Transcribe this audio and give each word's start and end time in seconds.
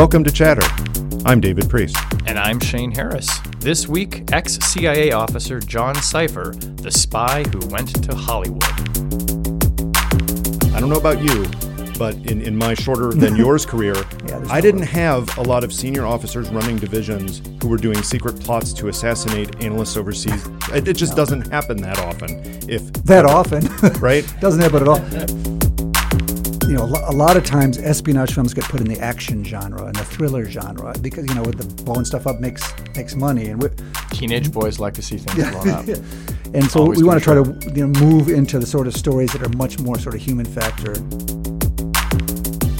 Welcome 0.00 0.24
to 0.24 0.30
Chatter. 0.30 0.66
I'm 1.26 1.42
David 1.42 1.68
Priess. 1.68 1.92
And 2.24 2.38
I'm 2.38 2.58
Shane 2.58 2.90
Harris. 2.90 3.28
This 3.58 3.86
week, 3.86 4.32
ex 4.32 4.54
CIA 4.54 5.12
officer 5.12 5.60
John 5.60 5.94
Cipher, 5.94 6.54
the 6.56 6.90
spy 6.90 7.44
who 7.52 7.58
went 7.66 8.02
to 8.04 8.14
Hollywood. 8.14 8.64
I 10.74 10.80
don't 10.80 10.88
know 10.88 10.96
about 10.96 11.20
you, 11.20 11.44
but 11.98 12.14
in, 12.30 12.40
in 12.40 12.56
my 12.56 12.72
shorter 12.72 13.12
than 13.12 13.36
yours 13.44 13.66
career, 13.66 13.94
Yeah, 14.26 14.42
I 14.48 14.62
didn't 14.62 14.84
have 14.84 15.36
a 15.36 15.42
lot 15.42 15.64
of 15.64 15.70
senior 15.70 16.06
officers 16.06 16.48
running 16.48 16.78
divisions 16.78 17.42
who 17.60 17.68
were 17.68 17.76
doing 17.76 18.02
secret 18.02 18.40
plots 18.40 18.72
to 18.72 18.88
assassinate 18.88 19.62
analysts 19.62 19.98
overseas. 19.98 20.48
It, 20.72 20.88
it 20.88 20.96
just 20.96 21.14
doesn't 21.14 21.48
happen 21.48 21.76
that 21.82 21.98
often. 21.98 22.40
If 22.70 22.90
that 23.04 23.26
often. 23.26 23.66
right? 24.00 24.24
Doesn't 24.40 24.62
happen 24.62 24.80
at 24.80 24.88
all. 24.88 25.56
You 26.70 26.76
know, 26.76 26.84
a 26.84 27.10
lot 27.10 27.36
of 27.36 27.42
times 27.42 27.78
espionage 27.78 28.32
films 28.32 28.54
get 28.54 28.62
put 28.62 28.80
in 28.80 28.86
the 28.86 29.00
action 29.00 29.42
genre 29.42 29.86
and 29.86 29.96
the 29.96 30.04
thriller 30.04 30.44
genre 30.44 30.94
because 31.00 31.26
you 31.26 31.34
know, 31.34 31.42
with 31.42 31.58
the 31.58 31.82
blowing 31.82 32.04
stuff 32.04 32.28
up 32.28 32.38
makes 32.38 32.62
makes 32.94 33.16
money, 33.16 33.46
and 33.48 33.60
we, 33.60 33.70
Teenage 34.12 34.52
boys 34.52 34.78
like 34.78 34.94
to 34.94 35.02
see 35.02 35.16
things 35.16 35.50
blown 35.50 35.68
up. 35.70 35.88
and 36.54 36.70
so 36.70 36.82
Always 36.82 36.98
we 37.00 37.04
want 37.04 37.18
to 37.18 37.24
try 37.24 37.34
to 37.34 37.72
you 37.74 37.88
know 37.88 38.00
move 38.00 38.28
into 38.28 38.60
the 38.60 38.66
sort 38.66 38.86
of 38.86 38.94
stories 38.94 39.32
that 39.32 39.42
are 39.42 39.48
much 39.56 39.80
more 39.80 39.98
sort 39.98 40.14
of 40.14 40.20
human 40.20 40.46
factor. 40.46 40.94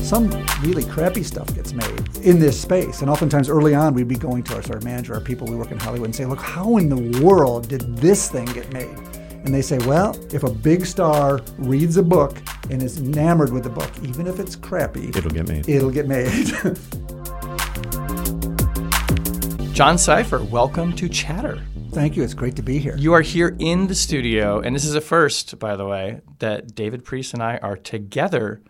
Some 0.05 0.31
really 0.63 0.85
crappy 0.85 1.25
stuff 1.25 1.53
gets 1.57 1.73
made 1.73 2.17
in 2.19 2.39
this 2.39 2.61
space, 2.61 3.01
and 3.01 3.11
oftentimes 3.11 3.49
early 3.49 3.75
on 3.75 3.93
we'd 3.93 4.07
be 4.07 4.15
going 4.15 4.45
to 4.45 4.55
our 4.55 4.63
sort 4.63 4.77
of 4.77 4.85
manager, 4.85 5.15
our 5.15 5.21
people 5.21 5.49
we 5.49 5.57
work 5.57 5.73
in 5.73 5.81
Hollywood, 5.81 6.07
and 6.07 6.15
say, 6.15 6.27
"Look, 6.27 6.41
how 6.41 6.77
in 6.77 6.89
the 6.89 7.25
world 7.25 7.69
did 7.69 7.97
this 7.97 8.31
thing 8.31 8.45
get 8.45 8.73
made?" 8.73 8.97
And 9.45 9.53
they 9.53 9.63
say, 9.63 9.79
"Well, 9.79 10.17
if 10.33 10.45
a 10.45 10.51
big 10.51 10.87
star 10.87 11.41
reads 11.59 11.97
a 11.97 12.05
book 12.05 12.41
and 12.71 12.83
is 12.83 12.99
enamored 12.99 13.53
with 13.53 13.65
the 13.65 13.71
book, 13.71 13.91
even 14.03 14.27
if 14.27 14.39
it's 14.39 14.57
crappy, 14.57 15.09
It'll 15.09 15.31
get 15.31 15.49
made. 15.49 15.69
it'll 15.69 15.91
get 15.91 16.07
made." 16.07 16.31
John 19.75 19.97
Cipher, 19.97 20.43
welcome 20.45 20.95
to 20.97 21.09
Chatter. 21.09 21.63
Thank 21.93 22.17
you. 22.17 22.23
It's 22.23 22.35
great 22.35 22.55
to 22.57 22.63
be 22.63 22.79
here. 22.79 22.95
You 22.99 23.15
are 23.15 23.23
here 23.23 23.57
in 23.59 23.87
the 23.87 23.95
studio, 23.95 24.61
and 24.61 24.77
this 24.77 24.85
is 24.85 24.95
a 24.95 25.01
first, 25.01 25.59
by 25.59 25.75
the 25.75 25.87
way, 25.87 26.21
that 26.39 26.75
David 26.75 27.05
Priess 27.05 27.33
and 27.33 27.43
I 27.43 27.57
are 27.59 27.77
together 27.77 28.61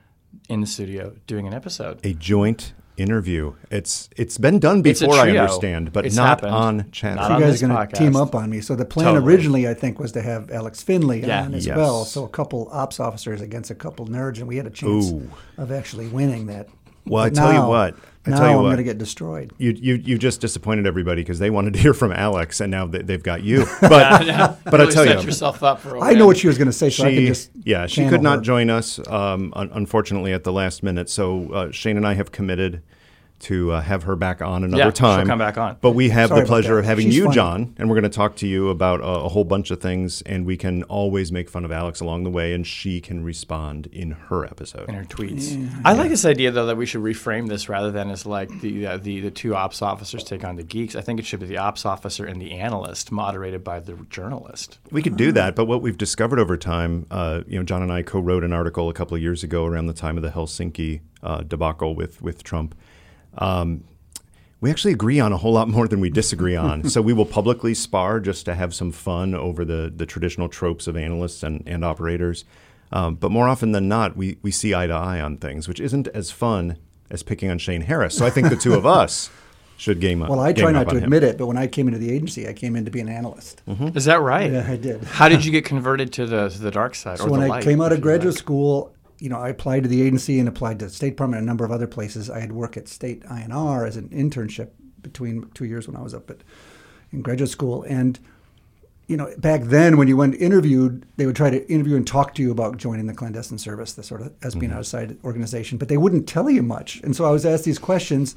in 0.49 0.61
the 0.61 0.67
studio 0.67 1.17
doing 1.27 1.47
an 1.49 1.53
episode. 1.55 2.05
A 2.07 2.15
joint 2.15 2.73
interview. 3.01 3.55
It's 3.71 4.09
it's 4.17 4.39
been 4.39 4.59
done 4.59 4.83
before, 4.83 5.15
I 5.15 5.31
understand, 5.31 5.93
but 5.93 6.07
It's 6.07 6.17
not 6.17 6.29
happened. 6.41 6.55
on 6.55 6.91
Chatter. 6.93 7.17
Not 7.17 7.39
you 7.41 7.45
guys 7.47 7.63
are 7.63 7.67
going 7.69 7.89
to 7.89 7.95
team 7.97 8.17
up 8.17 8.35
on 8.35 8.51
me. 8.51 8.61
So 8.61 8.77
the 8.77 8.85
plan 8.85 9.15
Totally. 9.15 9.27
originally, 9.33 9.69
I 9.69 9.75
think, 9.75 9.99
was 9.99 10.13
to 10.13 10.23
have 10.23 10.51
Alex 10.51 10.83
Finley 10.83 11.21
Yeah. 11.27 11.45
on 11.45 11.55
as 11.55 11.67
Yes. 11.67 11.77
well. 11.77 12.05
So 12.05 12.25
a 12.25 12.29
couple 12.29 12.69
ops 12.73 13.01
officers 13.01 13.41
against 13.41 13.71
a 13.71 13.75
couple 13.75 14.07
nerds, 14.07 14.39
and 14.39 14.47
we 14.49 14.57
had 14.57 14.67
a 14.67 14.71
chance 14.71 15.11
Ooh. 15.11 15.29
of 15.59 15.73
actually 15.73 16.09
winning 16.09 16.47
that. 16.47 16.69
Well, 17.07 17.25
I 17.25 17.29
But 17.31 17.35
tell 17.37 17.53
you 17.53 17.63
what. 17.63 17.97
I 18.35 18.37
tell 18.39 18.47
you 18.49 18.53
I'm 18.57 18.63
what. 18.63 18.69
going 18.69 18.77
to 18.79 18.83
get 18.85 18.99
destroyed. 18.99 19.53
You, 19.59 19.73
you 19.73 19.95
you 19.95 20.19
just 20.19 20.41
disappointed 20.41 20.87
everybody 20.87 21.23
because 21.23 21.39
they 21.39 21.51
wanted 21.51 21.75
to 21.75 21.79
hear 21.81 21.95
from 21.95 22.13
Alex, 22.13 22.61
and 22.61 22.71
now 22.71 22.87
they, 22.87 23.03
they've 23.03 23.23
got 23.23 23.43
you. 23.43 23.67
But 23.81 24.59
but 24.65 24.75
I 24.81 24.85
Really 24.85 24.93
tell 24.93 25.05
set 25.05 25.21
you, 25.21 25.27
yourself 25.27 25.63
up 25.63 25.81
for 25.81 25.97
a 25.97 26.01
I 26.03 26.15
know 26.15 26.27
what 26.27 26.37
she 26.39 26.47
was 26.47 26.59
going 26.59 26.67
to 26.69 26.73
say, 26.73 26.91
so 26.91 27.05
I 27.05 27.11
can 27.11 27.19
she 27.19 27.27
just 27.27 27.51
yeah 27.65 27.87
she 27.87 28.09
could 28.09 28.23
not 28.23 28.39
her. 28.39 28.45
join 28.45 28.71
us 28.71 28.99
um, 29.09 29.53
un- 29.57 29.71
unfortunately 29.73 30.33
at 30.33 30.45
the 30.45 30.53
last 30.53 30.83
minute. 30.83 31.09
So 31.11 31.53
uh, 31.53 31.71
Shane 31.71 31.97
and 31.97 32.07
I 32.07 32.15
have 32.15 32.33
committed 32.33 32.83
to 33.41 33.73
uh, 33.73 33.81
have 33.81 34.05
her 34.05 34.17
back 34.17 34.43
on 34.43 34.65
another 34.65 34.79
Yeah, 34.79 34.85
she'll 34.87 34.93
time. 34.93 35.27
come 35.27 35.39
back 35.39 35.57
on. 35.59 35.77
But 35.81 35.93
we 35.93 36.11
have 36.11 36.29
Sorry 36.29 36.43
the 36.43 36.47
pleasure 36.47 36.79
of 36.79 36.85
having 36.85 37.07
She's 37.07 37.17
you, 37.17 37.25
funny. 37.25 37.35
John, 37.35 37.75
and 37.79 37.89
we're 37.89 37.95
going 37.97 38.11
to 38.11 38.17
talk 38.17 38.37
to 38.37 38.47
you 38.47 38.69
about 38.69 39.01
a, 39.01 39.05
a 39.05 39.29
whole 39.29 39.45
bunch 39.45 39.71
of 39.71 39.81
things, 39.81 40.23
and 40.23 40.45
we 40.47 40.57
can 40.57 40.83
always 40.85 41.33
make 41.33 41.49
fun 41.49 41.65
of 41.65 41.73
Alex 41.73 42.01
along 42.01 42.25
the 42.25 42.31
way, 42.31 42.53
and 42.53 42.67
she 42.67 43.01
can 43.01 43.25
respond 43.25 43.87
in 43.93 44.11
her 44.13 44.45
episode. 44.45 44.89
in 44.89 44.95
her 44.95 45.05
tweets. 45.05 45.71
I 45.85 45.93
like 45.95 46.11
this 46.11 46.25
idea 46.25 46.51
though 46.51 46.67
that 46.67 46.77
we 46.77 46.87
should 46.87 47.03
reframe 47.03 47.49
this 47.49 47.69
rather 47.69 47.91
than 47.91 48.11
as 48.11 48.27
like 48.27 48.49
the 48.61 48.87
uh, 48.87 48.97
the 48.99 49.21
the 49.21 49.31
two 49.31 49.55
ops 49.57 49.83
officers 49.83 50.23
take 50.25 50.45
on 50.45 50.57
the 50.57 50.63
geeks. 50.63 50.95
I 50.95 51.01
think 51.01 51.19
it 51.19 51.27
should 51.27 51.41
be 51.41 51.47
the 51.47 51.59
ops 51.59 51.85
officer 51.87 52.25
and 52.27 52.41
the 52.41 52.53
analyst, 52.53 53.11
moderated 53.11 53.65
by 53.65 53.81
the 53.81 53.95
journalist. 54.11 54.79
We 54.91 55.03
could 55.03 55.17
do 55.17 55.33
that, 55.33 55.57
but 55.57 55.65
what 55.65 55.83
we've 55.83 55.99
discovered 55.99 56.39
over 56.39 56.57
time, 56.57 57.07
uh, 57.11 57.41
you 57.47 57.59
know, 57.59 57.65
John 57.65 57.83
and 57.83 57.91
I 57.93 58.03
co-wrote 58.03 58.45
an 58.45 58.53
article 58.53 58.89
a 58.89 58.93
couple 58.95 59.17
of 59.17 59.23
years 59.23 59.43
ago 59.43 59.65
around 59.65 59.87
the 59.87 59.93
time 59.93 60.17
of 60.17 60.23
the 60.23 60.31
Helsinki 60.31 61.01
uh, 61.23 61.43
debacle 61.43 61.95
with 61.95 62.21
with 62.21 62.43
Trump. 62.43 62.75
Um, 63.39 63.85
we 64.61 64.71
actually 64.71 64.93
agree 64.93 65.19
on 65.21 65.33
a 65.33 65.39
whole 65.39 65.53
lot 65.53 65.69
more 65.69 65.89
than 65.89 66.01
we 66.01 66.11
disagree 66.11 66.55
on. 66.57 66.85
so 66.91 67.01
we 67.01 67.13
will 67.13 67.25
publicly 67.27 67.73
spar 67.75 68.21
just 68.21 68.45
to 68.45 68.55
have 68.55 68.75
some 68.75 68.93
fun 68.93 69.35
over 69.35 69.65
the 69.65 69.93
the 69.95 70.05
traditional 70.07 70.49
tropes 70.49 70.87
of 70.87 70.97
analysts 70.97 71.43
and, 71.43 71.63
and 71.67 71.85
operators. 71.85 72.45
Um, 72.93 73.15
but 73.15 73.31
more 73.31 73.49
often 73.49 73.73
than 73.73 73.89
not, 73.89 74.17
we, 74.17 74.37
we 74.43 74.51
see 74.51 74.75
eye 74.75 74.89
to 74.89 74.93
eye 74.93 75.21
on 75.21 75.37
things, 75.37 75.69
which 75.69 75.79
isn't 75.81 76.09
as 76.09 76.31
fun 76.33 76.77
as 77.09 77.23
picking 77.23 77.49
on 77.49 77.59
Shane 77.59 77.83
Harris. 77.83 78.17
So 78.17 78.27
I 78.27 78.31
think 78.31 78.49
the 78.49 78.57
two 78.57 78.75
of 78.75 78.85
us 79.01 79.31
should 79.77 80.01
game 80.01 80.23
up. 80.23 80.29
Well, 80.29 80.41
I 80.41 80.53
try 80.53 80.73
not 80.73 80.85
to 80.85 80.91
on 80.91 80.97
him. 80.99 81.05
admit 81.05 81.23
it, 81.23 81.39
but 81.39 81.47
when 81.47 81.57
I 81.57 81.69
came 81.69 81.87
into 81.87 81.99
the 82.01 82.13
agency, 82.13 82.49
I 82.49 82.53
came 82.53 82.75
in 82.77 82.85
to 82.85 82.91
be 82.91 83.01
an 83.01 83.09
analyst. 83.09 83.63
Is 83.95 84.05
that 84.07 84.21
right? 84.21 84.51
Yeah, 84.51 84.67
I 84.69 84.77
did. 84.77 85.05
How 85.05 85.29
did 85.29 85.45
you 85.45 85.53
get 85.59 85.65
converted 85.65 86.13
to 86.15 86.27
the 86.27 86.49
to 86.51 86.59
the 86.59 86.71
dark 86.73 86.95
side 86.97 87.19
So 87.19 87.27
or 87.27 87.31
when 87.31 87.41
the 87.41 87.47
I 87.47 87.49
light? 87.51 87.63
came 87.65 87.81
out 87.81 87.93
of 87.93 88.01
graduate 88.01 88.35
like? 88.35 88.39
school, 88.43 88.93
you 89.21 89.29
know, 89.29 89.39
I 89.39 89.51
applied 89.51 89.83
to 89.83 89.89
the 89.89 90.03
agency 90.03 90.39
and 90.39 90.49
applied 90.49 90.79
to 90.79 90.87
the 90.87 90.91
State 90.91 91.11
Department 91.11 91.41
and 91.41 91.47
a 91.47 91.51
number 91.51 91.65
of 91.65 91.71
other 91.71 91.87
places. 91.87 92.31
I 92.31 92.41
had 92.41 92.53
worked 92.53 92.77
at 92.77 92.89
State 92.89 93.23
INR 93.25 93.87
as 93.87 93.97
an 93.97 94.09
internship 94.09 94.71
between 95.03 95.49
two 95.55 95.67
years 95.67 95.87
when 95.87 95.97
I 95.97 96.03
was 96.03 96.15
up 96.15 96.31
at 96.31 96.43
in 97.13 97.23
graduate 97.23 97.51
school. 97.51 97.83
And 97.85 98.19
you 99.09 99.17
know, 99.17 99.29
back 99.39 99.63
then 99.63 99.97
when 99.97 100.07
you 100.07 100.17
went 100.17 100.37
interviewed, 100.37 101.05
they 101.17 101.27
would 101.27 101.35
try 101.35 101.51
to 101.51 101.69
interview 101.69 101.97
and 101.97 102.07
talk 102.07 102.33
to 102.35 102.43
you 102.43 102.53
about 102.53 102.77
joining 102.77 103.07
the 103.07 103.13
clandestine 103.13 103.59
service, 103.59 103.93
the 103.93 104.05
sort 104.05 104.21
of 104.21 104.33
espionage 104.43 104.87
mm-hmm. 104.87 105.09
side 105.11 105.19
organization, 105.25 105.79
but 105.79 105.89
they 105.89 105.97
wouldn't 105.97 106.29
tell 106.29 106.49
you 106.49 106.63
much. 106.63 107.01
And 107.03 107.17
so 107.17 107.25
I 107.25 107.31
was 107.33 107.45
asked 107.45 107.65
these 107.65 107.79
questions, 107.81 108.37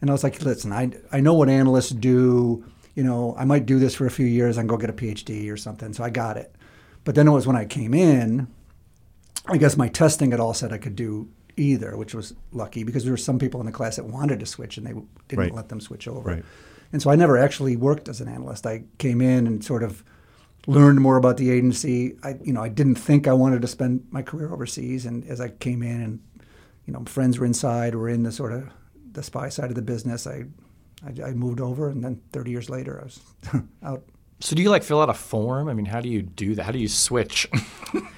and 0.00 0.10
I 0.10 0.12
was 0.12 0.24
like, 0.24 0.42
listen, 0.42 0.72
I, 0.72 0.90
I 1.12 1.20
know 1.20 1.34
what 1.34 1.48
analysts 1.48 1.90
do. 1.90 2.64
You 2.96 3.04
know, 3.04 3.36
I 3.38 3.44
might 3.44 3.66
do 3.66 3.78
this 3.78 3.94
for 3.94 4.04
a 4.04 4.10
few 4.10 4.26
years 4.26 4.58
and 4.58 4.68
go 4.68 4.76
get 4.76 4.90
a 4.90 4.92
PhD 4.92 5.50
or 5.50 5.56
something. 5.56 5.92
So 5.92 6.02
I 6.02 6.10
got 6.10 6.36
it. 6.36 6.52
But 7.04 7.14
then 7.14 7.28
it 7.28 7.30
was 7.30 7.46
when 7.46 7.54
I 7.54 7.64
came 7.64 7.94
in, 7.94 8.48
I 9.46 9.56
guess 9.58 9.76
my 9.76 9.88
testing 9.88 10.30
had 10.30 10.40
all 10.40 10.54
said 10.54 10.72
I 10.72 10.78
could 10.78 10.96
do 10.96 11.28
either, 11.56 11.96
which 11.96 12.14
was 12.14 12.34
lucky 12.52 12.82
because 12.82 13.04
there 13.04 13.12
were 13.12 13.16
some 13.18 13.38
people 13.38 13.60
in 13.60 13.66
the 13.66 13.72
class 13.72 13.96
that 13.96 14.04
wanted 14.06 14.40
to 14.40 14.46
switch 14.46 14.76
and 14.78 14.86
they 14.86 14.92
didn't 15.28 15.38
Right. 15.44 15.54
let 15.54 15.68
them 15.68 15.80
switch 15.80 16.08
over. 16.08 16.30
Right. 16.30 16.44
And 16.92 17.02
so 17.02 17.10
I 17.10 17.16
never 17.16 17.36
actually 17.36 17.76
worked 17.76 18.08
as 18.08 18.20
an 18.20 18.28
analyst. 18.28 18.66
I 18.66 18.84
came 18.98 19.20
in 19.20 19.46
and 19.46 19.64
sort 19.64 19.82
of 19.82 20.02
learned 20.66 21.00
more 21.00 21.16
about 21.16 21.36
the 21.36 21.50
agency. 21.50 22.16
I, 22.22 22.36
you 22.42 22.52
know, 22.52 22.62
I 22.62 22.68
didn't 22.68 22.94
think 22.96 23.28
I 23.28 23.32
wanted 23.34 23.62
to 23.62 23.68
spend 23.68 24.06
my 24.10 24.22
career 24.22 24.52
overseas. 24.52 25.04
And 25.04 25.24
as 25.28 25.40
I 25.40 25.48
came 25.48 25.82
in 25.82 26.00
and, 26.00 26.20
you 26.86 26.92
know, 26.92 27.04
friends 27.04 27.38
were 27.38 27.46
inside, 27.46 27.94
were 27.94 28.08
in 28.08 28.22
the 28.22 28.32
sort 28.32 28.52
of 28.52 28.68
the 29.12 29.22
spy 29.22 29.48
side 29.48 29.68
of 29.70 29.74
the 29.76 29.82
business, 29.82 30.26
I, 30.26 30.44
I, 31.06 31.22
I 31.28 31.32
moved 31.32 31.60
over. 31.60 31.88
And 31.90 32.02
then 32.02 32.20
30 32.32 32.50
years 32.50 32.70
later, 32.70 33.00
I 33.00 33.04
was 33.04 33.20
out. 33.82 34.04
So 34.40 34.56
do 34.56 34.62
you 34.62 34.70
like 34.70 34.82
fill 34.82 35.00
out 35.02 35.10
a 35.10 35.14
form? 35.14 35.68
I 35.68 35.74
mean, 35.74 35.86
how 35.86 36.00
do 36.00 36.08
you 36.08 36.22
do 36.22 36.54
that? 36.54 36.64
How 36.64 36.72
do 36.72 36.78
you 36.78 36.88
switch? 36.88 37.48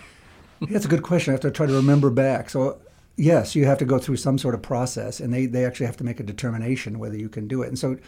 That's 0.61 0.85
a 0.85 0.89
good 0.89 1.03
question. 1.03 1.33
I 1.33 1.35
have 1.35 1.41
to 1.43 1.51
try 1.51 1.67
to 1.67 1.73
remember 1.73 2.11
back. 2.11 2.51
So, 2.51 2.79
yes, 3.17 3.55
you 3.55 3.67
have 3.67 3.79
to 3.79 3.85
go 3.85 3.99
through 3.99 4.17
some 4.17 4.39
sort 4.39 4.55
of 4.55 4.63
process, 4.63 5.21
and 5.21 5.33
they, 5.33 5.47
they 5.47 5.65
actually 5.65 5.87
have 5.87 5.97
to 5.99 6.05
make 6.05 6.21
a 6.21 6.25
determination 6.25 6.99
whether 6.99 7.17
you 7.17 7.29
can 7.29 7.47
do 7.49 7.63
it. 7.63 7.69
And 7.69 7.79
so, 7.79 7.99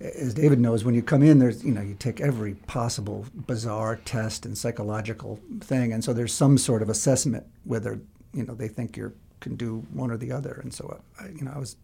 as 0.00 0.34
David 0.34 0.60
knows, 0.60 0.84
when 0.84 0.94
you 0.94 1.02
come 1.02 1.22
in, 1.22 1.38
there's 1.38 1.64
you 1.64 1.72
know 1.72 1.80
you 1.80 1.94
take 1.94 2.20
every 2.20 2.54
possible 2.66 3.26
bizarre 3.34 3.96
test 3.96 4.44
and 4.44 4.56
psychological 4.56 5.40
thing, 5.60 5.92
and 5.92 6.04
so 6.04 6.12
there's 6.12 6.34
some 6.34 6.58
sort 6.58 6.82
of 6.82 6.90
assessment 6.90 7.46
whether 7.64 7.98
you 8.34 8.44
know 8.44 8.54
they 8.54 8.68
think 8.68 8.96
you 8.96 9.14
can 9.40 9.56
do 9.56 9.86
one 9.92 10.10
or 10.10 10.16
the 10.16 10.32
other. 10.32 10.60
And 10.62 10.72
so, 10.72 11.00
I, 11.18 11.28
you 11.28 11.42
know, 11.42 11.52
I 11.54 11.58
was 11.58 11.76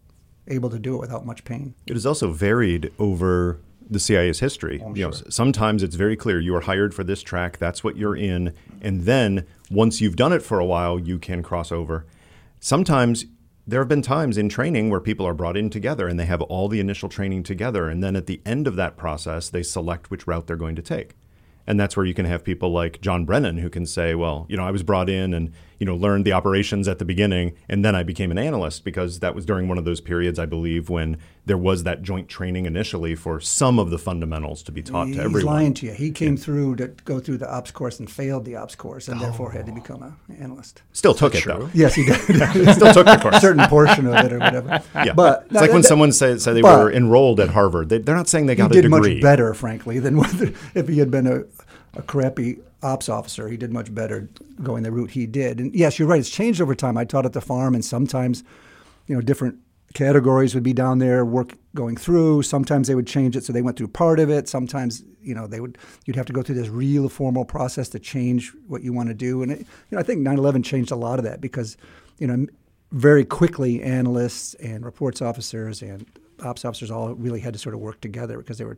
able 0.47 0.69
to 0.69 0.79
do 0.79 0.95
it 0.95 0.99
without 0.99 1.25
much 1.25 1.43
pain. 1.43 1.73
It 1.87 1.95
is 1.95 2.05
also 2.05 2.31
varied 2.31 2.91
over 2.99 3.59
the 3.93 3.99
CIA's 3.99 4.39
history. 4.39 4.81
Oh, 4.83 4.93
you 4.93 5.05
know, 5.05 5.11
sometimes 5.11 5.83
it's 5.83 5.95
very 5.95 6.15
clear 6.15 6.39
you 6.39 6.55
are 6.55 6.61
hired 6.61 6.93
for 6.93 7.03
this 7.03 7.21
track, 7.21 7.57
that's 7.57 7.83
what 7.83 7.95
you're 7.97 8.15
in, 8.15 8.53
and 8.81 9.01
then 9.03 9.45
once 9.71 10.01
you've 10.01 10.15
done 10.15 10.33
it 10.33 10.41
for 10.41 10.59
a 10.59 10.65
while, 10.65 10.99
you 10.99 11.17
can 11.19 11.41
cross 11.41 11.71
over. 11.71 12.05
Sometimes 12.59 13.25
there 13.65 13.79
have 13.79 13.87
been 13.87 14.01
times 14.01 14.37
in 14.37 14.49
training 14.49 14.89
where 14.89 14.99
people 14.99 15.25
are 15.25 15.33
brought 15.33 15.55
in 15.55 15.69
together 15.69 16.07
and 16.07 16.19
they 16.19 16.25
have 16.25 16.41
all 16.41 16.67
the 16.67 16.79
initial 16.81 17.07
training 17.07 17.43
together, 17.43 17.87
and 17.87 18.03
then 18.03 18.15
at 18.15 18.27
the 18.27 18.41
end 18.45 18.67
of 18.67 18.75
that 18.75 18.97
process, 18.97 19.49
they 19.49 19.63
select 19.63 20.11
which 20.11 20.27
route 20.27 20.47
they're 20.47 20.55
going 20.55 20.75
to 20.75 20.81
take. 20.81 21.15
And 21.65 21.79
that's 21.79 21.95
where 21.95 22.05
you 22.05 22.13
can 22.13 22.25
have 22.25 22.43
people 22.43 22.73
like 22.73 22.99
John 22.99 23.23
Brennan 23.23 23.57
who 23.59 23.69
can 23.69 23.85
say, 23.85 24.15
well, 24.15 24.45
you 24.49 24.57
know, 24.57 24.65
I 24.65 24.71
was 24.71 24.83
brought 24.83 25.09
in 25.09 25.33
and, 25.33 25.53
you 25.79 25.85
know, 25.85 25.95
learned 25.95 26.25
the 26.25 26.33
operations 26.33 26.87
at 26.87 26.99
the 26.99 27.05
beginning 27.05 27.53
and 27.69 27.83
then 27.83 27.95
I 27.95 28.03
became 28.03 28.31
an 28.31 28.37
analyst 28.37 28.83
because 28.83 29.19
that 29.19 29.35
was 29.35 29.45
during 29.45 29.67
one 29.67 29.77
of 29.77 29.85
those 29.85 30.01
periods, 30.01 30.39
I 30.39 30.45
believe, 30.45 30.89
when 30.89 31.17
there 31.45 31.57
was 31.57 31.83
that 31.83 32.01
joint 32.03 32.29
training 32.29 32.65
initially 32.65 33.15
for 33.15 33.39
some 33.41 33.77
of 33.79 33.89
the 33.89 33.97
fundamentals 33.97 34.63
to 34.63 34.71
be 34.71 34.81
taught 34.81 35.07
He's 35.07 35.17
to 35.17 35.23
everyone. 35.23 35.39
He's 35.41 35.45
lying 35.45 35.73
to 35.75 35.85
you. 35.87 35.91
He 35.91 36.11
came 36.11 36.37
through 36.37 36.77
to 36.77 36.87
go 37.03 37.19
through 37.19 37.37
the 37.37 37.51
ops 37.53 37.71
course 37.71 37.99
and 37.99 38.09
failed 38.09 38.45
the 38.45 38.55
ops 38.55 38.75
course, 38.75 39.07
and 39.09 39.19
therefore 39.19 39.51
had 39.51 39.65
to 39.65 39.71
Oh. 39.73 39.75
become 39.75 40.03
an 40.03 40.15
analyst. 40.39 40.81
Still 40.93 41.13
took 41.13 41.35
it 41.35 41.41
true? 41.41 41.53
though. 41.53 41.69
Yes, 41.73 41.95
he 41.95 42.05
did. 42.05 42.15
Still 42.75 42.93
took 42.93 43.05
the 43.05 43.19
course. 43.21 43.35
a 43.35 43.41
certain 43.41 43.67
portion 43.67 44.07
of 44.07 44.15
it 44.25 44.31
or 44.31 44.39
whatever. 44.39 44.81
Yeah. 44.95 45.13
But 45.13 45.43
it's 45.45 45.55
like 45.55 45.71
when 45.73 45.83
someone 45.83 46.11
say, 46.13 46.37
say 46.37 46.53
they 46.53 46.61
were 46.61 46.89
enrolled 46.91 47.39
at 47.41 47.49
Harvard. 47.49 47.89
They, 47.89 47.97
they're 47.97 48.15
not 48.15 48.29
saying 48.29 48.45
they 48.45 48.53
he 48.53 48.57
got 48.57 48.71
a 48.71 48.73
did 48.75 48.83
degree. 48.83 49.15
much 49.15 49.21
better, 49.21 49.53
frankly, 49.53 49.99
than 49.99 50.17
if 50.75 50.87
he 50.87 50.99
had 50.99 51.11
been 51.11 51.27
a, 51.27 51.43
a 51.97 52.01
crappy 52.03 52.59
ops 52.83 53.09
officer. 53.09 53.47
He 53.47 53.57
did 53.57 53.73
much 53.73 53.93
better 53.93 54.29
going 54.61 54.83
the 54.83 54.91
route 54.91 55.11
he 55.11 55.25
did. 55.25 55.59
And 55.59 55.73
yes, 55.73 55.97
you're 55.97 56.07
right. 56.07 56.19
It's 56.19 56.29
changed 56.29 56.61
over 56.61 56.75
time. 56.75 56.97
I 56.97 57.05
taught 57.05 57.25
at 57.25 57.33
the 57.33 57.41
farm, 57.41 57.73
and 57.73 57.83
sometimes, 57.83 58.43
you 59.07 59.15
know, 59.15 59.21
different 59.21 59.59
categories 59.93 60.53
would 60.55 60.63
be 60.63 60.73
down 60.73 60.97
there 60.97 61.23
work 61.23 61.53
going 61.75 61.95
through 61.95 62.41
sometimes 62.41 62.87
they 62.87 62.95
would 62.95 63.07
change 63.07 63.35
it 63.35 63.43
so 63.43 63.53
they 63.53 63.61
went 63.61 63.77
through 63.77 63.87
part 63.87 64.19
of 64.19 64.29
it 64.29 64.49
sometimes 64.49 65.03
you 65.21 65.35
know 65.35 65.45
they 65.45 65.59
would 65.59 65.77
you'd 66.05 66.15
have 66.15 66.25
to 66.25 66.33
go 66.33 66.41
through 66.41 66.55
this 66.55 66.69
real 66.69 67.07
formal 67.07 67.45
process 67.45 67.89
to 67.89 67.99
change 67.99 68.51
what 68.67 68.81
you 68.81 68.91
want 68.91 69.07
to 69.07 69.13
do 69.13 69.43
and 69.43 69.51
it, 69.51 69.59
you 69.59 69.65
know 69.91 69.99
i 69.99 70.03
think 70.03 70.25
9-11 70.25 70.63
changed 70.63 70.91
a 70.91 70.95
lot 70.95 71.19
of 71.19 71.25
that 71.25 71.41
because 71.41 71.77
you 72.17 72.27
know 72.27 72.45
very 72.91 73.23
quickly 73.23 73.81
analysts 73.83 74.55
and 74.55 74.83
reports 74.83 75.21
officers 75.21 75.81
and 75.81 76.07
ops 76.43 76.65
officers 76.65 76.89
all 76.89 77.13
really 77.13 77.39
had 77.39 77.53
to 77.53 77.59
sort 77.59 77.75
of 77.75 77.81
work 77.81 78.01
together 78.01 78.37
because 78.37 78.57
they 78.57 78.65
were 78.65 78.77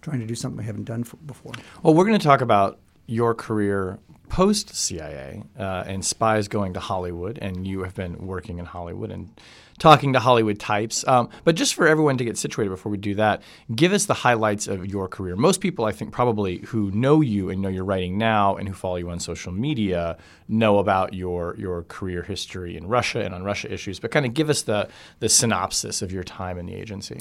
trying 0.00 0.20
to 0.20 0.26
do 0.26 0.34
something 0.34 0.58
we 0.58 0.64
haven't 0.64 0.84
done 0.84 1.04
before 1.26 1.52
well 1.82 1.92
we're 1.92 2.04
going 2.04 2.18
to 2.18 2.24
talk 2.24 2.40
about 2.40 2.78
your 3.06 3.34
career 3.34 3.98
post 4.28 4.74
CIA 4.74 5.42
uh, 5.58 5.84
and 5.86 6.04
spies 6.04 6.48
going 6.48 6.74
to 6.74 6.80
Hollywood, 6.80 7.38
and 7.40 7.66
you 7.66 7.84
have 7.84 7.94
been 7.94 8.26
working 8.26 8.58
in 8.58 8.64
Hollywood 8.64 9.10
and 9.10 9.30
talking 9.78 10.12
to 10.12 10.20
Hollywood 10.20 10.58
types. 10.58 11.06
Um, 11.06 11.28
but 11.44 11.56
just 11.56 11.74
for 11.74 11.86
everyone 11.86 12.16
to 12.18 12.24
get 12.24 12.38
situated 12.38 12.70
before 12.70 12.90
we 12.90 12.98
do 12.98 13.14
that, 13.16 13.42
give 13.74 13.92
us 13.92 14.06
the 14.06 14.14
highlights 14.14 14.66
of 14.66 14.86
your 14.86 15.08
career. 15.08 15.36
Most 15.36 15.60
people, 15.60 15.84
I 15.84 15.92
think, 15.92 16.12
probably 16.12 16.58
who 16.66 16.90
know 16.92 17.20
you 17.20 17.50
and 17.50 17.60
know 17.60 17.68
your 17.68 17.84
writing 17.84 18.18
now 18.18 18.56
and 18.56 18.68
who 18.68 18.74
follow 18.74 18.96
you 18.96 19.10
on 19.10 19.20
social 19.20 19.52
media 19.52 20.16
know 20.48 20.78
about 20.78 21.14
your 21.14 21.56
your 21.58 21.82
career 21.84 22.22
history 22.22 22.76
in 22.76 22.86
Russia 22.86 23.24
and 23.24 23.34
on 23.34 23.44
Russia 23.44 23.72
issues. 23.72 23.98
But 24.00 24.10
kind 24.10 24.26
of 24.26 24.34
give 24.34 24.50
us 24.50 24.62
the 24.62 24.88
the 25.20 25.28
synopsis 25.28 26.02
of 26.02 26.12
your 26.12 26.24
time 26.24 26.58
in 26.58 26.66
the 26.66 26.74
agency. 26.74 27.20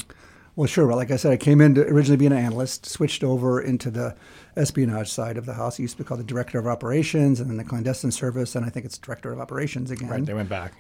Well, 0.56 0.68
sure. 0.68 0.86
Well, 0.86 0.98
like 0.98 1.10
I 1.10 1.16
said, 1.16 1.32
I 1.32 1.38
came 1.38 1.62
in 1.62 1.74
to 1.76 1.82
originally 1.88 2.18
be 2.18 2.28
an 2.28 2.34
analyst, 2.34 2.86
switched 2.86 3.24
over 3.24 3.60
into 3.60 3.90
the 3.90 4.16
espionage 4.56 5.10
side 5.10 5.36
of 5.38 5.48
the 5.48 5.54
house. 5.54 5.80
It 5.80 5.84
used 5.84 5.98
to 5.98 6.04
be 6.04 6.08
called 6.08 6.20
the 6.20 6.26
director 6.26 6.60
of 6.60 6.68
operations, 6.68 7.40
and 7.40 7.50
then 7.50 7.58
the 7.58 7.64
clandestine 7.64 8.12
service, 8.12 8.56
and 8.56 8.64
I 8.64 8.70
think 8.70 8.86
it's 8.86 9.00
director 9.00 9.34
of 9.34 9.40
operations 9.40 9.90
again. 9.90 10.10
Right, 10.10 10.26
they 10.26 10.36
went 10.36 10.50
back. 10.50 10.74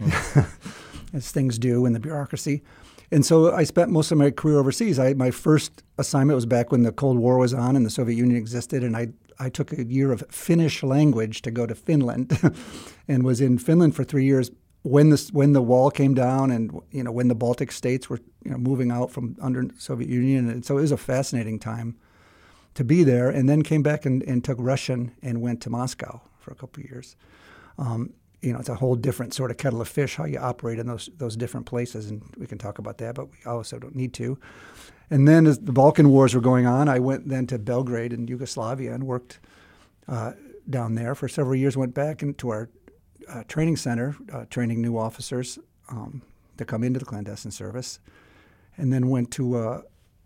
As 1.13 1.31
things 1.31 1.57
do 1.57 1.85
in 1.87 1.93
the 1.93 1.99
bureaucracy. 1.99 2.61
And 3.11 3.25
so 3.25 3.53
I 3.53 3.63
spent 3.63 3.91
most 3.91 4.11
of 4.11 4.17
my 4.17 4.31
career 4.31 4.57
overseas. 4.57 4.97
I, 4.97 5.13
my 5.13 5.31
first 5.31 5.83
assignment 5.97 6.35
was 6.35 6.45
back 6.45 6.71
when 6.71 6.83
the 6.83 6.91
Cold 6.91 7.17
War 7.17 7.37
was 7.37 7.53
on 7.53 7.75
and 7.75 7.85
the 7.85 7.91
Soviet 7.91 8.15
Union 8.15 8.37
existed, 8.37 8.83
and 8.83 8.95
I, 8.95 9.09
I 9.39 9.49
took 9.49 9.71
a 9.71 9.83
year 9.83 10.11
of 10.11 10.23
Finnish 10.29 10.83
language 10.83 11.41
to 11.43 11.51
go 11.51 11.65
to 11.65 11.75
Finland 11.75 12.39
and 13.07 13.23
was 13.23 13.41
in 13.41 13.57
Finland 13.57 13.95
for 13.95 14.03
three 14.03 14.25
years 14.25 14.51
when 14.83 15.09
the 15.09 15.29
when 15.31 15.53
the 15.53 15.61
wall 15.61 15.89
came 15.89 16.13
down 16.13 16.51
and 16.51 16.79
you 16.91 17.03
know 17.03 17.11
when 17.11 17.29
the 17.29 17.35
Baltic 17.35 17.71
states 17.71 18.09
were 18.09 18.19
you 18.43 18.51
know 18.51 18.57
moving 18.57 18.91
out 18.91 19.11
from 19.11 19.35
under 19.41 19.65
Soviet 19.77 20.09
Union 20.09 20.49
and 20.49 20.63
so 20.65 20.77
it 20.77 20.81
was 20.81 20.91
a 20.91 20.97
fascinating 20.97 21.57
time 21.57 21.95
to 22.75 22.83
be 22.83 23.03
there 23.03 23.29
and 23.29 23.47
then 23.47 23.61
came 23.61 23.83
back 23.83 24.05
and, 24.05 24.21
and 24.23 24.43
took 24.43 24.57
Russian 24.59 25.11
and 25.21 25.41
went 25.41 25.61
to 25.61 25.69
Moscow 25.69 26.21
for 26.39 26.51
a 26.51 26.55
couple 26.55 26.83
of 26.83 26.89
years. 26.89 27.15
Um, 27.77 28.13
you 28.41 28.51
know, 28.51 28.59
it's 28.59 28.69
a 28.69 28.75
whole 28.75 28.95
different 28.95 29.33
sort 29.33 29.51
of 29.51 29.57
kettle 29.57 29.79
of 29.79 29.87
fish 29.87 30.15
how 30.15 30.25
you 30.25 30.37
operate 30.37 30.77
in 30.77 30.85
those 30.85 31.09
those 31.17 31.37
different 31.37 31.65
places, 31.65 32.09
and 32.09 32.21
we 32.37 32.45
can 32.45 32.57
talk 32.57 32.77
about 32.77 32.97
that, 32.97 33.15
but 33.15 33.27
we 33.31 33.37
also 33.45 33.79
don't 33.79 33.95
need 33.95 34.13
to. 34.15 34.37
And 35.09 35.27
then 35.27 35.47
as 35.47 35.59
the 35.59 35.71
Balkan 35.71 36.09
Wars 36.09 36.35
were 36.35 36.41
going 36.41 36.65
on, 36.65 36.89
I 36.89 36.99
went 36.99 37.29
then 37.29 37.47
to 37.47 37.57
Belgrade 37.57 38.11
in 38.11 38.27
Yugoslavia 38.27 38.93
and 38.93 39.05
worked 39.05 39.39
uh, 40.09 40.33
down 40.69 40.95
there 40.95 41.15
for 41.15 41.29
several 41.29 41.55
years. 41.55 41.77
Went 41.77 41.93
back 41.93 42.21
into 42.21 42.49
our 42.49 42.69
uh, 43.29 43.43
training 43.47 43.77
center, 43.77 44.15
uh, 44.31 44.45
training 44.49 44.81
new 44.81 44.97
officers 44.97 45.59
um, 45.89 46.21
to 46.57 46.65
come 46.65 46.83
into 46.83 46.99
the 46.99 47.05
clandestine 47.05 47.51
service, 47.51 47.99
and 48.77 48.91
then 48.91 49.09
went 49.09 49.31
to. 49.31 49.55
Uh, 49.55 49.81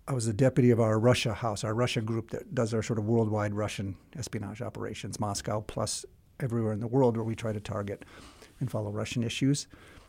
I 0.10 0.14
was 0.14 0.26
the 0.26 0.34
deputy 0.34 0.72
of 0.72 0.80
our 0.80 0.98
Russia 0.98 1.34
house, 1.34 1.66
our 1.66 1.74
Russia 1.74 2.00
group 2.00 2.30
that 2.30 2.56
does 2.56 2.74
our 2.74 2.82
sort 2.82 2.98
of 2.98 3.06
worldwide 3.06 3.54
Russian 3.54 3.98
espionage 4.18 4.62
operations, 4.62 5.20
Moscow 5.20 5.60
plus 5.68 6.06
everywhere 6.40 6.72
in 6.72 6.80
the 6.80 6.88
world 6.88 7.18
where 7.18 7.26
we 7.26 7.36
try 7.36 7.52
to 7.52 7.60
target 7.60 8.06
and 8.60 8.72
follow 8.72 8.90
Russian 8.90 9.22
issues. 9.22 9.68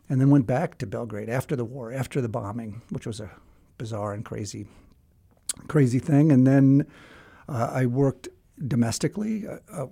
And 0.08 0.20
then 0.20 0.31
went 0.31 0.46
back 0.46 0.79
to 0.79 0.87
Belgrade 0.87 1.29
after 1.29 1.56
the 1.56 1.64
war, 1.64 1.93
after 1.93 2.20
the 2.20 2.29
bombing, 2.29 2.81
which 2.91 3.06
was 3.06 3.20
a 3.20 3.31
bizarre 3.76 4.14
and 4.14 4.25
crazy, 4.25 4.67
crazy 5.67 5.99
thing. 5.99 6.32
And 6.32 6.46
then 6.46 6.87
uh, 7.49 7.70
I 7.73 7.87
worked 7.87 8.29
domestically, 8.66 9.44
a, 9.44 9.60
a, 9.72 9.88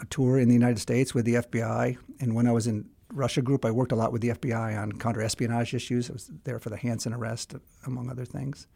a, 0.00 0.06
tour 0.10 0.38
in 0.38 0.48
the 0.48 0.54
United 0.54 0.78
States 0.78 1.14
with 1.14 1.24
the 1.24 1.34
FBI. 1.34 1.98
And 2.20 2.34
when 2.34 2.46
I 2.46 2.52
was 2.52 2.66
in 2.66 2.88
Russia 3.12 3.42
group, 3.42 3.64
I 3.64 3.70
worked 3.70 3.92
a 3.92 3.96
lot 3.96 4.12
with 4.12 4.22
the 4.22 4.30
FBI 4.30 4.80
on 4.80 4.92
counterespionage 4.92 5.74
issues. 5.74 6.10
I 6.10 6.14
was 6.14 6.30
there 6.44 6.58
for 6.58 6.70
the 6.70 6.76
Hanssen 6.76 7.16
arrest, 7.16 7.54
among 7.86 8.10
other 8.10 8.24
things, 8.24 8.66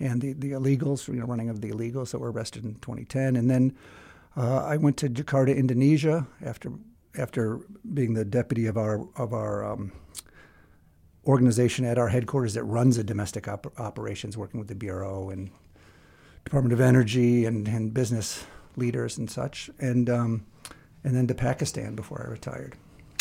and 0.00 0.20
the, 0.20 0.32
the 0.32 0.52
illegals, 0.52 1.08
you 1.08 1.14
know, 1.14 1.26
running 1.26 1.50
of 1.50 1.60
the 1.60 1.70
illegals 1.70 2.12
that 2.12 2.18
were 2.18 2.32
arrested 2.32 2.64
in 2.64 2.74
2010. 2.76 3.36
And 3.36 3.50
then 3.50 3.76
uh, 4.36 4.64
I 4.64 4.76
went 4.76 4.96
to 4.98 5.08
Jakarta, 5.08 5.56
Indonesia, 5.56 6.26
after 6.44 6.72
after 7.16 7.60
being 7.92 8.14
the 8.14 8.24
deputy 8.24 8.66
of 8.66 8.76
our 8.76 9.06
of 9.16 9.32
our 9.32 9.64
um, 9.64 9.92
organization 11.26 11.84
at 11.84 11.98
our 11.98 12.08
headquarters 12.08 12.54
that 12.54 12.64
runs 12.64 12.96
the 12.96 13.04
domestic 13.04 13.48
op- 13.48 13.78
operations, 13.78 14.36
working 14.36 14.58
with 14.58 14.68
the 14.68 14.74
bureau 14.74 15.30
and 15.30 15.50
Department 16.44 16.72
of 16.72 16.80
Energy 16.80 17.44
and, 17.44 17.66
and 17.66 17.92
business 17.92 18.44
leaders 18.76 19.18
and 19.18 19.30
such, 19.30 19.70
and 19.78 20.10
um, 20.10 20.46
and 21.02 21.14
then 21.14 21.26
to 21.26 21.34
Pakistan 21.34 21.94
before 21.94 22.24
I 22.26 22.30
retired. 22.30 22.76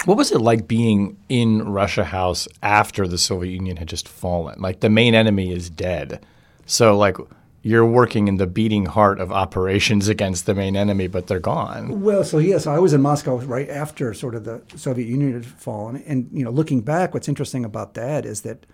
What 0.06 0.18
was 0.18 0.32
it 0.32 0.42
like 0.42 0.68
being 0.68 1.18
in 1.30 1.64
Russia 1.64 2.04
House 2.04 2.48
after 2.62 3.08
the 3.08 3.18
Soviet 3.18 3.52
Union 3.52 3.78
had 3.78 3.88
just 3.88 4.08
fallen? 4.08 4.60
Like 4.60 4.82
the 4.82 4.90
main 4.90 5.16
enemy 5.16 5.54
is 5.54 5.70
dead, 5.70 6.26
so 6.66 6.98
like 6.98 7.18
you're 7.62 7.86
working 7.86 8.28
in 8.28 8.36
the 8.36 8.48
beating 8.48 8.86
heart 8.86 9.22
of 9.22 9.32
operations 9.32 10.08
against 10.10 10.46
the 10.46 10.54
main 10.54 10.76
enemy, 10.76 11.08
but 11.08 11.28
they're 11.28 11.40
gone. 11.40 12.02
Well, 12.02 12.26
so 12.26 12.38
yes, 12.38 12.68
I 12.68 12.80
was 12.80 12.94
in 12.94 13.02
Moscow 13.02 13.38
right 13.38 13.70
after 13.70 14.14
sort 14.14 14.36
of 14.36 14.44
the 14.44 14.62
Soviet 14.76 15.08
Union 15.08 15.34
had 15.34 15.46
fallen, 15.46 16.04
and 16.06 16.30
you 16.34 16.44
know, 16.44 16.52
looking 16.52 16.82
back, 16.82 17.14
what's 17.14 17.30
interesting 17.30 17.64
about 17.64 17.94
that 17.94 18.26
is 18.26 18.42
that 18.42 18.66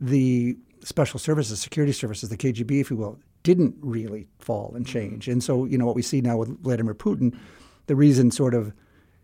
the 0.00 0.58
special 0.84 1.18
services, 1.18 1.60
security 1.60 1.92
services, 1.92 2.28
the 2.28 2.36
KGB, 2.36 2.80
if 2.80 2.90
you 2.90 2.96
will, 2.96 3.18
didn't 3.42 3.74
really 3.80 4.26
fall 4.38 4.72
and 4.74 4.84
mm-hmm. 4.84 4.92
change. 4.92 5.28
And 5.28 5.42
so, 5.42 5.64
you 5.64 5.78
know, 5.78 5.86
what 5.86 5.96
we 5.96 6.02
see 6.02 6.20
now 6.20 6.36
with 6.36 6.62
Vladimir 6.62 6.94
Putin, 6.94 7.36
the 7.86 7.96
reason 7.96 8.30
sort 8.30 8.54
of 8.54 8.72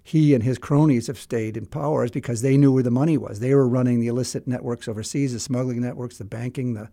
he 0.03 0.35
and 0.35 0.43
his 0.43 0.57
cronies 0.57 1.07
have 1.07 1.19
stayed 1.19 1.57
in 1.57 1.67
power 1.67 2.05
is 2.05 2.11
because 2.11 2.41
they 2.41 2.57
knew 2.57 2.73
where 2.73 2.83
the 2.83 2.91
money 2.91 3.19
was. 3.19 3.41
They 3.41 3.55
were 3.55 3.69
running 3.69 4.01
the 4.01 4.07
illicit 4.07 4.47
networks 4.47 4.89
overseas, 4.89 5.35
the 5.35 5.41
smuggling 5.41 5.83
networks, 5.83 6.17
the 6.17 6.25
banking, 6.25 6.75
the 6.75 6.89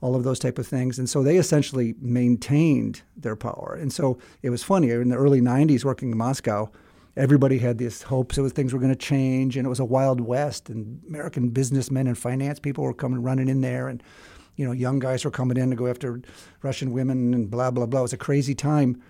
all 0.00 0.14
of 0.14 0.22
those 0.22 0.38
type 0.38 0.58
of 0.58 0.66
things. 0.66 0.98
And 0.98 1.08
so 1.08 1.22
they 1.22 1.38
essentially 1.38 1.94
maintained 2.00 3.02
their 3.16 3.34
power. 3.34 3.76
And 3.80 3.92
so 3.92 4.18
it 4.42 4.50
was 4.50 4.62
funny 4.62 4.90
in 4.90 5.08
the 5.08 5.16
early 5.16 5.40
90s 5.40 5.84
working 5.84 6.12
in 6.12 6.18
Moscow, 6.18 6.70
everybody 7.16 7.58
had 7.58 7.78
these 7.78 8.02
hopes 8.02 8.36
that 8.36 8.50
things 8.50 8.72
were 8.72 8.78
going 8.78 8.92
to 8.92 8.96
change 8.96 9.56
and 9.56 9.66
it 9.66 9.68
was 9.68 9.80
a 9.80 9.84
wild 9.84 10.20
west 10.20 10.70
and 10.70 11.02
American 11.08 11.48
businessmen 11.48 12.06
and 12.06 12.16
finance 12.16 12.60
people 12.60 12.84
were 12.84 12.94
coming 12.94 13.22
running 13.22 13.48
in 13.48 13.60
there 13.60 13.88
and 13.88 14.02
you 14.58 14.66
know, 14.66 14.72
young 14.72 14.98
guys 14.98 15.24
were 15.24 15.30
coming 15.30 15.56
in 15.56 15.70
to 15.70 15.76
go 15.76 15.86
after 15.86 16.20
Russian 16.62 16.90
women 16.92 17.32
and 17.32 17.48
blah 17.50 17.70
blah 17.70 17.86
blah. 17.86 18.00
It 18.00 18.02
was 18.02 18.12
a 18.12 18.18
crazy 18.18 18.56
time, 18.56 19.00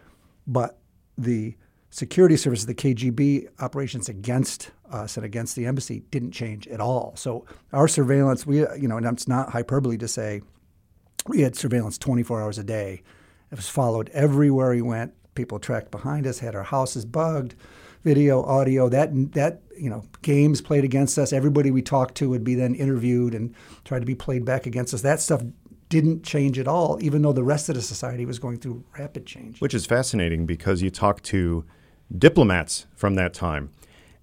but 0.46 0.78
the 1.16 1.56
security 1.90 2.36
services, 2.36 2.66
the 2.66 2.74
KGB 2.74 3.48
operations 3.58 4.10
against 4.10 4.70
us 4.90 5.16
and 5.16 5.24
against 5.24 5.56
the 5.56 5.64
embassy 5.64 6.04
didn't 6.10 6.32
change 6.32 6.68
at 6.68 6.80
all. 6.80 7.14
So 7.16 7.46
our 7.72 7.88
surveillance, 7.88 8.46
we 8.46 8.64
uh, 8.64 8.74
you 8.74 8.86
know, 8.86 8.98
and 8.98 9.06
it's 9.06 9.26
not 9.26 9.50
hyperbole 9.50 9.96
to 9.96 10.06
say, 10.06 10.42
we 11.26 11.40
had 11.40 11.56
surveillance 11.56 11.96
24 11.96 12.42
hours 12.42 12.58
a 12.58 12.64
day. 12.64 13.02
It 13.50 13.56
was 13.56 13.70
followed 13.70 14.10
everywhere 14.10 14.70
we 14.70 14.82
went. 14.82 15.14
People 15.34 15.58
tracked 15.58 15.90
behind 15.90 16.26
us, 16.26 16.40
had 16.40 16.54
our 16.54 16.62
houses 16.62 17.06
bugged 17.06 17.54
video, 18.04 18.42
audio, 18.42 18.88
that 18.88 19.10
that 19.32 19.62
you 19.76 19.88
know, 19.88 20.04
games 20.22 20.60
played 20.60 20.84
against 20.84 21.18
us. 21.18 21.32
Everybody 21.32 21.70
we 21.70 21.82
talked 21.82 22.16
to 22.16 22.28
would 22.30 22.44
be 22.44 22.54
then 22.54 22.74
interviewed 22.74 23.34
and 23.34 23.54
tried 23.84 24.00
to 24.00 24.06
be 24.06 24.14
played 24.14 24.44
back 24.44 24.66
against 24.66 24.92
us. 24.92 25.02
That 25.02 25.20
stuff 25.20 25.42
didn't 25.88 26.22
change 26.22 26.58
at 26.58 26.68
all, 26.68 26.98
even 27.00 27.22
though 27.22 27.32
the 27.32 27.44
rest 27.44 27.68
of 27.68 27.74
the 27.74 27.82
society 27.82 28.26
was 28.26 28.38
going 28.38 28.58
through 28.58 28.84
rapid 28.98 29.24
change. 29.24 29.60
Which 29.60 29.74
is 29.74 29.86
fascinating 29.86 30.46
because 30.46 30.82
you 30.82 30.90
talk 30.90 31.22
to 31.24 31.64
diplomats 32.16 32.86
from 32.94 33.14
that 33.14 33.32
time. 33.34 33.70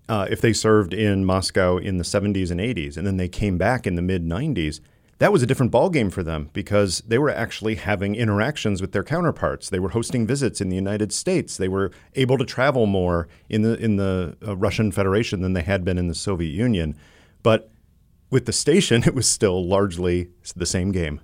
Uh, 0.07 0.27
if 0.29 0.39
they 0.39 0.53
served 0.53 0.93
in 0.93 1.25
Moscow 1.25 1.77
in 1.77 1.97
the 1.97 2.03
70s 2.03 2.51
and 2.51 2.59
80s, 2.59 2.95
and 2.95 3.07
then 3.07 3.17
they 3.17 3.27
came 3.27 3.57
back 3.57 3.87
in 3.87 3.95
the 3.95 4.03
mid 4.03 4.23
90s, 4.23 4.79
that 5.19 5.31
was 5.31 5.41
a 5.41 5.45
different 5.45 5.71
ballgame 5.71 6.11
for 6.11 6.23
them 6.23 6.49
because 6.51 7.01
they 7.07 7.17
were 7.17 7.29
actually 7.29 7.75
having 7.75 8.15
interactions 8.15 8.81
with 8.81 8.91
their 8.91 9.03
counterparts. 9.03 9.69
They 9.69 9.79
were 9.79 9.89
hosting 9.89 10.27
visits 10.27 10.59
in 10.59 10.69
the 10.69 10.75
United 10.75 11.13
States. 11.13 11.55
They 11.55 11.69
were 11.69 11.91
able 12.15 12.37
to 12.37 12.45
travel 12.45 12.85
more 12.85 13.27
in 13.49 13.61
the 13.61 13.75
in 13.75 13.95
the 13.95 14.35
uh, 14.45 14.57
Russian 14.57 14.91
Federation 14.91 15.41
than 15.41 15.53
they 15.53 15.63
had 15.63 15.85
been 15.85 15.97
in 15.97 16.07
the 16.07 16.15
Soviet 16.15 16.51
Union. 16.51 16.97
But 17.43 17.69
with 18.29 18.45
the 18.45 18.53
station, 18.53 19.03
it 19.05 19.15
was 19.15 19.27
still 19.27 19.65
largely 19.65 20.29
the 20.55 20.65
same 20.65 20.91
game. 20.91 21.21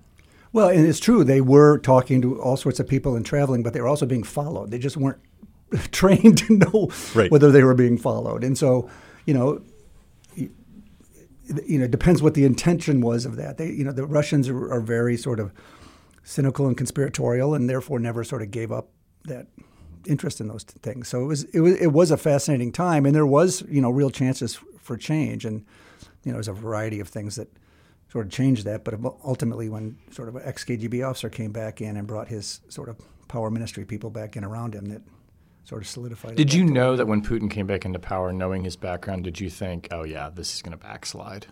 Well, 0.54 0.70
and 0.70 0.86
it's 0.86 1.00
true 1.00 1.24
they 1.24 1.42
were 1.42 1.78
talking 1.78 2.22
to 2.22 2.42
all 2.42 2.58
sorts 2.58 2.80
of 2.80 2.88
people 2.88 3.16
and 3.16 3.26
traveling, 3.26 3.64
but 3.64 3.74
they 3.74 3.82
were 3.82 3.88
also 3.88 4.06
being 4.06 4.24
followed. 4.24 4.72
They 4.72 4.80
just 4.80 4.98
weren't 4.98 5.20
trained 5.92 6.38
to 6.40 6.58
know 6.58 6.92
right. 7.14 7.32
whether 7.32 7.52
they 7.52 7.64
were 7.64 7.76
being 7.76 7.98
followed, 7.98 8.46
and 8.46 8.58
so 8.58 8.90
you 9.26 9.34
know 9.34 9.62
you 11.66 11.80
know, 11.80 11.86
it 11.86 11.92
depends 11.92 12.22
what 12.22 12.34
the 12.34 12.46
intention 12.46 13.02
was 13.02 13.26
of 13.26 13.36
that. 13.36 13.58
They, 13.58 13.70
you 13.70 13.84
know, 13.84 13.92
the 13.92 14.06
Russians 14.06 14.50
are, 14.50 14.72
are, 14.72 14.82
very 14.82 15.18
sort 15.18 15.40
of 15.40 15.52
cynical 16.24 16.68
and 16.68 16.78
conspiratorial, 16.78 17.54
and 17.54 17.70
therefore 17.70 18.00
never 18.00 18.24
sort 18.24 18.42
of 18.42 18.52
gave 18.52 18.72
up 18.72 18.90
that 19.26 19.48
interest 20.06 20.42
in 20.42 20.48
those 20.48 20.64
things. 20.64 21.08
So 21.08 21.24
it 21.24 21.26
was, 21.26 21.44
it 21.46 21.60
was, 21.60 21.76
it 21.76 21.88
was 21.88 22.12
a 22.12 22.18
fascinating 22.18 22.72
time, 22.72 23.06
and 23.06 23.16
there 23.16 23.26
was, 23.26 23.64
you 23.70 23.82
know, 23.82 23.90
real 23.90 24.10
chances 24.10 24.60
for 24.80 24.98
change, 24.98 25.46
and 25.46 25.66
you 26.24 26.32
know, 26.32 26.34
there's 26.34 26.48
a 26.48 26.54
variety 26.54 27.00
of 27.00 27.08
things 27.08 27.36
that 27.36 27.48
sort 28.12 28.26
of 28.26 28.32
changed 28.32 28.66
that. 28.66 28.84
But 28.84 28.96
ultimately, 29.24 29.70
when 29.70 29.98
sort 30.12 30.30
of 30.30 30.36
an 30.36 30.44
ex 30.46 30.64
KGB 30.64 31.08
officer 31.08 31.30
came 31.30 31.52
back 31.52 31.82
in 31.82 31.98
and 31.98 32.08
brought 32.08 32.28
his 32.28 32.62
sort 32.70 32.90
of 32.90 32.98
power 33.28 33.50
ministry 33.50 33.86
people 33.86 34.10
back 34.10 34.36
in 34.36 34.44
around 34.44 34.76
him, 34.76 34.86
that 34.88 35.02
sort 35.64 35.82
of 35.82 35.88
solidified. 35.88 36.36
Did 36.36 36.54
you 36.54 36.64
know 36.64 36.96
that 36.96 37.08
when 37.08 37.22
Putin 37.22 37.50
came 37.50 37.68
back 37.68 37.86
into 37.86 38.00
power, 38.00 38.34
knowing 38.34 38.64
his 38.64 38.76
background, 38.76 39.24
did 39.24 39.40
you 39.40 39.50
think, 39.50 39.88
oh 39.92 40.04
yeah, 40.04 40.30
this 40.30 40.54
is 40.56 40.62
going 40.62 40.78
to 40.78 40.84
backslide? 40.84 41.48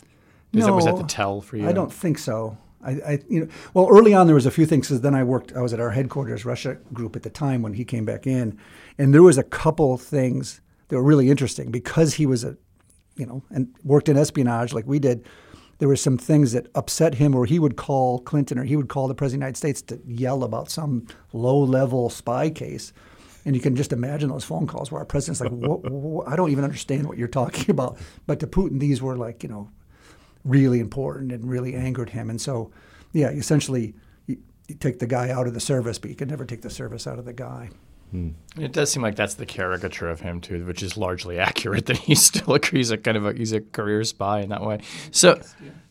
Is 0.52 0.60
no, 0.60 0.66
that, 0.66 0.72
was 0.72 0.84
that 0.84 0.96
the 0.96 1.04
tell 1.04 1.40
for 1.40 1.56
you? 1.56 1.68
I 1.68 1.72
don't 1.72 1.92
think 1.92 2.18
so. 2.18 2.58
I, 2.82 2.90
I, 2.90 3.18
you 3.28 3.40
know, 3.40 3.48
well, 3.74 3.88
early 3.90 4.14
on 4.14 4.26
there 4.26 4.34
was 4.34 4.46
a 4.46 4.50
few 4.50 4.66
things. 4.66 4.88
Because 4.88 5.02
then 5.02 5.14
I 5.14 5.22
worked. 5.22 5.52
I 5.54 5.60
was 5.60 5.72
at 5.72 5.80
our 5.80 5.90
headquarters 5.90 6.44
Russia 6.44 6.78
group 6.92 7.14
at 7.14 7.22
the 7.22 7.30
time 7.30 7.62
when 7.62 7.74
he 7.74 7.84
came 7.84 8.04
back 8.04 8.26
in, 8.26 8.58
and 8.98 9.14
there 9.14 9.22
was 9.22 9.38
a 9.38 9.42
couple 9.42 9.96
things 9.96 10.60
that 10.88 10.96
were 10.96 11.02
really 11.02 11.30
interesting 11.30 11.70
because 11.70 12.14
he 12.14 12.26
was 12.26 12.42
a, 12.42 12.56
you 13.16 13.26
know, 13.26 13.42
and 13.50 13.74
worked 13.84 14.08
in 14.08 14.16
espionage 14.16 14.72
like 14.72 14.86
we 14.86 14.98
did. 14.98 15.24
There 15.78 15.88
were 15.88 15.96
some 15.96 16.18
things 16.18 16.52
that 16.52 16.66
upset 16.74 17.14
him, 17.14 17.34
or 17.34 17.46
he 17.46 17.58
would 17.58 17.76
call 17.76 18.18
Clinton, 18.18 18.58
or 18.58 18.64
he 18.64 18.76
would 18.76 18.88
call 18.88 19.08
the 19.08 19.14
president 19.14 19.36
of 19.36 19.40
the 19.40 19.46
United 19.46 19.56
States 19.56 19.82
to 19.82 20.00
yell 20.06 20.44
about 20.44 20.70
some 20.70 21.06
low-level 21.32 22.10
spy 22.10 22.50
case. 22.50 22.92
And 23.44 23.56
you 23.56 23.62
can 23.62 23.74
just 23.74 23.92
imagine 23.92 24.28
those 24.28 24.44
phone 24.44 24.66
calls 24.66 24.92
where 24.92 25.00
our 25.00 25.06
president's 25.06 25.40
like, 25.40 25.50
what, 25.50 25.82
what, 25.90 26.28
I 26.28 26.36
don't 26.36 26.50
even 26.50 26.64
understand 26.64 27.06
what 27.06 27.18
you're 27.18 27.28
talking 27.28 27.68
about. 27.70 27.98
But 28.26 28.40
to 28.40 28.46
Putin, 28.46 28.80
these 28.80 29.00
were 29.00 29.16
like, 29.16 29.42
you 29.42 29.48
know, 29.48 29.70
really 30.44 30.80
important 30.80 31.32
and 31.32 31.48
really 31.48 31.74
angered 31.74 32.10
him. 32.10 32.30
And 32.30 32.40
so, 32.40 32.70
yeah, 33.12 33.28
essentially, 33.28 33.94
you, 34.26 34.38
you, 34.68 34.74
take 34.76 34.98
the 34.98 35.06
guy 35.06 35.30
out 35.30 35.46
of 35.46 35.54
the 35.54 35.60
service, 35.60 35.98
but 35.98 36.10
you 36.10 36.16
can 36.16 36.28
never 36.28 36.44
take 36.44 36.62
the 36.62 36.70
service 36.70 37.06
out 37.06 37.18
of 37.18 37.24
the 37.24 37.32
guy. 37.32 37.70
Hmm. 38.10 38.30
It 38.58 38.72
does 38.72 38.90
seem 38.90 39.02
like 39.02 39.14
that's 39.14 39.34
the 39.34 39.46
caricature 39.46 40.08
of 40.08 40.20
him 40.20 40.40
too, 40.40 40.64
which 40.66 40.82
is 40.82 40.96
largely 40.96 41.38
accurate. 41.38 41.86
That 41.86 41.96
he's 41.98 42.22
still 42.22 42.56
a 42.56 42.66
he's 42.66 42.90
a 42.90 42.98
kind 42.98 43.16
of 43.16 43.24
a 43.24 43.32
he's 43.34 43.52
a 43.52 43.60
career 43.60 44.02
spy 44.04 44.40
in 44.40 44.48
that 44.48 44.62
way. 44.62 44.80
So, 45.12 45.40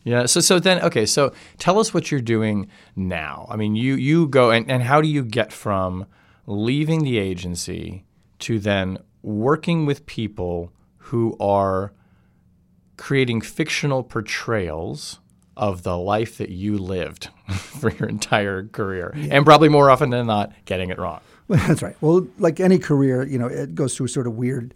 yeah. 0.04 0.26
So 0.26 0.40
so 0.40 0.58
then 0.58 0.82
okay. 0.82 1.06
So 1.06 1.32
tell 1.58 1.78
us 1.78 1.94
what 1.94 2.10
you're 2.10 2.20
doing 2.20 2.68
now. 2.94 3.46
I 3.48 3.56
mean, 3.56 3.74
you 3.74 3.94
you 3.94 4.28
go 4.28 4.50
and, 4.50 4.70
and 4.70 4.82
how 4.82 5.00
do 5.00 5.08
you 5.08 5.24
get 5.24 5.50
from 5.50 6.06
leaving 6.46 7.04
the 7.04 7.18
agency 7.18 8.04
to 8.40 8.58
then 8.58 8.98
working 9.22 9.86
with 9.86 10.06
people 10.06 10.72
who 10.96 11.36
are 11.38 11.92
creating 12.96 13.40
fictional 13.40 14.02
portrayals 14.02 15.20
of 15.56 15.82
the 15.82 15.96
life 15.96 16.38
that 16.38 16.50
you 16.50 16.78
lived 16.78 17.28
for 17.50 17.90
your 17.90 18.08
entire 18.08 18.64
career, 18.64 19.12
yeah. 19.16 19.34
and 19.36 19.44
probably 19.44 19.68
more 19.68 19.90
often 19.90 20.10
than 20.10 20.26
not, 20.26 20.52
getting 20.64 20.90
it 20.90 20.98
wrong. 20.98 21.20
That's 21.48 21.82
right. 21.82 21.96
Well, 22.00 22.26
like 22.38 22.60
any 22.60 22.78
career, 22.78 23.26
you 23.26 23.38
know, 23.38 23.46
it 23.46 23.74
goes 23.74 23.96
through 23.96 24.08
sort 24.08 24.26
of 24.26 24.34
weird 24.34 24.72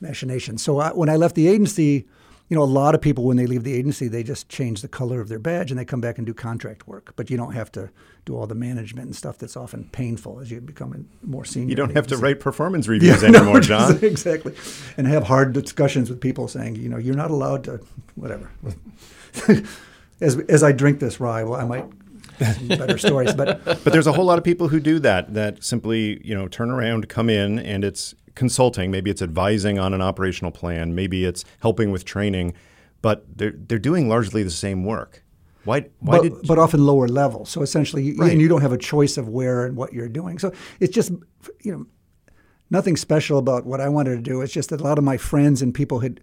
machinations. 0.00 0.62
So 0.62 0.78
I, 0.78 0.90
when 0.90 1.08
I 1.08 1.16
left 1.16 1.34
the 1.34 1.46
agency, 1.48 2.06
you 2.54 2.60
know, 2.60 2.64
a 2.64 2.66
lot 2.66 2.94
of 2.94 3.00
people 3.00 3.24
when 3.24 3.36
they 3.36 3.48
leave 3.48 3.64
the 3.64 3.74
agency, 3.74 4.06
they 4.06 4.22
just 4.22 4.48
change 4.48 4.80
the 4.80 4.86
color 4.86 5.20
of 5.20 5.28
their 5.28 5.40
badge 5.40 5.72
and 5.72 5.80
they 5.80 5.84
come 5.84 6.00
back 6.00 6.18
and 6.18 6.26
do 6.26 6.32
contract 6.32 6.86
work. 6.86 7.12
But 7.16 7.28
you 7.28 7.36
don't 7.36 7.52
have 7.52 7.72
to 7.72 7.90
do 8.24 8.36
all 8.36 8.46
the 8.46 8.54
management 8.54 9.06
and 9.06 9.16
stuff 9.16 9.38
that's 9.38 9.56
often 9.56 9.88
painful 9.90 10.38
as 10.38 10.52
you 10.52 10.60
become 10.60 11.08
more 11.20 11.44
senior. 11.44 11.70
You 11.70 11.74
don't 11.74 11.96
have 11.96 12.06
to 12.06 12.16
write 12.16 12.38
performance 12.38 12.86
reviews 12.86 13.22
yeah, 13.22 13.28
anymore, 13.30 13.54
no, 13.54 13.60
John. 13.60 13.98
Exactly, 14.04 14.54
and 14.96 15.08
have 15.08 15.24
hard 15.24 15.52
discussions 15.52 16.08
with 16.08 16.20
people 16.20 16.46
saying, 16.46 16.76
you 16.76 16.88
know, 16.88 16.96
you're 16.96 17.16
not 17.16 17.32
allowed 17.32 17.64
to 17.64 17.80
whatever. 18.14 18.48
as 20.20 20.38
as 20.48 20.62
I 20.62 20.70
drink 20.70 21.00
this 21.00 21.18
rye, 21.18 21.42
well, 21.42 21.60
I 21.60 21.64
might 21.64 21.86
better 22.68 22.98
stories. 22.98 23.34
But 23.34 23.64
but 23.64 23.92
there's 23.92 24.06
a 24.06 24.12
whole 24.12 24.26
lot 24.26 24.38
of 24.38 24.44
people 24.44 24.68
who 24.68 24.78
do 24.78 25.00
that. 25.00 25.34
That 25.34 25.64
simply 25.64 26.24
you 26.24 26.36
know 26.36 26.46
turn 26.46 26.70
around, 26.70 27.08
come 27.08 27.28
in, 27.28 27.58
and 27.58 27.82
it's 27.82 28.14
consulting. 28.34 28.90
Maybe 28.90 29.10
it's 29.10 29.22
advising 29.22 29.78
on 29.78 29.94
an 29.94 30.02
operational 30.02 30.50
plan. 30.50 30.94
Maybe 30.94 31.24
it's 31.24 31.44
helping 31.60 31.90
with 31.90 32.04
training, 32.04 32.54
but 33.02 33.24
they're 33.36 33.54
they're 33.56 33.78
doing 33.78 34.08
largely 34.08 34.42
the 34.42 34.50
same 34.50 34.84
work. 34.84 35.22
Why? 35.64 35.86
Why 36.00 36.18
but, 36.18 36.22
did? 36.22 36.32
But 36.46 36.58
often 36.58 36.84
lower 36.84 37.08
level. 37.08 37.44
So 37.44 37.62
essentially, 37.62 38.14
right. 38.16 38.32
and 38.32 38.40
you 38.40 38.48
don't 38.48 38.62
have 38.62 38.72
a 38.72 38.78
choice 38.78 39.16
of 39.16 39.28
where 39.28 39.64
and 39.64 39.76
what 39.76 39.92
you're 39.92 40.08
doing. 40.08 40.38
So 40.38 40.52
it's 40.80 40.94
just 40.94 41.10
you 41.62 41.72
know 41.72 41.86
nothing 42.70 42.96
special 42.96 43.38
about 43.38 43.66
what 43.66 43.80
I 43.80 43.88
wanted 43.88 44.16
to 44.16 44.22
do. 44.22 44.40
It's 44.42 44.52
just 44.52 44.70
that 44.70 44.80
a 44.80 44.84
lot 44.84 44.98
of 44.98 45.04
my 45.04 45.16
friends 45.16 45.62
and 45.62 45.74
people 45.74 46.00
had 46.00 46.20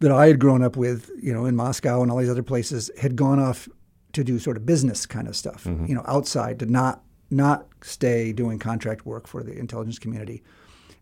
that 0.00 0.12
I 0.12 0.26
had 0.26 0.38
grown 0.38 0.62
up 0.62 0.76
with, 0.76 1.10
you 1.20 1.32
know, 1.32 1.46
in 1.46 1.56
Moscow 1.56 2.02
and 2.02 2.10
all 2.10 2.18
these 2.18 2.28
other 2.28 2.42
places, 2.42 2.90
had 3.00 3.16
gone 3.16 3.38
off 3.38 3.68
to 4.12 4.22
do 4.22 4.38
sort 4.38 4.56
of 4.56 4.66
business 4.66 5.06
kind 5.06 5.26
of 5.28 5.36
stuff, 5.36 5.64
mm-hmm. 5.64 5.86
you 5.86 5.94
know, 5.94 6.04
outside 6.06 6.58
to 6.60 6.66
not 6.66 7.02
not 7.30 7.66
stay 7.82 8.32
doing 8.32 8.58
contract 8.58 9.04
work 9.04 9.26
for 9.26 9.42
the 9.42 9.58
intelligence 9.58 9.98
community. 9.98 10.42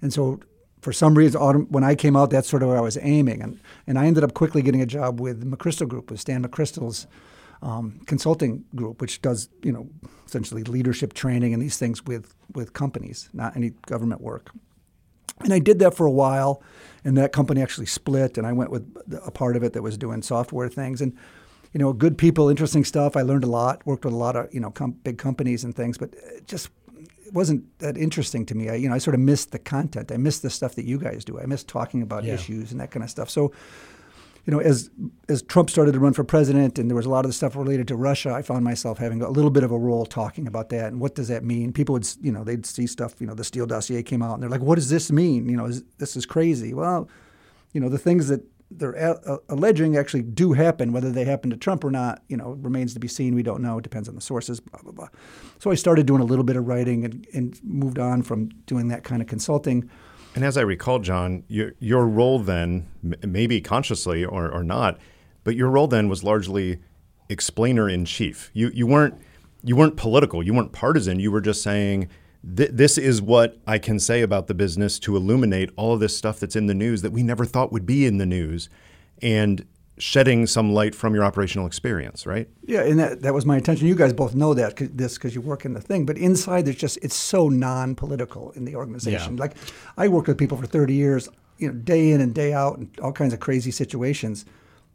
And 0.05 0.13
so 0.13 0.39
for 0.83 0.93
some 0.93 1.15
reason, 1.15 1.41
when 1.71 1.83
I 1.83 1.95
came 1.95 2.15
out, 2.15 2.29
that's 2.29 2.47
sort 2.47 2.63
of 2.63 2.69
where 2.69 2.77
I 2.77 2.83
was 2.83 2.99
aiming. 3.01 3.41
And, 3.43 3.59
and 3.87 3.99
I 3.99 4.05
ended 4.05 4.23
up 4.23 4.35
quickly 4.35 4.61
getting 4.61 4.83
a 4.83 4.87
job 4.87 5.19
with 5.19 5.51
McChrystal 5.51 5.89
Group, 5.89 6.11
with 6.11 6.21
Stan 6.21 6.45
McChrystal's 6.45 7.07
um, 7.63 8.01
consulting 8.05 8.67
group, 8.77 9.01
which 9.01 9.23
does, 9.23 9.49
you 9.63 9.73
know, 9.73 9.89
essentially 10.27 10.63
leadership 10.63 11.15
training 11.15 11.55
and 11.55 11.63
these 11.63 11.79
things 11.79 12.05
with, 12.05 12.35
with 12.53 12.75
companies, 12.75 13.31
not 13.33 13.57
any 13.57 13.71
government 13.87 14.21
work. 14.21 14.51
And 15.41 15.55
I 15.55 15.59
did 15.59 15.79
that 15.79 15.95
for 15.95 16.05
a 16.05 16.11
while, 16.11 16.63
and 17.03 17.17
that 17.17 17.33
company 17.33 17.63
actually 17.63 17.87
split, 17.87 18.37
and 18.37 18.47
I 18.47 18.53
went 18.53 18.71
with 18.71 18.85
a 19.25 19.31
part 19.31 19.57
of 19.57 19.63
it 19.63 19.73
that 19.73 19.83
was 19.83 19.97
doing 19.97 20.21
software 20.21 20.69
things. 20.69 21.01
And 21.01 21.17
you 21.73 21.81
know, 21.81 21.95
good 21.95 22.19
people, 22.19 22.51
interesting 22.51 22.85
stuff. 22.85 23.17
I 23.17 23.23
learned 23.23 23.43
a 23.43 23.49
lot. 23.49 23.85
Worked 23.85 24.05
with 24.05 24.15
a 24.15 24.17
lot 24.17 24.37
of 24.37 24.53
you 24.55 24.61
know 24.61 24.71
com- 24.71 24.93
big 24.93 25.19
companies 25.19 25.65
and 25.65 25.75
things, 25.75 25.99
but 25.99 26.15
it 26.15 26.47
just 26.47 26.69
wasn't 27.35 27.79
that 27.81 27.99
interesting 27.99 28.47
to 28.47 28.55
me. 28.55 28.71
I, 28.71 28.75
you 28.77 28.89
know, 28.89 28.95
I 28.95 28.99
sort 28.99 29.15
of 29.15 29.21
missed 29.21 29.51
the 29.51 29.59
content. 29.59 30.13
I 30.13 30.17
missed 30.17 30.43
the 30.43 30.51
stuff 30.51 30.77
that 30.77 30.85
you 30.85 30.99
guys 30.99 31.25
do. 31.25 31.39
I 31.39 31.47
missed 31.47 31.69
talking 31.69 32.01
about 32.01 32.25
yeah. 32.25 32.35
issues 32.35 32.73
and 32.73 32.81
that 32.81 32.91
kind 32.91 33.03
of 33.03 33.11
stuff. 33.11 33.29
So, 33.29 33.53
you 34.47 34.53
know, 34.53 34.61
as 34.61 34.91
as 35.29 35.43
Trump 35.43 35.69
started 35.71 35.93
to 35.93 35.99
run 35.99 36.13
for 36.13 36.23
president, 36.23 36.79
and 36.79 36.89
there 36.89 36.97
was 36.97 37.07
a 37.07 37.11
lot 37.11 37.25
of 37.25 37.31
the 37.31 37.33
stuff 37.33 37.57
related 37.57 37.89
to 37.89 37.97
Russia, 37.97 38.33
I 38.33 38.43
found 38.43 38.63
myself 38.65 38.99
having 38.99 39.21
a 39.21 39.31
little 39.31 39.51
bit 39.51 39.65
of 39.65 39.73
a 39.73 39.79
role 39.79 40.07
talking 40.07 40.47
about 40.47 40.69
that 40.69 40.89
and 40.93 41.01
what 41.01 41.15
does 41.15 41.29
that 41.29 41.45
mean. 41.45 41.73
People 41.73 41.95
would, 41.95 42.09
you 42.21 42.31
know, 42.31 42.45
they'd 42.45 42.65
see 42.65 42.87
stuff. 42.87 43.15
You 43.21 43.27
know, 43.27 43.35
the 43.35 43.45
Steele 43.45 43.67
dossier 43.67 44.03
came 44.03 44.23
out, 44.23 44.35
and 44.35 44.43
they're 44.43 44.51
like, 44.51 44.61
"What 44.61 44.77
does 44.77 44.91
this 44.91 45.11
mean? 45.11 45.49
You 45.49 45.57
know, 45.57 45.67
is, 45.67 45.83
this 45.99 46.17
is 46.17 46.27
crazy." 46.27 46.73
Well, 46.73 47.09
you 47.73 47.81
know, 47.81 47.89
the 47.89 47.99
things 47.99 48.29
that 48.29 48.43
they're 48.71 48.93
a- 48.93 49.39
alleging 49.49 49.97
actually 49.97 50.23
do 50.23 50.53
happen. 50.53 50.93
Whether 50.93 51.11
they 51.11 51.25
happen 51.25 51.51
to 51.51 51.57
Trump 51.57 51.85
or 51.85 51.91
not, 51.91 52.23
you 52.29 52.37
know, 52.37 52.51
remains 52.61 52.95
to 52.95 53.01
be 53.01 53.09
seen. 53.09 53.35
We 53.35 53.43
don't 53.43 53.63
know. 53.63 53.79
It 53.79 53.83
depends 53.83 54.09
on 54.09 54.15
the 54.15 54.21
sources. 54.21 54.61
Blah 54.61 54.83
blah 54.83 54.93
blah. 54.93 55.09
So 55.59 55.71
I 55.71 55.75
started 55.75 56.07
doing 56.07 56.21
a 56.21 56.25
little 56.25 56.45
bit 56.45 56.57
of 56.57 56.67
writing 56.67 57.05
and, 57.05 57.27
and 57.33 57.61
moved 57.63 57.99
on 57.99 58.23
from 58.23 58.49
doing 58.67 58.89
that 58.89 59.05
kind 59.05 59.23
of 59.23 59.29
consulting. 59.29 59.89
And 60.35 60.45
as 60.45 60.57
I 60.57 60.63
recall, 60.63 60.99
John, 60.99 61.45
your 61.49 61.73
your 61.79 62.07
role 62.07 62.39
then, 62.39 62.89
maybe 63.03 63.61
consciously 63.61 64.25
or, 64.25 64.51
or 64.51 64.65
not, 64.65 64.99
but 65.45 65.55
your 65.55 65.71
role 65.71 65.87
then 65.87 66.09
was 66.09 66.25
largely 66.25 66.81
explainer 67.29 67.89
in 67.89 68.05
chief. 68.05 68.51
You 68.53 68.71
you 68.75 68.87
weren't 68.87 69.15
you 69.63 69.77
weren't 69.77 69.97
political. 69.97 70.43
You 70.43 70.55
weren't 70.55 70.73
partisan. 70.73 71.21
You 71.21 71.31
were 71.31 71.41
just 71.41 71.63
saying 71.63 72.09
th- 72.57 72.71
this 72.73 72.99
is 72.99 73.23
what 73.23 73.59
I 73.67 73.79
can 73.79 73.99
say 73.99 74.23
about 74.23 74.47
the 74.47 74.55
business 74.55 74.99
to 75.01 75.17
illuminate 75.17 75.71
all 75.77 75.95
of 75.95 76.01
this 76.01 76.17
stuff 76.17 76.41
that's 76.41 76.57
in 76.57 76.67
the 76.67 76.75
news 76.75 77.03
that 77.03 77.13
we 77.13 77.23
never 77.23 77.45
thought 77.45 77.73
would 77.73 77.87
be 77.87 78.07
in 78.07 78.19
the 78.19 78.27
news, 78.27 78.69
and 79.23 79.67
shedding 79.97 80.47
some 80.47 80.73
light 80.73 80.95
from 80.95 81.15
your 81.15 81.25
operational 81.25 81.67
experience, 81.67 82.27
right? 82.27 82.49
Yeah, 82.65 82.83
and 82.83 82.99
that, 82.99 83.23
that 83.23 83.33
was 83.33 83.47
my 83.47 83.57
intention. 83.57 83.87
You 83.87 83.95
guys 83.95 84.13
both 84.13 84.35
know 84.35 84.55
that 84.55 84.77
cause, 84.77 84.89
this 84.93 85.15
because 85.15 85.35
you 85.35 85.41
work 85.41 85.65
in 85.65 85.73
the 85.73 85.81
thing, 85.81 86.05
but 86.05 86.19
inside 86.19 86.65
there's 86.65 86.77
just 86.77 86.99
it's 87.03 87.15
so 87.15 87.49
non-political 87.49 88.51
in 88.53 88.65
the 88.65 88.75
organization. 88.75 89.37
Yeah. 89.37 89.41
Like 89.41 89.57
I 89.97 90.09
worked 90.09 90.29
with 90.29 90.39
people 90.39 90.59
for 90.59 90.67
30 90.67 90.95
years, 90.95 91.29
you 91.59 91.69
know, 91.69 91.75
day 91.75 92.11
in 92.11 92.21
and 92.21 92.35
day 92.35 92.53
out, 92.53 92.79
in 92.79 92.91
all 93.03 93.13
kinds 93.13 93.33
of 93.33 93.41
crazy 93.41 93.71
situations 93.71 94.45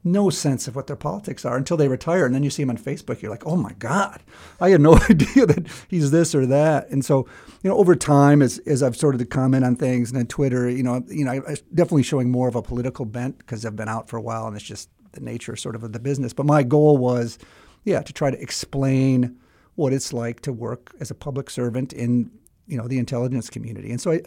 no 0.04 0.30
sense 0.30 0.68
of 0.68 0.76
what 0.76 0.88
their 0.88 0.96
politics 0.96 1.44
are 1.44 1.58
until 1.58 1.76
they 1.76 1.88
retire. 1.88 2.26
And 2.26 2.34
then 2.34 2.44
you 2.44 2.50
see 2.50 2.62
him 2.62 2.70
on 2.70 2.78
Facebook, 2.78 3.22
you're 3.22 3.32
like, 3.32 3.46
oh 3.46 3.58
my 3.58 3.74
God, 3.74 4.22
I 4.60 4.70
had 4.70 4.82
no 4.82 4.96
idea 5.10 5.46
that 5.46 5.68
he's 5.88 6.12
this 6.12 6.34
or 6.34 6.46
that. 6.46 6.90
And 6.90 7.04
so, 7.04 7.28
you 7.64 7.70
know, 7.70 7.78
over 7.78 7.96
time, 7.96 8.42
as, 8.42 8.60
as 8.60 8.82
I've 8.82 8.96
started 8.96 9.18
to 9.18 9.26
comment 9.26 9.66
on 9.66 9.76
things 9.76 10.10
and 10.10 10.20
on 10.20 10.28
Twitter, 10.28 10.70
you 10.70 10.84
know, 10.84 11.04
you 11.10 11.26
know, 11.26 11.32
I, 11.32 11.58
definitely 11.74 12.04
showing 12.04 12.32
more 12.32 12.48
of 12.48 12.56
a 12.56 12.62
political 12.62 13.06
bent 13.06 13.38
because 13.40 13.66
I've 13.66 13.76
been 13.76 13.90
out 13.90 14.10
for 14.10 14.18
a 14.18 14.22
while 14.22 14.48
and 14.48 14.56
it's 14.56 14.66
just 14.66 14.90
the 15.12 15.22
nature 15.22 15.56
sort 15.56 15.76
of 15.76 15.84
of 15.84 15.92
the 15.92 16.00
business. 16.00 16.34
But 16.34 16.46
my 16.46 16.64
goal 16.64 16.98
was, 16.98 17.38
yeah, 17.84 18.02
to 18.02 18.14
try 18.14 18.32
to 18.32 18.42
explain 18.42 19.38
what 19.76 19.92
it's 19.92 20.14
like 20.14 20.42
to 20.42 20.54
work 20.54 20.94
as 21.00 21.12
a 21.12 21.16
public 21.16 21.50
servant 21.50 21.92
in, 21.92 22.32
you 22.68 22.78
know, 22.78 22.88
the 22.88 23.00
intelligence 23.00 23.50
community. 23.50 23.92
And 23.92 24.00
so 24.00 24.12
I, 24.12 24.22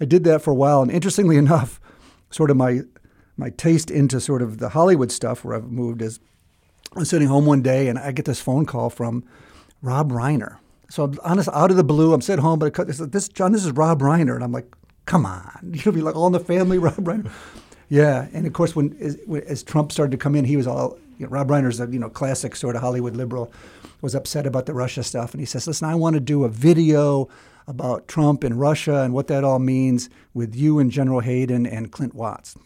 I 0.00 0.04
did 0.04 0.24
that 0.24 0.42
for 0.42 0.50
a 0.50 0.54
while. 0.54 0.82
And 0.82 0.90
interestingly 0.90 1.36
enough, 1.38 1.80
sort 2.30 2.50
of 2.50 2.56
my 2.56 2.80
my 3.36 3.50
taste 3.50 3.90
into 3.90 4.20
sort 4.20 4.42
of 4.42 4.58
the 4.58 4.70
Hollywood 4.70 5.10
stuff 5.10 5.44
where 5.44 5.56
I've 5.56 5.70
moved 5.70 6.02
is 6.02 6.20
I'm 6.96 7.04
sitting 7.04 7.28
home 7.28 7.46
one 7.46 7.62
day 7.62 7.88
and 7.88 7.98
I 7.98 8.12
get 8.12 8.24
this 8.24 8.40
phone 8.40 8.66
call 8.66 8.90
from 8.90 9.24
Rob 9.82 10.12
Reiner. 10.12 10.58
So 10.88 11.04
I'm 11.04 11.18
honest, 11.24 11.48
out 11.52 11.70
of 11.70 11.76
the 11.76 11.84
blue, 11.84 12.12
I'm 12.12 12.20
sitting 12.20 12.42
home, 12.42 12.58
but 12.58 12.78
it's 12.78 13.00
like, 13.00 13.10
this 13.10 13.28
John, 13.28 13.52
this 13.52 13.64
is 13.64 13.72
Rob 13.72 14.00
Reiner, 14.00 14.34
and 14.34 14.44
I'm 14.44 14.52
like, 14.52 14.72
come 15.06 15.26
on, 15.26 15.58
you'll 15.72 15.94
be 15.94 16.00
like 16.00 16.14
all 16.14 16.26
in 16.26 16.32
the 16.32 16.40
family, 16.40 16.78
Rob 16.86 16.96
Reiner. 16.96 17.30
yeah, 17.88 18.28
and 18.32 18.46
of 18.46 18.52
course 18.52 18.76
when 18.76 18.96
as, 19.00 19.18
as, 19.46 19.62
Trump 19.62 19.90
started 19.90 20.12
to 20.12 20.18
come 20.18 20.34
in, 20.34 20.44
he 20.44 20.56
was 20.56 20.66
all 20.66 20.98
you 21.18 21.26
know, 21.26 21.30
Rob 21.30 21.48
Reiner's 21.48 21.80
a 21.80 21.86
you 21.90 21.98
know 21.98 22.08
classic 22.08 22.54
sort 22.54 22.76
of 22.76 22.82
Hollywood 22.82 23.16
liberal, 23.16 23.52
was 24.02 24.14
upset 24.14 24.46
about 24.46 24.66
the 24.66 24.74
Russia 24.74 25.02
stuff, 25.02 25.32
and 25.32 25.40
he 25.40 25.46
says, 25.46 25.66
listen, 25.66 25.88
I 25.88 25.94
want 25.94 26.14
to 26.14 26.20
do 26.20 26.44
a 26.44 26.48
video 26.48 27.28
about 27.66 28.06
Trump 28.06 28.44
and 28.44 28.60
Russia 28.60 29.02
and 29.02 29.14
what 29.14 29.26
that 29.28 29.42
all 29.42 29.58
means 29.58 30.10
with 30.34 30.54
you 30.54 30.78
and 30.78 30.90
General 30.90 31.20
Hayden 31.20 31.66
and 31.66 31.90
Clint 31.90 32.14
Watts. 32.14 32.56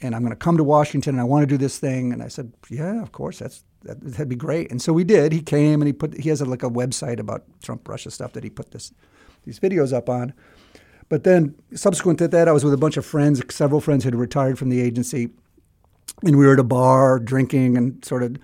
And 0.00 0.14
I'm 0.14 0.22
going 0.22 0.30
to 0.30 0.36
come 0.36 0.56
to 0.56 0.64
Washington 0.64 1.14
and 1.14 1.20
I 1.20 1.24
want 1.24 1.42
to 1.42 1.46
do 1.46 1.56
this 1.56 1.78
thing. 1.78 2.12
And 2.12 2.22
I 2.22 2.28
said, 2.28 2.52
yeah, 2.68 3.00
of 3.02 3.12
course, 3.12 3.38
that's 3.38 3.64
that, 3.82 4.02
would 4.18 4.28
be 4.28 4.36
great. 4.36 4.70
And 4.70 4.82
so 4.82 4.92
we 4.92 5.04
did. 5.04 5.32
He 5.32 5.40
came 5.40 5.80
and 5.80 5.86
he 5.86 5.92
put 5.92 6.18
he 6.18 6.28
has 6.28 6.40
a, 6.40 6.44
like 6.44 6.62
a 6.62 6.70
website 6.70 7.18
about 7.18 7.44
Trump 7.62 7.88
Russia 7.88 8.10
stuff 8.10 8.32
that 8.32 8.44
he 8.44 8.50
put 8.50 8.72
this 8.72 8.92
these 9.44 9.60
videos 9.60 9.92
up 9.92 10.08
on. 10.08 10.32
But 11.08 11.24
then 11.24 11.54
subsequent 11.74 12.18
to 12.18 12.28
that, 12.28 12.48
I 12.48 12.52
was 12.52 12.64
with 12.64 12.74
a 12.74 12.78
bunch 12.78 12.96
of 12.96 13.06
friends. 13.06 13.40
Several 13.54 13.80
friends 13.80 14.04
had 14.04 14.14
retired 14.14 14.58
from 14.58 14.68
the 14.68 14.80
agency, 14.80 15.30
and 16.22 16.36
we 16.36 16.46
were 16.46 16.54
at 16.54 16.58
a 16.58 16.64
bar 16.64 17.18
drinking 17.18 17.76
and 17.76 18.04
sort 18.04 18.22
of 18.22 18.36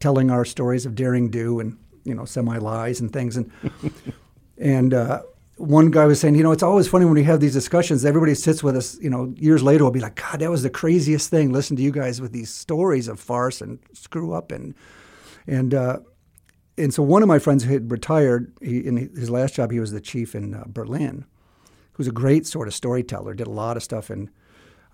telling 0.00 0.30
our 0.30 0.44
stories 0.44 0.86
of 0.86 0.94
daring 0.94 1.30
do 1.30 1.60
and 1.60 1.76
you 2.04 2.14
know 2.14 2.24
semi 2.24 2.56
lies 2.58 3.00
and 3.00 3.12
things. 3.12 3.36
And 3.36 3.52
and 4.58 4.94
uh, 4.94 5.22
one 5.58 5.90
guy 5.90 6.06
was 6.06 6.20
saying, 6.20 6.36
you 6.36 6.42
know, 6.42 6.52
it's 6.52 6.62
always 6.62 6.88
funny 6.88 7.04
when 7.04 7.14
we 7.14 7.24
have 7.24 7.40
these 7.40 7.52
discussions. 7.52 8.04
Everybody 8.04 8.34
sits 8.34 8.62
with 8.62 8.76
us, 8.76 8.98
you 9.00 9.10
know, 9.10 9.34
years 9.36 9.62
later 9.62 9.84
will 9.84 9.90
be 9.90 10.00
like, 10.00 10.14
God, 10.14 10.40
that 10.40 10.50
was 10.50 10.62
the 10.62 10.70
craziest 10.70 11.30
thing. 11.30 11.52
Listen 11.52 11.76
to 11.76 11.82
you 11.82 11.90
guys 11.90 12.20
with 12.20 12.32
these 12.32 12.52
stories 12.52 13.08
of 13.08 13.18
farce 13.18 13.60
and 13.60 13.78
screw 13.92 14.32
up 14.32 14.52
and 14.52 14.74
and 15.46 15.74
uh, 15.74 15.98
and 16.76 16.94
so 16.94 17.02
one 17.02 17.22
of 17.22 17.28
my 17.28 17.38
friends 17.38 17.64
had 17.64 17.90
retired. 17.90 18.52
He, 18.60 18.78
in 18.86 18.96
his 18.96 19.30
last 19.30 19.54
job, 19.54 19.72
he 19.72 19.80
was 19.80 19.90
the 19.90 20.00
chief 20.00 20.34
in 20.34 20.54
uh, 20.54 20.64
Berlin. 20.68 21.24
Who 21.92 21.98
was 21.98 22.06
a 22.06 22.12
great 22.12 22.46
sort 22.46 22.68
of 22.68 22.74
storyteller. 22.74 23.34
Did 23.34 23.48
a 23.48 23.50
lot 23.50 23.76
of 23.76 23.82
stuff 23.82 24.10
in, 24.10 24.30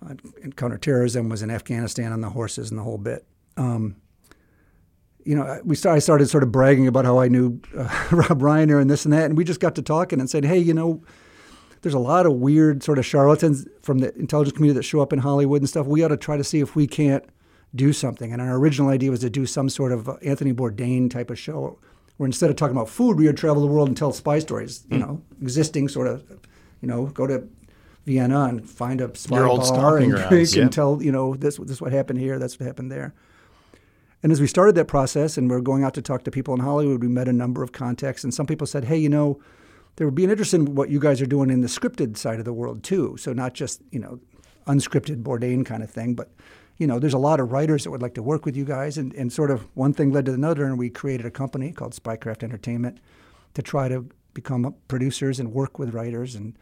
uh, 0.03 0.15
in 0.41 0.53
counterterrorism. 0.53 1.29
Was 1.29 1.43
in 1.43 1.51
Afghanistan 1.51 2.11
on 2.11 2.21
the 2.21 2.29
horses 2.29 2.71
and 2.71 2.79
the 2.79 2.83
whole 2.83 2.97
bit. 2.97 3.27
Um, 3.57 3.97
you 5.25 5.35
know, 5.35 5.59
we 5.65 5.75
started, 5.75 5.97
I 5.97 5.99
started 5.99 6.29
sort 6.29 6.43
of 6.43 6.51
bragging 6.51 6.87
about 6.87 7.03
how 7.03 7.19
I 7.19 7.27
knew 7.27 7.59
uh, 7.77 7.83
Rob 8.11 8.39
Reiner 8.39 8.79
and 8.79 8.89
this 8.89 9.05
and 9.05 9.13
that, 9.13 9.25
and 9.25 9.37
we 9.37 9.43
just 9.43 9.59
got 9.59 9.75
to 9.75 9.81
talking 9.81 10.19
and 10.19 10.29
said, 10.29 10.45
hey, 10.45 10.59
you 10.59 10.73
know, 10.73 11.03
there's 11.81 11.95
a 11.95 11.99
lot 11.99 12.25
of 12.25 12.33
weird 12.33 12.83
sort 12.83 12.97
of 12.97 13.05
charlatans 13.05 13.67
from 13.81 13.99
the 13.99 14.15
intelligence 14.15 14.55
community 14.55 14.77
that 14.77 14.83
show 14.83 15.01
up 15.01 15.11
in 15.11 15.19
Hollywood 15.19 15.61
and 15.61 15.69
stuff. 15.69 15.85
We 15.85 16.03
ought 16.03 16.09
to 16.09 16.17
try 16.17 16.37
to 16.37 16.43
see 16.43 16.59
if 16.59 16.75
we 16.75 16.87
can't 16.87 17.23
do 17.75 17.91
something. 17.91 18.31
And 18.31 18.41
our 18.41 18.55
original 18.55 18.89
idea 18.89 19.11
was 19.11 19.19
to 19.19 19.29
do 19.29 19.45
some 19.45 19.69
sort 19.69 19.91
of 19.91 20.09
Anthony 20.23 20.53
Bourdain 20.53 21.11
type 21.11 21.29
of 21.29 21.37
show, 21.37 21.77
where 22.17 22.25
instead 22.25 22.49
of 22.49 22.55
talking 22.55 22.75
about 22.75 22.89
food, 22.89 23.17
we 23.17 23.25
would 23.25 23.37
travel 23.37 23.61
the 23.61 23.67
world 23.67 23.87
and 23.87 23.97
tell 23.97 24.11
spy 24.13 24.39
stories. 24.39 24.85
You 24.89 24.97
mm. 24.97 25.01
know, 25.01 25.21
existing 25.41 25.89
sort 25.89 26.07
of, 26.07 26.23
you 26.81 26.87
know, 26.87 27.07
go 27.07 27.27
to 27.27 27.47
Vienna 28.05 28.43
and 28.43 28.67
find 28.67 29.01
a 29.01 29.15
spy 29.15 29.37
Your 29.37 29.57
bar 29.57 29.97
and 29.97 30.11
drink 30.11 30.55
and 30.55 30.71
tell 30.71 31.01
you 31.01 31.11
know 31.11 31.35
this 31.35 31.57
this 31.57 31.81
what 31.81 31.91
happened 31.91 32.19
here, 32.19 32.39
that's 32.39 32.59
what 32.59 32.67
happened 32.67 32.91
there. 32.91 33.13
And 34.25 34.31
as 34.31 34.41
we 34.41 34.47
started 34.47 34.73
that 34.73 34.85
process 34.85 35.37
and 35.37 35.47
we 35.47 35.55
are 35.55 35.61
going 35.61 35.83
out 35.83 35.93
to 35.93 36.01
talk 36.01 36.23
to 36.23 36.31
people 36.31 36.55
in 36.55 36.59
Hollywood, 36.59 36.99
we 36.99 37.07
met 37.07 37.27
a 37.27 37.31
number 37.31 37.61
of 37.61 37.73
contacts. 37.73 38.23
And 38.23 38.33
some 38.33 38.47
people 38.47 38.65
said, 38.65 38.85
hey, 38.85 38.97
you 38.97 39.07
know, 39.07 39.39
there 39.97 40.07
would 40.07 40.15
be 40.15 40.23
an 40.23 40.31
interest 40.31 40.55
in 40.55 40.73
what 40.73 40.89
you 40.89 40.99
guys 40.99 41.21
are 41.21 41.27
doing 41.27 41.51
in 41.51 41.61
the 41.61 41.67
scripted 41.67 42.17
side 42.17 42.39
of 42.39 42.45
the 42.45 42.51
world 42.51 42.83
too. 42.83 43.17
So 43.17 43.33
not 43.33 43.53
just, 43.53 43.83
you 43.91 43.99
know, 43.99 44.19
unscripted 44.65 45.21
Bourdain 45.21 45.63
kind 45.63 45.83
of 45.83 45.91
thing, 45.91 46.15
but 46.15 46.31
you 46.79 46.87
know, 46.87 46.97
there's 46.97 47.13
a 47.13 47.19
lot 47.19 47.39
of 47.39 47.51
writers 47.51 47.83
that 47.83 47.91
would 47.91 48.01
like 48.01 48.15
to 48.15 48.23
work 48.23 48.47
with 48.47 48.57
you 48.57 48.65
guys. 48.65 48.97
And, 48.97 49.13
and 49.13 49.31
sort 49.31 49.51
of 49.51 49.67
one 49.75 49.93
thing 49.93 50.11
led 50.11 50.25
to 50.25 50.33
another, 50.33 50.65
and 50.65 50.79
we 50.79 50.89
created 50.89 51.27
a 51.27 51.31
company 51.31 51.71
called 51.71 51.93
Spycraft 51.93 52.41
Entertainment 52.41 52.99
to 53.53 53.61
try 53.61 53.87
to 53.89 54.09
become 54.33 54.73
producers 54.87 55.39
and 55.39 55.53
work 55.53 55.77
with 55.77 55.93
writers 55.93 56.33
and 56.33 56.57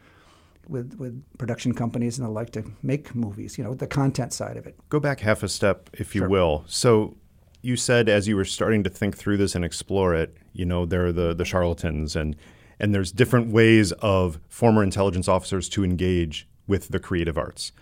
with, 0.68 0.96
with 0.98 1.24
production 1.38 1.72
companies 1.72 2.18
and 2.18 2.28
the 2.28 2.30
like 2.30 2.50
to 2.50 2.64
make 2.82 3.14
movies, 3.14 3.56
you 3.56 3.64
know, 3.64 3.72
the 3.72 3.86
content 3.86 4.34
side 4.34 4.58
of 4.58 4.66
it. 4.66 4.76
Go 4.90 5.00
back 5.00 5.20
half 5.20 5.42
a 5.42 5.48
step, 5.48 5.88
if 5.94 6.14
you 6.14 6.20
sure. 6.20 6.28
will. 6.28 6.64
So 6.66 7.16
you 7.64 7.76
said 7.76 8.08
as 8.08 8.28
you 8.28 8.36
were 8.36 8.44
starting 8.44 8.84
to 8.84 8.90
think 8.90 9.16
through 9.16 9.38
this 9.38 9.54
and 9.54 9.64
explore 9.64 10.14
it, 10.14 10.36
you 10.52 10.64
know, 10.64 10.84
there 10.84 11.06
are 11.06 11.12
the 11.12 11.34
the 11.34 11.44
charlatans 11.44 12.14
and 12.14 12.36
and 12.78 12.94
there's 12.94 13.12
different 13.12 13.50
ways 13.50 13.92
of 13.92 14.38
former 14.48 14.82
intelligence 14.82 15.28
officers 15.28 15.68
to 15.70 15.84
engage 15.84 16.48
with 16.66 16.88
the 16.88 16.98
creative 16.98 17.38
arts. 17.38 17.72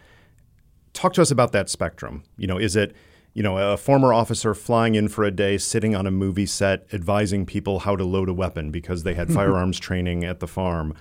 Talk 0.93 1.15
to 1.15 1.23
us 1.23 1.31
about 1.31 1.53
that 1.53 1.69
spectrum. 1.69 2.23
You 2.37 2.47
know, 2.47 2.59
is 2.59 2.77
it 2.77 2.95
you 3.35 3.43
know, 3.43 3.57
a 3.57 3.79
former 3.79 4.13
officer 4.13 4.55
flying 4.55 4.95
in 4.95 5.09
for 5.09 5.25
a 5.25 5.31
day, 5.31 5.57
sitting 5.57 5.97
on 5.97 6.07
a 6.07 6.11
movie 6.11 6.47
set, 6.47 6.87
advising 6.93 7.47
people 7.47 7.81
how 7.81 7.97
to 7.97 8.05
load 8.05 8.29
a 8.29 8.35
weapon 8.35 8.71
because 8.71 9.05
they 9.05 9.15
had 9.15 9.33
firearms 9.33 9.81
training 9.81 10.23
at 10.25 10.41
the 10.41 10.47
farm? 10.47 10.95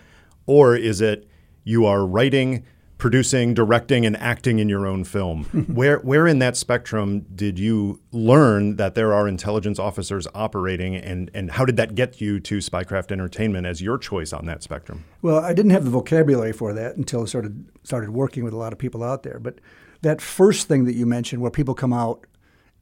Or 0.45 0.75
is 0.75 1.01
it 1.01 1.27
you 1.63 1.85
are 1.85 2.05
writing 2.05 2.63
producing, 3.01 3.55
directing, 3.55 4.05
and 4.05 4.15
acting 4.17 4.59
in 4.59 4.69
your 4.69 4.85
own 4.85 5.03
film. 5.03 5.43
where, 5.73 5.97
where 6.01 6.27
in 6.27 6.37
that 6.37 6.55
spectrum 6.55 7.25
did 7.33 7.57
you 7.57 7.99
learn 8.11 8.75
that 8.75 8.93
there 8.93 9.11
are 9.11 9.27
intelligence 9.27 9.79
officers 9.79 10.27
operating, 10.35 10.95
and, 10.95 11.31
and 11.33 11.49
how 11.49 11.65
did 11.65 11.77
that 11.77 11.95
get 11.95 12.21
you 12.21 12.39
to 12.39 12.59
Spycraft 12.59 13.11
Entertainment 13.11 13.65
as 13.65 13.81
your 13.81 13.97
choice 13.97 14.31
on 14.31 14.45
that 14.45 14.61
spectrum? 14.61 15.03
Well, 15.23 15.39
I 15.39 15.51
didn't 15.51 15.71
have 15.71 15.83
the 15.83 15.89
vocabulary 15.89 16.53
for 16.53 16.73
that 16.73 16.95
until 16.95 17.23
I 17.23 17.25
started, 17.25 17.65
started 17.83 18.11
working 18.11 18.43
with 18.43 18.53
a 18.53 18.57
lot 18.57 18.71
of 18.71 18.77
people 18.77 19.03
out 19.03 19.23
there. 19.23 19.39
But 19.39 19.55
that 20.03 20.21
first 20.21 20.67
thing 20.67 20.85
that 20.85 20.93
you 20.93 21.07
mentioned, 21.07 21.41
where 21.41 21.49
people 21.49 21.73
come 21.73 21.93
out 21.93 22.27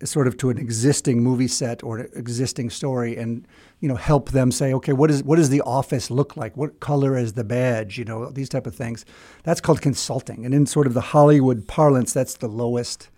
sort 0.04 0.28
of 0.28 0.38
to 0.38 0.50
an 0.50 0.58
existing 0.58 1.22
movie 1.22 1.48
set 1.48 1.84
or 1.84 2.00
an 2.00 2.10
existing 2.14 2.70
story 2.70 3.18
and 3.18 3.46
you 3.82 3.90
know 3.90 3.96
help 3.96 4.30
them 4.32 4.52
say 4.52 4.74
okay 4.74 4.94
what 4.94 5.12
is 5.12 5.24
what 5.24 5.36
does 5.36 5.50
the 5.50 5.62
office 5.62 6.10
look 6.10 6.38
like? 6.38 6.56
What 6.56 6.80
color 6.80 7.18
is 7.18 7.34
the 7.34 7.44
badge? 7.44 7.98
You 7.98 8.06
know 8.06 8.30
these 8.30 8.50
type 8.50 8.66
of 8.66 8.76
things. 8.76 9.06
That's 9.44 9.62
called 9.62 9.82
consulting. 9.82 10.46
And 10.46 10.54
in 10.54 10.66
sort 10.66 10.88
of 10.88 10.94
the 10.94 11.02
hollywood 11.02 11.68
parlance 11.68 12.14
that's 12.14 12.36
the 12.36 12.48
lowest 12.48 13.10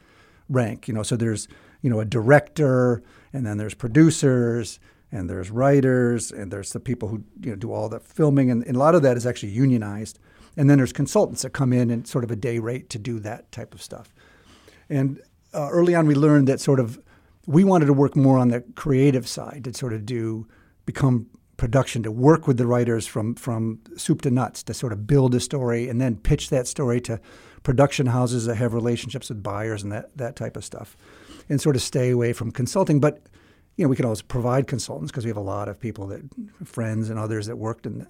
rank 0.50 0.88
you 0.88 0.94
know. 0.94 1.04
So 1.04 1.16
there's 1.16 1.48
you 1.82 1.90
know 1.90 2.00
a 2.00 2.06
director 2.06 3.04
and 3.34 3.46
then 3.46 3.58
there's 3.58 3.74
producers 3.74 4.80
and 5.12 5.30
there's 5.30 5.52
writers 5.52 6.32
and 6.32 6.52
there's 6.52 6.72
the 6.72 6.80
people 6.80 7.10
who 7.10 7.24
you 7.42 7.52
know 7.52 7.56
do 7.56 7.72
all 7.72 7.90
the 7.90 8.00
filming. 8.00 8.50
And, 8.50 8.64
and 8.66 8.76
a 8.76 8.80
lot 8.80 8.96
of 8.96 9.02
that 9.04 9.18
is 9.18 9.26
actually 9.26 9.52
unionized. 9.52 10.20
And 10.58 10.70
then 10.70 10.78
there's 10.78 10.94
consultants 10.94 11.44
that 11.44 11.52
come 11.52 11.72
in 11.74 11.90
and 11.90 12.08
sort 12.08 12.24
of 12.24 12.32
a 12.32 12.36
day 12.36 12.60
rate 12.60 12.90
to 12.92 13.00
do 13.00 13.20
that 13.20 13.52
type 13.52 13.74
of 13.74 13.82
stuff. 13.82 14.14
And 14.90 15.22
uh, 15.54 15.70
early 15.72 15.96
on 15.96 16.08
we 16.08 16.16
learned 16.16 16.48
that 16.48 16.60
sort 16.60 16.80
of 16.80 17.00
we 17.48 17.64
wanted 17.64 17.86
to 17.86 17.94
work 17.94 18.16
more 18.16 18.38
on 18.38 18.50
the 18.50 18.62
creative 18.76 19.28
side 19.28 19.64
to 19.64 19.74
sort 19.74 19.94
of 19.94 20.06
do 20.06 20.48
become 20.86 21.28
production 21.58 22.02
to 22.02 22.12
work 22.12 22.48
with 22.48 22.58
the 22.58 22.66
writers 22.66 23.06
from 23.06 23.36
from 23.36 23.80
soup 23.96 24.22
to 24.22 24.32
nuts 24.32 24.64
to 24.64 24.74
sort 24.74 24.92
of 24.92 25.06
build 25.06 25.36
a 25.36 25.40
story 25.40 25.90
and 25.90 26.02
then 26.02 26.16
pitch 26.16 26.50
that 26.50 26.68
story 26.68 27.00
to 27.00 27.20
production 27.64 28.08
houses 28.08 28.46
that 28.46 28.56
have 28.56 28.74
relationships 28.74 29.30
with 29.30 29.44
buyers 29.44 29.84
and 29.84 29.92
that 29.92 30.16
that 30.18 30.36
type 30.36 30.58
of 30.58 30.66
stuff 30.66 30.98
and 31.50 31.62
sort 31.62 31.76
of 31.76 31.82
stay 31.82 32.10
away 32.10 32.34
from 32.34 32.52
consulting. 32.52 33.00
But 33.00 33.22
you 33.76 33.86
know 33.86 33.90
we 33.90 33.96
can 33.96 34.06
always 34.06 34.22
provide 34.22 34.68
consultants 34.68 35.12
because 35.12 35.26
we 35.26 35.30
have 35.30 35.38
a 35.38 35.42
lot 35.42 35.68
of 35.68 35.80
people 35.80 36.08
that 36.08 36.22
friends 36.64 37.10
and 37.10 37.20
others 37.20 37.46
that 37.46 37.58
worked 37.58 37.86
in 37.86 38.00
the, 38.00 38.08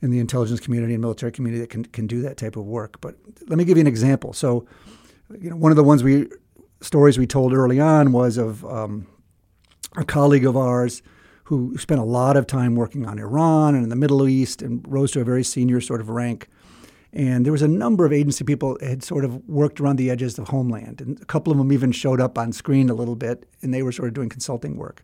in 0.00 0.10
the 0.10 0.18
intelligence 0.18 0.60
community 0.60 0.94
and 0.94 1.00
military 1.00 1.32
community 1.32 1.60
that 1.60 1.70
can 1.70 1.84
can 1.84 2.06
do 2.06 2.22
that 2.22 2.36
type 2.36 2.56
of 2.56 2.64
work. 2.64 3.00
But 3.00 3.16
let 3.48 3.58
me 3.58 3.64
give 3.64 3.76
you 3.76 3.82
an 3.82 3.86
example. 3.86 4.32
So 4.32 4.66
you 5.38 5.50
know 5.50 5.56
one 5.56 5.72
of 5.72 5.76
the 5.76 5.84
ones 5.84 6.02
we 6.02 6.28
stories 6.80 7.18
we 7.18 7.26
told 7.26 7.52
early 7.52 7.80
on 7.80 8.12
was 8.12 8.38
of 8.38 8.64
um, 8.64 9.06
a 9.96 10.04
colleague 10.04 10.46
of 10.46 10.56
ours 10.56 11.02
who 11.44 11.76
spent 11.78 12.00
a 12.00 12.04
lot 12.04 12.36
of 12.36 12.46
time 12.46 12.76
working 12.76 13.06
on 13.06 13.18
Iran 13.18 13.74
and 13.74 13.82
in 13.82 13.88
the 13.88 13.96
Middle 13.96 14.28
East 14.28 14.60
and 14.60 14.84
rose 14.86 15.12
to 15.12 15.20
a 15.20 15.24
very 15.24 15.42
senior 15.42 15.80
sort 15.80 16.00
of 16.00 16.10
rank. 16.10 16.48
And 17.12 17.46
there 17.46 17.52
was 17.52 17.62
a 17.62 17.68
number 17.68 18.04
of 18.04 18.12
agency 18.12 18.44
people 18.44 18.76
had 18.82 19.02
sort 19.02 19.24
of 19.24 19.48
worked 19.48 19.80
around 19.80 19.96
the 19.96 20.10
edges 20.10 20.38
of 20.38 20.48
Homeland. 20.48 21.00
And 21.00 21.20
a 21.22 21.24
couple 21.24 21.50
of 21.50 21.58
them 21.58 21.72
even 21.72 21.90
showed 21.90 22.20
up 22.20 22.36
on 22.36 22.52
screen 22.52 22.90
a 22.90 22.94
little 22.94 23.16
bit, 23.16 23.48
and 23.62 23.72
they 23.72 23.82
were 23.82 23.92
sort 23.92 24.08
of 24.08 24.14
doing 24.14 24.28
consulting 24.28 24.76
work. 24.76 25.02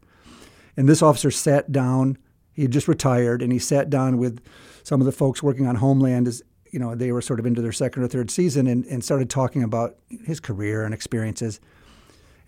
And 0.77 0.87
this 0.87 1.01
officer 1.01 1.31
sat 1.31 1.73
down, 1.73 2.19
he 2.53 2.63
had 2.63 2.73
just 2.73 2.89
retired, 2.89 3.41
and 3.41 3.51
he 3.51 3.59
sat 3.59 3.89
down 3.89 4.19
with 4.19 4.43
some 4.83 5.01
of 5.01 5.07
the 5.07 5.13
folks 5.13 5.43
working 5.43 5.67
on 5.67 5.77
Homeland 5.77 6.29
as 6.29 6.43
you 6.75 6.81
know, 6.81 6.97
they 6.97 7.13
were 7.13 7.23
sort 7.23 7.39
of 7.39 7.47
into 7.47 7.63
their 7.63 7.71
second 7.71 8.03
or 8.03 8.09
third 8.09 8.33
season 8.33 8.67
and, 8.67 8.85
and 8.87 9.05
started 9.05 9.31
talking 9.31 9.63
about 9.63 9.95
his 10.25 10.41
career 10.41 10.85
and 10.85 10.93
experiences, 10.93 11.61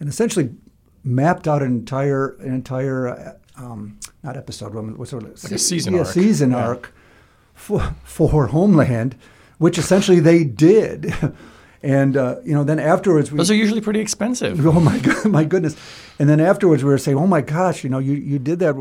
and 0.00 0.08
essentially 0.08 0.50
mapped 1.04 1.46
out 1.46 1.62
an 1.62 1.68
entire 1.68 2.30
an 2.40 2.52
entire 2.52 3.06
uh, 3.06 3.34
um, 3.56 4.00
not 4.24 4.36
episode, 4.36 4.74
what 4.74 5.06
sort 5.06 5.22
of 5.22 5.44
like 5.44 5.52
a 5.52 5.58
season 5.58 5.94
yeah, 5.94 6.00
arc. 6.00 6.08
season 6.08 6.50
yeah. 6.50 6.66
arc 6.66 6.92
for, 7.54 7.94
for 8.02 8.48
Homeland, 8.48 9.14
which 9.58 9.78
essentially 9.78 10.18
they 10.18 10.42
did. 10.42 11.14
And 11.82 12.16
uh, 12.16 12.36
you 12.44 12.52
know, 12.52 12.64
then 12.64 12.80
afterwards, 12.80 13.30
we, 13.30 13.36
those 13.36 13.50
are 13.50 13.54
usually 13.54 13.80
pretty 13.80 14.00
expensive. 14.00 14.66
Oh 14.66 14.80
my 14.80 14.98
god, 14.98 15.26
my 15.30 15.44
goodness! 15.44 15.76
And 16.18 16.28
then 16.28 16.40
afterwards, 16.40 16.82
we 16.82 16.90
were 16.90 16.98
saying, 16.98 17.16
"Oh 17.16 17.28
my 17.28 17.42
gosh, 17.42 17.84
you 17.84 17.90
know, 17.90 18.00
you, 18.00 18.14
you 18.14 18.40
did 18.40 18.58
that. 18.58 18.74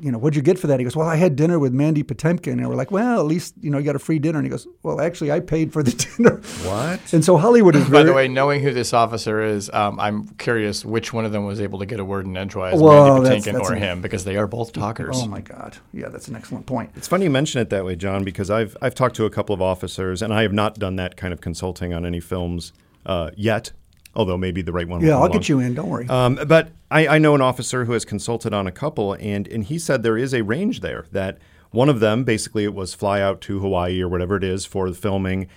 You 0.00 0.12
know, 0.12 0.18
what'd 0.18 0.36
you 0.36 0.42
get 0.42 0.58
for 0.58 0.66
that?" 0.66 0.80
He 0.80 0.84
goes, 0.84 0.96
"Well, 0.96 1.08
I 1.08 1.16
had 1.16 1.36
dinner 1.36 1.58
with 1.58 1.72
Mandy 1.72 2.02
Patinkin." 2.02 2.52
And 2.52 2.68
we're 2.68 2.74
like, 2.74 2.90
"Well, 2.90 3.20
at 3.20 3.26
least 3.26 3.54
you 3.60 3.70
know 3.70 3.78
you 3.78 3.84
got 3.84 3.96
a 3.96 4.00
free 4.00 4.18
dinner." 4.18 4.38
And 4.38 4.46
he 4.46 4.50
goes, 4.50 4.66
"Well, 4.82 5.00
actually, 5.00 5.32
I 5.32 5.40
paid 5.40 5.72
for 5.72 5.82
the 5.82 5.92
dinner." 6.16 6.40
What? 6.68 7.12
And 7.12 7.24
so 7.24 7.36
Hollywood 7.36 7.76
is. 7.76 7.84
very... 7.84 8.04
By 8.04 8.06
the 8.06 8.12
way, 8.12 8.28
knowing 8.28 8.62
who 8.62 8.72
this 8.72 8.92
officer 8.92 9.42
is, 9.42 9.70
um, 9.70 9.98
I'm 10.00 10.28
curious 10.36 10.84
which 10.84 11.12
one 11.12 11.24
of 11.24 11.32
them 11.32 11.44
was 11.44 11.60
able 11.60 11.78
to 11.78 11.86
get 11.86 12.00
a 12.00 12.04
word 12.04 12.26
in 12.26 12.36
edgewise, 12.36 12.80
well, 12.80 13.14
Mandy 13.14 13.28
Patinkin 13.28 13.44
that's, 13.44 13.58
that's 13.58 13.70
or 13.70 13.74
an, 13.74 13.82
him, 13.82 14.00
because 14.02 14.24
they 14.24 14.36
are 14.36 14.46
both 14.46 14.72
talkers. 14.72 15.16
Oh 15.20 15.26
my 15.26 15.40
god, 15.40 15.78
yeah, 15.92 16.08
that's 16.08 16.28
an 16.28 16.36
excellent 16.36 16.66
point. 16.66 16.90
It's 16.96 17.08
funny 17.08 17.24
you 17.24 17.30
mention 17.30 17.60
it 17.60 17.70
that 17.70 17.84
way, 17.84 17.96
John, 17.96 18.24
because 18.24 18.50
I've 18.50 18.76
I've 18.80 18.94
talked 18.94 19.16
to 19.16 19.24
a 19.24 19.30
couple 19.30 19.54
of 19.54 19.62
officers, 19.62 20.22
and 20.22 20.32
I 20.32 20.42
have 20.42 20.52
not 20.52 20.78
done 20.78 20.96
that 20.96 21.16
kind 21.16 21.32
of 21.32 21.40
consulting 21.40 21.92
on 21.92 22.06
any 22.06 22.20
films 22.20 22.72
uh, 23.06 23.30
yet, 23.36 23.72
although 24.14 24.36
maybe 24.36 24.62
the 24.62 24.72
right 24.72 24.88
one. 24.88 25.00
Yeah, 25.00 25.12
I'll 25.12 25.20
along. 25.20 25.32
get 25.32 25.48
you 25.48 25.60
in. 25.60 25.74
Don't 25.74 25.88
worry. 25.88 26.08
Um, 26.08 26.38
but 26.46 26.70
I, 26.90 27.06
I, 27.06 27.18
know 27.18 27.34
an 27.34 27.40
officer 27.40 27.84
who 27.84 27.92
has 27.92 28.04
consulted 28.04 28.52
on 28.52 28.66
a 28.66 28.72
couple, 28.72 29.14
and 29.14 29.46
and 29.48 29.64
he 29.64 29.78
said 29.78 30.02
there 30.02 30.18
is 30.18 30.34
a 30.34 30.42
range 30.42 30.80
there. 30.80 31.06
That 31.12 31.38
one 31.70 31.88
of 31.88 32.00
them, 32.00 32.24
basically, 32.24 32.64
it 32.64 32.74
was 32.74 32.94
fly 32.94 33.20
out 33.20 33.40
to 33.42 33.60
Hawaii 33.60 34.00
or 34.00 34.08
whatever 34.08 34.36
it 34.36 34.44
is 34.44 34.66
for 34.66 34.88
the 34.88 34.96
filming, 34.96 35.48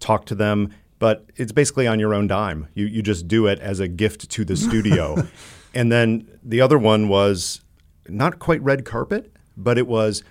talk 0.00 0.26
to 0.26 0.34
them. 0.34 0.72
but 0.98 1.26
it's 1.36 1.52
basically 1.52 1.86
on 1.86 1.98
your 1.98 2.14
own 2.14 2.26
dime. 2.26 2.68
You 2.74 2.86
you 2.86 3.02
just 3.02 3.26
do 3.28 3.46
it 3.46 3.58
as 3.60 3.80
a 3.80 3.88
gift 3.88 4.30
to 4.30 4.44
the 4.44 4.56
studio. 4.56 5.26
and 5.74 5.90
then 5.90 6.28
the 6.42 6.60
other 6.60 6.78
one 6.78 7.08
was 7.08 7.60
not 8.08 8.38
quite 8.38 8.62
red 8.62 8.84
carpet, 8.84 9.34
but 9.56 9.78
it 9.78 9.86
was 9.86 10.22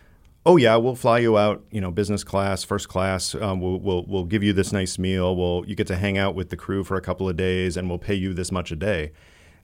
oh 0.46 0.58
yeah, 0.58 0.76
we'll 0.76 0.96
fly 0.96 1.20
you 1.20 1.38
out, 1.38 1.64
you 1.72 1.80
know, 1.82 1.92
business 1.92 2.24
class, 2.24 2.64
first 2.64 2.90
class. 2.90 3.34
Um, 3.36 3.62
we'll, 3.62 3.80
we'll 3.80 4.06
we'll 4.06 4.26
give 4.26 4.44
you 4.44 4.54
this 4.54 4.72
nice 4.72 4.98
meal. 5.00 5.36
We'll 5.36 5.64
you 5.68 5.76
get 5.76 5.88
to 5.88 5.96
hang 5.96 6.18
out 6.18 6.36
with 6.36 6.50
the 6.50 6.58
crew 6.58 6.84
for 6.84 6.96
a 6.98 7.02
couple 7.02 7.28
of 7.30 7.36
days, 7.38 7.78
and 7.78 7.90
we'll 7.90 8.00
pay 8.00 8.16
you 8.16 8.34
this 8.34 8.52
much 8.52 8.72
a 8.72 8.76
day. 8.76 9.12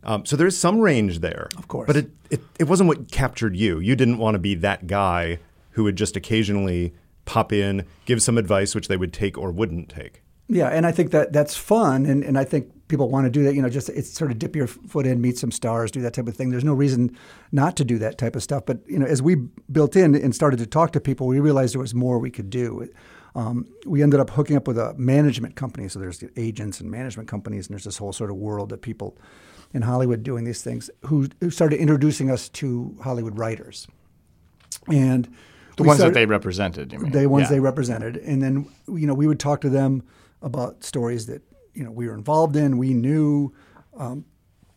Um, 0.04 0.26
so 0.26 0.38
there's 0.38 0.56
some 0.56 0.80
range 0.80 1.20
there, 1.20 1.50
Of 1.58 1.68
course. 1.68 1.86
but 1.88 1.98
it, 1.98 2.10
it 2.30 2.42
it 2.60 2.63
wasn't 2.65 2.88
what 2.88 3.12
captured 3.12 3.56
you. 3.56 3.80
You 3.80 3.96
didn't 3.96 4.18
want 4.18 4.36
to 4.36 4.39
be 4.39 4.56
that 4.56 4.88
guy 4.88 5.39
who 5.72 5.84
would 5.84 5.96
just 5.98 6.15
occasionally 6.15 6.94
pop 7.26 7.52
in, 7.52 7.86
give 8.06 8.22
some 8.22 8.38
advice, 8.38 8.74
which 8.74 8.88
they 8.88 8.98
would 8.98 9.12
take 9.13 9.38
or 9.38 9.52
wouldn't 9.52 9.89
take. 9.89 10.24
Yeah, 10.48 10.68
and 10.70 10.86
I 10.88 10.92
think 10.92 11.12
that 11.12 11.32
that's 11.34 11.56
fun, 11.56 12.06
and, 12.06 12.24
and 12.24 12.38
I 12.39 12.44
think 12.44 12.72
people 12.89 13.08
want 13.10 13.23
to 13.25 13.30
do 13.30 13.43
that. 13.43 13.56
You 13.56 13.62
know, 13.62 13.69
just 13.69 13.88
it's 13.88 14.10
sort 14.12 14.32
of 14.32 14.38
dip 14.38 14.54
your 14.56 14.67
foot 14.67 15.06
in, 15.08 15.21
meet 15.21 15.38
some 15.38 15.52
stars, 15.52 15.89
do 15.91 16.02
that 16.02 16.13
type 16.13 16.28
of 16.28 16.36
thing. 16.36 16.49
There's 16.49 16.65
no 16.65 16.73
reason 16.73 17.15
not 17.54 17.78
to 17.78 17.86
do 17.86 17.97
that 17.99 18.17
type 18.17 18.36
of 18.36 18.43
stuff. 18.43 18.65
But 18.65 18.80
you 18.88 18.99
know, 18.99 19.06
as 19.06 19.21
we 19.21 19.36
built 19.71 19.95
in 19.95 20.13
and 20.15 20.36
started 20.36 20.58
to 20.58 20.65
talk 20.67 20.91
to 20.91 20.99
people, 20.99 21.28
we 21.28 21.39
realized 21.39 21.73
there 21.73 21.80
was 21.82 21.95
more 21.95 22.19
we 22.19 22.30
could 22.32 22.49
do. 22.49 22.89
Um, 23.36 23.67
we 23.86 24.04
ended 24.04 24.19
up 24.19 24.32
hooking 24.32 24.58
up 24.58 24.67
with 24.67 24.78
a 24.78 24.93
management 24.95 25.56
company. 25.56 25.88
So 25.88 25.99
there's 25.99 26.21
agents 26.36 26.82
and 26.82 26.91
management 26.91 27.30
companies, 27.30 27.67
and 27.67 27.73
there's 27.73 27.86
this 27.86 27.97
whole 27.97 28.12
sort 28.12 28.32
of 28.32 28.36
world 28.36 28.73
of 28.73 28.82
people 28.82 29.17
in 29.71 29.84
Hollywood 29.84 30.23
doing 30.23 30.43
these 30.45 30.63
things 30.63 30.89
who, 31.06 31.28
who 31.39 31.52
started 31.52 31.80
introducing 31.80 32.32
us 32.32 32.49
to 32.49 32.97
Hollywood 33.04 33.38
writers. 33.38 33.88
And 34.88 35.30
the 35.78 35.84
ones 35.84 35.99
started- 35.99 36.15
that 36.15 36.19
they 36.19 36.25
represented, 36.25 36.91
you 36.91 36.99
mean? 36.99 37.12
the 37.12 37.28
ones 37.28 37.43
Yeah. 37.43 37.49
they 37.52 37.60
represented, 37.60 38.17
and 38.17 38.41
then 38.41 38.65
you 38.88 39.06
know 39.06 39.13
we 39.13 39.28
would 39.28 39.39
talk 39.39 39.62
to 39.62 39.69
them 39.69 40.02
about 40.41 40.84
stories 40.84 41.28
that 41.28 41.43
you 41.80 41.86
know 41.86 41.92
we 41.92 42.08
were 42.08 42.13
involved 42.13 42.58
in, 42.58 42.78
we 42.78 42.94
knew. 42.94 43.54
Um, 43.98 44.26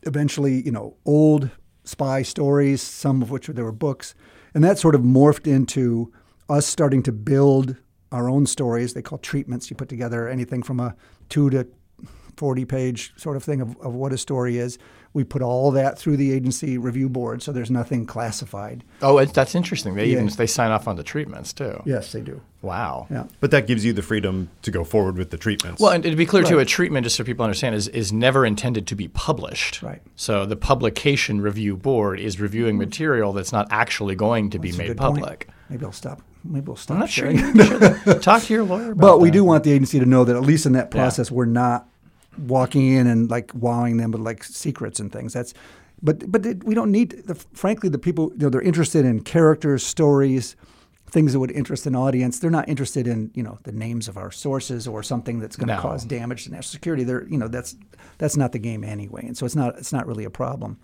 eventually, 0.04 0.62
you 0.62 0.70
know, 0.70 0.96
old 1.04 1.50
spy 1.84 2.22
stories, 2.22 2.80
some 2.80 3.22
of 3.22 3.30
which 3.30 3.48
there 3.48 3.64
were 3.64 3.72
books, 3.72 4.14
and 4.54 4.62
that 4.62 4.78
sort 4.78 4.94
of 4.94 5.00
morphed 5.00 5.46
into 5.46 6.12
us 6.48 6.66
starting 6.66 7.02
to 7.02 7.12
build 7.12 7.76
our 8.12 8.28
own 8.28 8.46
stories. 8.46 8.94
They 8.94 9.02
call 9.02 9.18
treatments. 9.18 9.68
You 9.68 9.76
put 9.76 9.88
together 9.88 10.28
anything 10.28 10.62
from 10.62 10.78
a 10.78 10.94
two 11.28 11.50
to 11.50 11.66
40 12.36 12.64
page 12.64 13.12
sort 13.16 13.36
of 13.36 13.42
thing 13.42 13.60
of, 13.60 13.76
of 13.78 13.94
what 13.94 14.12
a 14.12 14.18
story 14.18 14.58
is. 14.58 14.78
We 15.14 15.24
put 15.24 15.42
all 15.42 15.70
that 15.72 15.98
through 15.98 16.16
the 16.16 16.32
agency 16.32 16.78
review 16.78 17.08
board, 17.08 17.42
so 17.42 17.52
there's 17.52 17.70
nothing 17.70 18.06
classified. 18.06 18.82
Oh, 19.02 19.18
it, 19.18 19.34
that's 19.34 19.54
interesting. 19.54 19.94
They 19.94 20.06
even 20.06 20.28
they 20.28 20.46
sign 20.46 20.70
off 20.70 20.88
on 20.88 20.96
the 20.96 21.02
treatments 21.02 21.52
too. 21.52 21.82
Yes, 21.84 22.12
they 22.12 22.22
do. 22.22 22.40
Wow. 22.62 23.08
Yeah. 23.10 23.24
But 23.40 23.50
that 23.50 23.66
gives 23.66 23.84
you 23.84 23.92
the 23.92 24.02
freedom 24.02 24.48
to 24.62 24.70
go 24.70 24.84
forward 24.84 25.16
with 25.16 25.30
the 25.30 25.36
treatments. 25.36 25.80
Well, 25.80 25.90
and 25.90 26.02
to 26.04 26.14
be 26.16 26.24
clear 26.24 26.44
too, 26.44 26.60
a 26.60 26.64
treatment, 26.64 27.04
just 27.04 27.16
so 27.16 27.24
people 27.24 27.44
understand, 27.44 27.74
is, 27.74 27.88
is 27.88 28.12
never 28.12 28.46
intended 28.46 28.86
to 28.86 28.94
be 28.94 29.08
published. 29.08 29.82
Right. 29.82 30.00
So 30.16 30.46
the 30.46 30.56
publication 30.56 31.40
review 31.40 31.76
board 31.76 32.20
is 32.20 32.40
reviewing 32.40 32.74
mm-hmm. 32.74 32.84
material 32.84 33.32
that's 33.32 33.52
not 33.52 33.66
actually 33.70 34.14
going 34.14 34.50
to 34.50 34.58
be 34.58 34.68
That's 34.70 34.78
a 34.78 34.82
made 34.82 34.88
good 34.88 34.96
point. 34.98 35.14
public. 35.16 35.48
Maybe 35.68 35.84
I'll 35.84 35.92
stop. 35.92 36.22
Maybe 36.44 36.66
we'll 36.66 36.76
stop. 36.76 36.94
I'm 36.94 37.00
not 37.00 37.10
sure. 37.10 37.36
sharing. 37.36 37.56
you 37.56 37.96
should 38.04 38.22
talk 38.22 38.42
to 38.42 38.52
your 38.52 38.64
lawyer 38.64 38.92
about 38.92 39.00
But 39.00 39.20
we 39.20 39.28
that. 39.28 39.32
do 39.32 39.44
want 39.44 39.64
the 39.64 39.72
agency 39.72 39.98
to 39.98 40.06
know 40.06 40.24
that 40.24 40.36
at 40.36 40.42
least 40.42 40.66
in 40.66 40.72
that 40.72 40.90
process, 40.90 41.30
we're 41.30 41.44
not 41.44 41.88
walking 42.38 42.86
in 42.86 43.06
and 43.06 43.30
like 43.30 43.50
wowing 43.54 43.96
them 43.96 44.10
with 44.12 44.20
like 44.22 44.44
secrets 44.44 45.00
and 45.00 45.12
things. 45.12 45.32
That's, 45.32 45.54
but 46.02 46.30
but 46.30 46.44
it, 46.46 46.64
we 46.64 46.74
don't 46.74 46.90
need. 46.90 47.24
The, 47.26 47.34
frankly, 47.34 47.88
the 47.88 47.98
people 47.98 48.30
you 48.32 48.38
know 48.44 48.48
they're 48.50 48.60
interested 48.62 49.04
in 49.04 49.22
characters, 49.22 49.84
stories, 49.84 50.56
things 51.06 51.32
that 51.32 51.38
would 51.40 51.50
interest 51.52 51.86
an 51.86 51.94
audience. 51.94 52.38
They're 52.38 52.50
not 52.50 52.68
interested 52.68 53.06
in 53.06 53.30
you 53.34 53.42
know 53.42 53.58
the 53.62 53.72
names 53.72 54.08
of 54.08 54.16
our 54.16 54.30
sources 54.32 54.88
or 54.88 55.02
something 55.02 55.38
that's 55.38 55.56
going 55.56 55.68
to 55.68 55.74
No. 55.76 55.80
cause 55.80 56.04
damage 56.04 56.44
to 56.44 56.50
national 56.50 56.72
security. 56.72 57.04
They're 57.04 57.26
you 57.28 57.38
know 57.38 57.48
that's 57.48 57.76
that's 58.18 58.36
not 58.36 58.52
the 58.52 58.58
game 58.58 58.82
anyway, 58.82 59.24
and 59.26 59.36
so 59.36 59.46
it's 59.46 59.56
not 59.56 59.78
it's 59.78 59.92
not 59.92 60.06
really 60.06 60.24
a 60.24 60.30
problem. 60.30 60.78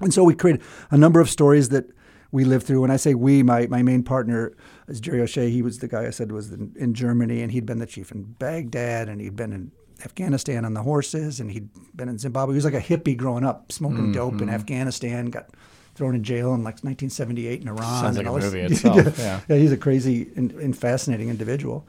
And 0.00 0.12
so 0.12 0.24
we 0.24 0.34
created 0.34 0.62
a 0.90 0.98
number 0.98 1.20
of 1.20 1.30
stories 1.30 1.68
that 1.70 1.86
we 2.32 2.44
lived 2.44 2.66
through. 2.66 2.80
When 2.80 2.90
I 2.90 2.96
say 2.96 3.14
we, 3.14 3.42
my, 3.42 3.66
my 3.66 3.82
main 3.82 4.02
partner 4.02 4.54
is 4.88 5.00
Jerry 5.00 5.20
O'Shea. 5.20 5.50
He 5.50 5.60
was 5.60 5.78
the 5.78 5.86
guy 5.86 6.06
I 6.06 6.10
said 6.10 6.32
was 6.32 6.50
in, 6.50 6.72
in 6.76 6.94
Germany, 6.94 7.42
and 7.42 7.52
he'd 7.52 7.66
been 7.66 7.78
the 7.78 7.86
chief 7.86 8.10
in 8.10 8.22
Baghdad, 8.22 9.08
and 9.10 9.20
he'd 9.20 9.36
been 9.36 9.52
in 9.52 9.70
Afghanistan 10.04 10.64
on 10.64 10.74
the 10.74 10.82
horses, 10.82 11.40
and 11.40 11.50
he'd 11.50 11.68
been 11.96 12.08
in 12.08 12.18
Zimbabwe. 12.18 12.54
He 12.54 12.56
was 12.56 12.64
like 12.64 12.74
a 12.74 12.80
hippie 12.80 13.16
growing 13.16 13.44
up, 13.44 13.72
smoking 13.72 14.12
dope 14.12 14.34
Mm-hmm. 14.34 14.44
in 14.44 14.48
Afghanistan, 14.50 15.26
got 15.26 15.48
thrown 15.94 16.14
in 16.14 16.22
jail 16.22 16.54
in 16.54 16.60
like 16.64 16.82
1978 16.82 17.60
in 17.62 17.68
Iran. 17.68 17.80
Sounds 17.82 18.16
like 18.16 18.26
and 18.26 18.36
a 18.36 18.40
movie 18.40 18.60
itself, 18.72 19.18
yeah. 19.18 19.40
yeah, 19.48 19.56
he's 19.56 19.72
a 19.72 19.76
crazy 19.76 20.30
and, 20.36 20.52
and 20.52 20.76
fascinating 20.76 21.28
individual. 21.28 21.86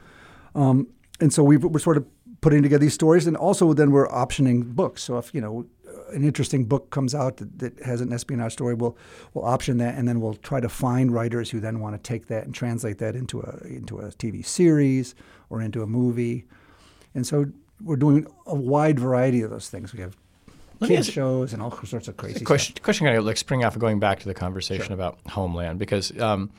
Um, 0.54 0.88
and 1.20 1.32
so 1.32 1.42
we 1.42 1.56
we're 1.56 1.78
sort 1.78 1.96
of 1.96 2.06
putting 2.40 2.62
together 2.62 2.80
these 2.82 2.94
stories, 2.94 3.26
and 3.26 3.36
also 3.36 3.72
then 3.72 3.90
we're 3.90 4.08
optioning 4.08 4.74
books. 4.74 5.02
So 5.02 5.16
if 5.18 5.34
you 5.34 5.40
know 5.40 5.66
an 6.12 6.22
interesting 6.22 6.64
book 6.66 6.90
comes 6.90 7.14
out 7.14 7.38
that, 7.38 7.58
that 7.58 7.78
has 7.82 8.00
an 8.02 8.12
espionage 8.12 8.52
story, 8.52 8.74
we'll 8.74 8.96
we'll 9.32 9.44
option 9.46 9.78
that, 9.78 9.94
and 9.96 10.06
then 10.06 10.20
we'll 10.20 10.34
try 10.34 10.60
to 10.60 10.68
find 10.68 11.12
writers 11.12 11.50
who 11.50 11.58
then 11.60 11.80
want 11.80 11.94
to 11.96 12.02
take 12.02 12.26
that 12.26 12.44
and 12.44 12.54
translate 12.54 12.98
that 12.98 13.16
into 13.16 13.40
a 13.40 13.66
into 13.66 13.98
a 13.98 14.08
TV 14.10 14.44
series 14.44 15.14
or 15.50 15.62
into 15.62 15.82
a 15.82 15.86
movie. 15.86 16.44
And 17.14 17.26
so 17.26 17.46
we're 17.82 17.96
doing 17.96 18.26
a 18.46 18.54
wide 18.54 18.98
variety 18.98 19.42
of 19.42 19.50
those 19.50 19.68
things. 19.68 19.92
We 19.92 20.00
have 20.00 20.16
Let 20.80 20.88
kids 20.88 21.10
shows 21.10 21.52
and 21.52 21.62
all 21.62 21.70
sorts 21.84 22.08
of 22.08 22.16
crazy 22.16 22.36
stuff. 22.36 22.46
question, 22.46 22.76
question 22.82 23.06
kind 23.06 23.18
of 23.18 23.24
like 23.24 23.36
spring 23.36 23.64
off 23.64 23.74
of 23.74 23.80
going 23.80 24.00
back 24.00 24.20
to 24.20 24.26
the 24.26 24.34
conversation 24.34 24.92
about 24.92 25.18
homeland 25.28 25.78
because 25.78 26.16
um, 26.18 26.50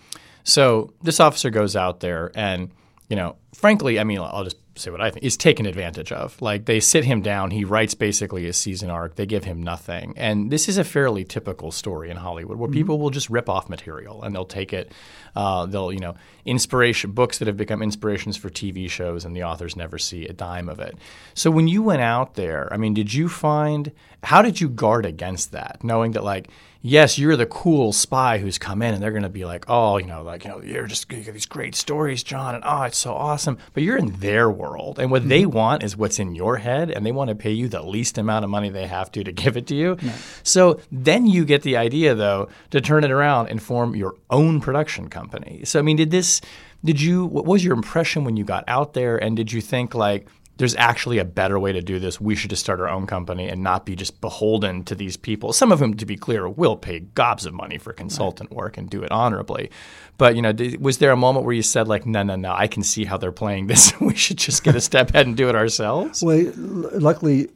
so 0.43 0.93
this 1.01 1.19
officer 1.19 1.49
goes 1.49 1.75
out 1.75 1.99
there 1.99 2.31
and 2.35 2.71
you 3.09 3.15
know 3.15 3.35
frankly 3.53 3.99
i 3.99 4.03
mean 4.03 4.19
i'll 4.19 4.43
just 4.43 4.57
say 4.77 4.91
what 4.91 5.01
i 5.01 5.09
think 5.09 5.23
is 5.25 5.37
taken 5.37 5.65
advantage 5.65 6.11
of. 6.11 6.41
Like 6.41 6.65
they 6.65 6.79
sit 6.79 7.05
him 7.05 7.21
down 7.21 7.51
he 7.51 7.63
writes 7.63 7.93
basically 7.93 8.47
a 8.47 8.53
season 8.53 8.89
arc 8.89 9.15
they 9.15 9.25
give 9.25 9.43
him 9.43 9.61
nothing. 9.63 10.13
And 10.17 10.51
this 10.51 10.67
is 10.67 10.77
a 10.77 10.83
fairly 10.83 11.23
typical 11.23 11.71
story 11.71 12.09
in 12.09 12.17
hollywood 12.17 12.57
where 12.57 12.69
people 12.69 12.99
will 12.99 13.09
just 13.09 13.29
rip 13.29 13.49
off 13.49 13.69
material 13.69 14.23
and 14.23 14.35
they'll 14.35 14.45
take 14.45 14.73
it 14.73 14.91
uh, 15.35 15.65
they'll 15.65 15.91
you 15.91 15.99
know 15.99 16.15
inspiration 16.45 17.11
books 17.11 17.39
that 17.39 17.47
have 17.47 17.57
become 17.57 17.81
inspirations 17.81 18.37
for 18.37 18.49
tv 18.49 18.89
shows 18.89 19.25
and 19.25 19.35
the 19.35 19.43
authors 19.43 19.75
never 19.75 19.97
see 19.97 20.27
a 20.27 20.33
dime 20.33 20.69
of 20.69 20.79
it. 20.79 20.97
So 21.33 21.49
when 21.51 21.67
you 21.67 21.81
went 21.81 22.01
out 22.01 22.35
there 22.35 22.71
i 22.73 22.77
mean 22.77 22.93
did 22.93 23.13
you 23.13 23.29
find 23.29 23.91
how 24.23 24.41
did 24.41 24.59
you 24.59 24.69
guard 24.69 25.05
against 25.05 25.51
that 25.51 25.83
knowing 25.83 26.11
that 26.11 26.23
like 26.23 26.49
yes, 26.85 27.17
you're 27.17 27.35
the 27.35 27.47
cool 27.47 27.91
spy 27.91 28.37
who's 28.37 28.59
come 28.59 28.83
in 28.83 28.93
and 28.93 29.01
they're 29.01 29.11
going 29.11 29.23
to 29.23 29.29
be 29.29 29.43
like, 29.43 29.65
oh, 29.67 29.97
you 29.97 30.05
know, 30.05 30.21
like, 30.21 30.43
you 30.43 30.51
know, 30.51 30.61
you're 30.61 30.85
just 30.85 31.11
you 31.11 31.23
got 31.23 31.33
these 31.33 31.47
great 31.47 31.73
stories, 31.73 32.21
John, 32.21 32.53
and 32.53 32.63
oh, 32.65 32.83
it's 32.83 32.97
so 32.97 33.13
awesome. 33.13 33.57
But 33.73 33.83
you're 33.83 33.97
in 33.97 34.19
their 34.19 34.49
world. 34.51 34.99
And 34.99 35.09
what 35.09 35.27
they 35.27 35.41
mm-hmm. 35.41 35.57
want 35.57 35.83
is 35.83 35.97
what's 35.97 36.19
in 36.19 36.35
your 36.35 36.57
head, 36.57 36.91
and 36.91 37.03
they 37.03 37.11
want 37.11 37.29
to 37.29 37.35
pay 37.35 37.51
you 37.51 37.67
the 37.67 37.81
least 37.81 38.19
amount 38.19 38.45
of 38.45 38.51
money 38.51 38.69
they 38.69 38.85
have 38.85 39.11
to 39.13 39.23
to 39.23 39.31
give 39.45 39.57
it 39.57 39.65
to 39.67 39.75
you. 39.75 39.97
So 40.43 40.79
then 40.91 41.25
you 41.25 41.43
get 41.43 41.63
the 41.63 41.75
idea, 41.75 42.13
though, 42.13 42.49
to 42.69 42.79
turn 42.79 43.03
it 43.03 43.11
around 43.11 43.47
and 43.49 43.61
form 43.61 43.95
your 43.95 44.15
own 44.29 44.61
production 44.61 45.09
company. 45.09 45.61
So, 45.65 45.79
I 45.79 45.81
mean, 45.81 45.97
did 45.97 46.11
this, 46.11 46.39
did 46.83 47.01
you, 47.01 47.25
what 47.25 47.45
was 47.45 47.65
your 47.65 47.73
impression 47.73 48.23
when 48.23 48.37
you 48.37 48.43
got 48.43 48.63
out 48.67 48.93
there? 48.93 49.17
And 49.17 49.35
did 49.35 49.51
you 49.51 49.59
think, 49.59 49.95
like, 49.95 50.27
there's 50.57 50.75
actually 50.75 51.17
a 51.17 51.25
better 51.25 51.59
way 51.59 51.73
to 51.73 51.81
do 51.81 51.99
this. 51.99 52.21
We 52.21 52.35
should 52.35 52.49
just 52.49 52.61
start 52.61 52.79
our 52.79 52.87
own 52.87 53.07
company 53.07 53.49
and 53.49 53.61
not 53.61 53.85
be 53.85 53.95
just 53.95 54.21
beholden 54.21 54.83
to 54.85 54.95
these 54.95 55.17
people. 55.17 55.51
Some 55.51 55.71
of 55.71 55.79
whom, 55.79 55.95
to 55.97 56.05
be 56.05 56.15
clear, 56.15 56.47
will 56.47 56.77
pay 56.77 56.99
gobs 56.99 57.45
of 57.45 57.53
money 57.53 57.77
for 57.77 57.91
consultant 57.91 58.51
work 58.51 58.77
and 58.77 58.89
do 58.89 59.03
it 59.03 59.11
honorably. 59.11 59.69
But 60.17 60.35
you 60.35 60.41
know, 60.41 60.53
was 60.79 60.99
there 60.99 61.11
a 61.11 61.17
moment 61.17 61.45
where 61.45 61.53
you 61.53 61.61
said 61.61 61.87
like, 61.87 62.05
no, 62.05 62.23
no, 62.23 62.35
no, 62.35 62.53
I 62.53 62.67
can 62.67 62.83
see 62.83 63.05
how 63.05 63.17
they're 63.17 63.31
playing 63.31 63.67
this. 63.67 63.91
we 63.99 64.15
should 64.15 64.37
just 64.37 64.63
get 64.63 64.75
a 64.75 64.81
step 64.81 65.09
ahead 65.09 65.27
and 65.27 65.35
do 65.35 65.49
it 65.49 65.55
ourselves? 65.55 66.23
Well, 66.23 66.51
luckily, 66.55 67.49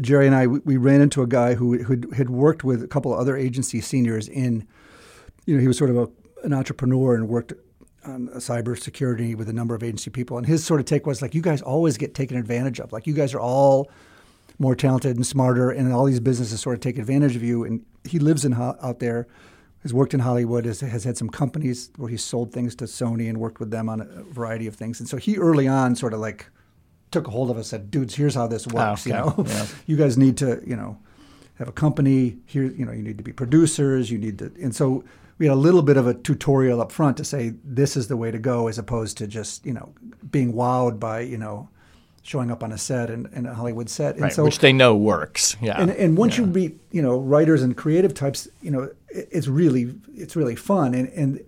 Jerry 0.00 0.26
and 0.26 0.34
I 0.34 0.46
we, 0.46 0.58
we 0.60 0.76
ran 0.76 1.00
into 1.00 1.22
a 1.22 1.26
guy 1.26 1.54
who 1.54 1.78
who 1.78 2.10
had 2.12 2.30
worked 2.30 2.64
with 2.64 2.82
a 2.82 2.88
couple 2.88 3.12
of 3.12 3.20
other 3.20 3.36
agency 3.36 3.80
seniors 3.80 4.28
in, 4.28 4.66
you 5.46 5.54
know, 5.54 5.60
he 5.60 5.68
was 5.68 5.78
sort 5.78 5.90
of 5.90 5.96
a, 5.96 6.08
an 6.42 6.52
entrepreneur 6.52 7.14
and 7.14 7.28
worked 7.28 7.52
Um, 8.04 8.28
on 8.34 8.40
cybersecurity 8.40 9.36
with 9.36 9.48
a 9.48 9.52
number 9.52 9.74
of 9.76 9.82
agency 9.84 10.10
people. 10.10 10.36
And 10.36 10.44
his 10.46 10.64
sort 10.64 10.80
of 10.80 10.86
take 10.86 11.06
was 11.06 11.22
like, 11.22 11.34
you 11.34 11.42
guys 11.42 11.62
always 11.62 11.96
get 11.96 12.14
taken 12.14 12.36
advantage 12.36 12.80
of. 12.80 12.92
Like 12.92 13.06
you 13.06 13.14
guys 13.14 13.32
are 13.32 13.40
all 13.40 13.90
more 14.58 14.74
talented 14.74 15.14
and 15.16 15.26
smarter, 15.26 15.70
and 15.70 15.92
all 15.92 16.04
these 16.04 16.20
businesses 16.20 16.60
sort 16.60 16.74
of 16.74 16.80
take 16.80 16.98
advantage 16.98 17.36
of 17.36 17.42
you. 17.42 17.64
And 17.64 17.84
he 18.04 18.18
lives 18.18 18.44
in 18.44 18.52
Ho- 18.52 18.76
out 18.82 18.98
there, 18.98 19.28
has 19.82 19.94
worked 19.94 20.14
in 20.14 20.20
Hollywood, 20.20 20.64
has, 20.64 20.80
has 20.80 21.04
had 21.04 21.16
some 21.16 21.28
companies 21.28 21.90
where 21.96 22.08
he 22.10 22.16
sold 22.16 22.52
things 22.52 22.74
to 22.76 22.84
Sony 22.86 23.28
and 23.28 23.38
worked 23.38 23.60
with 23.60 23.70
them 23.70 23.88
on 23.88 24.00
a 24.00 24.04
variety 24.24 24.66
of 24.66 24.74
things. 24.74 24.98
And 25.00 25.08
so 25.08 25.16
he 25.16 25.36
early 25.36 25.68
on 25.68 25.94
sort 25.94 26.12
of 26.12 26.20
like 26.20 26.46
took 27.12 27.28
a 27.28 27.30
hold 27.30 27.50
of 27.50 27.56
us, 27.56 27.68
said, 27.68 27.90
"Dudes, 27.90 28.14
here's 28.16 28.34
how 28.34 28.46
this 28.48 28.66
works. 28.66 29.06
Ah, 29.06 29.08
you 29.08 29.14
okay. 29.14 29.42
know, 29.42 29.48
Yeah. 29.48 29.66
you 29.86 29.96
guys 29.96 30.18
need 30.18 30.36
to, 30.38 30.60
you 30.66 30.74
know, 30.76 30.98
have 31.54 31.68
a 31.68 31.72
company 31.72 32.38
here. 32.46 32.64
You 32.64 32.84
know, 32.84 32.92
you 32.92 33.02
need 33.02 33.18
to 33.18 33.24
be 33.24 33.32
producers. 33.32 34.10
You 34.10 34.18
need 34.18 34.38
to." 34.40 34.52
And 34.60 34.74
so 34.74 35.04
we 35.42 35.48
had 35.48 35.54
a 35.54 35.66
little 35.68 35.82
bit 35.82 35.96
of 35.96 36.06
a 36.06 36.14
tutorial 36.14 36.80
up 36.80 36.92
front 36.92 37.16
to 37.16 37.24
say 37.24 37.54
this 37.64 37.96
is 37.96 38.06
the 38.06 38.16
way 38.16 38.30
to 38.30 38.38
go, 38.38 38.68
as 38.68 38.78
opposed 38.78 39.18
to 39.18 39.26
just 39.26 39.66
you 39.66 39.72
know 39.72 39.92
being 40.30 40.52
wowed 40.52 41.00
by 41.00 41.18
you 41.18 41.36
know 41.36 41.68
showing 42.22 42.52
up 42.52 42.62
on 42.62 42.70
a 42.70 42.78
set 42.78 43.10
and, 43.10 43.26
and 43.32 43.48
a 43.48 43.52
Hollywood 43.54 43.90
set. 43.90 44.14
And 44.14 44.22
Right, 44.22 44.32
so 44.32 44.44
which 44.44 44.60
they 44.60 44.72
know 44.72 44.94
works. 44.94 45.56
Yeah. 45.60 45.80
and, 45.82 45.90
and 45.90 46.16
once 46.16 46.38
you 46.38 46.46
meet 46.46 46.78
you 46.92 47.02
know 47.02 47.18
writers 47.18 47.60
and 47.64 47.76
creative 47.76 48.14
types 48.14 48.46
you 48.60 48.70
know 48.70 48.82
it, 49.08 49.28
it's 49.32 49.48
really 49.48 49.92
it's 50.14 50.36
really 50.36 50.54
fun 50.54 50.94
and 50.94 51.08
and 51.08 51.40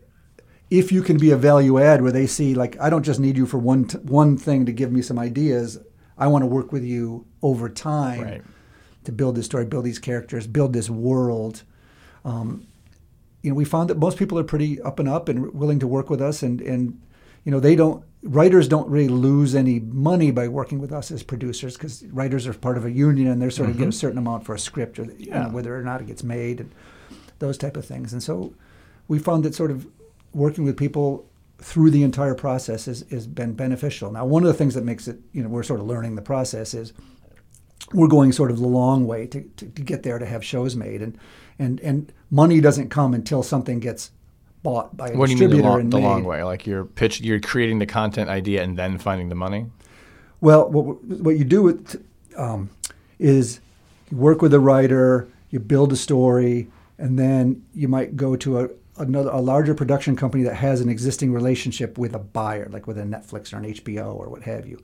if 0.71 0.91
you 0.91 1.01
can 1.01 1.17
be 1.17 1.31
a 1.31 1.37
value 1.37 1.79
add 1.79 2.03
where 2.03 2.11
they 2.11 2.27
see 2.27 2.57
like 2.57 2.77
I 2.81 2.91
don't 2.91 3.05
just 3.05 3.21
need 3.21 3.37
you 3.37 3.47
for 3.47 3.59
one 3.59 3.85
t- 3.85 3.99
one 3.99 4.37
thing 4.37 4.67
to 4.67 4.73
give 4.73 4.91
me 4.91 5.03
some 5.03 5.21
ideas 5.21 5.79
I 6.19 6.27
want 6.27 6.43
to 6.43 6.47
work 6.47 6.73
with 6.73 6.83
you 6.83 7.27
over 7.43 7.69
time 7.69 8.23
Right. 8.23 8.43
to 9.05 9.13
build 9.13 9.37
this 9.37 9.47
story, 9.47 9.67
build 9.67 9.85
these 9.85 10.01
characters, 10.01 10.49
build 10.49 10.73
this 10.73 10.91
world. 10.91 11.63
Um, 12.25 12.67
you 13.45 13.51
know, 13.51 13.57
we 13.57 13.65
found 13.65 13.91
that 13.91 13.99
most 13.99 14.19
people 14.19 14.39
are 14.39 14.45
pretty 14.45 14.81
up 14.81 14.99
and 14.99 15.09
up 15.09 15.29
and 15.29 15.53
willing 15.53 15.79
to 15.79 15.87
work 15.87 16.09
with 16.09 16.21
us, 16.21 16.43
and 16.43 16.61
and 16.63 17.01
you 17.45 17.53
know 17.53 17.61
they 17.61 17.77
don't 17.77 18.03
writers 18.23 18.67
don't 18.69 18.89
really 18.89 19.09
lose 19.09 19.55
any 19.55 19.81
money 19.81 20.31
by 20.31 20.49
working 20.49 20.79
with 20.79 20.91
us 20.93 21.11
as 21.11 21.23
producers 21.23 21.77
because 21.77 22.03
writers 22.07 22.47
are 22.47 22.55
part 22.55 22.79
of 22.79 22.87
a 22.87 22.91
union 22.91 23.31
and 23.31 23.41
they're 23.43 23.51
sort 23.51 23.69
of 23.69 23.77
get 23.77 23.87
a 23.87 23.93
certain 23.93 24.17
amount 24.17 24.47
for 24.47 24.55
a 24.55 24.59
script 24.59 24.99
or 24.99 25.05
you 25.19 25.31
know, 25.31 25.37
Mm-hmm. 25.37 25.53
Whether 25.53 25.79
or 25.79 25.83
not 25.83 26.01
it 26.01 26.07
gets 26.07 26.25
made 26.25 26.61
and 26.61 26.73
those 27.39 27.59
type 27.59 27.77
of 27.77 27.85
things. 27.85 28.15
And 28.15 28.23
so 28.23 28.55
we 29.09 29.19
found 29.19 29.45
that 29.45 29.55
sort 29.55 29.71
of 29.71 29.87
working 30.33 30.65
with 30.65 30.79
people 30.79 31.29
through 31.59 31.91
the 31.91 32.03
entire 32.03 32.35
process 32.35 32.87
has, 32.87 33.05
has 33.11 33.27
been 33.27 33.53
beneficial. 33.53 34.11
Now, 34.11 34.25
one 34.25 34.43
of 34.43 34.47
the 34.47 34.55
things 34.55 34.75
that 34.75 34.85
makes 34.85 35.07
it, 35.07 35.19
you 35.33 35.43
know, 35.43 35.49
we're 35.51 35.63
sort 35.63 35.81
of 35.81 35.87
learning 35.87 36.15
the 36.15 36.23
process 36.23 36.73
is 36.73 36.95
we're 37.93 38.09
going 38.09 38.33
sort 38.33 38.51
of 38.51 38.59
the 38.59 38.67
long 38.67 39.07
way 39.07 39.27
to, 39.27 39.43
to, 39.43 39.67
to 39.67 39.83
get 39.83 40.03
there 40.03 40.19
to 40.19 40.27
have 40.27 40.43
shows 40.43 40.75
made. 40.75 41.03
And, 41.03 41.19
and, 41.59 41.79
and 41.81 42.13
money 42.35 42.61
doesn't 42.61 42.89
come 42.89 43.15
until 43.15 43.43
something 43.43 43.79
gets 43.79 44.11
bought 44.65 44.97
by 44.97 45.09
a 45.09 45.17
What 45.17 45.27
do 45.27 45.33
you 45.33 45.39
mean 45.39 45.51
the, 45.51 45.57
distributor 45.57 45.79
long, 45.79 45.91
the 45.91 45.99
long 45.99 46.25
way? 46.25 46.43
Like 46.43 46.67
you're 46.67 46.85
pitch, 46.85 47.21
you're 47.21 47.41
creating 47.41 47.79
the 47.79 47.87
content 47.87 48.29
idea 48.29 48.63
and 48.63 48.77
then 48.77 48.99
finding 48.99 49.29
the 49.29 49.37
money. 49.37 49.67
Well, 50.41 50.69
what, 50.69 51.03
what 51.05 51.39
you 51.39 51.45
do 51.45 51.63
with, 51.63 52.05
um, 52.37 52.71
is 53.21 53.61
you 54.11 54.17
work 54.17 54.43
with 54.43 54.53
a 54.53 54.61
writer, 54.61 55.29
you 55.51 55.61
build 55.61 55.93
a 55.93 55.97
story, 55.97 56.69
and 56.99 57.17
then 57.19 57.65
you 57.73 57.87
might 57.87 58.17
go 58.17 58.37
to 58.37 58.61
a 58.61 58.69
another 58.97 59.31
a 59.31 59.41
larger 59.41 59.75
production 59.75 60.15
company 60.15 60.45
that 60.45 60.55
has 60.55 60.81
an 60.81 60.89
existing 60.89 61.33
relationship 61.33 61.99
with 61.99 62.15
a 62.15 62.19
buyer, 62.19 62.69
like 62.71 62.87
with 62.87 62.99
a 62.99 63.03
Netflix 63.03 63.53
or 63.53 63.59
an 63.59 63.65
HBO 63.65 64.15
or 64.15 64.29
what 64.29 64.43
have 64.43 64.67
you. 64.67 64.81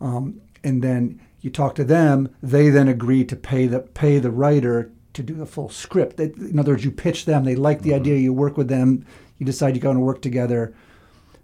Um, 0.00 0.40
and 0.64 0.82
then 0.82 1.20
you 1.40 1.50
talk 1.50 1.74
to 1.74 1.84
them. 1.84 2.34
They 2.42 2.70
then 2.70 2.88
agree 2.88 3.24
to 3.24 3.36
pay 3.36 3.66
the 3.66 3.80
pay 3.80 4.18
the 4.18 4.30
writer 4.30 4.90
to 5.14 5.22
do 5.22 5.34
the 5.34 5.46
full 5.46 5.68
script. 5.68 6.16
They, 6.16 6.32
in 6.36 6.58
other 6.58 6.72
words, 6.72 6.84
you 6.84 6.90
pitch 6.90 7.24
them. 7.24 7.44
They 7.44 7.54
like 7.54 7.82
the 7.82 7.90
mm-hmm. 7.90 8.00
idea. 8.00 8.16
You 8.16 8.32
work 8.32 8.56
with 8.56 8.68
them. 8.68 9.06
You 9.38 9.46
decide 9.46 9.74
you're 9.74 9.82
going 9.82 9.96
to 9.96 10.02
work 10.02 10.22
together. 10.22 10.74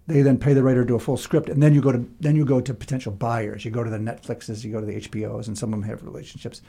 They 0.07 0.23
then 0.23 0.39
pay 0.39 0.55
the 0.55 0.63
writer 0.63 0.83
to 0.83 0.89
do 0.89 0.95
a 0.95 1.01
full 1.01 1.19
script, 1.19 1.51
and 1.51 1.63
then 1.63 1.75
you 1.75 1.83
go 1.83 1.93
to 1.93 2.09
then 2.19 2.35
you 2.35 2.47
go 2.47 2.61
to 2.63 2.73
potential 2.73 3.13
buyers. 3.13 3.65
You 3.65 3.71
go 3.71 3.85
to 3.85 3.91
the 3.91 3.99
Netflixes, 3.99 4.65
you 4.65 4.73
go 4.73 4.81
to 4.81 4.87
the 4.87 5.01
HBOs, 5.01 5.49
and 5.49 5.59
some 5.59 5.73
of 5.73 5.81
them 5.81 5.89
have 5.89 6.03
relationships, 6.03 6.63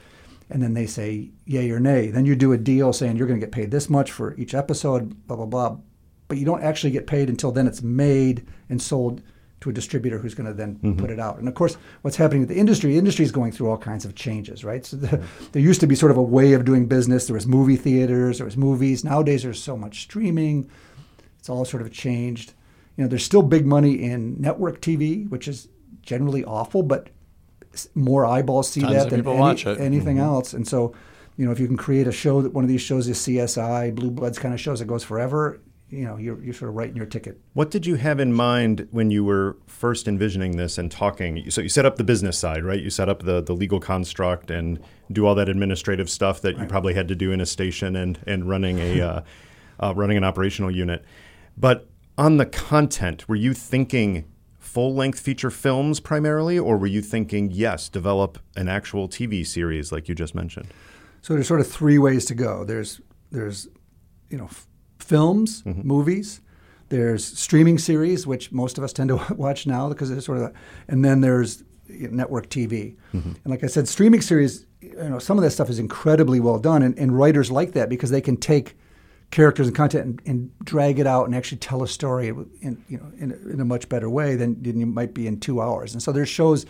and 0.50 0.62
then 0.62 0.74
they 0.74 0.86
say 0.86 1.30
yay 1.46 1.70
or 1.70 1.80
nay. 1.80 2.08
Then 2.08 2.26
you 2.26 2.36
do 2.36 2.52
a 2.52 2.58
deal 2.58 2.92
saying 2.92 3.16
you're 3.16 3.26
going 3.26 3.40
to 3.40 3.46
get 3.46 3.52
paid 3.52 3.70
this 3.70 3.88
much 3.88 4.12
for 4.12 4.34
each 4.34 4.52
episode, 4.52 5.26
blah 5.26 5.38
blah 5.38 5.46
blah, 5.46 5.78
but 6.28 6.36
you 6.36 6.44
don't 6.44 6.62
actually 6.62 6.90
get 6.90 7.06
paid 7.06 7.30
until 7.30 7.50
then 7.50 7.66
it's 7.66 7.82
made 7.82 8.46
and 8.68 8.82
sold 8.82 9.22
to 9.60 9.70
a 9.70 9.72
distributor 9.72 10.18
who's 10.18 10.34
going 10.34 10.46
to 10.46 10.54
then 10.54 10.96
put 10.96 11.10
it 11.10 11.20
out. 11.20 11.38
And 11.38 11.46
of 11.46 11.54
course, 11.54 11.76
what's 12.02 12.16
happening 12.16 12.40
with 12.40 12.48
the 12.48 12.56
industry? 12.56 12.92
The 12.92 12.98
industry 12.98 13.24
is 13.26 13.32
going 13.32 13.52
through 13.52 13.68
all 13.68 13.76
kinds 13.76 14.04
of 14.06 14.14
changes, 14.14 14.64
right? 14.64 14.84
So 14.86 14.96
the, 14.96 15.22
there 15.52 15.60
used 15.62 15.80
to 15.80 15.86
be 15.86 15.94
sort 15.94 16.10
of 16.10 16.16
a 16.18 16.22
way 16.22 16.54
of 16.54 16.64
doing 16.64 16.86
business. 16.86 17.26
There 17.26 17.34
was 17.34 17.46
movie 17.46 17.76
theaters, 17.76 18.38
there 18.38 18.46
was 18.46 18.56
movies. 18.56 19.04
Nowadays, 19.04 19.42
there's 19.42 19.62
so 19.62 19.76
much 19.76 20.00
streaming. 20.02 20.70
It's 21.38 21.48
all 21.50 21.64
sort 21.64 21.82
of 21.82 21.92
changed. 21.92 22.54
You 22.96 23.04
know, 23.04 23.08
there's 23.08 23.24
still 23.24 23.42
big 23.42 23.66
money 23.66 24.02
in 24.02 24.40
network 24.40 24.80
TV, 24.80 25.28
which 25.28 25.46
is 25.46 25.68
generally 26.02 26.44
awful, 26.44 26.82
but 26.82 27.10
more 27.94 28.26
eyeballs 28.26 28.68
see 28.70 28.80
Tons 28.80 28.94
that 28.94 29.10
than 29.10 29.20
any- 29.36 29.62
anything 29.78 30.18
else. 30.18 30.52
And 30.54 30.66
so, 30.66 30.94
you 31.36 31.44
know, 31.46 31.52
if 31.52 31.60
you 31.60 31.66
can 31.66 31.76
create 31.76 32.06
a 32.06 32.12
show 32.12 32.42
that 32.42 32.52
one 32.52 32.64
of 32.64 32.68
these 32.68 32.82
shows 32.82 33.08
is 33.08 33.18
CSI, 33.18 33.94
Blue 33.94 34.10
Bloods 34.10 34.38
kind 34.38 34.52
of 34.54 34.60
shows 34.60 34.80
that 34.80 34.86
goes 34.86 35.04
forever, 35.04 35.60
you 35.90 36.04
know, 36.04 36.16
you're, 36.16 36.42
you're 36.42 36.54
sort 36.54 36.68
of 36.68 36.76
writing 36.76 36.96
your 36.96 37.06
ticket. 37.06 37.40
What 37.52 37.70
did 37.70 37.84
you 37.84 37.96
have 37.96 38.20
in 38.20 38.32
mind 38.32 38.86
when 38.92 39.10
you 39.10 39.24
were 39.24 39.56
first 39.66 40.06
envisioning 40.06 40.56
this 40.56 40.78
and 40.78 40.90
talking? 40.90 41.50
So 41.50 41.60
you 41.60 41.68
set 41.68 41.84
up 41.84 41.96
the 41.96 42.04
business 42.04 42.38
side, 42.38 42.64
right? 42.64 42.80
You 42.80 42.90
set 42.90 43.08
up 43.08 43.24
the, 43.24 43.42
the 43.42 43.52
legal 43.52 43.80
construct 43.80 44.50
and 44.50 44.78
do 45.10 45.26
all 45.26 45.34
that 45.34 45.48
administrative 45.48 46.08
stuff 46.08 46.40
that 46.42 46.56
you 46.58 46.66
probably 46.66 46.94
had 46.94 47.08
to 47.08 47.16
do 47.16 47.32
in 47.32 47.40
a 47.40 47.46
station 47.46 47.96
and, 47.96 48.20
and 48.26 48.48
running 48.48 48.78
a 48.78 49.00
uh, 49.00 49.20
uh, 49.80 49.94
running 49.94 50.16
an 50.16 50.24
operational 50.24 50.70
unit. 50.70 51.04
But 51.56 51.88
on 52.16 52.36
the 52.36 52.46
content, 52.46 53.28
were 53.28 53.36
you 53.36 53.52
thinking 53.52 54.26
full 54.58 54.94
length 54.94 55.18
feature 55.18 55.50
films 55.50 55.98
primarily, 55.98 56.58
or 56.58 56.76
were 56.76 56.86
you 56.86 57.02
thinking 57.02 57.50
yes, 57.50 57.88
develop 57.88 58.38
an 58.56 58.68
actual 58.68 59.08
TV 59.08 59.44
series 59.44 59.90
like 59.90 60.08
you 60.08 60.14
just 60.14 60.34
mentioned? 60.34 60.68
So 61.22 61.34
there's 61.34 61.48
sort 61.48 61.60
of 61.60 61.66
three 61.66 61.98
ways 61.98 62.24
to 62.26 62.34
go. 62.34 62.64
There's 62.64 63.00
there's 63.32 63.68
you 64.28 64.38
know 64.38 64.44
f- 64.44 64.66
films, 65.10 65.62
mm-hmm. 65.62 65.86
movies. 65.86 66.40
There's 66.88 67.24
streaming 67.24 67.78
series, 67.78 68.28
which 68.28 68.52
most 68.52 68.78
of 68.78 68.84
us 68.84 68.92
tend 68.92 69.08
to 69.08 69.16
watch 69.36 69.66
now 69.66 69.88
because 69.88 70.10
it's 70.10 70.24
sort 70.24 70.38
of, 70.38 70.54
and 70.86 71.04
then 71.04 71.20
there's 71.20 71.64
network 71.88 72.48
TV. 72.48 72.96
Mm-hmm. 73.12 73.32
And 73.42 73.46
like 73.46 73.64
I 73.64 73.66
said, 73.66 73.88
streaming 73.88 74.20
series, 74.20 74.66
you 74.80 74.94
know, 74.94 75.18
some 75.18 75.36
of 75.36 75.42
that 75.42 75.50
stuff 75.50 75.68
is 75.68 75.80
incredibly 75.80 76.38
well 76.38 76.60
done, 76.60 76.82
and, 76.82 76.96
and 76.96 77.18
writers 77.18 77.50
like 77.50 77.72
that 77.72 77.88
because 77.88 78.10
they 78.10 78.20
can 78.20 78.36
take 78.36 78.76
characters 79.32 79.66
and 79.66 79.76
content 79.76 80.04
and, 80.04 80.22
and 80.26 80.58
drag 80.64 81.00
it 81.00 81.06
out 81.06 81.26
and 81.26 81.34
actually 81.34 81.58
tell 81.58 81.82
a 81.82 81.88
story 81.88 82.28
in 82.28 82.84
you 82.88 82.98
know 82.98 83.12
in, 83.18 83.30
a- 83.32 83.52
in 83.52 83.60
a 83.60 83.64
much 83.64 83.88
better 83.88 84.10
way 84.10 84.34
than, 84.36 84.60
than 84.62 84.78
you 84.78 84.86
might 84.86 85.12
be 85.12 85.26
in 85.26 85.40
two 85.40 85.60
hours. 85.60 85.92
And 85.92 86.02
so 86.02 86.12
there's 86.12 86.28
shows, 86.28 86.66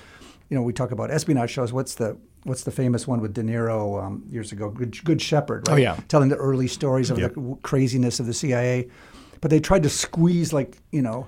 you 0.49 0.57
know, 0.57 0.63
we 0.63 0.73
talk 0.73 0.93
about 0.93 1.11
espionage 1.11 1.51
shows. 1.51 1.73
What's 1.75 1.95
the 1.95 2.17
what's 2.45 2.65
the 2.65 2.71
famous 2.71 3.07
one 3.07 3.21
with 3.21 3.35
De 3.35 3.43
Niro 3.43 4.03
um, 4.03 4.25
years 4.31 4.53
ago? 4.53 4.71
Good, 4.71 5.03
Good 5.05 5.21
Shepherd, 5.21 5.69
right? 5.69 5.75
Oh, 5.75 5.77
yeah. 5.77 5.97
telling 6.09 6.29
the 6.29 6.37
early 6.37 6.69
stories 6.69 7.11
of 7.11 7.19
Yep. 7.19 7.35
the 7.35 7.59
craziness 7.63 8.21
of 8.21 8.27
the 8.27 8.35
CIA. 8.35 8.89
But 9.41 9.51
they 9.51 9.61
tried 9.61 9.83
to 9.85 9.89
squeeze 9.91 10.53
like 10.53 10.79
you 10.91 11.03
know. 11.03 11.27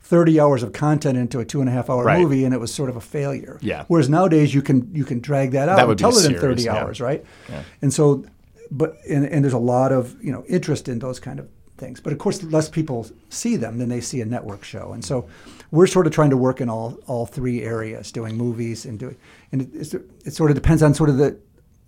30 0.00 0.40
hours 0.40 0.62
of 0.62 0.72
content 0.72 1.18
into 1.18 1.38
a 1.38 1.44
two 1.44 1.60
and 1.60 1.68
a 1.68 1.72
half 1.72 1.90
hour 1.90 2.02
Right. 2.02 2.22
movie 2.22 2.46
and 2.46 2.54
it 2.54 2.60
was 2.60 2.72
sort 2.72 2.88
of 2.88 2.96
a 2.96 3.00
failure. 3.00 3.58
Yeah. 3.60 3.84
Whereas 3.88 4.08
nowadays 4.08 4.54
you 4.54 4.62
can 4.62 4.88
you 4.94 5.04
can 5.04 5.20
drag 5.20 5.50
that 5.50 5.68
out 5.68 5.76
That 5.76 5.80
and 5.82 5.88
would 5.88 5.98
be 5.98 6.02
tell 6.02 6.16
it 6.16 6.24
in 6.24 6.40
30 6.40 6.62
yeah. 6.62 6.76
hours, 6.76 6.98
right? 6.98 7.22
Yeah. 7.50 7.62
And 7.82 7.92
so, 7.92 8.24
but 8.70 8.96
and, 9.06 9.26
and 9.26 9.44
there's 9.44 9.52
a 9.52 9.58
lot 9.58 9.92
of 9.92 10.16
you 10.24 10.32
know 10.32 10.44
interest 10.48 10.88
in 10.88 10.98
those 11.00 11.20
kind 11.20 11.38
of 11.38 11.46
things. 11.76 12.00
But 12.00 12.14
of 12.14 12.18
course, 12.18 12.42
less 12.42 12.70
people 12.70 13.06
see 13.28 13.56
them 13.56 13.76
than 13.76 13.90
they 13.90 14.00
see 14.00 14.22
a 14.22 14.24
network 14.24 14.64
show. 14.64 14.92
And 14.94 15.04
so, 15.04 15.26
we're 15.72 15.86
sort 15.86 16.06
of 16.06 16.12
trying 16.14 16.30
to 16.30 16.38
work 16.38 16.62
in 16.62 16.70
all 16.70 16.96
all 17.06 17.26
three 17.26 17.62
areas, 17.62 18.10
doing 18.10 18.34
movies 18.34 18.86
and 18.86 18.98
doing, 18.98 19.16
and 19.52 19.62
it, 19.62 19.94
it 20.24 20.32
sort 20.34 20.50
of 20.50 20.54
depends 20.54 20.82
on 20.82 20.94
sort 20.94 21.10
of 21.10 21.16
the. 21.18 21.38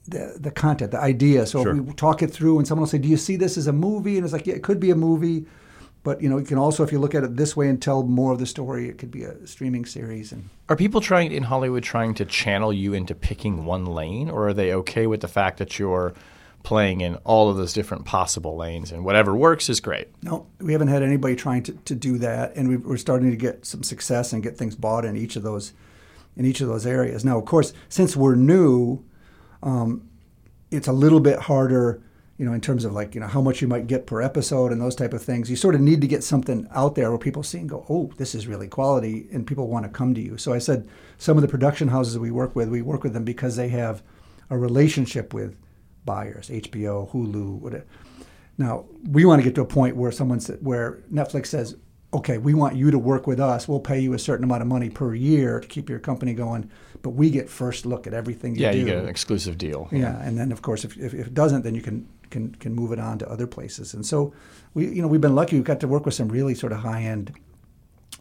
The, 0.08 0.38
the 0.40 0.50
content, 0.50 0.90
the 0.92 0.98
idea. 0.98 1.46
So 1.46 1.62
Sure. 1.62 1.76
if 1.76 1.84
we 1.84 1.92
talk 1.92 2.22
it 2.22 2.32
through, 2.32 2.58
and 2.58 2.66
someone 2.66 2.80
will 2.82 2.88
say, 2.88 2.98
"Do 2.98 3.06
you 3.06 3.18
see 3.18 3.36
this 3.36 3.56
as 3.58 3.66
a 3.68 3.72
movie?" 3.72 4.16
And 4.16 4.24
it's 4.24 4.32
like, 4.32 4.46
"Yeah, 4.46 4.54
it 4.54 4.62
could 4.62 4.80
be 4.80 4.90
a 4.90 4.96
movie, 4.96 5.44
but 6.02 6.20
you 6.22 6.28
know, 6.28 6.38
you 6.38 6.44
can 6.46 6.56
also, 6.58 6.82
if 6.82 6.90
you 6.90 6.98
look 6.98 7.14
at 7.14 7.22
it 7.22 7.36
this 7.36 7.54
way 7.54 7.68
and 7.68 7.80
tell 7.80 8.02
more 8.02 8.32
of 8.32 8.38
the 8.40 8.46
story, 8.46 8.88
it 8.88 8.96
could 8.98 9.10
be 9.10 9.22
a 9.24 9.46
streaming 9.46 9.84
series." 9.84 10.32
And 10.32 10.48
Are 10.70 10.74
people 10.74 11.00
trying 11.02 11.30
in 11.30 11.44
Hollywood 11.44 11.84
trying 11.84 12.14
to 12.14 12.24
channel 12.24 12.72
you 12.72 12.92
into 12.94 13.14
picking 13.14 13.66
one 13.66 13.84
lane, 13.84 14.30
or 14.30 14.48
are 14.48 14.54
they 14.54 14.72
okay 14.72 15.06
with 15.06 15.20
the 15.20 15.28
fact 15.28 15.58
that 15.58 15.78
you're 15.78 16.14
playing 16.64 17.02
in 17.02 17.16
all 17.16 17.50
of 17.50 17.56
those 17.58 17.72
different 17.74 18.04
possible 18.06 18.56
lanes 18.56 18.90
and 18.90 19.04
whatever 19.04 19.36
works 19.36 19.68
is 19.68 19.80
great? 19.80 20.08
No, 20.22 20.46
we 20.60 20.72
haven't 20.72 20.88
had 20.88 21.02
anybody 21.02 21.36
trying 21.36 21.62
to, 21.64 21.72
to 21.72 21.94
do 21.94 22.16
that, 22.18 22.56
and 22.56 22.68
we, 22.68 22.78
we're 22.78 22.96
starting 22.96 23.30
to 23.30 23.36
get 23.36 23.64
some 23.66 23.82
success 23.82 24.32
and 24.32 24.42
get 24.42 24.56
things 24.56 24.74
bought 24.74 25.04
in 25.04 25.14
each 25.16 25.36
of 25.36 25.42
those 25.42 25.72
in 26.40 26.46
each 26.46 26.62
of 26.62 26.68
those 26.68 26.86
areas. 26.86 27.22
Now, 27.22 27.36
of 27.36 27.44
course, 27.44 27.74
since 27.90 28.16
we're 28.16 28.34
new, 28.34 29.04
um, 29.62 30.08
it's 30.70 30.88
a 30.88 30.92
little 30.92 31.20
bit 31.20 31.38
harder, 31.38 32.02
you 32.38 32.46
know, 32.46 32.54
in 32.54 32.62
terms 32.62 32.86
of 32.86 32.94
like 32.94 33.14
you 33.14 33.20
know 33.20 33.26
how 33.26 33.42
much 33.42 33.60
you 33.60 33.68
might 33.68 33.86
get 33.86 34.06
per 34.06 34.22
episode 34.22 34.72
and 34.72 34.80
those 34.80 34.94
type 34.94 35.12
of 35.12 35.22
things. 35.22 35.50
You 35.50 35.56
sort 35.56 35.74
of 35.74 35.82
need 35.82 36.00
to 36.00 36.06
get 36.06 36.24
something 36.24 36.66
out 36.70 36.94
there 36.94 37.10
where 37.10 37.18
people 37.18 37.42
see 37.42 37.58
and 37.58 37.68
go, 37.68 37.84
oh, 37.90 38.10
this 38.16 38.34
is 38.34 38.46
really 38.46 38.68
quality, 38.68 39.28
and 39.30 39.46
people 39.46 39.68
want 39.68 39.84
to 39.84 39.90
come 39.90 40.14
to 40.14 40.20
you. 40.22 40.38
So 40.38 40.54
I 40.54 40.58
said 40.58 40.88
some 41.18 41.36
of 41.36 41.42
the 41.42 41.48
production 41.48 41.88
houses 41.88 42.18
we 42.18 42.30
work 42.30 42.56
with, 42.56 42.70
we 42.70 42.80
work 42.80 43.04
with 43.04 43.12
them 43.12 43.24
because 43.24 43.56
they 43.56 43.68
have 43.68 44.02
a 44.48 44.56
relationship 44.56 45.34
with 45.34 45.58
buyers, 46.06 46.48
HBO, 46.48 47.12
Hulu, 47.12 47.58
whatever. 47.58 47.84
Now 48.56 48.86
we 49.10 49.26
want 49.26 49.42
to 49.42 49.44
get 49.44 49.54
to 49.56 49.60
a 49.60 49.66
point 49.66 49.94
where 49.94 50.10
someone 50.10 50.40
where 50.62 51.02
Netflix 51.12 51.48
says, 51.48 51.76
"Okay, 52.12 52.38
we 52.38 52.54
want 52.54 52.76
you 52.76 52.90
to 52.90 52.98
work 52.98 53.26
with 53.26 53.40
us. 53.40 53.68
We'll 53.68 53.80
pay 53.80 54.00
you 54.00 54.12
a 54.14 54.18
certain 54.18 54.44
amount 54.44 54.62
of 54.62 54.68
money 54.68 54.90
per 54.90 55.14
year 55.14 55.60
to 55.60 55.66
keep 55.68 55.88
your 55.88 55.98
company 55.98 56.34
going, 56.34 56.70
but 57.02 57.10
we 57.10 57.30
get 57.30 57.48
first 57.48 57.86
look 57.86 58.06
at 58.06 58.14
everything 58.14 58.54
you 58.56 58.62
Yeah, 58.62 58.72
do." 58.72 58.78
you 58.78 58.84
get 58.84 58.98
an 58.98 59.08
exclusive 59.08 59.58
deal. 59.58 59.88
Yeah, 59.92 60.20
and 60.22 60.38
then 60.38 60.52
of 60.52 60.62
course, 60.62 60.84
if, 60.84 60.96
if, 60.98 61.14
if 61.14 61.26
it 61.28 61.34
doesn't, 61.34 61.62
then 61.62 61.74
you 61.74 61.82
can, 61.82 62.06
can 62.30 62.54
can 62.56 62.74
move 62.74 62.92
it 62.92 62.98
on 62.98 63.18
to 63.18 63.30
other 63.30 63.46
places. 63.46 63.94
And 63.94 64.04
so, 64.04 64.32
we 64.74 64.86
you 64.88 65.02
know 65.02 65.08
we've 65.08 65.20
been 65.20 65.34
lucky. 65.34 65.56
We've 65.56 65.64
got 65.64 65.80
to 65.80 65.88
work 65.88 66.04
with 66.04 66.14
some 66.14 66.28
really 66.28 66.54
sort 66.54 66.72
of 66.72 66.80
high 66.80 67.02
end 67.02 67.32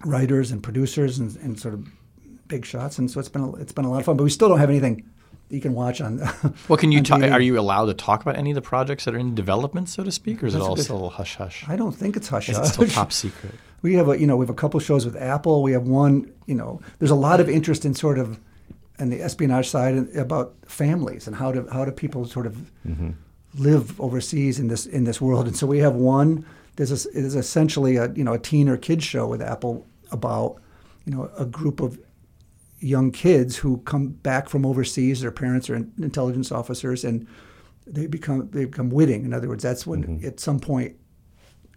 writers 0.05 0.51
and 0.51 0.61
producers 0.63 1.19
and, 1.19 1.35
and 1.37 1.59
sort 1.59 1.73
of 1.73 1.87
big 2.47 2.65
shots. 2.65 2.97
And 2.99 3.09
so 3.09 3.19
it's 3.19 3.29
been 3.29 3.41
a, 3.41 3.55
it's 3.55 3.71
been 3.71 3.85
a 3.85 3.91
lot 3.91 3.99
of 3.99 4.05
fun. 4.05 4.17
But 4.17 4.23
we 4.23 4.29
still 4.29 4.49
don't 4.49 4.59
have 4.59 4.69
anything 4.69 5.03
that 5.49 5.55
you 5.55 5.61
can 5.61 5.73
watch 5.73 5.99
on. 6.01 6.21
Well, 6.67 6.77
can 6.77 6.91
you 6.91 7.01
talk? 7.01 7.21
Are 7.23 7.41
you 7.41 7.59
allowed 7.59 7.87
to 7.87 7.93
talk 7.93 8.21
about 8.21 8.37
any 8.37 8.51
of 8.51 8.55
the 8.55 8.61
projects 8.61 9.05
that 9.05 9.15
are 9.15 9.19
in 9.19 9.33
development, 9.35 9.89
so 9.89 10.03
to 10.03 10.11
speak, 10.11 10.43
or 10.43 10.47
is 10.47 10.53
it 10.55 10.59
That's 10.59 10.67
a 10.67 10.69
all 10.69 10.77
still 10.77 11.09
hush 11.09 11.35
hush? 11.35 11.65
I 11.67 11.75
don't 11.75 11.91
think 11.91 12.15
it's 12.15 12.27
hush 12.27 12.49
it 12.49 12.55
hush. 12.55 12.73
still 12.73 12.87
top 12.87 13.11
secret? 13.11 13.55
We 13.81 13.93
have 13.95 14.09
a 14.09 14.19
you 14.19 14.27
know 14.27 14.37
we 14.37 14.43
have 14.43 14.49
a 14.49 14.55
couple 14.55 14.79
shows 14.79 15.05
with 15.05 15.15
Apple. 15.15 15.63
We 15.63 15.71
have 15.71 15.87
one 15.87 16.31
you 16.45 16.55
know 16.55 16.81
there's 16.99 17.11
a 17.11 17.15
lot 17.15 17.39
of 17.39 17.49
interest 17.49 17.85
in 17.85 17.93
sort 17.93 18.19
of 18.19 18.39
on 18.99 19.09
the 19.09 19.21
espionage 19.21 19.69
side 19.69 19.95
and 19.95 20.15
about 20.15 20.53
families 20.65 21.27
and 21.27 21.35
how 21.35 21.51
do 21.51 21.67
how 21.71 21.85
do 21.85 21.91
people 21.91 22.25
sort 22.25 22.45
of 22.45 22.71
live 23.55 23.99
overseas 23.99 24.59
in 24.59 24.67
this 24.67 24.85
in 24.85 25.03
this 25.03 25.19
world. 25.21 25.47
And 25.47 25.55
so 25.55 25.65
we 25.67 25.79
have 25.79 25.95
one. 25.95 26.45
There's 26.75 27.05
a, 27.05 27.09
it 27.09 27.23
is 27.23 27.35
essentially 27.35 27.97
a 27.97 28.11
you 28.13 28.23
know 28.23 28.33
a 28.33 28.39
teen 28.39 28.69
or 28.69 28.77
kids 28.77 29.03
show 29.03 29.27
with 29.27 29.41
Apple 29.41 29.85
about 30.11 30.61
you 31.05 31.13
know 31.13 31.31
a 31.37 31.45
group 31.45 31.79
of 31.79 31.99
young 32.79 33.11
kids 33.11 33.57
who 33.57 33.77
come 33.79 34.09
back 34.09 34.49
from 34.49 34.65
overseas. 34.65 35.21
Their 35.21 35.31
parents 35.31 35.69
are 35.69 35.75
intelligence 35.75 36.51
officers, 36.51 37.03
and 37.03 37.27
they 37.85 38.07
become 38.07 38.49
they 38.51 38.65
become 38.65 38.89
witting. 38.89 39.25
In 39.25 39.33
other 39.33 39.47
words, 39.47 39.63
that's 39.63 39.85
when 39.87 40.03
mm-hmm. 40.03 40.27
at 40.27 40.39
some 40.39 40.59
point 40.59 40.95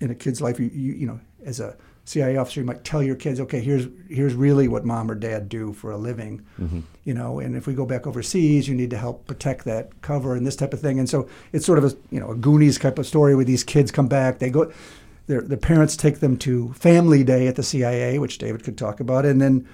in 0.01 0.11
a 0.11 0.15
kid's 0.15 0.41
life, 0.41 0.59
you, 0.61 0.71
you 0.73 0.93
you 0.93 1.07
know, 1.07 1.21
as 1.45 1.61
a 1.61 1.77
CIA 2.05 2.37
officer, 2.37 2.61
you 2.61 2.67
might 2.67 2.85
tell 2.85 3.03
your 3.03 3.15
kids, 3.15 3.38
okay, 3.41 3.61
here's 3.61 3.87
here's 4.09 4.35
really 4.35 4.67
what 4.67 4.85
mom 4.85 5.11
or 5.11 5.15
dad 5.15 5.49
do 5.49 5.73
for 5.73 5.93
a 5.93 5.97
living, 5.97 6.45
mm-hmm. 6.61 6.81
you 7.05 7.15
know, 7.15 7.38
and 7.38 7.57
if 7.57 7.67
we 7.67 7.75
go 7.75 7.87
back 7.87 8.07
overseas, 8.07 8.69
you 8.69 8.75
need 8.75 8.91
to 8.91 8.99
help 8.99 9.27
protect 9.27 9.65
that 9.67 10.03
cover 10.03 10.35
and 10.35 10.47
this 10.47 10.57
type 10.57 10.73
of 10.73 10.81
thing. 10.81 10.99
And 10.99 11.09
so 11.09 11.29
it's 11.53 11.65
sort 11.65 11.79
of 11.79 11.85
a 11.85 11.97
you 12.11 12.19
know 12.19 12.31
a 12.31 12.35
Goonies 12.35 12.79
type 12.79 12.99
of 12.99 13.07
story 13.07 13.37
where 13.37 13.45
these 13.45 13.62
kids 13.62 13.93
come 13.93 14.09
back, 14.09 14.41
they 14.41 14.51
go, 14.51 14.73
their 15.29 15.43
the 15.43 15.57
parents 15.57 15.97
take 15.97 16.19
them 16.19 16.37
to 16.38 16.73
Family 16.73 17.23
Day 17.23 17.47
at 17.47 17.55
the 17.55 17.62
CIA, 17.62 18.19
which 18.19 18.38
David 18.38 18.65
could 18.65 18.77
talk 18.77 18.99
about, 18.99 19.25
and 19.25 19.41
then 19.41 19.69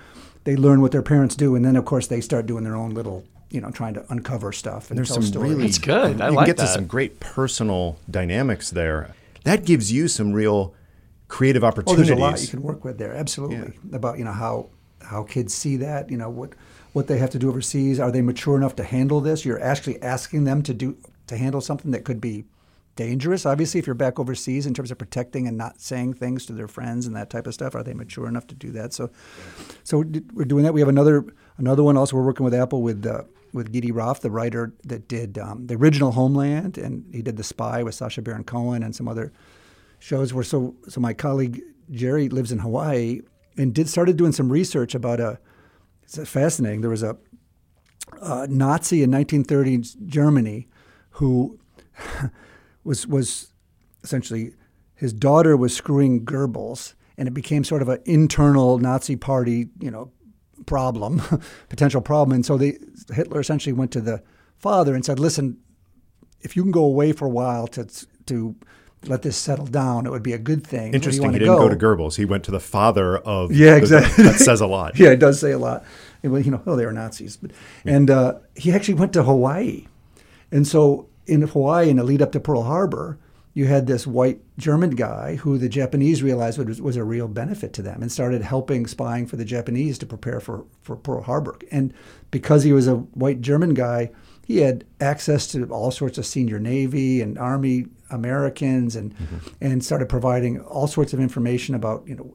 they 0.45 0.55
learn 0.55 0.83
what 0.83 0.93
their 0.93 1.03
parents 1.03 1.35
do, 1.35 1.55
and 1.55 1.64
then 1.64 1.77
of 1.77 1.87
course 1.87 2.09
they 2.09 2.21
start 2.21 2.47
doing 2.47 2.64
their 2.64 2.77
own 2.77 2.91
little 2.91 3.25
you 3.51 3.62
know, 3.62 3.71
trying 3.71 3.95
to 3.95 4.05
uncover 4.11 4.53
stuff. 4.53 4.91
And 4.91 4.99
there's 4.99 5.09
some 5.09 5.23
stories. 5.23 5.53
really 5.53 5.67
it's 5.67 5.79
good. 5.79 6.21
I 6.21 6.29
you 6.29 6.35
like 6.35 6.45
get 6.45 6.59
that. 6.59 6.67
to 6.67 6.69
some 6.69 6.87
great 6.87 7.19
personal 7.19 7.99
dynamics 8.11 8.69
there. 8.69 9.14
That 9.45 9.64
gives 9.64 9.91
you 9.91 10.09
some 10.09 10.35
real 10.35 10.75
creative 11.29 11.62
opportunities. 11.62 12.11
Oh, 12.11 12.14
there's 12.14 12.19
a 12.19 12.21
lot 12.21 12.41
you 12.41 12.49
can 12.49 12.62
work 12.62 12.85
with 12.85 12.99
there. 12.99 13.14
Absolutely 13.14 13.57
yeah. 13.59 13.97
about 13.97 14.19
you 14.19 14.25
know 14.25 14.33
how 14.33 14.71
how 15.03 15.23
kids 15.23 15.55
see 15.55 15.77
that. 15.77 16.11
You 16.11 16.17
know 16.17 16.31
what 16.31 16.55
what 16.93 17.07
they 17.07 17.19
have 17.19 17.31
to 17.31 17.38
do 17.38 17.49
overseas. 17.49 18.01
Are 18.01 18.11
they 18.11 18.23
mature 18.23 18.57
enough 18.57 18.77
to 18.77 18.85
handle 18.85 19.21
this? 19.21 19.45
You're 19.45 19.62
actually 19.62 20.03
asking 20.03 20.45
them 20.45 20.62
to 20.62 20.75
do 20.75 20.97
to 21.27 21.37
handle 21.37 21.61
something 21.61 21.91
that 21.93 22.05
could 22.05 22.21
be 22.21 22.45
dangerous. 22.97 23.47
Obviously, 23.47 23.79
if 23.79 23.87
you're 23.87 23.95
back 23.95 24.19
overseas 24.19 24.67
in 24.67 24.75
terms 24.75 24.91
of 24.91 24.99
protecting 24.99 25.47
and 25.47 25.57
not 25.57 25.81
saying 25.81 26.14
things 26.14 26.45
to 26.47 26.53
their 26.53 26.67
friends 26.67 27.07
and 27.07 27.14
that 27.14 27.31
type 27.31 27.47
of 27.47 27.55
stuff, 27.55 27.75
are 27.75 27.85
they 27.85 27.95
mature 27.95 28.27
enough 28.27 28.47
to 28.49 28.55
do 28.55 28.73
that? 28.73 28.93
So, 28.93 29.11
so 29.85 29.99
we're 30.33 30.45
doing 30.45 30.64
that. 30.64 30.75
We 30.75 30.81
have 30.81 30.88
another 30.88 31.25
another 31.59 31.83
one. 31.83 31.97
Also, 31.97 32.17
we're 32.17 32.27
working 32.27 32.45
with 32.45 32.55
Apple 32.55 32.83
with. 32.83 33.07
Uh, 33.07 33.23
with 33.55 33.73
Gidi 33.73 33.91
Raff, 33.95 34.21
the 34.21 34.31
writer 34.31 34.75
that 34.85 35.09
did 35.09 35.38
um, 35.38 35.69
the 35.69 35.75
original 35.75 36.12
Homeland, 36.12 36.77
and 36.77 37.07
he 37.11 37.23
did 37.23 37.38
The 37.38 37.43
Spy 37.43 37.83
with 37.83 37.95
Sacha 37.95 38.21
Baron 38.21 38.45
Cohen 38.45 38.83
and 38.83 38.95
some 38.95 39.09
other 39.09 39.33
shows 39.99 40.33
where 40.33 40.45
so 40.45 40.75
so 40.89 41.01
my 41.01 41.13
colleague 41.13 41.63
Jerry 41.91 42.29
lives 42.29 42.53
in 42.53 42.59
Hawaii 42.59 43.21
and 43.57 43.75
did 43.75 43.89
started 43.89 44.17
doing 44.17 44.33
some 44.33 44.51
research 44.51 44.95
about 44.95 45.21
a 45.21 45.39
it's 46.03 46.29
fascinating. 46.29 46.81
There 46.81 46.91
was 46.91 47.03
a, 47.03 47.17
a 48.23 48.47
Nazi 48.47 49.03
in 49.03 49.11
1930s 49.11 50.07
Germany 50.07 50.69
who 51.11 51.59
was 52.85 53.07
was 53.07 53.53
essentially 54.03 54.55
his 54.95 55.13
daughter 55.13 55.57
was 55.57 55.77
screwing 55.77 56.25
Goebbels, 56.25 56.95
and 57.17 57.29
it 57.29 57.33
became 57.33 57.63
sort 57.63 57.83
of 57.83 57.89
an 57.89 58.01
internal 58.05 58.79
Nazi 58.79 59.17
party, 59.17 59.69
you 59.81 59.91
know, 59.91 60.11
problem, 60.67 61.23
potential 61.69 62.01
problem. 62.01 62.35
And 62.35 62.45
so 62.45 62.57
they, 62.57 62.79
Hitler 63.13 63.41
essentially 63.41 63.73
went 63.73 63.93
to 63.93 64.01
the 64.01 64.23
father 64.57 64.95
and 64.95 65.05
said, 65.05 65.21
"Listen, 65.21 65.59
if 66.41 66.57
you 66.57 66.63
can 66.63 66.73
go 66.73 66.85
away 66.85 67.13
for 67.13 67.27
a 67.27 67.31
while 67.31 67.67
to 67.69 67.87
to 68.27 68.57
let 69.07 69.23
this 69.23 69.37
settle 69.37 69.67
down. 69.67 70.07
It 70.07 70.11
would 70.11 70.23
be 70.23 70.33
a 70.33 70.39
good 70.39 70.67
thing. 70.67 70.95
Interesting. 70.95 71.33
He 71.33 71.39
didn't 71.39 71.55
go? 71.55 71.69
go? 71.69 71.75
to 71.75 71.77
Goebbels. 71.77 72.17
He 72.17 72.25
went 72.25 72.45
to 72.45 72.51
the 72.51 72.61
father 72.61 73.19
of. 73.19 73.53
Yeah, 73.53 73.77
exactly. 73.77 74.25
The, 74.25 74.31
that 74.31 74.39
says 74.41 74.61
a 74.61 74.67
lot. 74.67 74.99
yeah, 74.99 75.11
it 75.11 75.19
does 75.19 75.41
say 75.41 75.53
a 75.53 75.59
lot. 75.59 75.85
It, 76.23 76.29
you 76.29 76.51
know, 76.51 76.63
oh, 76.67 76.77
they 76.77 76.85
were 76.85 76.93
Nazis. 76.93 77.37
But, 77.37 77.53
yeah. 77.85 77.97
And 77.97 78.11
uh, 78.11 78.39
he 78.57 78.73
actually 78.73 78.95
went 78.95 79.13
to 79.13 79.23
Hawaii. 79.23 79.87
And 80.51 80.67
so 80.67 81.09
in 81.27 81.43
Hawaii, 81.43 81.91
in 81.91 81.97
the 81.97 82.05
lead 82.05 82.23
up 82.23 82.33
to 82.33 82.41
Pearl 82.41 82.63
Harbor, 82.63 83.19
you 83.55 83.67
had 83.67 83.87
this 83.87 84.07
white 84.07 84.41
German 84.57 84.91
guy 84.91 85.37
who 85.37 85.59
the 85.59 85.69
Japanese 85.69 86.23
realized 86.23 86.59
was, 86.59 86.81
was 86.81 86.97
a 86.97 87.05
real 87.05 87.29
benefit 87.29 87.73
to 87.75 87.83
them 87.83 88.03
and 88.03 88.11
started 88.11 88.43
helping 88.43 88.87
spying 88.87 89.27
for 89.27 89.37
the 89.37 89.45
Japanese 89.45 89.99
to 89.99 90.07
prepare 90.07 90.41
for, 90.41 90.65
for 90.81 90.97
Pearl 90.97 91.23
Harbor. 91.23 91.59
And 91.71 91.93
because 92.31 92.63
he 92.63 92.73
was 92.73 92.87
a 92.87 92.97
white 92.97 93.41
German 93.41 93.75
guy, 93.75 94.11
he 94.49 94.59
had 94.59 94.85
access 94.99 95.47
to 95.49 95.67
all 95.67 95.91
sorts 95.91 96.17
of 96.17 96.25
senior 96.25 96.59
Navy 96.59 97.21
and 97.21 97.39
Army 97.39 97.87
Americans 98.11 98.97
and 98.97 99.15
mm-hmm. 99.15 99.37
and 99.61 99.85
started 99.85 100.09
providing 100.09 100.59
all 100.63 100.87
sorts 100.87 101.13
of 101.13 101.21
information 101.21 101.75
about 101.75 102.09
you 102.09 102.15
know, 102.17 102.35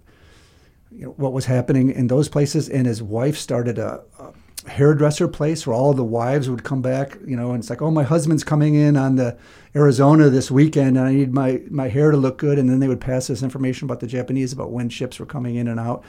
you 0.91 1.05
know 1.07 1.13
what 1.17 1.33
was 1.33 1.45
happening 1.45 1.89
in 1.89 2.07
those 2.07 2.29
places. 2.29 2.69
And 2.69 2.85
his 2.85 3.01
wife 3.01 3.35
started 3.35 3.79
a, 3.79 4.03
a 4.19 4.69
hairdresser 4.69 5.27
place 5.27 5.65
where 5.65 5.75
all 5.75 5.95
the 5.95 6.03
wives 6.03 6.51
would 6.51 6.63
come 6.63 6.83
back, 6.83 7.17
you 7.25 7.35
know, 7.35 7.49
and 7.49 7.59
it's 7.59 7.71
like, 7.71 7.81
oh, 7.81 7.89
my 7.89 8.03
husband's 8.03 8.43
coming 8.43 8.75
in 8.75 8.95
on 8.95 9.15
the 9.15 9.35
Arizona 9.75 10.29
this 10.29 10.51
weekend, 10.51 10.97
and 10.97 11.07
I 11.07 11.13
need 11.13 11.33
my 11.33 11.63
my 11.71 11.89
hair 11.89 12.11
to 12.11 12.17
look 12.17 12.37
good. 12.37 12.59
And 12.59 12.69
then 12.69 12.79
they 12.79 12.87
would 12.87 13.01
pass 13.01 13.25
this 13.25 13.41
information 13.41 13.87
about 13.87 14.01
the 14.01 14.07
Japanese 14.07 14.53
about 14.53 14.71
when 14.71 14.87
ships 14.87 15.19
were 15.19 15.25
coming 15.25 15.55
in 15.55 15.67
and 15.67 15.79
out. 15.79 16.03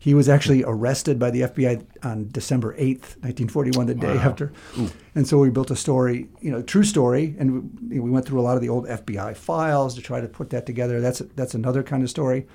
He 0.00 0.14
was 0.14 0.28
actually 0.28 0.62
arrested 0.64 1.18
by 1.18 1.30
the 1.30 1.42
FBI 1.42 1.84
on 2.04 2.28
December 2.30 2.74
8th, 2.74 3.18
1941, 3.22 3.86
the 3.86 3.94
day 3.94 4.14
wow. 4.14 4.22
after. 4.22 4.52
Ooh. 4.78 4.90
And 5.16 5.26
so 5.26 5.38
we 5.38 5.50
built 5.50 5.72
a 5.72 5.76
story, 5.76 6.28
you 6.40 6.52
know, 6.52 6.62
true 6.62 6.84
story, 6.84 7.34
and 7.38 7.90
we, 7.90 7.98
we, 7.98 8.10
went 8.10 8.24
through 8.24 8.40
a 8.40 8.42
lot 8.42 8.54
of 8.54 8.62
the 8.62 8.68
old 8.68 8.86
FBI 8.86 9.36
files 9.36 9.96
to 9.96 10.00
try 10.00 10.20
to 10.20 10.28
put 10.28 10.50
that 10.50 10.66
together. 10.66 11.00
That's 11.00 11.18
that's 11.34 11.54
another 11.54 11.82
kind 11.82 12.04
of 12.04 12.10
story, 12.10 12.46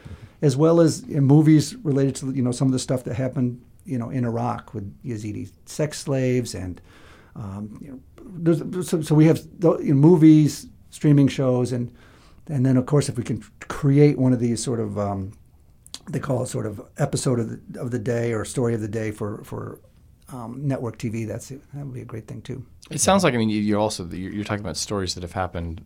as 0.42 0.56
well 0.56 0.80
as 0.80 1.06
movies 1.06 1.76
related 1.84 2.16
to 2.18 2.32
you 2.32 2.42
know 2.42 2.52
some 2.52 2.70
of 2.70 2.72
the 2.72 2.80
stuff 2.80 3.04
that 3.04 3.16
happened 3.16 3.62
you 3.86 3.98
know 3.98 4.10
in 4.10 4.24
Iraq 4.24 4.74
with 4.74 4.96
Yazidi 5.04 5.52
sex 5.66 6.00
slaves 6.00 6.56
and 6.56 6.80
um, 7.36 7.78
you 7.82 8.02
know, 8.46 8.82
so, 8.84 9.02
so, 9.02 9.16
we 9.16 9.26
have 9.26 9.42
you 9.62 9.94
know, 9.94 9.94
movies, 9.96 10.68
streaming 10.92 11.28
shows, 11.28 11.72
and 11.72 11.92
and 12.48 12.66
then 12.66 12.78
of 12.78 12.86
course 12.86 13.10
if 13.10 13.18
we 13.18 13.24
can 13.24 13.44
create 13.68 14.18
one 14.18 14.34
of 14.34 14.40
these 14.40 14.62
sort 14.62 14.80
of 14.80 15.00
um, 15.00 15.32
they 16.10 16.20
call 16.20 16.44
it 16.44 16.48
sort 16.48 16.66
of 16.66 16.82
episode 16.98 17.40
of 17.40 17.50
the, 17.50 17.80
of 17.80 17.92
the 17.92 18.00
day 18.00 18.34
or 18.34 18.46
story 18.46 18.74
of 18.74 18.82
the 18.82 18.88
day 18.88 19.12
for 19.12 19.44
for 19.44 19.80
um, 20.30 20.68
network 20.68 20.98
TV. 20.98 21.28
That's 21.28 21.50
that 21.50 21.62
would 21.74 21.94
be 21.94 22.02
a 22.02 22.06
great 22.06 22.28
thing 22.28 22.42
too. 22.42 22.66
It 22.90 23.00
sounds 23.00 23.24
like 23.24 23.34
I 23.34 23.38
mean 23.38 23.50
you're 23.50 23.80
also 23.80 24.06
you're 24.08 24.44
talking 24.44 24.64
about 24.64 24.78
stories 24.78 25.16
that 25.16 25.24
have 25.24 25.34
happened 25.34 25.84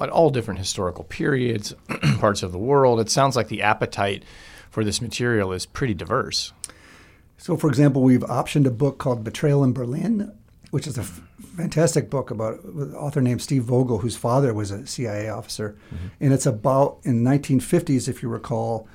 at 0.00 0.08
all 0.08 0.30
different 0.30 0.58
historical 0.58 1.04
periods, 1.04 1.74
parts 2.18 2.42
of 2.42 2.52
the 2.52 2.58
world. 2.58 3.00
It 3.00 3.10
sounds 3.10 3.36
like 3.36 3.48
the 3.48 3.62
appetite 3.62 4.24
for 4.70 4.84
this 4.84 5.00
material 5.02 5.52
is 5.52 5.66
pretty 5.66 5.94
diverse. 5.94 6.52
So, 7.36 7.56
for 7.56 7.68
example, 7.68 8.02
we've 8.02 8.22
optioned 8.22 8.66
a 8.66 8.70
book 8.70 8.98
called 8.98 9.24
Betrayal 9.24 9.64
in 9.64 9.72
Berlin, 9.72 10.32
which 10.70 10.86
is 10.86 10.96
a 10.96 11.02
f- 11.02 11.20
fantastic 11.56 12.08
book 12.08 12.30
about 12.30 12.62
an 12.62 12.94
author 12.94 13.20
named 13.20 13.42
Steve 13.42 13.64
Vogel, 13.64 13.98
whose 13.98 14.16
father 14.16 14.54
was 14.54 14.70
a 14.70 14.86
CIA 14.86 15.28
officer, 15.28 15.76
mm-hmm. 15.92 16.06
and 16.20 16.32
it's 16.32 16.46
about 16.46 16.98
in 17.02 17.24
the 17.24 17.30
1950s, 17.30 18.08
if 18.08 18.22
you 18.22 18.28
recall 18.28 18.88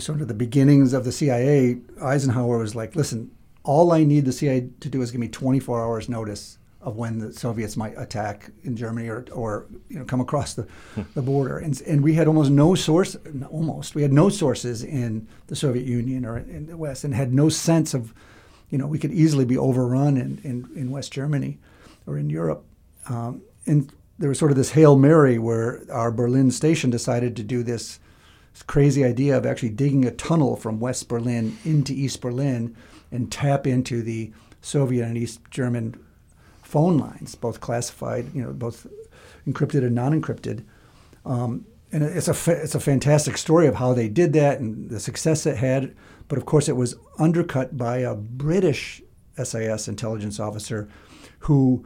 sort 0.00 0.20
of 0.20 0.28
the 0.28 0.34
beginnings 0.34 0.92
of 0.92 1.04
the 1.04 1.12
CIA, 1.12 1.78
Eisenhower 2.00 2.58
was 2.58 2.74
like, 2.74 2.96
listen, 2.96 3.30
all 3.62 3.92
I 3.92 4.04
need 4.04 4.24
the 4.24 4.32
CIA 4.32 4.70
to 4.80 4.88
do 4.88 5.02
is 5.02 5.10
give 5.10 5.20
me 5.20 5.28
24 5.28 5.82
hours 5.82 6.08
notice 6.08 6.58
of 6.80 6.96
when 6.96 7.18
the 7.18 7.32
Soviets 7.32 7.76
might 7.76 7.96
attack 7.96 8.50
in 8.64 8.76
Germany 8.76 9.08
or, 9.08 9.24
or 9.32 9.66
you 9.88 9.98
know, 9.98 10.04
come 10.04 10.20
across 10.20 10.54
the, 10.54 10.62
hmm. 10.94 11.02
the 11.14 11.22
border. 11.22 11.58
And, 11.58 11.80
and 11.82 12.02
we 12.02 12.14
had 12.14 12.26
almost 12.26 12.50
no 12.50 12.74
source, 12.74 13.16
almost, 13.50 13.94
we 13.94 14.02
had 14.02 14.12
no 14.12 14.28
sources 14.28 14.82
in 14.82 15.28
the 15.46 15.54
Soviet 15.54 15.86
Union 15.86 16.24
or 16.24 16.38
in 16.38 16.66
the 16.66 16.76
West 16.76 17.04
and 17.04 17.14
had 17.14 17.32
no 17.32 17.48
sense 17.48 17.94
of, 17.94 18.12
you 18.70 18.78
know, 18.78 18.86
we 18.86 18.98
could 18.98 19.12
easily 19.12 19.44
be 19.44 19.56
overrun 19.56 20.16
in, 20.16 20.40
in, 20.42 20.68
in 20.74 20.90
West 20.90 21.12
Germany 21.12 21.58
or 22.06 22.18
in 22.18 22.28
Europe. 22.28 22.64
Um, 23.08 23.42
and 23.66 23.92
there 24.18 24.28
was 24.28 24.38
sort 24.38 24.50
of 24.50 24.56
this 24.56 24.70
Hail 24.70 24.96
Mary 24.96 25.38
where 25.38 25.82
our 25.90 26.10
Berlin 26.10 26.50
station 26.50 26.90
decided 26.90 27.36
to 27.36 27.44
do 27.44 27.62
this 27.62 28.00
crazy 28.66 29.04
idea 29.04 29.36
of 29.36 29.46
actually 29.46 29.70
digging 29.70 30.04
a 30.04 30.10
tunnel 30.10 30.56
from 30.56 30.80
West 30.80 31.08
Berlin 31.08 31.56
into 31.64 31.92
East 31.92 32.20
Berlin 32.20 32.76
and 33.10 33.30
tap 33.30 33.66
into 33.66 34.02
the 34.02 34.32
Soviet 34.60 35.06
and 35.06 35.16
East 35.16 35.40
German 35.50 35.98
phone 36.62 36.98
lines, 36.98 37.34
both 37.34 37.60
classified, 37.60 38.34
you 38.34 38.42
know, 38.42 38.52
both 38.52 38.86
encrypted 39.46 39.84
and 39.84 39.94
non-encrypted. 39.94 40.64
Um, 41.24 41.66
and 41.92 42.02
it's 42.02 42.28
a 42.28 42.34
fa- 42.34 42.62
it's 42.62 42.74
a 42.74 42.80
fantastic 42.80 43.36
story 43.36 43.66
of 43.66 43.74
how 43.74 43.92
they 43.92 44.08
did 44.08 44.32
that 44.32 44.60
and 44.60 44.88
the 44.88 44.98
success 44.98 45.44
it 45.44 45.58
had. 45.58 45.94
But 46.28 46.38
of 46.38 46.46
course, 46.46 46.68
it 46.68 46.76
was 46.76 46.96
undercut 47.18 47.76
by 47.76 47.98
a 47.98 48.14
British 48.14 49.02
SIS 49.36 49.88
intelligence 49.88 50.40
officer 50.40 50.88
who 51.40 51.84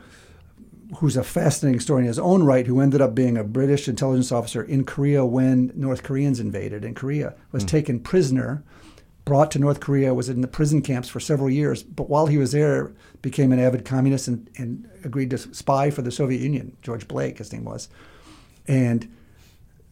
who's 0.96 1.16
a 1.16 1.24
fascinating 1.24 1.80
story 1.80 2.02
in 2.02 2.06
his 2.06 2.18
own 2.18 2.42
right, 2.44 2.66
who 2.66 2.80
ended 2.80 3.00
up 3.00 3.14
being 3.14 3.36
a 3.36 3.44
British 3.44 3.88
intelligence 3.88 4.30
officer 4.32 4.62
in 4.62 4.84
Korea 4.84 5.24
when 5.24 5.72
North 5.74 6.02
Koreans 6.02 6.40
invaded 6.40 6.84
in 6.84 6.94
Korea, 6.94 7.34
was 7.52 7.64
mm. 7.64 7.68
taken 7.68 8.00
prisoner, 8.00 8.62
brought 9.24 9.50
to 9.50 9.58
North 9.58 9.80
Korea, 9.80 10.14
was 10.14 10.28
in 10.28 10.40
the 10.40 10.48
prison 10.48 10.82
camps 10.82 11.08
for 11.08 11.18
several 11.18 11.50
years, 11.50 11.82
but 11.82 12.08
while 12.08 12.26
he 12.26 12.38
was 12.38 12.52
there, 12.52 12.92
became 13.22 13.52
an 13.52 13.58
avid 13.58 13.84
communist 13.84 14.28
and, 14.28 14.48
and 14.56 14.88
agreed 15.04 15.30
to 15.30 15.38
spy 15.38 15.90
for 15.90 16.02
the 16.02 16.12
Soviet 16.12 16.40
Union. 16.40 16.76
George 16.82 17.08
Blake, 17.08 17.38
his 17.38 17.52
name 17.52 17.64
was, 17.64 17.88
and 18.68 19.12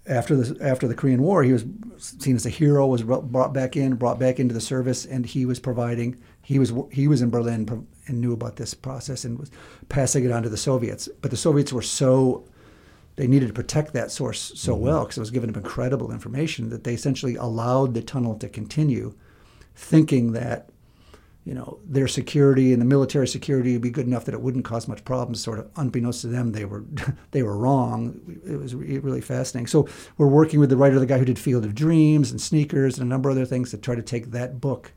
after 0.06 0.36
the 0.36 0.62
after 0.62 0.86
the 0.86 0.94
Korean 0.94 1.22
War, 1.22 1.42
he 1.42 1.52
was 1.52 1.64
seen 1.98 2.36
as 2.36 2.46
a 2.46 2.50
hero, 2.50 2.86
was 2.86 3.02
brought 3.02 3.52
back 3.52 3.76
in, 3.76 3.94
brought 3.94 4.18
back 4.18 4.38
into 4.38 4.54
the 4.54 4.60
service, 4.60 5.04
and 5.04 5.26
he 5.26 5.46
was 5.46 5.58
providing. 5.58 6.16
He 6.44 6.58
was 6.58 6.72
he 6.92 7.08
was 7.08 7.22
in 7.22 7.30
Berlin 7.30 7.86
and 8.06 8.20
knew 8.20 8.32
about 8.32 8.56
this 8.56 8.74
process 8.74 9.24
and 9.24 9.38
was 9.38 9.50
passing 9.88 10.24
it 10.24 10.30
on 10.30 10.42
to 10.42 10.48
the 10.48 10.56
Soviets. 10.56 11.08
But 11.20 11.30
the 11.30 11.36
Soviets 11.36 11.72
were 11.72 11.82
so 11.82 12.44
they 13.16 13.26
needed 13.26 13.48
to 13.48 13.54
protect 13.54 13.92
that 13.92 14.10
source 14.10 14.52
so 14.54 14.74
mm-hmm. 14.74 14.84
well 14.84 15.00
because 15.04 15.16
it 15.16 15.20
was 15.20 15.30
giving 15.30 15.50
them 15.50 15.62
incredible 15.62 16.12
information 16.12 16.70
that 16.70 16.84
they 16.84 16.94
essentially 16.94 17.36
allowed 17.36 17.94
the 17.94 18.02
tunnel 18.02 18.36
to 18.38 18.48
continue, 18.48 19.14
thinking 19.74 20.32
that 20.32 20.68
you 21.44 21.52
know, 21.52 21.78
their 21.84 22.08
security 22.08 22.72
and 22.72 22.80
the 22.80 22.86
military 22.86 23.28
security 23.28 23.74
would 23.74 23.82
be 23.82 23.90
good 23.90 24.06
enough 24.06 24.24
that 24.24 24.32
it 24.32 24.40
wouldn't 24.40 24.64
cause 24.64 24.88
much 24.88 25.04
problems. 25.04 25.42
Sort 25.42 25.58
of 25.58 25.70
unbeknownst 25.76 26.22
to 26.22 26.28
them, 26.28 26.52
they 26.52 26.64
were 26.64 26.84
they 27.32 27.42
were 27.42 27.56
wrong. 27.56 28.20
It 28.46 28.56
was 28.56 28.74
really 28.74 29.20
fascinating. 29.20 29.66
So 29.66 29.86
we're 30.16 30.26
working 30.26 30.58
with 30.58 30.70
the 30.70 30.76
writer, 30.76 30.98
the 30.98 31.06
guy 31.06 31.18
who 31.18 31.24
did 31.24 31.38
Field 31.38 31.64
of 31.64 31.74
Dreams 31.74 32.30
and 32.30 32.40
Sneakers 32.40 32.98
and 32.98 33.06
a 33.06 33.08
number 33.08 33.28
of 33.28 33.36
other 33.36 33.46
things 33.46 33.70
to 33.70 33.78
try 33.78 33.94
to 33.94 34.02
take 34.02 34.30
that 34.30 34.60
book 34.60 34.92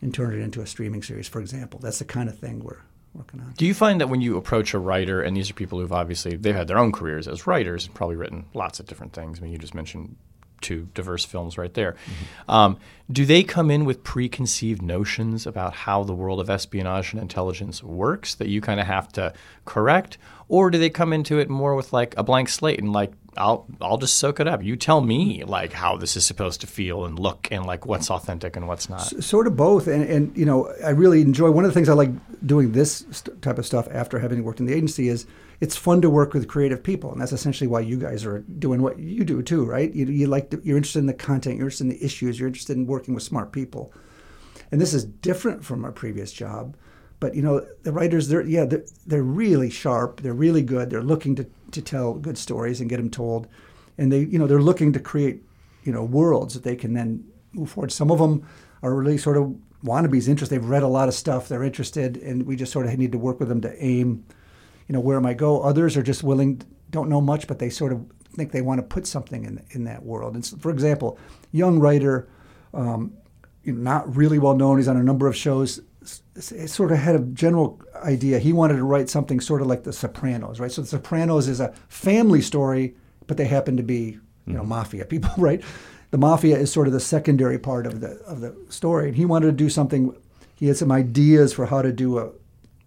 and 0.00 0.12
turn 0.12 0.34
it 0.34 0.42
into 0.42 0.60
a 0.60 0.66
streaming 0.66 1.02
series, 1.02 1.28
for 1.28 1.40
example. 1.40 1.80
That's 1.80 1.98
the 1.98 2.04
kind 2.04 2.28
of 2.28 2.38
thing 2.38 2.62
we're 2.62 2.82
working 3.14 3.40
on. 3.40 3.54
Do 3.56 3.66
you 3.66 3.74
find 3.74 4.00
that 4.00 4.08
when 4.08 4.20
you 4.20 4.36
approach 4.36 4.74
a 4.74 4.78
writer, 4.78 5.22
and 5.22 5.36
these 5.36 5.50
are 5.50 5.54
people 5.54 5.80
who've 5.80 5.92
obviously 5.92 6.36
they've 6.36 6.54
had 6.54 6.68
their 6.68 6.78
own 6.78 6.92
careers 6.92 7.26
as 7.26 7.46
writers 7.46 7.86
and 7.86 7.94
probably 7.94 8.16
written 8.16 8.46
lots 8.54 8.80
of 8.80 8.86
different 8.86 9.12
things. 9.12 9.38
I 9.38 9.42
mean, 9.42 9.52
you 9.52 9.58
just 9.58 9.74
mentioned 9.74 10.16
two 10.60 10.88
diverse 10.94 11.24
films 11.24 11.58
right 11.58 11.72
there. 11.74 11.92
Mm-hmm. 11.92 12.50
Um, 12.50 12.78
do 13.10 13.26
they 13.26 13.42
come 13.42 13.70
in 13.70 13.84
with 13.84 14.02
preconceived 14.02 14.82
notions 14.82 15.46
about 15.46 15.74
how 15.74 16.02
the 16.02 16.14
world 16.14 16.40
of 16.40 16.48
espionage 16.50 17.12
and 17.12 17.20
intelligence 17.20 17.82
works 17.82 18.34
that 18.36 18.48
you 18.48 18.60
kind 18.60 18.80
of 18.80 18.86
have 18.86 19.12
to 19.12 19.32
correct, 19.64 20.18
or 20.48 20.70
do 20.70 20.78
they 20.78 20.90
come 20.90 21.12
into 21.12 21.38
it 21.38 21.48
more 21.48 21.74
with 21.74 21.92
like 21.92 22.14
a 22.16 22.22
blank 22.22 22.48
slate 22.48 22.80
and 22.80 22.92
like 22.92 23.12
I'll 23.36 23.66
I'll 23.80 23.98
just 23.98 24.18
soak 24.18 24.40
it 24.40 24.48
up. 24.48 24.62
You 24.62 24.76
tell 24.76 25.00
me 25.00 25.44
like 25.44 25.72
how 25.72 25.96
this 25.96 26.16
is 26.16 26.24
supposed 26.24 26.60
to 26.62 26.66
feel 26.66 27.04
and 27.04 27.18
look 27.18 27.48
and 27.50 27.64
like 27.66 27.86
what's 27.86 28.10
authentic 28.10 28.56
and 28.56 28.66
what's 28.66 28.88
not. 28.88 29.00
S- 29.00 29.26
sort 29.26 29.46
of 29.46 29.56
both, 29.56 29.86
and 29.86 30.02
and 30.04 30.36
you 30.36 30.44
know 30.44 30.72
I 30.84 30.90
really 30.90 31.20
enjoy 31.20 31.50
one 31.50 31.64
of 31.64 31.70
the 31.70 31.74
things 31.74 31.88
I 31.88 31.94
like 31.94 32.10
doing 32.46 32.72
this 32.72 33.04
st- 33.10 33.42
type 33.42 33.58
of 33.58 33.66
stuff 33.66 33.88
after 33.90 34.18
having 34.18 34.44
worked 34.44 34.60
in 34.60 34.66
the 34.66 34.74
agency 34.74 35.08
is 35.08 35.26
it's 35.60 35.76
fun 35.76 36.02
to 36.02 36.10
work 36.10 36.34
with 36.34 36.48
creative 36.48 36.82
people, 36.82 37.12
and 37.12 37.20
that's 37.20 37.32
essentially 37.32 37.68
why 37.68 37.80
you 37.80 37.98
guys 37.98 38.24
are 38.24 38.40
doing 38.58 38.82
what 38.82 38.98
you 38.98 39.24
do 39.24 39.42
too, 39.42 39.64
right? 39.64 39.92
You, 39.94 40.06
you 40.06 40.26
like 40.26 40.50
to, 40.50 40.60
you're 40.62 40.76
interested 40.76 40.98
in 40.98 41.06
the 41.06 41.14
content, 41.14 41.56
you're 41.56 41.66
interested 41.66 41.84
in 41.84 41.90
the 41.90 42.04
issues, 42.04 42.38
you're 42.38 42.48
interested 42.48 42.76
in 42.76 42.86
working 42.86 43.14
with 43.14 43.22
smart 43.22 43.52
people, 43.52 43.92
and 44.70 44.80
this 44.80 44.92
is 44.92 45.04
different 45.04 45.64
from 45.64 45.84
our 45.84 45.92
previous 45.92 46.32
job. 46.32 46.76
But 47.18 47.34
you 47.34 47.42
know, 47.42 47.66
the 47.82 47.92
writers, 47.92 48.28
they're 48.28 48.42
yeah, 48.42 48.64
they're, 48.64 48.84
they're 49.06 49.22
really 49.22 49.70
sharp, 49.70 50.20
they're 50.20 50.34
really 50.34 50.62
good, 50.62 50.90
they're 50.90 51.02
looking 51.02 51.34
to, 51.36 51.46
to 51.72 51.82
tell 51.82 52.14
good 52.14 52.36
stories 52.36 52.80
and 52.80 52.90
get 52.90 52.98
them 52.98 53.10
told, 53.10 53.46
and 53.96 54.12
they 54.12 54.20
you 54.20 54.38
know 54.38 54.46
they're 54.46 54.60
looking 54.60 54.92
to 54.92 55.00
create 55.00 55.42
you 55.84 55.92
know 55.92 56.04
worlds 56.04 56.54
that 56.54 56.62
they 56.62 56.76
can 56.76 56.92
then 56.92 57.24
move 57.52 57.70
forward. 57.70 57.92
Some 57.92 58.10
of 58.10 58.18
them 58.18 58.46
are 58.82 58.94
really 58.94 59.18
sort 59.18 59.36
of 59.36 59.56
wannabes, 59.82 60.28
interest. 60.28 60.50
They've 60.50 60.64
read 60.64 60.82
a 60.82 60.88
lot 60.88 61.08
of 61.08 61.14
stuff, 61.14 61.48
they're 61.48 61.62
interested, 61.62 62.18
and 62.18 62.46
we 62.46 62.56
just 62.56 62.72
sort 62.72 62.86
of 62.86 62.98
need 62.98 63.12
to 63.12 63.18
work 63.18 63.40
with 63.40 63.48
them 63.48 63.60
to 63.62 63.84
aim 63.84 64.24
you 64.88 64.92
know, 64.92 65.00
where 65.00 65.16
am 65.16 65.26
I 65.26 65.34
go. 65.34 65.62
Others 65.62 65.96
are 65.96 66.02
just 66.02 66.22
willing, 66.22 66.62
don't 66.90 67.08
know 67.08 67.20
much, 67.20 67.46
but 67.46 67.58
they 67.58 67.70
sort 67.70 67.92
of 67.92 68.04
think 68.34 68.52
they 68.52 68.62
want 68.62 68.78
to 68.78 68.82
put 68.82 69.06
something 69.06 69.44
in 69.44 69.62
in 69.70 69.84
that 69.84 70.04
world. 70.04 70.34
And 70.34 70.44
so, 70.44 70.56
for 70.58 70.70
example, 70.70 71.18
young 71.52 71.78
writer, 71.78 72.28
um, 72.72 73.12
not 73.64 74.14
really 74.14 74.38
well 74.38 74.54
known. 74.54 74.78
He's 74.78 74.88
on 74.88 74.96
a 74.96 75.02
number 75.02 75.26
of 75.26 75.36
shows. 75.36 75.80
Sort 76.06 76.92
of 76.92 76.98
had 76.98 77.16
a 77.16 77.20
general 77.20 77.80
idea. 77.96 78.38
He 78.38 78.52
wanted 78.52 78.76
to 78.76 78.84
write 78.84 79.08
something 79.08 79.40
sort 79.40 79.60
of 79.60 79.66
like 79.66 79.84
The 79.84 79.92
Sopranos, 79.92 80.60
right? 80.60 80.70
So 80.70 80.82
The 80.82 80.88
Sopranos 80.88 81.48
is 81.48 81.60
a 81.60 81.72
family 81.88 82.40
story, 82.40 82.94
but 83.26 83.36
they 83.36 83.46
happen 83.46 83.76
to 83.76 83.82
be, 83.82 84.18
you 84.46 84.52
know, 84.52 84.60
mm-hmm. 84.60 84.68
mafia 84.68 85.04
people, 85.04 85.32
right? 85.38 85.62
The 86.10 86.18
mafia 86.18 86.56
is 86.56 86.72
sort 86.72 86.86
of 86.86 86.92
the 86.92 87.00
secondary 87.00 87.58
part 87.58 87.86
of 87.86 88.00
the 88.00 88.18
of 88.22 88.40
the 88.40 88.56
story, 88.68 89.08
and 89.08 89.16
he 89.16 89.24
wanted 89.24 89.46
to 89.46 89.52
do 89.52 89.68
something. 89.68 90.16
He 90.54 90.68
had 90.68 90.76
some 90.76 90.92
ideas 90.92 91.52
for 91.52 91.66
how 91.66 91.82
to 91.82 91.92
do 91.92 92.18
a, 92.18 92.30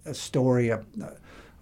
a 0.06 0.14
story, 0.14 0.70
a, 0.70 0.78
a 1.02 1.12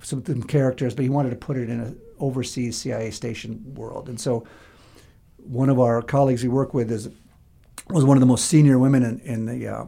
some, 0.01 0.23
some 0.23 0.43
characters, 0.43 0.93
but 0.93 1.03
he 1.03 1.09
wanted 1.09 1.31
to 1.31 1.35
put 1.35 1.57
it 1.57 1.69
in 1.69 1.79
an 1.79 1.99
overseas 2.19 2.77
CIA 2.77 3.11
station 3.11 3.63
world. 3.75 4.07
And 4.09 4.19
so 4.19 4.45
one 5.37 5.69
of 5.69 5.79
our 5.79 6.01
colleagues 6.01 6.43
we 6.43 6.49
work 6.49 6.73
with 6.73 6.91
is 6.91 7.09
was 7.89 8.03
one 8.03 8.17
of 8.17 8.21
the 8.21 8.27
most 8.27 8.45
senior 8.45 8.77
women 8.77 9.03
in, 9.03 9.19
in 9.21 9.45
the 9.45 9.67
uh, 9.67 9.85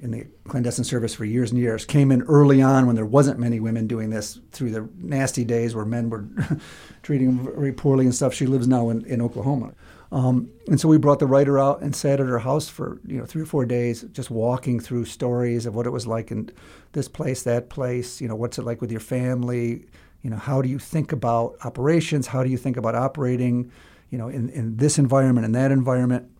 in 0.00 0.10
the 0.10 0.26
clandestine 0.48 0.84
service 0.84 1.14
for 1.14 1.24
years 1.24 1.50
and 1.50 1.60
years. 1.60 1.84
Came 1.84 2.10
in 2.12 2.22
early 2.22 2.62
on 2.62 2.86
when 2.86 2.96
there 2.96 3.06
wasn't 3.06 3.38
many 3.38 3.60
women 3.60 3.86
doing 3.86 4.10
this 4.10 4.40
through 4.52 4.70
the 4.70 4.88
nasty 4.98 5.44
days 5.44 5.74
where 5.74 5.84
men 5.84 6.10
were 6.10 6.26
treating 7.02 7.36
them 7.36 7.54
very 7.54 7.72
poorly 7.72 8.04
and 8.04 8.14
stuff. 8.14 8.34
She 8.34 8.46
lives 8.46 8.68
now 8.68 8.90
in, 8.90 9.04
in 9.06 9.20
Oklahoma. 9.20 9.72
Um, 10.10 10.50
and 10.68 10.80
so 10.80 10.88
we 10.88 10.96
brought 10.96 11.18
the 11.18 11.26
writer 11.26 11.58
out 11.58 11.82
and 11.82 11.94
sat 11.94 12.20
at 12.20 12.26
her 12.26 12.38
house 12.38 12.68
for 12.68 12.98
you 13.06 13.18
know 13.18 13.26
three 13.26 13.42
or 13.42 13.46
four 13.46 13.66
days, 13.66 14.02
just 14.12 14.30
walking 14.30 14.80
through 14.80 15.04
stories 15.04 15.66
of 15.66 15.74
what 15.74 15.86
it 15.86 15.90
was 15.90 16.06
like 16.06 16.30
in 16.30 16.50
this 16.92 17.08
place, 17.08 17.42
that 17.42 17.68
place. 17.68 18.20
You 18.20 18.28
know, 18.28 18.36
what's 18.36 18.58
it 18.58 18.62
like 18.62 18.80
with 18.80 18.90
your 18.90 19.00
family? 19.00 19.86
You 20.22 20.30
know, 20.30 20.36
how 20.36 20.62
do 20.62 20.68
you 20.68 20.78
think 20.78 21.12
about 21.12 21.56
operations? 21.64 22.26
How 22.26 22.42
do 22.42 22.50
you 22.50 22.56
think 22.56 22.76
about 22.76 22.94
operating? 22.94 23.70
You 24.10 24.16
know, 24.16 24.28
in, 24.28 24.48
in 24.50 24.76
this 24.76 24.98
environment 24.98 25.44
and 25.44 25.54
that 25.54 25.70
environment. 25.70 26.30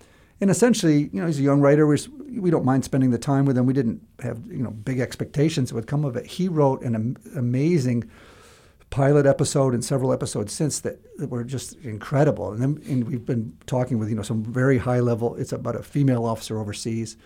And 0.41 0.51
essentially, 0.51 1.11
you 1.13 1.21
know, 1.21 1.27
he's 1.27 1.41
a 1.41 1.43
young 1.43 1.61
writer. 1.61 1.87
We 1.87 1.99
we 2.39 2.51
don't 2.51 2.65
mind 2.65 2.85
spending 2.85 3.11
the 3.11 3.19
time 3.19 3.45
with 3.45 3.59
him. 3.59 3.67
We 3.67 3.73
didn't 3.73 4.03
have 4.21 4.41
you 4.49 4.63
know 4.63 4.71
big 4.71 5.01
expectations 5.01 5.71
that 5.71 5.75
would 5.75 5.87
come 5.87 6.05
of 6.05 6.17
it. 6.17 6.27
He 6.27 6.49
wrote 6.49 6.83
an 6.83 6.95
am- 6.95 7.17
amazing 7.37 8.09
pilot 8.91 9.27
episode 9.27 9.75
and 9.75 9.85
several 9.85 10.13
episodes 10.13 10.53
since 10.53 10.81
that, 10.81 10.99
that 11.19 11.29
were 11.29 11.45
just 11.45 11.75
incredible. 11.77 12.53
And 12.53 12.63
then 12.63 12.83
and 12.89 13.05
we've 13.05 13.25
been 13.25 13.57
talking 13.67 13.99
with 13.99 14.09
you 14.09 14.15
know 14.15 14.23
some 14.23 14.45
very 14.45 14.79
high 14.79 15.01
level. 15.01 15.35
It's 15.37 15.53
about 15.53 15.77
a 15.77 15.83
female 15.83 16.25
officer 16.25 16.59
overseas. 16.59 17.17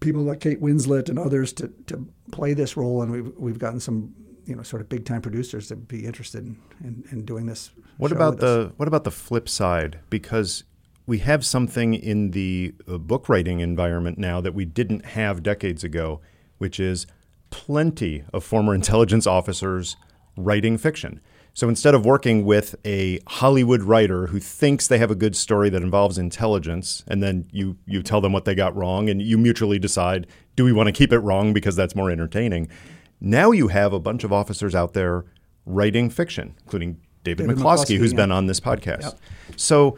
People 0.00 0.22
like 0.22 0.40
Kate 0.40 0.60
Winslet 0.60 1.08
and 1.08 1.18
others 1.18 1.52
to, 1.54 1.68
to 1.86 2.06
play 2.32 2.52
this 2.52 2.76
role, 2.76 3.02
and 3.02 3.12
we've 3.12 3.32
we've 3.36 3.58
gotten 3.58 3.80
some 3.80 4.14
you 4.46 4.56
know 4.56 4.62
sort 4.62 4.82
of 4.82 4.88
big 4.88 5.04
time 5.04 5.22
producers 5.22 5.68
to 5.68 5.76
be 5.76 6.04
interested 6.04 6.44
in, 6.44 6.56
in, 6.82 7.04
in 7.10 7.24
doing 7.24 7.46
this. 7.46 7.70
What 7.98 8.12
about 8.12 8.38
the 8.38 8.66
us. 8.66 8.72
what 8.76 8.88
about 8.88 9.04
the 9.04 9.10
flip 9.10 9.48
side? 9.48 10.00
Because 10.10 10.64
we 11.06 11.18
have 11.18 11.44
something 11.44 11.94
in 11.94 12.30
the 12.30 12.74
uh, 12.88 12.98
book 12.98 13.28
writing 13.28 13.60
environment 13.60 14.18
now 14.18 14.40
that 14.40 14.54
we 14.54 14.64
didn't 14.64 15.04
have 15.04 15.42
decades 15.42 15.84
ago, 15.84 16.20
which 16.58 16.80
is 16.80 17.06
plenty 17.50 18.24
of 18.32 18.42
former 18.44 18.74
intelligence 18.74 19.26
officers 19.26 19.96
writing 20.36 20.78
fiction. 20.78 21.20
So 21.56 21.68
instead 21.68 21.94
of 21.94 22.04
working 22.04 22.44
with 22.44 22.74
a 22.84 23.20
Hollywood 23.28 23.82
writer 23.82 24.26
who 24.26 24.40
thinks 24.40 24.88
they 24.88 24.98
have 24.98 25.12
a 25.12 25.14
good 25.14 25.36
story 25.36 25.70
that 25.70 25.82
involves 25.82 26.18
intelligence, 26.18 27.04
and 27.06 27.22
then 27.22 27.48
you 27.52 27.76
you 27.86 28.02
tell 28.02 28.20
them 28.20 28.32
what 28.32 28.44
they 28.44 28.56
got 28.56 28.74
wrong, 28.74 29.08
and 29.08 29.22
you 29.22 29.38
mutually 29.38 29.78
decide, 29.78 30.26
do 30.56 30.64
we 30.64 30.72
want 30.72 30.88
to 30.88 30.92
keep 30.92 31.12
it 31.12 31.20
wrong 31.20 31.52
because 31.52 31.76
that's 31.76 31.94
more 31.94 32.10
entertaining? 32.10 32.68
Now 33.20 33.52
you 33.52 33.68
have 33.68 33.92
a 33.92 34.00
bunch 34.00 34.24
of 34.24 34.32
officers 34.32 34.74
out 34.74 34.94
there 34.94 35.26
writing 35.64 36.10
fiction, 36.10 36.56
including 36.64 37.00
David, 37.22 37.46
David 37.46 37.56
McCloskey, 37.56 37.62
McCloskey, 37.62 37.98
who's 37.98 38.12
yeah. 38.12 38.16
been 38.16 38.32
on 38.32 38.46
this 38.46 38.58
podcast. 38.58 39.02
Yep. 39.02 39.20
So 39.54 39.96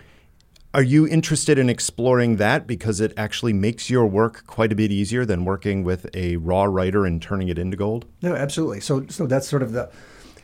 are 0.76 0.82
you 0.82 1.08
interested 1.08 1.58
in 1.58 1.70
exploring 1.70 2.36
that 2.36 2.66
because 2.66 3.00
it 3.00 3.14
actually 3.16 3.54
makes 3.54 3.88
your 3.88 4.06
work 4.06 4.46
quite 4.46 4.70
a 4.70 4.74
bit 4.74 4.92
easier 4.92 5.24
than 5.24 5.46
working 5.46 5.84
with 5.84 6.06
a 6.14 6.36
raw 6.36 6.64
writer 6.64 7.06
and 7.06 7.22
turning 7.22 7.48
it 7.48 7.58
into 7.58 7.78
gold? 7.78 8.04
No, 8.20 8.34
absolutely. 8.34 8.80
So 8.80 9.06
so 9.08 9.26
that's 9.26 9.48
sort 9.48 9.62
of 9.62 9.72
the 9.72 9.90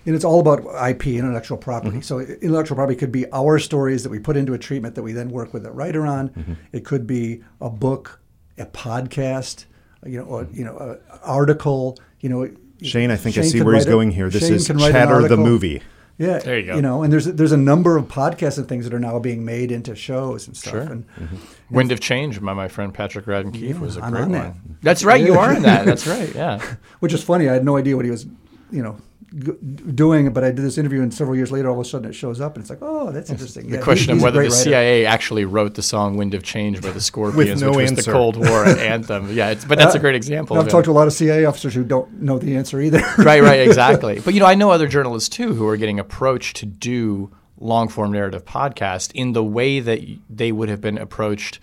and 0.06 0.14
it's 0.16 0.24
all 0.24 0.40
about 0.40 0.60
IP, 0.88 1.08
intellectual 1.08 1.58
property. 1.58 1.98
Mm-hmm. 1.98 2.00
So 2.00 2.20
intellectual 2.20 2.76
property 2.76 2.96
could 2.96 3.12
be 3.12 3.30
our 3.30 3.58
stories 3.58 4.04
that 4.04 4.08
we 4.08 4.18
put 4.18 4.38
into 4.38 4.54
a 4.54 4.58
treatment 4.58 4.94
that 4.94 5.02
we 5.02 5.12
then 5.12 5.28
work 5.28 5.52
with 5.52 5.66
a 5.66 5.70
writer 5.70 6.06
on. 6.06 6.30
Mm-hmm. 6.30 6.54
It 6.72 6.86
could 6.86 7.06
be 7.06 7.44
a 7.60 7.68
book, 7.68 8.18
a 8.56 8.64
podcast, 8.64 9.66
you 10.06 10.18
know, 10.18 10.24
or, 10.24 10.48
you 10.50 10.64
know, 10.64 10.78
an 10.78 10.98
article. 11.22 11.98
You 12.20 12.30
know, 12.30 12.50
Shane, 12.80 13.10
I 13.10 13.16
think 13.16 13.34
Shane 13.34 13.44
I 13.44 13.48
see 13.48 13.62
where 13.62 13.74
he's 13.74 13.84
going 13.84 14.10
here. 14.10 14.30
This 14.30 14.44
Shane 14.44 14.54
is 14.54 14.66
Chatter 14.66 15.28
the 15.28 15.36
movie. 15.36 15.82
Yeah, 16.22 16.38
there 16.38 16.58
you 16.58 16.66
go. 16.66 16.76
You 16.76 16.82
know, 16.82 17.02
and 17.02 17.12
there's 17.12 17.24
there's 17.24 17.52
a 17.52 17.56
number 17.56 17.96
of 17.96 18.06
podcasts 18.06 18.56
and 18.56 18.68
things 18.68 18.84
that 18.84 18.94
are 18.94 19.00
now 19.00 19.18
being 19.18 19.44
made 19.44 19.72
into 19.72 19.96
shows 19.96 20.46
and 20.46 20.56
stuff. 20.56 20.72
Sure. 20.72 20.80
And, 20.82 21.06
mm-hmm. 21.16 21.36
Wind 21.74 21.90
of 21.90 22.00
Change 22.00 22.40
by 22.40 22.52
my 22.52 22.68
friend 22.68 22.94
Patrick 22.94 23.24
Radden 23.24 23.52
Keefe 23.52 23.76
yeah, 23.76 23.80
was 23.80 23.96
a 23.96 24.02
I'm 24.02 24.12
great 24.12 24.22
one. 24.22 24.32
That. 24.32 24.54
That's 24.82 25.04
right, 25.04 25.20
you 25.20 25.34
are 25.34 25.52
in 25.52 25.62
that. 25.62 25.84
That's 25.84 26.06
right. 26.06 26.32
Yeah. 26.34 26.60
Which 27.00 27.12
is 27.12 27.24
funny. 27.24 27.48
I 27.48 27.54
had 27.54 27.64
no 27.64 27.76
idea 27.76 27.96
what 27.96 28.04
he 28.04 28.10
was, 28.10 28.26
you 28.70 28.82
know, 28.82 28.98
doing 29.32 30.26
it, 30.26 30.34
but 30.34 30.44
I 30.44 30.48
did 30.48 30.58
this 30.58 30.76
interview, 30.76 31.02
and 31.02 31.12
several 31.12 31.36
years 31.36 31.50
later, 31.50 31.68
all 31.68 31.80
of 31.80 31.86
a 31.86 31.88
sudden 31.88 32.10
it 32.10 32.14
shows 32.14 32.40
up, 32.40 32.54
and 32.54 32.62
it's 32.62 32.70
like, 32.70 32.80
oh, 32.82 33.10
that's 33.10 33.30
interesting. 33.30 33.68
The 33.70 33.78
yeah, 33.78 33.82
question 33.82 34.16
of 34.16 34.22
whether 34.22 34.42
the 34.42 34.48
writer. 34.48 34.54
CIA 34.54 35.06
actually 35.06 35.44
wrote 35.44 35.74
the 35.74 35.82
song 35.82 36.16
"Wind 36.16 36.34
of 36.34 36.42
Change" 36.42 36.82
by 36.82 36.90
the 36.90 37.00
Scorpions, 37.12 37.62
no 37.62 37.70
which 37.70 37.88
answer. 37.88 37.96
was 37.96 38.04
the 38.04 38.12
Cold 38.12 38.36
War 38.36 38.66
anthem. 38.78 39.34
Yeah, 39.34 39.54
but 39.66 39.78
that's 39.78 39.94
uh, 39.94 39.98
a 39.98 40.00
great 40.00 40.14
example. 40.14 40.58
I've 40.58 40.68
talked 40.68 40.84
to 40.84 40.90
a 40.90 40.92
lot 40.92 41.06
of 41.06 41.12
CIA 41.12 41.44
officers 41.44 41.74
who 41.74 41.84
don't 41.84 42.20
know 42.20 42.38
the 42.38 42.56
answer 42.56 42.80
either. 42.80 42.98
right, 43.18 43.42
right, 43.42 43.66
exactly. 43.66 44.20
But 44.20 44.34
you 44.34 44.40
know, 44.40 44.46
I 44.46 44.54
know 44.54 44.70
other 44.70 44.88
journalists 44.88 45.28
too 45.28 45.54
who 45.54 45.66
are 45.66 45.76
getting 45.76 45.98
approached 45.98 46.56
to 46.56 46.66
do 46.66 47.30
long 47.58 47.88
form 47.88 48.12
narrative 48.12 48.44
podcast 48.44 49.12
in 49.14 49.32
the 49.32 49.44
way 49.44 49.80
that 49.80 50.00
they 50.28 50.52
would 50.52 50.68
have 50.68 50.80
been 50.80 50.98
approached 50.98 51.58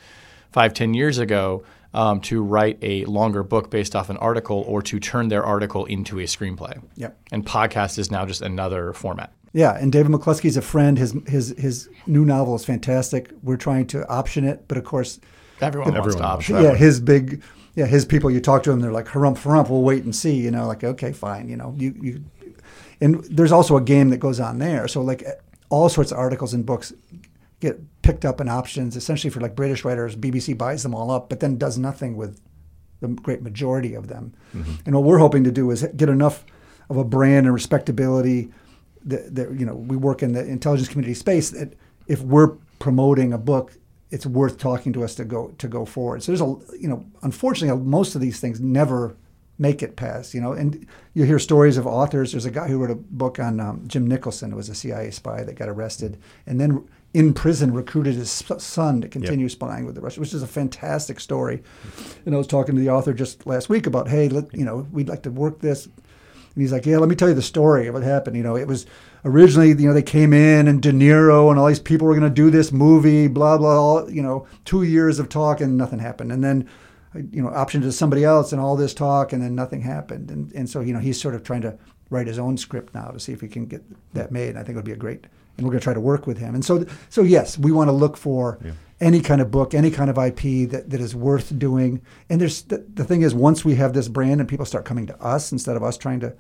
five, 0.52 0.74
ten 0.74 0.94
years 0.94 1.18
ago 1.20 1.64
um, 1.94 2.22
to 2.22 2.44
write 2.44 2.78
a 2.82 3.06
longer 3.06 3.44
book 3.44 3.70
based 3.70 3.96
off 3.96 4.10
an 4.10 4.18
article 4.18 4.64
or 4.68 4.82
to 4.84 5.00
turn 5.00 5.28
their 5.30 5.44
article 5.44 5.86
into 5.86 6.20
a 6.20 6.24
screenplay. 6.24 6.82
Yep. 6.96 7.18
And 7.32 7.46
podcast 7.46 7.98
is 7.98 8.12
now 8.12 8.26
just 8.26 8.42
another 8.42 8.94
format. 8.94 9.34
Yeah, 9.52 9.76
and 9.76 9.92
David 9.92 10.12
McCloskey's 10.12 10.58
a 10.58 10.62
friend. 10.62 10.98
His 10.98 11.16
his 11.26 11.56
his 11.58 11.90
new 12.06 12.24
novel 12.24 12.56
is 12.56 12.66
fantastic. 12.66 13.32
We're 13.42 13.58
trying 13.58 13.88
to 13.88 14.08
option 14.08 14.46
it, 14.46 14.68
but 14.68 14.78
of 14.78 14.84
course, 14.84 15.20
everyone, 15.60 15.94
wants 15.94 16.16
to 16.16 16.24
option. 16.24 16.64
Yeah, 16.64 16.76
his 16.76 17.00
big, 17.00 17.42
yeah, 17.76 17.88
his 17.88 18.06
people. 18.06 18.30
You 18.30 18.42
talk 18.42 18.62
to 18.64 18.70
them, 18.70 18.80
they're 18.80 18.92
like 18.92 19.08
harump 19.08 19.40
harump. 19.40 19.70
We'll 19.70 19.82
wait 19.82 20.04
and 20.04 20.16
see. 20.16 20.36
You 20.36 20.52
know, 20.52 20.68
like 20.68 20.84
okay, 20.84 21.14
fine. 21.14 21.50
You 21.50 21.58
know, 21.58 21.74
you 21.78 21.96
you, 22.00 22.24
and 23.02 23.24
there's 23.24 23.52
also 23.52 23.76
a 23.76 23.82
game 23.82 24.10
that 24.10 24.18
goes 24.18 24.40
on 24.40 24.60
there. 24.60 24.88
So 24.88 25.02
like 25.02 25.26
all 25.70 25.90
sorts 25.90 26.12
of 26.12 26.20
articles 26.20 26.54
and 26.54 26.64
books 26.64 26.94
get 27.60 27.80
picked 28.02 28.26
up 28.26 28.40
in 28.40 28.48
options 28.48 28.96
essentially 28.96 29.30
for 29.30 29.40
like 29.40 29.56
British 29.56 29.84
writers. 29.84 30.16
BBC 30.16 30.58
buys 30.58 30.84
them 30.84 30.96
all 30.96 31.12
up, 31.12 31.30
but 31.30 31.40
then 31.40 31.58
does 31.58 31.78
nothing 31.78 32.16
with 32.16 32.40
the 33.02 33.08
great 33.08 33.42
majority 33.42 33.94
of 33.94 34.08
them. 34.08 34.34
Mm-hmm. 34.56 34.74
And 34.86 34.96
what 34.96 35.04
we're 35.04 35.20
hoping 35.20 35.44
to 35.44 35.52
do 35.52 35.70
is 35.72 35.88
get 35.96 36.10
enough 36.10 36.46
of 36.90 36.98
a 36.98 37.04
brand 37.04 37.46
and 37.46 37.54
respectability 37.54 38.50
that, 39.06 39.36
that 39.36 39.52
you 39.60 39.66
know 39.66 39.76
we 39.76 39.96
work 39.96 40.22
in 40.24 40.34
the 40.34 40.46
intelligence 40.46 40.90
community 40.90 41.14
space 41.14 41.52
that 41.52 41.74
if 42.08 42.22
we're 42.22 42.56
promoting 42.80 43.34
a 43.34 43.38
book 43.38 43.74
it's 44.12 44.26
worth 44.26 44.58
talking 44.58 44.92
to 44.92 45.04
us 45.04 45.14
to 45.16 45.24
go 45.24 45.50
to 45.60 45.68
go 45.68 45.86
forward. 45.86 46.24
So 46.24 46.32
there's 46.32 46.42
a 46.42 46.78
you 46.78 46.88
know 46.88 47.06
unfortunately 47.22 47.82
most 47.84 48.16
of 48.16 48.22
these 48.22 48.40
things 48.40 48.60
never 48.60 49.16
make 49.58 49.84
it 49.84 49.98
past 49.98 50.34
you 50.34 50.42
know 50.42 50.54
and 50.54 50.88
you 51.14 51.26
hear 51.26 51.40
stories 51.40 51.78
of 51.78 51.86
authors. 51.86 52.32
There's 52.32 52.46
a 52.46 52.52
guy 52.52 52.68
who 52.68 52.80
wrote 52.80 52.92
a 52.92 52.96
book 52.96 53.40
on 53.40 53.60
um, 53.60 53.84
Jim 53.88 54.08
Nicholson, 54.08 54.52
who 54.52 54.58
was 54.58 54.70
a 54.70 54.76
CIA 54.76 55.12
spy 55.12 55.44
that 55.44 55.56
got 55.56 55.70
arrested 55.70 56.18
and 56.46 56.60
then 56.60 56.88
in 57.14 57.34
prison 57.34 57.74
recruited 57.74 58.16
his 58.16 58.30
son 58.32 59.02
to 59.02 59.08
continue 59.08 59.46
yep. 59.46 59.52
spying 59.52 59.86
with 59.86 59.96
the 59.96 60.02
Russians, 60.02 60.20
which 60.20 60.34
is 60.34 60.44
a 60.44 60.48
fantastic 60.48 61.20
story. 61.20 61.64
And 62.26 62.36
I 62.36 62.38
was 62.38 62.48
talking 62.48 62.76
to 62.76 62.82
the 62.82 62.90
author 62.90 63.14
just 63.14 63.48
last 63.48 63.70
week 63.70 63.88
about 63.88 64.08
hey, 64.10 64.30
let, 64.30 64.54
you 64.54 64.66
know 64.66 64.88
we'd 64.92 65.10
like 65.10 65.24
to 65.24 65.32
work 65.32 65.60
this. 65.60 65.86
And 65.86 66.64
he's 66.64 66.72
like, 66.72 66.86
yeah, 66.86 66.98
let 66.98 67.10
me 67.10 67.16
tell 67.16 67.30
you 67.30 67.36
the 67.36 67.42
story 67.42 67.88
of 67.88 67.94
what 67.94 68.04
happened. 68.04 68.36
You 68.36 68.44
know, 68.44 68.58
it 68.58 68.68
was 68.68 68.86
originally, 69.24 69.70
you 69.70 69.88
know, 69.88 69.94
they 69.94 70.02
came 70.02 70.34
in 70.34 70.68
and 70.68 70.82
De 70.82 70.92
Niro 70.92 71.50
and 71.50 71.60
all 71.60 71.68
these 71.68 71.80
people 71.80 72.08
were 72.08 72.14
going 72.14 72.30
to 72.30 72.30
do 72.30 72.50
this 72.50 72.72
movie, 72.72 73.28
blah, 73.28 73.58
blah, 73.58 73.80
all, 73.80 74.12
you 74.12 74.22
know, 74.22 74.48
two 74.66 74.84
years 74.84 75.20
of 75.20 75.30
talk 75.30 75.62
and 75.62 75.78
nothing 75.78 76.00
happened. 76.00 76.32
And 76.32 76.44
then, 76.44 76.68
uh, 77.16 77.20
you 77.32 77.42
know, 77.42 77.50
optioned 77.50 77.82
to 77.82 77.92
somebody 77.92 78.24
else 78.24 78.52
and 78.52 78.62
all 78.62 78.76
this 78.76 78.94
talk 78.94 79.32
and 79.32 79.42
then 79.42 79.56
nothing 79.56 79.82
happened. 79.82 80.32
And, 80.32 80.52
and 80.54 80.70
so, 80.70 80.82
you 80.82 80.94
know, 80.94 81.00
he's 81.00 81.22
sort 81.22 81.36
of 81.36 81.44
trying 81.44 81.62
to 81.62 81.78
write 82.10 82.28
his 82.28 82.40
own 82.40 82.58
script 82.58 82.94
now 82.94 83.10
to 83.10 83.20
see 83.20 83.32
if 83.32 83.42
he 83.42 83.48
can 83.48 83.66
get 83.66 83.84
that 84.14 84.32
made. 84.32 84.50
And 84.50 84.60
I 84.60 84.64
think 84.64 84.72
it 84.72 84.78
would 84.78 84.86
be 84.86 84.92
a 84.92 84.98
great, 84.98 85.26
and 85.60 85.68
we're 85.68 85.72
going 85.72 85.80
to 85.80 85.84
try 85.84 85.94
to 85.94 86.00
work 86.00 86.26
with 86.26 86.38
him. 86.38 86.56
And 86.56 86.66
so, 86.66 86.86
so 87.10 87.22
yes, 87.22 87.58
we 87.58 87.72
want 87.72 87.90
to 87.90 87.92
look 87.92 88.18
for 88.18 88.60
yeah. 88.64 88.72
any 89.00 89.22
kind 89.22 89.42
of 89.42 89.52
book, 89.52 89.74
any 89.74 89.92
kind 89.92 90.10
of 90.10 90.18
IP 90.18 90.70
that, 90.72 90.90
that 90.90 91.00
is 91.00 91.16
worth 91.16 91.58
doing. 91.60 92.02
And 92.30 92.42
there's 92.42 92.64
the, 92.64 92.86
the 92.94 93.04
thing 93.04 93.22
is, 93.22 93.36
once 93.36 93.64
we 93.64 93.76
have 93.76 93.94
this 93.94 94.08
brand 94.08 94.40
and 94.40 94.50
people 94.50 94.66
start 94.66 94.86
coming 94.86 95.06
to 95.08 95.22
us 95.22 95.52
instead 95.52 95.76
of 95.76 95.84
us 95.84 95.98
trying 95.98 96.20
to, 96.22 96.34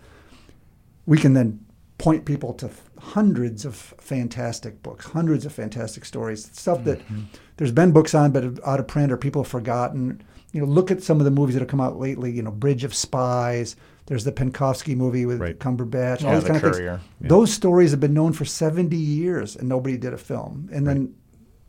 we 1.06 1.18
can 1.18 1.34
then 1.34 1.64
point 1.98 2.26
people 2.26 2.54
to 2.54 2.70
hundreds 2.98 3.66
of 3.66 3.76
fantastic 3.76 4.82
books, 4.82 5.06
hundreds 5.08 5.46
of 5.46 5.52
fantastic 5.52 6.06
stories, 6.06 6.50
stuff 6.54 6.84
that 6.86 7.00
mm-hmm. 7.00 7.24
there's 7.58 7.72
been 7.72 7.92
books 7.92 8.16
on 8.16 8.32
but 8.32 8.44
out 8.66 8.80
of 8.80 8.88
print 8.88 9.12
or 9.12 9.18
people 9.18 9.44
have 9.44 9.52
forgotten. 9.52 10.24
You 10.54 10.62
know, 10.62 10.68
look 10.68 10.90
at 10.90 11.04
some 11.04 11.20
of 11.20 11.26
the 11.26 11.32
movies 11.32 11.56
that 11.56 11.62
have 11.62 11.70
come 11.70 11.82
out 11.82 12.00
lately. 12.00 12.32
You 12.32 12.42
know, 12.42 12.52
Bridge 12.52 12.84
of 12.84 12.96
Spies. 12.96 13.76
There's 14.10 14.24
the 14.24 14.32
Penkovsky 14.32 14.96
movie 14.96 15.28
with 15.28 15.40
right. 15.40 15.58
Cumberbatch. 15.58 16.22
Yeah, 16.22 16.30
all 16.30 16.34
these 16.40 16.44
kind 16.44 16.56
of 16.56 16.62
things. 16.64 16.80
Yeah. 16.80 17.00
Those 17.22 17.54
stories 17.54 17.92
have 17.92 18.00
been 18.00 18.16
known 18.16 18.34
for 18.34 18.44
70 18.44 18.98
years, 18.98 19.56
and 19.56 19.70
nobody 19.70 19.98
did 19.98 20.14
a 20.14 20.18
film. 20.18 20.68
And 20.74 20.86
then 20.86 21.00
right 21.00 21.10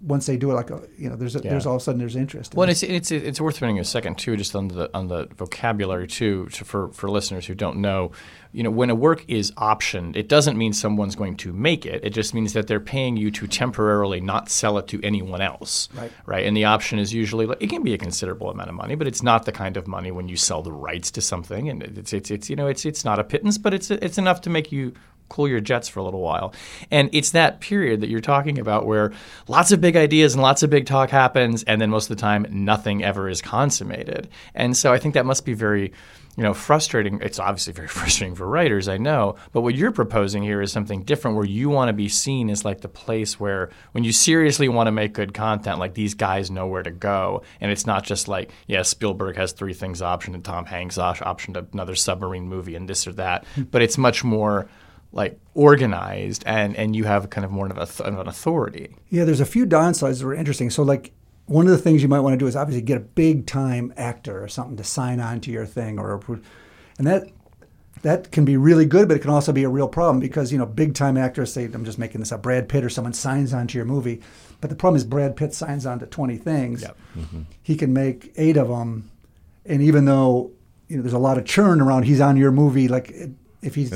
once 0.03 0.25
they 0.27 0.37
do 0.37 0.51
it, 0.51 0.55
like 0.55 0.71
a, 0.71 0.83
you 0.97 1.11
know, 1.11 1.17
there's 1.17 1.37
a, 1.37 1.41
yeah. 1.41 1.51
there's 1.51 1.67
all 1.67 1.77
of 1.77 1.83
a 1.83 1.85
sudden 1.85 1.99
there's 1.99 2.17
interest. 2.17 2.55
In 2.55 2.59
well, 2.59 2.69
it's 2.69 2.83
it's 2.83 3.11
it's 3.11 3.41
worth 3.41 3.57
spending 3.57 3.79
a 3.79 3.85
second 3.85 4.17
too, 4.17 4.37
just 4.37 4.57
on 4.57 4.69
the 4.69 4.91
on 4.95 5.09
the 5.09 5.27
vocabulary 5.37 6.07
too, 6.07 6.47
to, 6.47 6.65
for 6.65 6.89
for 6.93 7.11
listeners 7.11 7.47
who 7.47 7.55
don't 7.55 7.79
know. 7.79 8.13
You 8.53 8.65
know, 8.65 8.71
when 8.71 8.91
a 8.91 8.95
work 8.95 9.25
is 9.29 9.53
optioned, 9.53 10.17
it 10.17 10.29
doesn't 10.29 10.57
mean 10.57 10.73
someone's 10.73 11.15
going 11.15 11.37
to 11.37 11.53
make 11.53 11.87
it. 11.87 12.05
It 12.05 12.11
just 12.11 12.35
means 12.35 12.53
that 12.55 12.67
they're 12.67 12.81
paying 12.81 13.17
you 13.17 13.31
to 13.33 13.47
temporarily 13.47 14.21
not 14.21 14.49
sell 14.49 14.79
it 14.79 14.89
to 14.89 15.01
anyone 15.05 15.41
else. 15.41 15.89
Right. 15.95 16.11
Right. 16.27 16.47
And 16.47 16.57
the 16.57 16.65
option 16.65 16.99
is 16.99 17.13
usually 17.13 17.47
it 17.61 17.69
can 17.69 17.83
be 17.83 17.93
a 17.93 17.99
considerable 17.99 18.51
amount 18.51 18.71
of 18.71 18.75
money, 18.75 18.95
but 18.95 19.07
it's 19.07 19.23
not 19.23 19.45
the 19.45 19.53
kind 19.53 19.77
of 19.77 19.87
money 19.87 20.11
when 20.11 20.29
you 20.29 20.37
sell 20.37 20.63
the 20.63 20.73
rights 20.73 21.11
to 21.13 21.21
something, 21.21 21.69
and 21.69 21.83
it's 21.83 22.13
it's, 22.13 22.31
it's 22.31 22.49
you 22.49 22.57
know 22.57 22.67
it's 22.67 22.87
it's 22.87 23.05
not 23.05 23.19
a 23.19 23.25
pittance, 23.25 23.59
but 23.59 23.75
it's 23.75 23.91
it's 23.91 24.19
enough 24.19 24.41
to 24.43 24.51
make 24.51 24.73
you 24.73 24.95
cool 25.31 25.49
your 25.49 25.61
jets 25.61 25.89
for 25.89 26.01
a 26.01 26.05
little 26.05 26.21
while. 26.21 26.53
And 26.91 27.09
it's 27.13 27.31
that 27.31 27.61
period 27.61 28.03
that 28.03 28.11
you're 28.11 28.21
talking 28.21 28.59
about 28.59 28.85
where 28.85 29.13
lots 29.49 29.73
of 29.73 29.81
big 29.81 29.97
ideas 29.97 30.35
and 30.35 30.43
lots 30.43 30.63
of 30.63 30.69
big 30.69 30.85
talk 30.85 31.09
happens, 31.09 31.63
and 31.63 31.81
then 31.81 31.89
most 31.89 32.11
of 32.11 32.17
the 32.17 32.21
time 32.21 32.45
nothing 32.51 33.03
ever 33.03 33.29
is 33.29 33.41
consummated. 33.41 34.29
And 34.55 34.77
so 34.77 34.93
I 34.93 34.99
think 34.99 35.15
that 35.15 35.25
must 35.25 35.47
be 35.47 35.55
very 35.55 35.93
you 36.37 36.45
know, 36.45 36.55
frustrating. 36.55 37.21
It's 37.23 37.39
obviously 37.39 37.73
very 37.73 37.89
frustrating 37.99 38.35
for 38.35 38.47
writers, 38.47 38.89
I 38.89 38.97
know. 38.99 39.37
But 39.53 39.61
what 39.63 39.75
you're 39.75 39.93
proposing 39.93 40.43
here 40.43 40.63
is 40.63 40.73
something 40.73 41.03
different, 41.03 41.37
where 41.37 41.45
you 41.45 41.69
want 41.69 41.89
to 41.89 41.93
be 41.93 42.09
seen 42.09 42.51
as 42.51 42.65
like 42.65 42.81
the 42.81 42.89
place 42.89 43.39
where, 43.39 43.71
when 43.93 44.05
you 44.05 44.13
seriously 44.13 44.69
want 44.69 44.87
to 44.87 44.93
make 44.93 45.13
good 45.13 45.35
content, 45.35 45.79
like 45.79 45.95
these 45.95 46.15
guys 46.15 46.51
know 46.51 46.67
where 46.67 46.83
to 46.83 46.91
go, 46.91 47.43
and 47.61 47.71
it's 47.71 47.87
not 47.87 48.05
just 48.05 48.29
like, 48.29 48.53
yeah, 48.67 48.83
Spielberg 48.83 49.37
has 49.37 49.53
three 49.53 49.75
things 49.75 50.01
optioned, 50.01 50.35
and 50.35 50.45
Tom 50.45 50.65
Hanks 50.65 50.97
optioned 50.97 51.73
another 51.73 51.95
submarine 51.95 52.49
movie, 52.49 52.75
and 52.75 52.89
this 52.89 53.07
or 53.07 53.13
that. 53.13 53.45
Hmm. 53.55 53.63
but 53.65 53.83
it's 53.83 53.99
much 53.99 54.25
more 54.25 54.69
like 55.13 55.39
organized 55.55 56.45
and 56.47 56.77
and 56.77 56.95
you 56.95 57.05
have 57.05 57.31
kind 57.31 57.45
of 57.45 57.51
more 57.51 57.67
of, 57.67 57.77
a, 57.77 58.05
of 58.05 58.19
an 58.19 58.29
authority. 58.29 58.97
Yeah, 59.09 59.25
there's 59.25 59.41
a 59.41 59.47
few 59.47 59.67
downsides 59.67 60.21
that 60.21 60.27
are 60.27 60.35
interesting. 60.35 60.71
So 60.71 60.83
like 60.83 61.13
one 61.47 61.67
of 61.67 61.73
the 61.73 61.79
things 61.79 62.03
you 62.03 62.09
might 62.09 62.21
want 62.21 62.35
to 62.35 62.39
do 62.39 62.47
is 62.47 62.55
obviously 62.55 62.83
get 62.83 62.97
a 62.97 63.01
big 63.01 63.47
time 63.47 63.93
actor 63.97 64.43
or 64.43 64.49
something 64.49 64.77
to 64.77 64.85
sign 64.85 65.19
on 65.21 65.41
to 65.41 65.51
your 65.51 65.67
thing 65.67 65.99
or 65.99 66.21
and 66.99 67.07
that 67.07 67.29
that 68.03 68.31
can 68.33 68.45
be 68.45 68.57
really 68.57 68.87
good, 68.87 69.09
but 69.09 69.17
it 69.17 69.21
can 69.21 69.31
also 69.31 69.53
be 69.53 69.65
a 69.65 69.69
real 69.69 69.89
problem 69.89 70.21
because 70.21 70.53
you 70.53 70.59
know 70.59 70.67
big 70.67 70.95
time 70.95 71.17
actors 71.17 71.53
say 71.53 71.65
I'm 71.65 71.85
just 71.85 71.99
making 71.99 72.21
this 72.21 72.33
up. 72.33 72.43
Brad 72.43 72.69
Pitt 72.69 72.85
or 72.85 72.89
someone 72.89 73.13
signs 73.13 73.53
on 73.53 73.67
to 73.69 73.79
your 73.79 73.85
movie, 73.85 74.21
but 74.61 74.71
the 74.71 74.77
problem 74.77 74.97
is 74.97 75.05
Brad 75.05 75.37
Pitt 75.37 75.53
signs 75.53 75.87
on 75.87 75.99
to 75.99 76.07
20 76.07 76.37
things. 76.37 76.83
Yep. 76.83 76.99
Mm-hmm. 77.19 77.41
He 77.63 77.77
can 77.77 77.93
make 77.93 78.33
eight 78.37 78.57
of 78.57 78.69
them, 78.69 79.11
and 79.67 79.83
even 79.83 80.07
though 80.07 80.53
you 80.89 80.97
know 80.97 81.03
there's 81.03 81.13
a 81.13 81.19
lot 81.19 81.37
of 81.37 81.45
churn 81.45 81.81
around, 81.81 82.05
he's 82.05 82.21
on 82.21 82.37
your 82.37 82.53
movie. 82.53 82.89
Like 82.89 83.11
it, 83.11 83.31
if 83.63 83.75
he's 83.75 83.91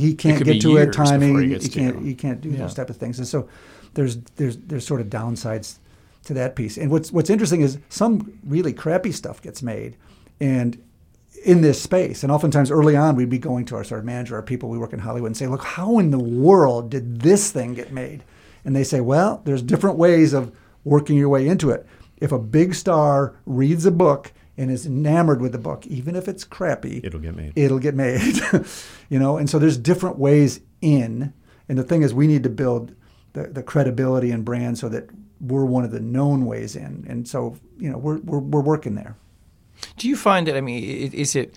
he 0.00 0.14
can't 0.14 0.40
it 0.40 0.44
get 0.44 0.62
to 0.62 0.76
it 0.76 0.92
timing 0.92 1.38
he, 1.42 1.58
he 1.58 1.68
can't 1.68 2.04
he 2.04 2.14
can't 2.14 2.40
do 2.40 2.50
yeah. 2.50 2.58
those 2.58 2.74
type 2.74 2.90
of 2.90 2.96
things. 2.96 3.18
And 3.18 3.28
so 3.28 3.48
there's 3.94 4.16
there's 4.36 4.56
there's 4.56 4.86
sort 4.86 5.00
of 5.00 5.08
downsides 5.08 5.78
to 6.24 6.34
that 6.34 6.56
piece. 6.56 6.78
And 6.78 6.90
what's 6.90 7.12
what's 7.12 7.30
interesting 7.30 7.60
is 7.60 7.78
some 7.88 8.38
really 8.44 8.72
crappy 8.72 9.12
stuff 9.12 9.42
gets 9.42 9.62
made 9.62 9.96
and 10.40 10.82
in 11.44 11.60
this 11.60 11.80
space. 11.80 12.22
And 12.22 12.32
oftentimes 12.32 12.70
early 12.70 12.96
on 12.96 13.16
we'd 13.16 13.28
be 13.28 13.38
going 13.38 13.64
to 13.66 13.76
our 13.76 13.84
sort 13.84 13.98
of 13.98 14.04
manager 14.04 14.36
our 14.36 14.42
people 14.42 14.68
we 14.68 14.78
work 14.78 14.92
in 14.92 15.00
hollywood 15.00 15.28
and 15.28 15.36
say 15.36 15.46
look 15.46 15.64
how 15.64 15.98
in 15.98 16.10
the 16.10 16.18
world 16.18 16.90
did 16.90 17.20
this 17.20 17.50
thing 17.50 17.74
get 17.74 17.92
made? 17.92 18.22
And 18.64 18.74
they 18.74 18.84
say 18.84 19.00
well 19.00 19.42
there's 19.44 19.62
different 19.62 19.98
ways 19.98 20.32
of 20.32 20.52
working 20.84 21.16
your 21.16 21.28
way 21.28 21.46
into 21.46 21.70
it. 21.70 21.86
If 22.18 22.32
a 22.32 22.38
big 22.38 22.74
star 22.74 23.34
reads 23.44 23.84
a 23.84 23.90
book 23.90 24.32
and 24.62 24.70
is 24.70 24.86
enamored 24.86 25.40
with 25.40 25.52
the 25.52 25.58
book, 25.58 25.86
even 25.86 26.14
if 26.14 26.28
it's 26.28 26.44
crappy, 26.44 27.00
it'll 27.02 27.20
get 27.20 27.34
made. 27.34 27.52
It'll 27.56 27.80
get 27.80 27.94
made. 27.94 28.40
you 29.10 29.18
know, 29.18 29.36
and 29.36 29.50
so 29.50 29.58
there's 29.58 29.76
different 29.76 30.18
ways 30.18 30.60
in. 30.80 31.32
And 31.68 31.76
the 31.78 31.82
thing 31.82 32.02
is, 32.02 32.14
we 32.14 32.26
need 32.26 32.44
to 32.44 32.48
build 32.48 32.94
the, 33.32 33.48
the 33.48 33.62
credibility 33.62 34.30
and 34.30 34.44
brand 34.44 34.78
so 34.78 34.88
that 34.88 35.10
we're 35.40 35.64
one 35.64 35.84
of 35.84 35.90
the 35.90 36.00
known 36.00 36.46
ways 36.46 36.76
in. 36.76 37.04
And 37.08 37.26
so, 37.26 37.56
you 37.76 37.90
know, 37.90 37.98
we're, 37.98 38.18
we're, 38.18 38.38
we're 38.38 38.60
working 38.60 38.94
there. 38.94 39.16
Do 39.96 40.08
you 40.08 40.16
find 40.16 40.46
that, 40.46 40.56
I 40.56 40.60
mean, 40.60 41.10
is 41.12 41.34
it 41.34 41.56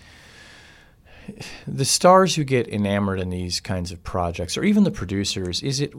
the 1.68 1.86
stars 1.86 2.36
who 2.36 2.44
get 2.44 2.68
enamored 2.68 3.20
in 3.20 3.30
these 3.30 3.60
kinds 3.60 3.92
of 3.92 4.04
projects, 4.04 4.58
or 4.58 4.64
even 4.64 4.84
the 4.84 4.92
producers, 4.92 5.62
is 5.62 5.80
it 5.80 5.94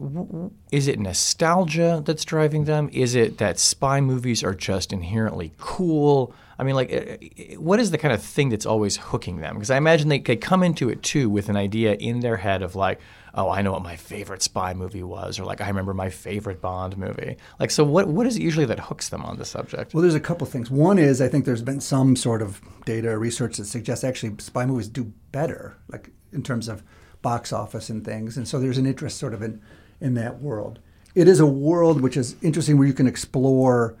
is 0.71 0.87
it 0.87 0.99
nostalgia 0.99 2.01
that's 2.05 2.25
driving 2.25 2.65
them? 2.65 2.89
Is 2.91 3.15
it 3.15 3.37
that 3.37 3.59
spy 3.59 4.01
movies 4.01 4.43
are 4.43 4.53
just 4.53 4.91
inherently 4.91 5.53
cool? 5.57 6.33
I 6.59 6.63
mean, 6.63 6.75
like, 6.75 6.91
eh, 6.91 7.55
what 7.55 7.79
is 7.79 7.91
the 7.91 7.97
kind 7.97 8.13
of 8.13 8.21
thing 8.21 8.49
that's 8.49 8.65
always 8.65 8.97
hooking 8.97 9.37
them? 9.37 9.55
Because 9.55 9.69
I 9.69 9.77
imagine 9.77 10.09
they, 10.09 10.19
they 10.19 10.35
come 10.35 10.63
into 10.63 10.89
it 10.89 11.03
too 11.03 11.29
with 11.29 11.49
an 11.49 11.55
idea 11.55 11.93
in 11.93 12.21
their 12.21 12.37
head 12.37 12.61
of 12.61 12.75
like, 12.75 12.99
oh, 13.33 13.49
I 13.49 13.61
know 13.61 13.71
what 13.71 13.83
my 13.83 13.95
favorite 13.95 14.41
spy 14.41 14.73
movie 14.73 15.03
was, 15.03 15.39
or 15.39 15.45
like 15.45 15.61
I 15.61 15.67
remember 15.67 15.93
my 15.93 16.09
favorite 16.09 16.59
Bond 16.59 16.97
movie. 16.97 17.37
Like, 17.59 17.69
so 17.69 17.83
what 17.83 18.07
what 18.07 18.25
is 18.25 18.35
it 18.35 18.41
usually 18.41 18.65
that 18.65 18.79
hooks 18.79 19.09
them 19.09 19.23
on 19.23 19.37
the 19.37 19.45
subject? 19.45 19.93
Well, 19.93 20.01
there's 20.01 20.15
a 20.15 20.19
couple 20.19 20.47
things. 20.47 20.71
One 20.71 20.97
is 20.97 21.21
I 21.21 21.27
think 21.27 21.45
there's 21.45 21.61
been 21.61 21.81
some 21.81 22.15
sort 22.15 22.41
of 22.41 22.61
data 22.85 23.09
or 23.09 23.19
research 23.19 23.57
that 23.57 23.65
suggests 23.65 24.03
actually 24.03 24.35
spy 24.39 24.65
movies 24.65 24.87
do 24.87 25.13
better, 25.31 25.77
like 25.89 26.09
in 26.33 26.41
terms 26.41 26.67
of 26.67 26.83
box 27.21 27.53
office 27.53 27.89
and 27.89 28.03
things, 28.03 28.37
and 28.37 28.47
so 28.47 28.59
there's 28.59 28.77
an 28.77 28.87
interest 28.87 29.17
sort 29.17 29.33
of 29.33 29.43
in 29.43 29.61
in 30.01 30.15
that 30.15 30.41
world. 30.41 30.79
It 31.13 31.27
is 31.27 31.39
a 31.39 31.45
world 31.45 32.01
which 32.01 32.17
is 32.17 32.35
interesting 32.41 32.77
where 32.77 32.87
you 32.87 32.93
can 32.93 33.07
explore, 33.07 33.95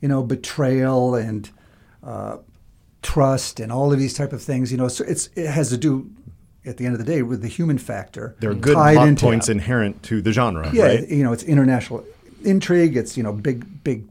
you 0.00 0.08
know, 0.08 0.22
betrayal 0.22 1.14
and 1.14 1.50
uh, 2.02 2.38
trust 3.02 3.60
and 3.60 3.70
all 3.70 3.92
of 3.92 3.98
these 3.98 4.14
type 4.14 4.32
of 4.32 4.42
things. 4.42 4.70
You 4.70 4.78
know, 4.78 4.88
so 4.88 5.04
it's 5.04 5.28
it 5.36 5.48
has 5.48 5.70
to 5.70 5.76
do 5.76 6.10
at 6.64 6.76
the 6.76 6.86
end 6.86 6.94
of 6.94 7.04
the 7.04 7.04
day 7.04 7.22
with 7.22 7.42
the 7.42 7.48
human 7.48 7.78
factor. 7.78 8.36
There 8.40 8.50
are 8.50 8.54
good 8.54 8.74
plot 8.74 9.08
into, 9.08 9.24
points 9.24 9.48
inherent 9.48 10.02
to 10.04 10.22
the 10.22 10.32
genre. 10.32 10.70
Yeah, 10.72 10.84
right? 10.84 11.08
you 11.08 11.24
know, 11.24 11.32
it's 11.32 11.42
international 11.42 12.04
intrigue. 12.44 12.96
It's 12.96 13.16
you 13.16 13.22
know 13.22 13.32
big 13.32 13.84
big 13.84 14.06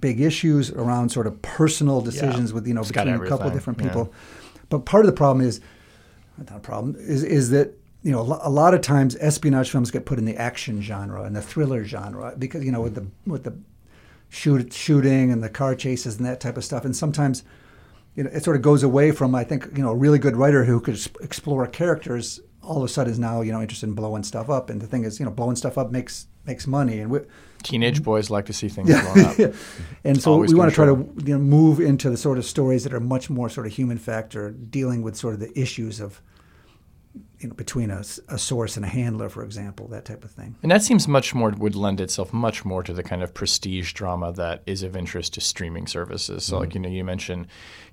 big 0.00 0.20
issues 0.20 0.70
around 0.70 1.10
sort 1.10 1.26
of 1.26 1.40
personal 1.42 2.00
decisions 2.00 2.50
yeah. 2.50 2.54
with 2.54 2.66
you 2.66 2.74
know 2.74 2.80
it's 2.80 2.92
between 2.92 3.14
a 3.14 3.26
couple 3.26 3.46
of 3.46 3.52
different 3.52 3.78
people. 3.78 4.10
Yeah. 4.10 4.60
But 4.68 4.86
part 4.86 5.04
of 5.04 5.10
the 5.10 5.16
problem 5.16 5.46
is 5.46 5.60
not 6.38 6.56
a 6.56 6.60
problem 6.60 6.96
is 6.98 7.22
is 7.22 7.50
that 7.50 7.74
you 8.02 8.10
know 8.10 8.20
a 8.20 8.50
lot 8.50 8.74
of 8.74 8.80
times 8.80 9.16
espionage 9.20 9.70
films 9.70 9.90
get 9.90 10.06
put 10.06 10.18
in 10.18 10.24
the 10.24 10.36
action 10.36 10.80
genre 10.80 11.22
and 11.22 11.36
the 11.36 11.42
thriller 11.42 11.84
genre 11.84 12.34
because 12.38 12.64
you 12.64 12.72
know 12.72 12.80
with 12.80 12.94
the 12.94 13.06
with 13.26 13.44
the 13.44 13.56
shoot, 14.32 14.72
shooting 14.72 15.30
and 15.30 15.42
the 15.42 15.50
car 15.50 15.74
chases 15.74 16.16
and 16.16 16.26
that 16.26 16.40
type 16.40 16.56
of 16.56 16.64
stuff. 16.64 16.84
And 16.84 16.96
sometimes 16.96 17.44
you 18.14 18.24
know, 18.24 18.30
it 18.32 18.42
sort 18.44 18.56
of 18.56 18.62
goes 18.62 18.82
away 18.82 19.10
from, 19.10 19.34
I 19.34 19.44
think, 19.44 19.68
you 19.76 19.82
know, 19.82 19.90
a 19.90 19.96
really 19.96 20.18
good 20.18 20.36
writer 20.36 20.64
who 20.64 20.80
could 20.80 20.98
explore 21.20 21.66
characters 21.66 22.40
all 22.62 22.78
of 22.78 22.84
a 22.84 22.88
sudden 22.88 23.12
is 23.12 23.18
now 23.18 23.40
you 23.40 23.52
know 23.52 23.60
interested 23.60 23.88
in 23.88 23.94
blowing 23.94 24.22
stuff 24.22 24.48
up. 24.48 24.70
And 24.70 24.80
the 24.80 24.86
thing 24.86 25.04
is, 25.04 25.18
you 25.18 25.26
know, 25.26 25.32
blowing 25.32 25.56
stuff 25.56 25.76
up 25.76 25.90
makes 25.90 26.26
makes 26.44 26.66
money, 26.66 27.00
and 27.00 27.10
we, 27.10 27.20
teenage 27.62 28.02
boys 28.02 28.30
like 28.30 28.46
to 28.46 28.52
see 28.52 28.68
things 28.68 28.88
blown 28.88 29.24
up. 29.24 29.54
and 30.04 30.20
so 30.20 30.32
Always 30.32 30.52
we 30.52 30.58
want 30.58 30.70
to 30.70 30.74
try 30.74 30.86
to 30.86 30.92
you 31.24 31.34
know, 31.34 31.38
move 31.38 31.80
into 31.80 32.10
the 32.10 32.16
sort 32.16 32.38
of 32.38 32.44
stories 32.44 32.84
that 32.84 32.94
are 32.94 33.00
much 33.00 33.30
more 33.30 33.48
sort 33.48 33.66
of 33.66 33.72
human 33.72 33.98
factor, 33.98 34.50
dealing 34.50 35.02
with 35.02 35.16
sort 35.16 35.34
of 35.34 35.40
the 35.40 35.58
issues 35.58 36.00
of 36.00 36.20
you 37.42 37.48
know 37.48 37.54
between 37.54 37.90
a, 37.90 38.02
a 38.28 38.38
source 38.38 38.76
and 38.76 38.84
a 38.84 38.88
handler, 38.88 39.28
for 39.28 39.44
example, 39.44 39.88
that 39.88 40.04
type 40.04 40.24
of 40.24 40.30
thing. 40.30 40.56
And 40.62 40.70
that 40.70 40.82
seems 40.82 41.08
much 41.08 41.34
more 41.34 41.50
would 41.50 41.74
lend 41.74 42.00
itself 42.00 42.32
much 42.32 42.64
more 42.64 42.82
to 42.82 42.92
the 42.92 43.02
kind 43.02 43.22
of 43.22 43.34
prestige 43.34 43.92
drama 43.92 44.32
that 44.32 44.62
is 44.66 44.82
of 44.82 44.96
interest 44.96 45.34
to 45.34 45.40
streaming 45.40 45.86
services. 45.86 46.44
So, 46.44 46.58
like 46.58 46.70
mm-hmm. 46.70 46.76
you 46.76 46.82
know, 46.82 46.96
you 46.96 47.04
mentioned 47.04 47.48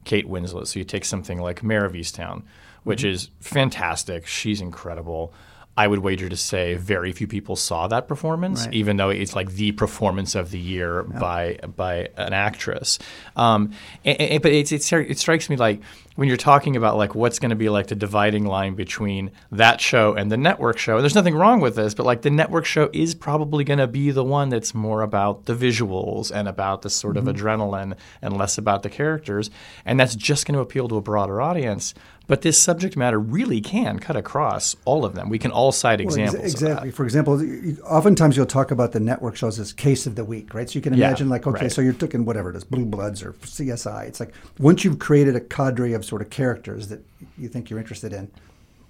Kate 0.05 0.27
Winslet. 0.27 0.67
So 0.67 0.79
you 0.79 0.85
take 0.85 1.05
something 1.05 1.39
like 1.39 1.63
Mare 1.63 1.85
of 1.85 1.93
Easttown, 1.93 2.43
which 2.83 2.99
mm-hmm. 2.99 3.09
is 3.09 3.29
fantastic. 3.39 4.27
She's 4.27 4.61
incredible. 4.61 5.33
I 5.79 5.87
would 5.87 5.99
wager 5.99 6.27
to 6.29 6.35
say 6.35 6.75
very 6.75 7.11
few 7.13 7.25
people 7.27 7.55
saw 7.55 7.87
that 7.87 8.07
performance, 8.07 8.65
Right. 8.65 8.73
even 8.73 8.97
though 8.97 9.09
it's 9.09 9.35
like 9.35 9.49
the 9.53 9.71
performance 9.71 10.35
of 10.35 10.51
the 10.51 10.59
year 10.59 11.03
by 11.03 11.57
by 11.75 12.09
an 12.17 12.33
actress. 12.33 12.99
Um, 13.35 13.71
and- 14.03 14.19
and- 14.19 14.41
but 14.43 14.51
it's, 14.51 14.71
it's, 14.71 14.91
it 14.91 15.17
strikes 15.17 15.49
me 15.49 15.55
like 15.55 15.81
when 16.15 16.27
you're 16.27 16.35
talking 16.53 16.75
about 16.75 16.97
like 16.97 17.15
what's 17.15 17.39
going 17.39 17.51
to 17.51 17.55
be 17.55 17.69
like 17.69 17.87
the 17.87 17.95
dividing 17.95 18.45
line 18.45 18.75
between 18.75 19.31
that 19.53 19.79
show 19.79 20.13
and 20.13 20.29
the 20.29 20.35
network 20.37 20.77
show. 20.77 20.95
And 20.95 21.01
there's 21.03 21.15
nothing 21.15 21.35
wrong 21.35 21.61
with 21.61 21.75
this, 21.77 21.93
but 21.93 22.05
like 22.05 22.23
the 22.23 22.29
network 22.29 22.65
show 22.65 22.89
is 22.91 23.15
probably 23.15 23.63
going 23.63 23.79
to 23.79 23.87
be 23.87 24.11
the 24.11 24.23
one 24.25 24.49
that's 24.49 24.73
more 24.73 25.01
about 25.01 25.45
the 25.45 25.55
visuals 25.55 26.29
and 26.29 26.47
about 26.49 26.81
the 26.81 26.89
sort 26.89 27.15
of 27.15 27.23
adrenaline 27.23 27.93
and 28.21 28.35
less 28.37 28.57
about 28.57 28.83
the 28.83 28.89
characters, 28.89 29.49
and 29.85 29.97
that's 29.97 30.15
just 30.15 30.45
going 30.45 30.55
to 30.55 30.59
appeal 30.61 30.89
to 30.89 30.97
a 30.97 31.01
broader 31.01 31.39
audience. 31.39 31.93
But 32.29 32.43
this 32.43 32.57
subject 32.61 32.95
matter 32.95 33.19
really 33.19 33.59
can 33.59 33.97
cut 33.99 34.15
across 34.15 34.75
all 34.85 35.03
of 35.03 35.15
them. 35.15 35.29
We 35.29 35.39
can 35.39 35.49
all 35.51 35.71
cite 35.71 35.99
Well, 35.99 36.07
ex- 36.07 36.15
examples. 36.15 36.35
of 36.35 36.59
that. 36.59 36.67
exactly. 36.69 36.91
For 36.91 37.03
example, 37.03 37.41
oftentimes 37.83 38.37
you'll 38.37 38.45
talk 38.45 38.69
about 38.71 38.91
the 38.91 38.99
network 38.99 39.35
shows 39.35 39.59
as 39.59 39.73
case 39.73 40.05
of 40.05 40.13
the 40.15 40.23
week, 40.23 40.53
right? 40.53 40.69
So 40.69 40.75
you 40.75 40.81
can 40.81 40.93
Yeah, 40.93 41.07
imagine, 41.07 41.27
like, 41.27 41.47
okay, 41.47 41.63
right. 41.63 41.71
so 41.71 41.81
you're 41.81 41.91
taking 41.93 42.25
whatever 42.25 42.51
it 42.51 42.55
is, 42.55 42.63
Blue 42.63 42.85
Bloods 42.85 43.23
or 43.23 43.33
CSI. 43.43 44.05
It's 44.05 44.19
like 44.19 44.31
once 44.59 44.83
you've 44.85 44.99
created 44.99 45.35
a 45.35 45.41
cadre 45.41 45.93
of 45.93 46.05
sort 46.05 46.21
of 46.21 46.29
characters 46.29 46.87
that 46.89 47.03
you 47.37 47.49
think 47.49 47.69
you're 47.71 47.79
interested 47.79 48.13
in, 48.13 48.29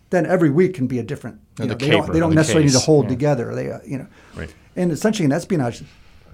then 0.09 0.25
every 0.25 0.49
week 0.49 0.73
can 0.73 0.87
be 0.87 0.99
a 0.99 1.03
different. 1.03 1.39
You 1.59 1.65
the 1.65 1.67
know, 1.67 1.73
they 1.75 1.89
don't, 1.91 2.01
caper 2.01 2.13
they 2.13 2.19
don't 2.19 2.29
the 2.31 2.35
necessarily 2.35 2.65
need 2.65 2.73
to 2.73 2.79
hold 2.79 3.05
yeah. 3.05 3.09
together. 3.11 3.55
They, 3.55 3.71
uh, 3.71 3.79
you 3.85 3.99
know, 3.99 4.07
Right. 4.35 4.53
and 4.75 4.91
essentially 4.91 5.23
in 5.23 5.31
espionage, 5.31 5.81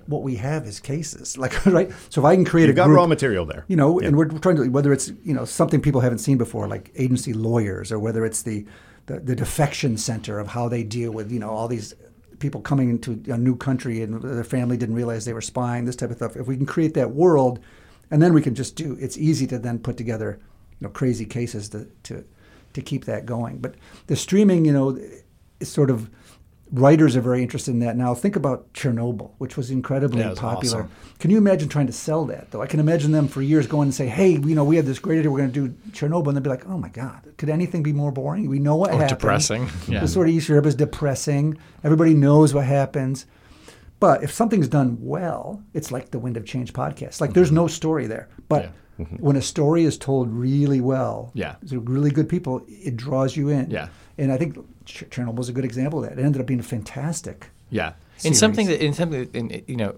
what 0.08 0.22
we 0.24 0.36
have 0.36 0.66
is 0.66 0.80
cases, 0.80 1.38
like 1.43 1.66
right. 1.66 1.91
So 2.10 2.22
if 2.22 2.26
I 2.26 2.36
can 2.36 2.45
create 2.45 2.68
You've 2.68 2.76
a 2.76 2.82
got 2.82 2.86
group, 2.88 2.97
raw 2.97 3.08
material 3.08 3.45
there. 3.45 3.66
you 3.68 3.76
know, 3.76 3.99
Yeah. 3.99 4.08
and 4.08 4.18
we're 4.18 4.28
trying 4.28 4.56
to 4.58 4.68
whether 4.70 4.93
it's 4.93 5.12
you 5.24 5.34
know 5.34 5.45
something 5.45 5.82
people 5.82 6.01
haven't 6.01 6.20
seen 6.20 6.38
before, 6.38 6.68
like 6.68 6.91
agency 6.95 7.34
lawyers, 7.34 7.91
or 7.91 7.99
whether 7.99 8.26
it's 8.26 8.43
the 8.43 8.66
the, 9.08 9.20
the 9.20 9.36
defection 9.36 9.97
center 9.97 10.39
of 10.39 10.47
how 10.47 10.68
they 10.68 10.84
deal 10.84 11.12
with 11.12 11.32
you 11.32 11.39
know 11.39 11.49
all 11.49 11.68
these 11.68 11.93
people 12.39 12.60
coming 12.62 12.89
into 12.89 13.12
a 13.32 13.38
new 13.38 13.56
country 13.56 14.01
and 14.01 14.22
their 14.22 14.43
family 14.43 14.76
didn't 14.78 14.95
realize 14.95 15.24
they 15.26 15.32
were 15.34 15.41
spying, 15.41 15.86
this 15.86 15.95
type 15.95 16.10
of 16.12 16.18
stuff. 16.18 16.36
If 16.36 16.47
we 16.47 16.58
can 16.58 16.66
create 16.66 16.93
that 16.95 17.12
world, 17.12 17.60
and 18.12 18.22
then 18.22 18.34
we 18.34 18.41
can 18.41 18.56
just 18.56 18.76
do, 18.76 18.97
it's 18.99 19.18
easy 19.18 19.47
to 19.47 19.58
then 19.58 19.80
put 19.80 19.95
together 19.97 20.39
you 20.80 20.88
know 20.88 20.89
crazy 20.89 21.26
cases 21.26 21.70
to 21.70 21.88
to 22.03 22.24
to 22.74 22.82
keep 22.82 23.06
that 23.06 23.26
going. 23.26 23.58
But 23.60 23.76
the 24.08 24.16
streaming, 24.18 24.66
you 24.66 24.74
know, 24.74 24.99
is 25.62 25.70
sort 25.72 25.89
of 25.89 26.10
writers 26.72 27.16
are 27.16 27.22
very 27.22 27.41
interested 27.41 27.72
in 27.72 27.80
that 27.80 27.95
now. 27.95 28.13
Think 28.13 28.36
about 28.36 28.74
Chernobyl, 28.74 29.32
which 29.38 29.55
was 29.55 29.70
incredibly 29.70 30.20
Yeah, 30.22 30.32
was 30.32 30.39
popular. 30.39 30.80
awesome. 30.80 30.91
Can 31.20 31.32
you 31.32 31.38
imagine 31.38 31.70
trying 31.70 31.88
to 31.88 31.93
sell 31.93 32.26
that 32.26 32.51
though? 32.51 32.61
I 32.61 32.68
can 32.68 32.80
imagine 32.80 33.11
them 33.11 33.28
for 33.28 33.41
years 33.41 33.68
going 33.68 33.88
and 33.88 33.93
say, 33.93 34.07
"Hey, 34.07 34.32
you 34.32 34.55
know, 34.55 34.63
we 34.63 34.76
have 34.78 34.86
this 34.86 34.99
great 34.99 35.20
idea. 35.20 35.32
We're 35.32 35.39
going 35.39 35.51
to 35.51 35.68
do 35.68 35.74
Chernobyl," 35.91 36.28
and 36.28 36.38
they'd 36.38 36.43
be 36.43 36.49
like, 36.49 36.68
"Oh 36.68 36.78
my 36.78 36.89
God, 36.89 37.22
could 37.38 37.49
anything 37.49 37.84
be 37.84 37.93
more 37.93 38.11
boring? 38.11 38.49
We 38.49 38.59
know 38.59 38.76
what 38.76 38.89
Or 38.89 38.93
happened. 38.93 39.09
depressing. 39.09 39.68
Yeah. 39.88 40.01
The 40.01 40.07
sort 40.07 40.28
of 40.28 40.34
East 40.36 40.49
Europe 40.49 40.66
is 40.66 40.76
depressing. 40.76 41.57
Everybody 41.84 42.13
knows 42.13 42.53
what 42.53 42.66
happens." 42.66 43.26
But 43.99 44.24
if 44.24 44.32
something's 44.32 44.68
done 44.68 44.97
well, 44.99 45.61
it's 45.74 45.91
like 45.91 46.11
the 46.11 46.20
Wind 46.20 46.36
of 46.36 46.45
Change 46.45 46.74
podcast. 46.74 47.22
Like 47.22 47.34
there's 47.34 47.47
mm-hmm. 47.47 47.55
no 47.55 47.68
story 47.68 48.07
there, 48.07 48.28
but 48.49 48.63
Yeah. 48.63 48.70
Mm-hmm. 49.00 49.18
when 49.18 49.36
a 49.36 49.41
story 49.41 49.84
is 49.84 49.98
told 49.98 50.30
really 50.30 50.80
well, 50.80 51.32
Yeah. 51.34 51.56
to 51.68 51.80
really 51.80 52.12
good 52.12 52.30
people, 52.30 52.62
it 52.68 52.96
draws 52.96 53.36
you 53.36 53.50
in. 53.50 53.70
Yeah. 53.70 53.89
And 54.18 54.32
I 54.32 54.38
think 54.38 54.58
Ch- 54.86 55.04
Chernobyl's 55.10 55.50
a 55.50 55.52
good 55.52 55.66
example 55.66 56.02
of 56.04 56.10
that. 56.10 56.18
It 56.18 56.24
ended 56.24 56.39
up 56.39 56.48
being 56.48 56.62
fantastic. 56.62 57.50
Yeah, 57.70 57.93
and 58.24 58.38
something 58.38 58.68
that, 58.68 58.82
in 58.82 58.93
something, 58.93 59.20
that, 59.26 59.36
in, 59.36 59.64
you 59.68 59.76
know, 59.76 59.96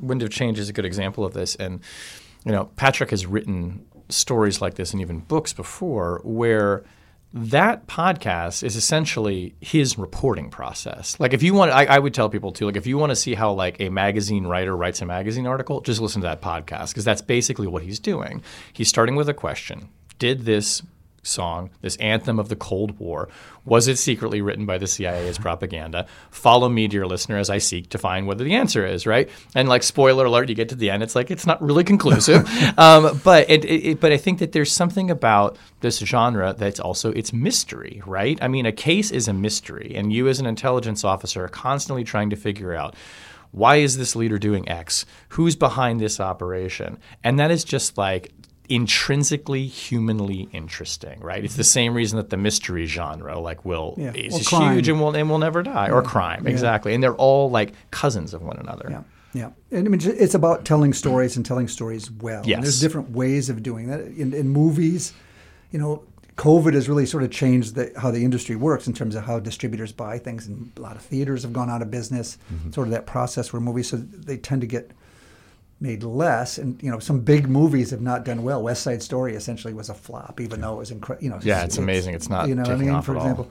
Wind 0.00 0.22
of 0.22 0.30
Change 0.30 0.58
is 0.60 0.68
a 0.68 0.72
good 0.72 0.84
example 0.84 1.24
of 1.24 1.32
this. 1.34 1.56
And 1.56 1.80
you 2.44 2.52
know, 2.52 2.66
Patrick 2.76 3.10
has 3.10 3.26
written 3.26 3.84
stories 4.08 4.60
like 4.60 4.74
this 4.74 4.92
and 4.92 5.00
even 5.00 5.20
books 5.20 5.52
before, 5.52 6.20
where 6.24 6.84
that 7.32 7.86
podcast 7.86 8.62
is 8.62 8.76
essentially 8.76 9.54
his 9.60 9.98
reporting 9.98 10.50
process. 10.50 11.18
Like, 11.20 11.34
if 11.34 11.42
you 11.42 11.54
want, 11.54 11.72
I, 11.72 11.84
I 11.84 11.98
would 11.98 12.14
tell 12.14 12.28
people 12.28 12.52
too, 12.52 12.66
like, 12.66 12.76
if 12.76 12.86
you 12.86 12.96
want 12.96 13.10
to 13.10 13.16
see 13.16 13.34
how 13.34 13.52
like 13.52 13.80
a 13.80 13.90
magazine 13.90 14.46
writer 14.46 14.76
writes 14.76 15.02
a 15.02 15.06
magazine 15.06 15.46
article, 15.46 15.80
just 15.80 16.00
listen 16.00 16.22
to 16.22 16.26
that 16.28 16.40
podcast 16.40 16.90
because 16.90 17.04
that's 17.04 17.22
basically 17.22 17.66
what 17.66 17.82
he's 17.82 17.98
doing. 17.98 18.42
He's 18.72 18.88
starting 18.88 19.14
with 19.14 19.28
a 19.28 19.34
question: 19.34 19.88
Did 20.18 20.44
this 20.44 20.82
song, 21.28 21.70
this 21.80 21.96
anthem 21.96 22.38
of 22.38 22.48
the 22.48 22.56
Cold 22.56 22.98
War, 22.98 23.28
was 23.64 23.86
it 23.86 23.98
secretly 23.98 24.40
written 24.40 24.66
by 24.66 24.78
the 24.78 24.86
CIA 24.86 25.28
as 25.28 25.38
propaganda? 25.38 26.06
Follow 26.30 26.68
me, 26.68 26.88
dear 26.88 27.06
listener, 27.06 27.36
as 27.36 27.50
I 27.50 27.58
seek 27.58 27.90
to 27.90 27.98
find 27.98 28.26
whether 28.26 28.42
the 28.42 28.54
answer 28.54 28.86
is 28.86 29.06
right. 29.06 29.28
And 29.54 29.68
like 29.68 29.82
spoiler 29.82 30.24
alert, 30.24 30.48
you 30.48 30.54
get 30.54 30.70
to 30.70 30.74
the 30.74 30.90
end, 30.90 31.02
it's 31.02 31.14
like 31.14 31.30
it's 31.30 31.46
not 31.46 31.62
really 31.62 31.84
conclusive. 31.84 32.48
um, 32.78 33.20
but 33.22 33.48
it, 33.50 33.64
it, 33.64 34.00
but 34.00 34.10
I 34.12 34.16
think 34.16 34.38
that 34.38 34.52
there's 34.52 34.72
something 34.72 35.10
about 35.10 35.58
this 35.80 35.98
genre 35.98 36.54
that's 36.56 36.80
also 36.80 37.12
it's 37.12 37.32
mystery, 37.32 38.02
right? 38.06 38.38
I 38.40 38.48
mean, 38.48 38.66
a 38.66 38.72
case 38.72 39.10
is 39.10 39.28
a 39.28 39.32
mystery, 39.32 39.92
and 39.94 40.12
you 40.12 40.28
as 40.28 40.40
an 40.40 40.46
intelligence 40.46 41.04
officer 41.04 41.44
are 41.44 41.48
constantly 41.48 42.04
trying 42.04 42.30
to 42.30 42.36
figure 42.36 42.74
out. 42.74 42.94
Why 43.50 43.76
is 43.76 43.96
this 43.96 44.14
leader 44.14 44.38
doing 44.38 44.68
X? 44.68 45.06
Who's 45.30 45.56
behind 45.56 46.00
this 46.00 46.20
operation? 46.20 46.98
And 47.24 47.38
that 47.38 47.50
is 47.50 47.64
just 47.64 47.96
like 47.96 48.30
intrinsically 48.68 49.66
humanly 49.66 50.48
interesting, 50.52 51.20
right? 51.20 51.44
It's 51.44 51.56
the 51.56 51.62
mm-hmm. 51.62 51.66
same 51.66 51.94
reason 51.94 52.16
that 52.18 52.30
the 52.30 52.36
mystery 52.36 52.86
genre 52.86 53.38
like 53.38 53.64
will 53.64 53.94
Yeah. 53.96 54.12
is 54.14 54.48
huge 54.48 54.88
and 54.88 55.00
will 55.00 55.14
and 55.14 55.30
will 55.30 55.38
never 55.38 55.62
die, 55.62 55.90
or 55.90 56.02
crime 56.02 56.46
exactly, 56.46 56.94
and 56.94 57.02
they're 57.02 57.14
all 57.14 57.50
like 57.50 57.72
cousins 57.90 58.34
of 58.34 58.42
one 58.42 58.58
another. 58.58 58.88
Yeah, 58.90 59.02
yeah. 59.32 59.76
And 59.76 59.86
I 59.86 59.90
mean, 59.90 60.00
it's 60.04 60.34
about 60.34 60.64
telling 60.64 60.92
stories 60.92 61.36
and 61.36 61.44
telling 61.44 61.68
stories 61.68 62.10
well. 62.10 62.42
And 62.42 62.62
there's 62.62 62.80
different 62.80 63.10
ways 63.10 63.48
of 63.48 63.62
doing 63.62 63.88
that. 63.88 64.00
In, 64.00 64.34
in 64.34 64.48
movies, 64.48 65.12
you 65.70 65.78
know, 65.78 66.02
COVID 66.36 66.74
has 66.74 66.88
really 66.88 67.06
sort 67.06 67.24
of 67.24 67.30
changed 67.30 67.74
the, 67.74 67.92
how 67.96 68.10
the 68.10 68.22
industry 68.22 68.54
works 68.54 68.86
in 68.86 68.92
terms 68.92 69.16
of 69.16 69.24
how 69.24 69.40
distributors 69.40 69.92
buy 69.92 70.18
things, 70.18 70.46
and 70.46 70.70
a 70.76 70.80
lot 70.80 70.94
of 70.94 71.02
theaters 71.02 71.42
have 71.42 71.52
gone 71.52 71.68
out 71.70 71.82
of 71.82 71.90
business. 71.90 72.38
Mm-hmm. 72.52 72.70
Sort 72.72 72.86
of 72.86 72.92
that 72.92 73.06
process 73.06 73.52
where 73.52 73.60
movies, 73.60 73.88
so 73.88 73.96
they 73.96 74.36
tend 74.36 74.60
to 74.60 74.66
get 74.66 74.92
made 75.80 76.02
less, 76.02 76.58
and 76.58 76.82
you 76.82 76.90
know, 76.90 76.98
some 76.98 77.20
big 77.20 77.48
movies 77.48 77.90
have 77.90 78.00
not 78.00 78.24
done 78.24 78.42
well. 78.42 78.62
West 78.62 78.82
Side 78.82 79.02
Story 79.02 79.34
essentially 79.34 79.72
was 79.72 79.88
a 79.88 79.94
flop, 79.94 80.40
even 80.40 80.60
though 80.60 80.74
it 80.74 80.78
was 80.78 80.90
incredible. 80.90 81.24
You 81.24 81.30
know, 81.30 81.38
Yeah, 81.42 81.64
it's 81.64 81.78
amazing 81.78 82.14
it's 82.14 82.28
not 82.28 82.48
You 82.48 82.54
know, 82.54 82.62
what 82.62 82.72
I 82.72 82.76
mean, 82.76 83.02
for 83.02 83.16
example. 83.16 83.50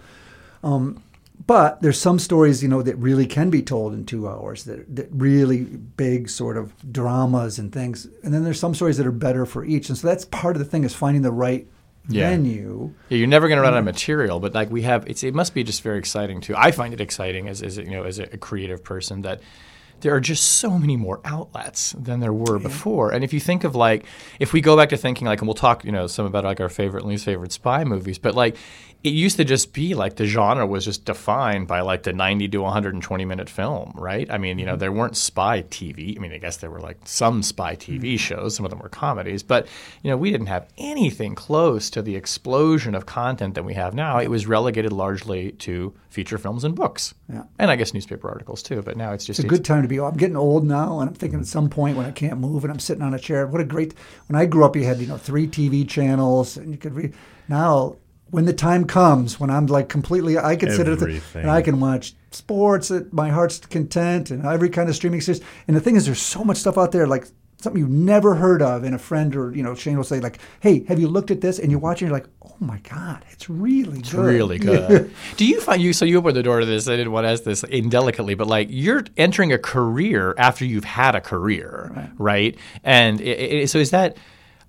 Um, 0.63 1.01
but 1.45 1.81
there's 1.81 2.01
some 2.01 2.17
stories, 2.19 2.63
you 2.63 2.67
know, 2.69 2.81
that 2.81 2.95
really 2.95 3.27
can 3.27 3.49
be 3.49 3.61
told 3.61 3.93
in 3.93 4.05
two 4.05 4.27
hours. 4.27 4.63
That 4.63 4.95
that 4.95 5.07
really 5.11 5.63
big 5.63 6.29
sort 6.29 6.57
of 6.57 6.73
dramas 6.91 7.59
and 7.59 7.71
things. 7.71 8.07
And 8.23 8.33
then 8.33 8.43
there's 8.43 8.59
some 8.59 8.73
stories 8.73 8.97
that 8.97 9.05
are 9.07 9.11
better 9.11 9.45
for 9.45 9.63
each. 9.63 9.89
And 9.89 9.97
so 9.97 10.07
that's 10.07 10.25
part 10.25 10.55
of 10.55 10.59
the 10.59 10.65
thing 10.65 10.83
is 10.83 10.93
finding 10.95 11.21
the 11.21 11.31
right 11.31 11.67
Yeah. 12.09 12.29
venue. 12.29 12.93
Yeah, 13.09 13.19
you're 13.19 13.27
never 13.27 13.47
going 13.47 13.57
to 13.57 13.61
run 13.61 13.73
out 13.73 13.79
of 13.79 13.85
material, 13.85 14.39
but 14.39 14.53
like 14.55 14.71
we 14.71 14.81
have, 14.81 15.05
it's, 15.07 15.23
it 15.23 15.35
must 15.35 15.53
be 15.53 15.63
just 15.63 15.83
very 15.83 15.99
exciting 15.99 16.41
too. 16.41 16.55
I 16.57 16.71
find 16.71 16.93
it 16.93 17.01
exciting 17.01 17.47
as, 17.49 17.61
as 17.61 17.77
you 17.77 17.91
know, 17.91 18.03
as 18.03 18.17
a 18.17 18.37
creative 18.37 18.83
person 18.83 19.21
that 19.21 19.41
there 20.01 20.13
are 20.13 20.19
just 20.19 20.43
so 20.43 20.77
many 20.77 20.95
more 20.95 21.19
outlets 21.25 21.93
than 21.93 22.19
there 22.19 22.33
were 22.33 22.59
before. 22.59 23.11
And 23.11 23.23
if 23.23 23.33
you 23.33 23.39
think 23.39 23.63
of 23.63 23.75
like, 23.75 24.05
if 24.39 24.53
we 24.53 24.61
go 24.61 24.77
back 24.77 24.89
to 24.89 24.97
thinking 24.97 25.27
like, 25.27 25.39
and 25.39 25.47
we'll 25.47 25.55
talk, 25.55 25.83
you 25.83 25.91
know, 25.91 26.07
some 26.07 26.25
about 26.25 26.43
like 26.43 26.61
our 26.61 26.69
favorite 26.69 27.01
and 27.01 27.09
least 27.09 27.25
favorite 27.25 27.51
spy 27.51 27.83
movies, 27.83 28.17
but 28.17 28.35
like 28.35 28.57
it 29.03 29.13
used 29.13 29.37
to 29.37 29.45
just 29.45 29.73
be 29.73 29.93
like 29.93 30.15
the 30.15 30.25
genre 30.25 30.65
was 30.65 30.83
just 30.83 31.05
defined 31.05 31.67
by 31.67 31.81
like 31.81 32.03
the 32.03 32.13
90 32.13 32.47
to 32.49 32.57
120 32.59 33.25
minute 33.25 33.49
film, 33.49 33.93
right? 33.95 34.29
I 34.29 34.37
mean, 34.37 34.57
you 34.57 34.65
know, 34.65 34.73
mm-hmm. 34.73 34.79
there 34.79 34.91
weren't 34.91 35.15
spy 35.15 35.61
TV. 35.63 36.17
I 36.17 36.19
mean, 36.19 36.33
I 36.33 36.39
guess 36.39 36.57
there 36.57 36.71
were 36.71 36.79
like 36.79 36.97
some 37.05 37.43
spy 37.43 37.75
TV 37.75 37.99
mm-hmm. 37.99 38.15
shows, 38.15 38.55
some 38.55 38.65
of 38.65 38.71
them 38.71 38.79
were 38.79 38.89
comedies, 38.89 39.43
but 39.43 39.67
you 40.01 40.09
know, 40.09 40.17
we 40.17 40.31
didn't 40.31 40.47
have 40.47 40.67
anything 40.77 41.35
close 41.35 41.89
to 41.91 42.01
the 42.01 42.15
explosion 42.15 42.95
of 42.95 43.05
content 43.05 43.55
that 43.55 43.63
we 43.63 43.75
have 43.75 43.93
now. 43.93 44.17
It 44.17 44.29
was 44.29 44.47
relegated 44.47 44.91
largely 44.91 45.51
to 45.53 45.93
feature 46.09 46.39
films 46.39 46.63
and 46.63 46.73
books. 46.73 47.13
Yeah. 47.31 47.43
And 47.59 47.69
I 47.69 47.75
guess 47.75 47.93
newspaper 47.93 48.27
articles 48.27 48.63
too, 48.63 48.81
but 48.81 48.97
now 48.97 49.13
it's 49.13 49.25
just 49.25 49.39
It's 49.39 49.45
a 49.45 49.47
good 49.47 49.63
time 49.63 49.83
to 49.87 49.93
be. 49.93 49.99
Oh, 49.99 50.05
I'm 50.05 50.17
getting 50.17 50.35
old 50.35 50.65
now, 50.65 50.99
and 50.99 51.09
I'm 51.09 51.15
thinking 51.15 51.39
at 51.39 51.45
some 51.47 51.69
point 51.69 51.97
when 51.97 52.05
I 52.05 52.11
can't 52.11 52.39
move 52.39 52.63
and 52.63 52.71
I'm 52.71 52.79
sitting 52.79 53.03
on 53.03 53.13
a 53.13 53.19
chair. 53.19 53.47
What 53.47 53.61
a 53.61 53.65
great! 53.65 53.93
When 54.27 54.39
I 54.39 54.45
grew 54.45 54.65
up, 54.65 54.75
you 54.75 54.83
had 54.83 54.99
you 54.99 55.07
know 55.07 55.17
three 55.17 55.47
TV 55.47 55.87
channels, 55.87 56.57
and 56.57 56.71
you 56.71 56.77
could 56.77 56.93
read. 56.93 57.13
Now, 57.47 57.97
when 58.29 58.45
the 58.45 58.53
time 58.53 58.85
comes, 58.85 59.39
when 59.39 59.49
I'm 59.49 59.67
like 59.67 59.89
completely, 59.89 60.37
I 60.37 60.55
can 60.55 60.71
sit 60.71 60.87
at 60.87 60.99
the, 60.99 61.21
and 61.33 61.49
I 61.49 61.61
can 61.61 61.79
watch 61.79 62.13
sports 62.31 62.91
at 62.91 63.13
my 63.13 63.29
heart's 63.29 63.59
content 63.59 64.31
and 64.31 64.45
every 64.45 64.69
kind 64.69 64.89
of 64.89 64.95
streaming 64.95 65.21
series. 65.21 65.41
And 65.67 65.75
the 65.75 65.81
thing 65.81 65.95
is, 65.95 66.05
there's 66.05 66.21
so 66.21 66.43
much 66.43 66.57
stuff 66.57 66.77
out 66.77 66.91
there. 66.91 67.07
Like 67.07 67.27
something 67.59 67.79
you've 67.79 67.89
never 67.89 68.35
heard 68.35 68.61
of, 68.61 68.83
and 68.83 68.93
a 68.93 68.99
friend 68.99 69.35
or 69.35 69.55
you 69.55 69.63
know 69.63 69.75
Shane 69.75 69.97
will 69.97 70.03
say 70.03 70.19
like, 70.19 70.39
"Hey, 70.59 70.83
have 70.85 70.99
you 70.99 71.07
looked 71.07 71.31
at 71.31 71.41
this?" 71.41 71.59
And 71.59 71.71
you 71.71 71.79
watch 71.79 72.01
it, 72.01 72.05
and 72.05 72.11
you're 72.11 72.19
like, 72.19 72.29
"Oh 72.43 72.55
my 72.59 72.79
God, 72.79 73.23
it's 73.31 73.49
really 73.49 73.99
It's 73.99 74.11
good." 74.11 74.25
really 74.25 74.57
good. 74.71 75.11
Do 75.37 75.45
you 75.45 75.59
find 75.61 75.81
you 75.81 75.93
so 75.93 76.05
you 76.05 76.17
opened 76.17 76.37
the 76.37 76.43
door 76.43 76.59
to 76.59 76.65
this? 76.65 76.87
I 76.87 76.95
didn't 76.95 77.11
want 77.11 77.25
to 77.25 77.29
ask 77.31 77.43
this 77.43 77.63
indelicately, 77.63 78.35
but 78.35 78.47
like 78.47 78.67
you're 78.69 79.03
entering 79.17 79.51
a 79.51 79.57
career 79.57 80.35
after 80.37 80.65
you've 80.65 80.83
had 80.83 81.15
a 81.15 81.21
career, 81.21 82.11
right? 82.17 82.57
And 82.83 83.21
i 83.21 83.59
i 83.61 83.65
so 83.65 83.79
is 83.79 83.91
that? 83.91 84.17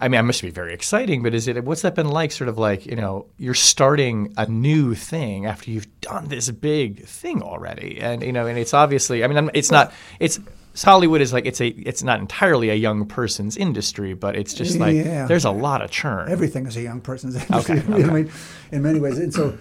I 0.01 0.07
mean, 0.07 0.21
it 0.21 0.23
must 0.23 0.43
be 0.43 0.51
very 0.51 0.73
exciting, 0.75 1.25
but 1.25 1.35
is 1.35 1.49
it? 1.49 1.65
What's 1.65 1.83
that 1.83 1.97
been 1.97 2.09
like? 2.09 2.31
Sort 2.31 2.49
of 2.49 2.57
like 2.57 2.87
you 2.87 2.95
know, 2.95 3.27
you're 3.37 3.53
starting 3.55 4.33
a 4.37 4.47
new 4.47 4.95
thing 4.95 5.47
after 5.47 5.73
you've 5.73 6.01
done 6.01 6.29
this 6.29 6.49
big 6.53 7.05
thing 7.05 7.43
already, 7.43 8.01
and 8.01 8.23
you 8.23 8.33
know, 8.33 8.47
and 8.47 8.57
it's 8.57 8.73
obviously. 8.73 9.25
I 9.25 9.27
mean, 9.27 9.51
it's 9.55 9.73
not. 9.73 9.93
It's 10.21 10.39
Hollywood 10.85 11.21
is 11.21 11.33
like 11.33 11.47
it's 11.47 11.61
a. 11.61 11.69
It's 11.69 12.03
not 12.03 12.21
entirely 12.21 12.71
a 12.71 12.75
young 12.75 13.07
person's 13.07 13.57
industry, 13.57 14.15
but 14.15 14.37
it's 14.37 14.55
just 14.55 14.79
like 14.79 14.95
Yeah. 14.97 15.27
there's 15.27 15.45
a 15.45 15.51
lot 15.51 15.83
of 15.83 15.91
churn. 15.91 16.31
everything 16.31 16.67
is 16.67 16.77
a 16.77 16.83
young 16.83 17.01
person's 17.01 17.35
industry. 17.37 17.79
Okay, 17.81 17.93
I 18.05 18.07
mean, 18.13 18.31
in 18.73 18.83
many 18.83 19.01
ways. 19.01 19.19
And 19.19 19.33
so, 19.33 19.57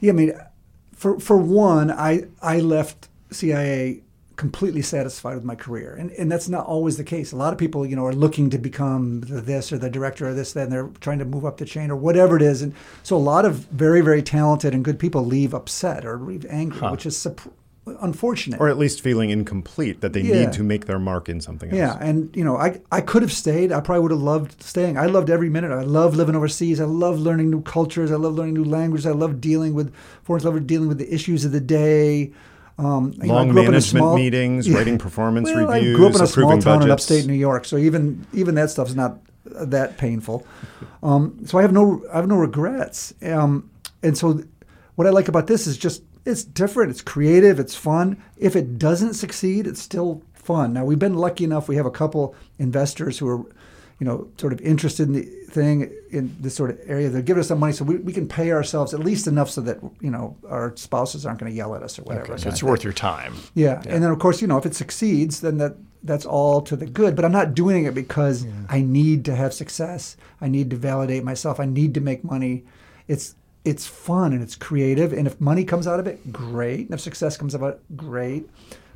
yeah, 0.00 0.10
I 0.12 0.14
mean, 0.14 0.32
for 0.94 1.18
for 1.20 1.36
one, 1.36 1.90
I 1.90 2.24
I 2.42 2.60
left 2.60 3.08
CIA 3.30 4.02
completely 4.36 4.82
satisfied 4.82 5.34
with 5.34 5.44
my 5.44 5.54
career, 5.56 5.96
and 5.98 6.10
and 6.12 6.30
that's 6.30 6.48
not 6.48 6.64
always 6.66 6.96
the 6.96 7.04
case. 7.04 7.32
A 7.32 7.36
lot 7.36 7.52
of 7.52 7.58
people, 7.58 7.84
you 7.84 7.96
know, 7.96 8.06
are 8.06 8.12
looking 8.12 8.50
to 8.50 8.58
become 8.58 9.20
the 9.22 9.40
this 9.40 9.72
or 9.72 9.78
the 9.78 9.90
director 9.90 10.28
of 10.28 10.36
this, 10.36 10.52
then 10.52 10.70
they're 10.70 10.90
trying 11.00 11.18
to 11.18 11.24
move 11.24 11.44
up 11.44 11.56
the 11.56 11.64
chain 11.64 11.90
or 11.90 11.96
whatever 11.96 12.36
it 12.36 12.42
is, 12.42 12.62
and 12.62 12.72
so 13.02 13.16
a 13.16 13.18
lot 13.18 13.44
of 13.44 13.54
very 13.72 14.00
very 14.00 14.22
talented 14.22 14.74
and 14.74 14.84
good 14.84 14.98
people 14.98 15.24
leave 15.24 15.54
upset 15.54 16.04
or 16.04 16.18
leave 16.18 16.46
angry, 16.48 16.88
which 16.90 17.04
is 17.06 17.16
sup- 17.16 17.52
unfortunate. 18.00 18.60
Or 18.60 18.68
at 18.68 18.78
least 18.78 19.00
feeling 19.00 19.30
incomplete 19.30 20.00
that 20.00 20.12
they 20.12 20.20
Yeah. 20.22 20.40
need 20.44 20.52
to 20.54 20.62
make 20.62 20.86
their 20.86 20.98
mark 20.98 21.28
in 21.28 21.40
something 21.40 21.70
else. 21.70 21.78
Yeah, 21.78 21.96
and 22.00 22.30
you 22.34 22.44
know, 22.44 22.56
I 22.56 22.80
I 22.92 23.00
could 23.00 23.22
have 23.22 23.32
stayed. 23.32 23.72
I 23.72 23.80
probably 23.80 24.02
would 24.02 24.10
have 24.12 24.20
loved 24.20 24.62
staying. 24.62 24.96
I 24.98 25.06
loved 25.06 25.30
every 25.30 25.48
minute. 25.50 25.70
I 25.72 25.82
love 25.82 26.16
living 26.16 26.34
overseas. 26.36 26.80
I 26.80 26.84
love 26.84 27.18
learning 27.18 27.50
new 27.50 27.62
cultures. 27.62 28.10
I 28.10 28.16
love 28.16 28.34
learning 28.34 28.54
new 28.54 28.64
languages. 28.64 29.06
I 29.06 29.12
love 29.12 29.40
dealing 29.40 29.74
with 29.74 29.92
foreign 30.22 30.42
I 30.44 30.48
love 30.50 30.66
dealing 30.66 30.88
with 30.88 30.98
the 30.98 31.12
issues 31.12 31.44
of 31.44 31.52
the 31.52 31.60
day. 31.60 32.32
Um, 32.78 33.12
you 33.20 33.26
know, 33.26 33.34
Long 33.34 33.46
in 33.50 33.58
a 33.58 33.62
management 33.62 33.82
small- 33.82 34.14
meetings, 34.16 34.70
writing 34.76 34.98
performance 34.98 35.48
well, 35.50 35.66
reviews, 35.66 35.94
I 35.94 35.96
grew 35.96 36.06
up 36.06 36.14
in 36.14 36.20
a 36.22 36.26
small 36.28 36.50
town 36.58 36.58
in 36.82 36.88
budgets. 36.88 36.92
upstate 36.92 37.26
New 37.26 37.34
York, 37.34 37.64
so 37.64 37.76
even 37.76 38.24
even 38.32 38.54
that 38.54 38.70
stuff's 38.70 38.94
not 38.94 39.18
that 39.44 39.96
painful. 39.98 40.46
Um, 41.02 41.38
so 41.44 41.58
I 41.58 41.62
have 41.62 41.72
no 41.72 42.02
I 42.12 42.16
have 42.18 42.28
no 42.28 42.36
regrets. 42.36 43.14
Um, 43.22 43.68
and 44.02 44.16
so 44.16 44.42
what 44.94 45.06
I 45.06 45.10
like 45.10 45.26
about 45.28 45.46
this 45.48 45.66
is 45.66 45.76
just 45.76 46.02
it's 46.28 46.44
different. 46.44 46.90
It's 46.90 47.00
creative. 47.00 47.58
It's 47.58 47.74
fun. 47.74 48.22
If 48.36 48.54
it 48.54 48.78
doesn't 48.78 49.14
succeed, 49.14 49.66
it's 49.66 49.80
still 49.80 50.22
fun. 50.34 50.74
Now 50.74 50.84
we've 50.84 50.98
been 50.98 51.14
lucky 51.14 51.44
enough. 51.44 51.68
We 51.68 51.76
have 51.76 51.86
a 51.86 51.90
couple 51.90 52.34
investors 52.58 53.18
who 53.18 53.28
are, 53.28 53.38
you 53.98 54.06
know, 54.06 54.28
sort 54.36 54.52
of 54.52 54.60
interested 54.60 55.08
in 55.08 55.14
the 55.14 55.22
thing 55.50 55.90
in 56.10 56.36
this 56.38 56.54
sort 56.54 56.70
of 56.70 56.80
area. 56.84 57.08
They're 57.08 57.22
giving 57.22 57.40
us 57.40 57.48
some 57.48 57.58
money, 57.58 57.72
so 57.72 57.84
we, 57.84 57.96
we 57.96 58.12
can 58.12 58.28
pay 58.28 58.52
ourselves 58.52 58.92
at 58.92 59.00
least 59.00 59.26
enough 59.26 59.48
so 59.48 59.62
that 59.62 59.78
you 60.00 60.10
know 60.10 60.36
our 60.48 60.76
spouses 60.76 61.24
aren't 61.24 61.40
going 61.40 61.50
to 61.50 61.56
yell 61.56 61.74
at 61.74 61.82
us 61.82 61.98
or 61.98 62.02
whatever. 62.02 62.36
so 62.36 62.50
it's 62.50 62.62
worth 62.62 62.84
your 62.84 62.92
time. 62.92 63.34
Yeah. 63.54 63.82
and 63.86 64.04
then 64.04 64.10
of 64.10 64.18
course, 64.18 64.42
you 64.42 64.46
know, 64.48 64.58
if 64.58 64.66
it 64.66 64.74
succeeds, 64.74 65.40
then 65.40 65.56
that 65.58 65.76
that's 66.02 66.26
all 66.26 66.60
to 66.62 66.76
the 66.76 66.86
good. 66.86 67.16
But 67.16 67.24
I'm 67.24 67.32
not 67.32 67.54
doing 67.54 67.86
it 67.86 67.94
because 67.94 68.46
I 68.68 68.82
need 68.82 69.24
to 69.24 69.34
have 69.34 69.54
success. 69.54 70.16
I 70.42 70.48
need 70.48 70.68
to 70.70 70.76
validate 70.76 71.24
myself. 71.24 71.58
I 71.58 71.64
need 71.64 71.94
to 71.94 72.00
make 72.00 72.22
money. 72.22 72.64
It's 73.08 73.34
it's 73.68 73.86
fun 73.86 74.32
and 74.32 74.42
it's 74.42 74.56
creative, 74.56 75.12
and 75.12 75.26
if 75.26 75.38
money 75.38 75.62
comes 75.62 75.86
out 75.86 76.00
of 76.00 76.06
it, 76.06 76.32
great. 76.32 76.86
And 76.86 76.94
if 76.94 77.00
success 77.00 77.36
comes 77.36 77.54
out 77.54 77.62
of 77.62 77.68
it, 77.74 77.96
great. 77.96 78.48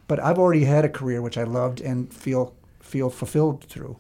But 0.09 0.18
I've 0.18 0.39
already 0.39 0.64
had 0.64 0.85
a 0.85 0.89
career 0.89 1.20
which 1.20 1.37
I 1.37 1.45
loved 1.45 1.83
and 1.83 2.12
feel 2.12 2.55
feel 2.81 3.11
fulfilled 3.11 3.64
through. 3.64 3.99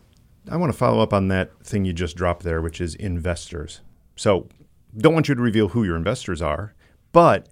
I 0.50 0.56
want 0.56 0.72
to 0.72 0.78
follow 0.78 1.02
up 1.02 1.12
on 1.12 1.28
that 1.28 1.52
thing 1.62 1.84
you 1.84 1.92
just 1.92 2.16
dropped 2.16 2.42
there, 2.42 2.62
which 2.62 2.80
is 2.80 2.94
investors. 2.94 3.80
So, 4.16 4.48
don't 4.96 5.12
want 5.12 5.28
you 5.28 5.34
to 5.34 5.42
reveal 5.42 5.68
who 5.68 5.84
your 5.84 5.96
investors 5.96 6.40
are, 6.40 6.74
but 7.12 7.48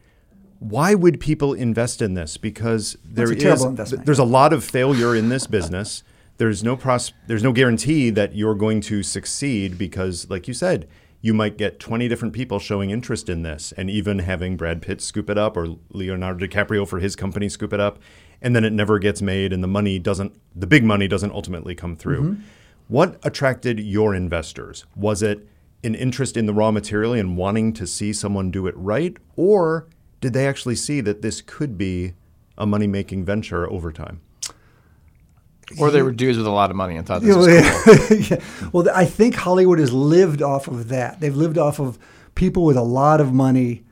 why 0.59 0.95
would 0.95 1.21
people 1.21 1.53
invest 1.53 2.01
in 2.01 2.15
this? 2.15 2.39
Because 2.39 2.97
there 3.05 3.31
is 3.33 3.65
there's 4.05 4.19
a 4.19 4.25
lot 4.25 4.53
of 4.55 4.65
failure 4.65 5.15
in 5.15 5.29
this 5.29 5.47
business. 5.47 6.03
There's 6.39 6.65
no 6.65 6.75
pros, 6.75 7.13
there's 7.27 7.43
no 7.43 7.53
guarantee 7.53 8.09
that 8.11 8.35
you're 8.35 8.55
going 8.55 8.81
to 8.83 9.03
succeed 9.03 9.77
because, 9.77 10.31
like 10.31 10.49
you 10.49 10.55
said, 10.55 10.89
you 11.23 11.35
might 11.35 11.59
get 11.59 11.79
20 11.79 12.09
different 12.09 12.33
people 12.33 12.59
showing 12.59 12.91
interest 12.91 13.29
in 13.29 13.43
this, 13.43 13.73
and 13.77 13.91
even 13.91 14.21
having 14.21 14.57
Brad 14.57 14.81
Pitt 14.81 15.01
scoop 15.01 15.29
it 15.29 15.37
up 15.37 15.57
or 15.57 15.77
Leonardo 15.91 16.47
DiCaprio 16.47 16.89
for 16.89 16.99
his 16.99 17.15
company 17.15 17.49
scoop 17.49 17.73
it 17.73 17.81
up, 17.81 17.99
and 18.41 18.57
then 18.57 18.65
it 18.65 18.73
never 18.73 18.99
gets 18.99 19.21
made, 19.21 19.53
and 19.53 19.63
the 19.63 19.69
money 19.69 19.99
doesn't, 19.99 20.35
the 20.55 20.67
big 20.67 20.83
money 20.83 21.07
doesn't 21.07 21.33
ultimately 21.33 21.75
come 21.75 21.95
through. 21.95 22.23
Mm-hmm. 22.23 22.43
What 22.89 23.21
attracted 23.23 23.79
your 23.79 24.15
investors? 24.15 24.87
Was 24.97 25.23
it 25.23 25.47
an 25.85 25.95
interest 25.95 26.37
in 26.37 26.47
the 26.47 26.55
raw 26.55 26.71
material 26.71 27.13
and 27.13 27.37
wanting 27.37 27.73
to 27.75 27.87
see 27.87 28.13
someone 28.13 28.51
do 28.51 28.67
it 28.67 28.77
right, 28.77 29.17
or 29.37 29.87
did 30.21 30.33
they 30.33 30.47
actually 30.47 30.77
see 30.77 31.01
that 31.03 31.23
this 31.23 31.41
could 31.41 31.79
be 31.79 32.15
a 32.59 32.67
money 32.67 32.87
making 32.87 33.25
venture 33.25 33.71
over 33.71 33.93
time? 33.93 34.21
Or 35.79 35.91
they 35.91 36.03
were 36.03 36.13
dudes 36.13 36.39
with 36.39 36.47
a 36.47 36.51
lot 36.51 36.71
of 36.71 36.77
money 36.77 36.97
and 36.97 37.07
thought 37.07 37.23
this 37.23 37.29
You 37.29 37.37
was 37.37 37.47
know, 37.47 37.83
cool. 37.85 38.17
yeah. 38.39 38.71
Well, 38.73 38.89
I 38.95 39.05
think 39.05 39.35
Hollywood 39.37 39.79
has 39.79 39.93
lived 39.93 40.43
off 40.43 40.67
of 40.67 40.89
that. 40.89 41.21
They've 41.21 41.37
lived 41.37 41.59
off 41.59 41.79
of 41.79 41.99
people 42.35 42.65
with 42.65 42.77
a 42.77 42.83
lot 42.83 43.21
of 43.21 43.33
money 43.33 43.85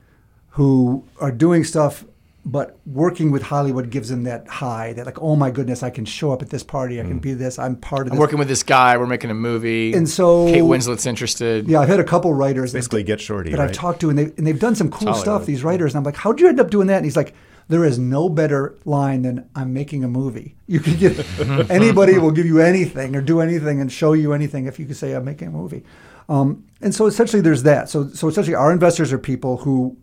who 0.50 1.04
are 1.20 1.30
doing 1.30 1.62
stuff, 1.62 2.04
but 2.44 2.78
working 2.84 3.30
with 3.30 3.42
Hollywood 3.42 3.90
gives 3.90 4.08
them 4.08 4.24
that 4.24 4.48
high. 4.48 4.92
That 4.94 5.06
like, 5.06 5.20
oh 5.20 5.36
my 5.36 5.50
goodness, 5.50 5.82
I 5.82 5.90
can 5.90 6.04
show 6.04 6.32
up 6.32 6.42
at 6.42 6.50
this 6.50 6.64
party. 6.64 6.98
I 7.00 7.04
can 7.04 7.20
mm. 7.20 7.22
be 7.22 7.34
this. 7.34 7.58
I'm 7.58 7.76
part 7.76 8.06
of 8.06 8.12
I'm 8.12 8.16
this. 8.16 8.20
working 8.20 8.38
with 8.38 8.48
this 8.48 8.62
guy. 8.62 8.96
We're 8.96 9.06
making 9.06 9.30
a 9.30 9.34
movie. 9.34 9.92
And 9.92 10.08
so- 10.08 10.46
Kate 10.46 10.62
Winslet's 10.62 11.06
interested. 11.06 11.68
yeah, 11.68 11.80
I've 11.80 11.88
had 11.88 12.00
a 12.00 12.04
couple 12.04 12.32
writers 12.34 12.72
that- 12.72 12.78
Basically, 12.78 13.04
get 13.04 13.20
shorty. 13.20 13.50
that 13.50 13.58
right? 13.58 13.68
I've 13.68 13.76
talked 13.76 14.00
to, 14.00 14.10
and 14.10 14.18
they 14.18 14.24
and 14.36 14.46
they've 14.46 14.58
done 14.58 14.74
some 14.74 14.90
cool 14.90 15.08
Hollywood, 15.08 15.20
stuff. 15.20 15.46
These 15.46 15.62
writers, 15.62 15.94
and 15.94 15.98
I'm 15.98 16.04
like, 16.04 16.16
how'd 16.16 16.40
you 16.40 16.48
end 16.48 16.58
up 16.58 16.70
doing 16.70 16.88
that? 16.88 16.96
And 16.96 17.04
he's 17.04 17.16
like, 17.16 17.34
there 17.68 17.84
is 17.84 17.98
no 17.98 18.28
better 18.28 18.76
line 18.84 19.22
than 19.22 19.48
I'm 19.54 19.72
making 19.72 20.02
a 20.02 20.08
movie. 20.08 20.56
You 20.66 20.80
can 20.80 20.96
get 20.96 21.18
anybody 21.70 22.18
will 22.18 22.30
give 22.30 22.46
you 22.46 22.60
anything 22.60 23.14
or 23.14 23.20
do 23.20 23.40
anything 23.40 23.80
and 23.80 23.92
show 23.92 24.14
you 24.14 24.32
anything 24.32 24.66
if 24.66 24.78
you 24.78 24.86
could 24.86 24.96
say 24.96 25.12
I'm 25.12 25.24
making 25.24 25.48
a 25.48 25.52
movie. 25.52 25.84
Um, 26.28 26.64
and 26.80 26.94
so 26.94 27.06
essentially, 27.06 27.42
there's 27.42 27.62
that. 27.64 27.88
So 27.88 28.08
so 28.08 28.28
essentially, 28.28 28.54
our 28.54 28.72
investors 28.72 29.12
are 29.12 29.18
people 29.18 29.58
who, 29.58 29.96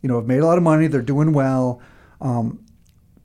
you 0.00 0.08
know, 0.08 0.16
have 0.16 0.26
made 0.26 0.40
a 0.40 0.46
lot 0.46 0.58
of 0.58 0.64
money. 0.64 0.86
They're 0.88 1.02
doing 1.02 1.32
well. 1.32 1.80
Um, 2.20 2.64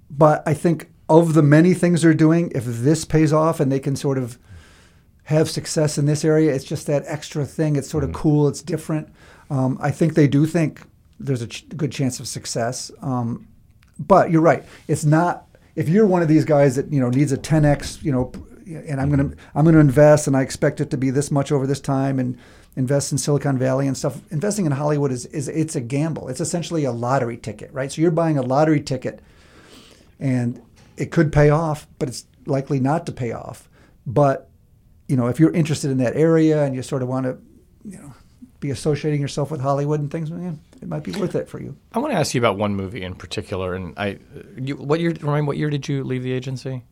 but 0.10 0.44
I 0.48 0.54
think 0.54 0.90
of 1.10 1.34
the 1.34 1.44
many 1.44 1.74
things 1.74 2.02
they're 2.02 2.14
doing, 2.14 2.52
if 2.54 2.66
this 2.66 3.06
pays 3.06 3.32
off 3.34 3.60
and 3.60 3.72
they 3.72 3.80
can 3.80 3.96
sort 3.96 4.18
of 4.18 4.38
have 5.26 5.50
success 5.50 5.98
in 5.98 6.06
this 6.06 6.24
area, 6.24 6.54
it's 6.54 6.64
just 6.64 6.88
that 6.88 7.04
extra 7.06 7.46
thing. 7.46 7.76
It's 7.76 7.90
sort 7.90 8.04
of 8.04 8.14
cool. 8.14 8.48
It's 8.48 8.62
different. 8.62 9.10
Um, 9.50 9.78
I 9.82 9.92
think 9.92 10.14
they 10.14 10.28
do 10.28 10.46
think 10.46 10.82
there's 11.20 11.42
a 11.42 11.48
ch- 11.48 11.68
good 11.70 11.92
chance 11.92 12.20
of 12.20 12.28
success. 12.28 12.92
Um, 13.02 13.48
but 14.00 14.32
you're 14.32 14.42
right. 14.42 14.64
It's 14.88 15.06
not. 15.06 15.46
If 15.76 15.90
you're 15.90 16.08
one 16.08 16.22
of 16.22 16.28
these 16.28 16.46
guys 16.46 16.76
that 16.76 16.92
you 16.92 17.00
know 17.00 17.10
needs 17.10 17.32
a 17.32 17.38
10x, 17.38 18.04
you 18.04 18.12
know, 18.12 18.32
and 18.66 19.00
I'm 19.00 19.10
gonna 19.10 19.32
I'm 19.56 19.66
gonna 19.66 19.80
invest, 19.80 20.28
and 20.28 20.36
I 20.36 20.42
expect 20.42 20.82
it 20.82 20.90
to 20.92 20.98
be 20.98 21.10
this 21.10 21.32
much 21.32 21.52
over 21.52 21.68
this 21.68 21.80
time, 21.80 22.20
and 22.20 22.38
invest 22.78 23.12
in 23.12 23.18
Silicon 23.18 23.58
Valley 23.58 23.88
and 23.88 23.98
stuff. 23.98 24.22
Investing 24.32 24.66
in 24.66 24.72
Hollywood 24.72 25.12
is 25.12 25.26
is 25.28 25.48
it's 25.48 25.76
a 25.76 25.82
gamble. 25.82 26.30
It's 26.30 26.40
essentially 26.40 26.86
a 26.86 26.92
lottery 26.92 27.38
ticket, 27.38 27.74
right? 27.74 27.92
So 27.92 28.02
you're 28.02 28.12
buying 28.12 28.38
a 28.38 28.42
lottery 28.42 28.82
ticket 28.82 29.20
and 30.20 30.62
it 30.96 31.12
could 31.12 31.34
pay 31.34 31.50
off, 31.50 31.88
but 32.00 32.08
it's 32.08 32.26
likely 32.46 32.80
not 32.80 33.06
to 33.08 33.12
pay 33.12 33.32
off. 33.32 33.68
But 34.06 34.50
you 35.08 35.18
know, 35.18 35.28
if 35.28 35.40
you're 35.40 35.52
interested 35.52 35.90
in 35.90 35.98
that 35.98 36.16
area 36.16 36.64
and 36.64 36.76
you 36.76 36.82
sort 36.82 37.02
of 37.02 37.08
want 37.08 37.26
to, 37.26 37.38
you 37.84 37.98
know, 37.98 38.14
be 38.60 38.70
associating 38.70 39.22
yourself 39.22 39.50
with 39.52 39.62
Hollywood 39.62 40.00
and 40.00 40.12
things, 40.12 40.30
yeah, 40.30 40.54
it 40.82 40.88
might 40.88 41.04
be 41.04 41.12
worth 41.12 41.36
it 41.36 41.50
for 41.50 41.62
you. 41.62 41.78
I 41.94 42.00
want 42.00 42.14
to 42.14 42.18
ask 42.18 42.34
you 42.34 42.42
about 42.42 42.58
one 42.58 42.76
movie 42.76 43.04
in 43.04 43.16
particular. 43.16 43.74
And 43.74 43.94
I, 43.98 44.20
you, 44.58 44.76
what 44.76 45.00
year? 45.00 45.12
Remind 45.22 45.48
what 45.48 45.58
year 45.58 45.70
did 45.70 45.88
you 45.88 46.04
leave 46.04 46.24
the 46.24 46.32
agency? 46.32 46.84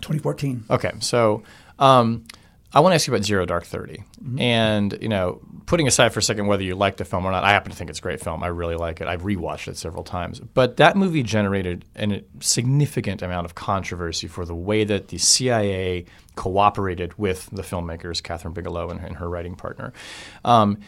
2014. 0.00 0.64
Okay, 0.70 0.92
so 1.00 1.42
um, 1.78 2.24
I 2.72 2.80
want 2.80 2.92
to 2.92 2.94
ask 2.96 3.06
you 3.06 3.14
about 3.14 3.24
Zero 3.24 3.46
Dark 3.46 3.64
30. 3.64 3.94
Mm-hmm. 3.94 4.40
And, 4.40 4.98
you 5.00 5.08
know, 5.08 5.40
putting 5.66 5.86
aside 5.86 6.12
for 6.12 6.20
a 6.20 6.22
second 6.22 6.46
whether 6.46 6.62
you 6.62 6.74
like 6.74 6.96
the 6.96 7.04
film 7.04 7.24
or 7.24 7.30
not, 7.30 7.44
I 7.44 7.50
happen 7.50 7.70
to 7.70 7.76
think 7.76 7.90
it's 7.90 8.00
a 8.00 8.02
great 8.02 8.20
film. 8.20 8.42
I 8.42 8.48
really 8.48 8.76
like 8.76 9.00
it. 9.00 9.08
I've 9.08 9.22
rewatched 9.22 9.68
it 9.68 9.76
several 9.76 10.04
times. 10.04 10.40
But 10.40 10.76
that 10.76 10.96
movie 10.96 11.22
generated 11.22 11.84
a 11.96 12.22
significant 12.40 13.22
amount 13.22 13.46
of 13.46 13.54
controversy 13.54 14.26
for 14.26 14.44
the 14.44 14.54
way 14.54 14.84
that 14.84 15.08
the 15.08 15.18
CIA 15.18 16.04
cooperated 16.34 17.16
with 17.18 17.48
the 17.50 17.62
filmmakers, 17.62 18.20
Kathryn 18.20 18.52
Bigelow 18.52 18.90
and, 18.90 19.00
and 19.00 19.16
her 19.16 19.28
writing 19.28 19.54
partner. 19.54 19.92
Um, 20.44 20.78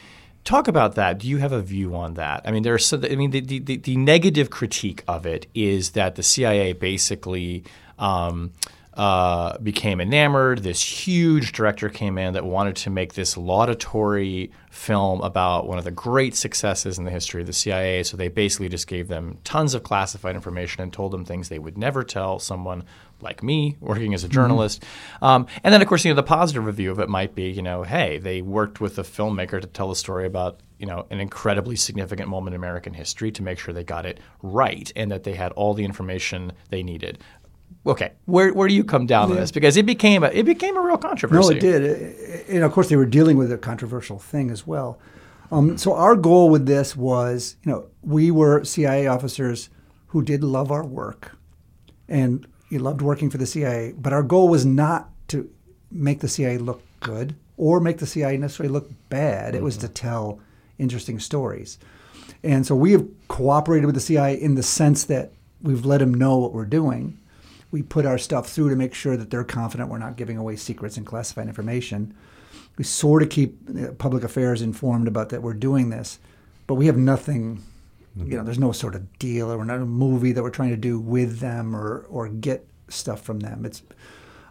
talk 0.44 0.68
about 0.68 0.94
that. 0.94 1.18
Do 1.18 1.28
you 1.28 1.38
have 1.38 1.52
a 1.52 1.62
view 1.62 1.94
on 1.94 2.14
that? 2.14 2.42
I 2.44 2.50
mean, 2.50 2.62
there's 2.62 2.86
so 2.86 3.00
I 3.02 3.16
mean, 3.16 3.30
the, 3.30 3.40
the, 3.40 3.76
the 3.76 3.96
negative 3.96 4.50
critique 4.50 5.02
of 5.06 5.26
it 5.26 5.46
is 5.54 5.90
that 5.90 6.14
the 6.14 6.22
CIA 6.22 6.72
basically 6.72 7.64
um, 7.98 8.52
uh, 8.98 9.56
became 9.58 10.00
enamored. 10.00 10.64
This 10.64 10.82
huge 10.82 11.52
director 11.52 11.88
came 11.88 12.18
in 12.18 12.34
that 12.34 12.44
wanted 12.44 12.74
to 12.76 12.90
make 12.90 13.14
this 13.14 13.36
laudatory 13.36 14.50
film 14.70 15.20
about 15.20 15.68
one 15.68 15.78
of 15.78 15.84
the 15.84 15.92
great 15.92 16.34
successes 16.34 16.98
in 16.98 17.04
the 17.04 17.10
history 17.12 17.40
of 17.40 17.46
the 17.46 17.52
CIA. 17.52 18.02
So 18.02 18.16
they 18.16 18.26
basically 18.26 18.68
just 18.68 18.88
gave 18.88 19.06
them 19.06 19.38
tons 19.44 19.74
of 19.74 19.84
classified 19.84 20.34
information 20.34 20.82
and 20.82 20.92
told 20.92 21.12
them 21.12 21.24
things 21.24 21.48
they 21.48 21.60
would 21.60 21.78
never 21.78 22.02
tell 22.02 22.40
someone 22.40 22.82
like 23.20 23.42
me 23.42 23.76
working 23.80 24.14
as 24.14 24.24
a 24.24 24.28
journalist. 24.28 24.82
Mm-hmm. 24.82 25.24
Um, 25.24 25.46
and 25.64 25.72
then, 25.74 25.82
of 25.82 25.88
course, 25.88 26.04
you 26.04 26.10
know, 26.10 26.16
the 26.16 26.22
positive 26.22 26.64
review 26.64 26.90
of 26.90 26.98
it 26.98 27.08
might 27.08 27.34
be, 27.34 27.50
you 27.50 27.62
know, 27.62 27.82
hey, 27.82 28.18
they 28.18 28.42
worked 28.42 28.80
with 28.80 28.98
a 28.98 29.02
filmmaker 29.02 29.60
to 29.60 29.66
tell 29.66 29.90
a 29.90 29.96
story 29.96 30.26
about, 30.26 30.60
you 30.78 30.86
know, 30.86 31.06
an 31.10 31.20
incredibly 31.20 31.76
significant 31.76 32.28
moment 32.28 32.54
in 32.54 32.60
American 32.60 32.94
history 32.94 33.30
to 33.32 33.42
make 33.42 33.58
sure 33.58 33.74
they 33.74 33.84
got 33.84 34.06
it 34.06 34.20
right 34.42 34.92
and 34.94 35.10
that 35.10 35.24
they 35.24 35.34
had 35.34 35.52
all 35.52 35.74
the 35.74 35.84
information 35.84 36.52
they 36.70 36.82
needed 36.82 37.18
okay, 37.86 38.12
where, 38.26 38.52
where 38.52 38.68
do 38.68 38.74
you 38.74 38.84
come 38.84 39.06
down 39.06 39.28
yeah. 39.28 39.34
on 39.34 39.40
this? 39.40 39.50
Because 39.50 39.76
it 39.76 39.86
became 39.86 40.22
a, 40.22 40.28
it 40.28 40.44
became 40.44 40.76
a 40.76 40.80
real 40.80 40.98
controversy. 40.98 41.54
No, 41.54 41.56
it 41.56 41.60
did. 41.60 42.48
And 42.48 42.64
of 42.64 42.72
course, 42.72 42.88
they 42.88 42.96
were 42.96 43.06
dealing 43.06 43.36
with 43.36 43.50
a 43.50 43.58
controversial 43.58 44.18
thing 44.18 44.50
as 44.50 44.66
well. 44.66 44.98
Um, 45.50 45.78
so 45.78 45.94
our 45.94 46.14
goal 46.14 46.50
with 46.50 46.66
this 46.66 46.94
was, 46.94 47.56
you 47.64 47.72
know, 47.72 47.86
we 48.02 48.30
were 48.30 48.64
CIA 48.64 49.06
officers 49.06 49.70
who 50.08 50.22
did 50.22 50.44
love 50.44 50.70
our 50.70 50.84
work, 50.84 51.36
and 52.08 52.46
you 52.68 52.78
loved 52.78 53.02
working 53.02 53.30
for 53.30 53.38
the 53.38 53.46
CIA. 53.46 53.94
But 53.96 54.12
our 54.12 54.22
goal 54.22 54.48
was 54.48 54.66
not 54.66 55.10
to 55.28 55.50
make 55.90 56.20
the 56.20 56.28
CIA 56.28 56.58
look 56.58 56.82
good 57.00 57.34
or 57.56 57.80
make 57.80 57.98
the 57.98 58.06
CIA 58.06 58.36
necessarily 58.36 58.72
look 58.72 58.90
bad. 59.08 59.48
Mm-hmm. 59.48 59.56
It 59.56 59.62
was 59.62 59.78
mm-hmm. 59.78 59.86
to 59.86 59.92
tell 59.92 60.40
interesting 60.78 61.18
stories. 61.18 61.78
And 62.42 62.66
so 62.66 62.76
we 62.76 62.92
have 62.92 63.06
cooperated 63.28 63.86
with 63.86 63.94
the 63.94 64.00
CIA 64.00 64.34
in 64.34 64.54
the 64.54 64.62
sense 64.62 65.04
that 65.04 65.32
we've 65.62 65.84
let 65.84 65.98
them 65.98 66.14
know 66.14 66.36
what 66.38 66.52
we're 66.52 66.64
doing 66.64 67.18
we 67.70 67.82
put 67.82 68.06
our 68.06 68.18
stuff 68.18 68.48
through 68.48 68.70
to 68.70 68.76
make 68.76 68.94
sure 68.94 69.16
that 69.16 69.30
they're 69.30 69.44
confident 69.44 69.90
we're 69.90 69.98
not 69.98 70.16
giving 70.16 70.38
away 70.38 70.56
secrets 70.56 70.96
and 70.96 71.06
classified 71.06 71.48
information. 71.48 72.14
We 72.76 72.84
sort 72.84 73.22
of 73.22 73.28
keep 73.28 73.58
uh, 73.68 73.92
public 73.92 74.24
affairs 74.24 74.62
informed 74.62 75.08
about 75.08 75.28
that 75.30 75.42
we're 75.42 75.54
doing 75.54 75.90
this, 75.90 76.18
but 76.66 76.74
we 76.74 76.86
have 76.86 76.96
nothing. 76.96 77.62
You 78.16 78.36
know, 78.36 78.44
there's 78.44 78.58
no 78.58 78.72
sort 78.72 78.94
of 78.94 79.18
deal 79.18 79.52
or 79.52 79.64
not 79.64 79.80
a 79.80 79.86
movie 79.86 80.32
that 80.32 80.42
we're 80.42 80.50
trying 80.50 80.70
to 80.70 80.76
do 80.76 80.98
with 80.98 81.38
them 81.38 81.74
or 81.74 82.06
or 82.08 82.28
get 82.28 82.66
stuff 82.88 83.22
from 83.22 83.40
them. 83.40 83.64
It's, 83.64 83.82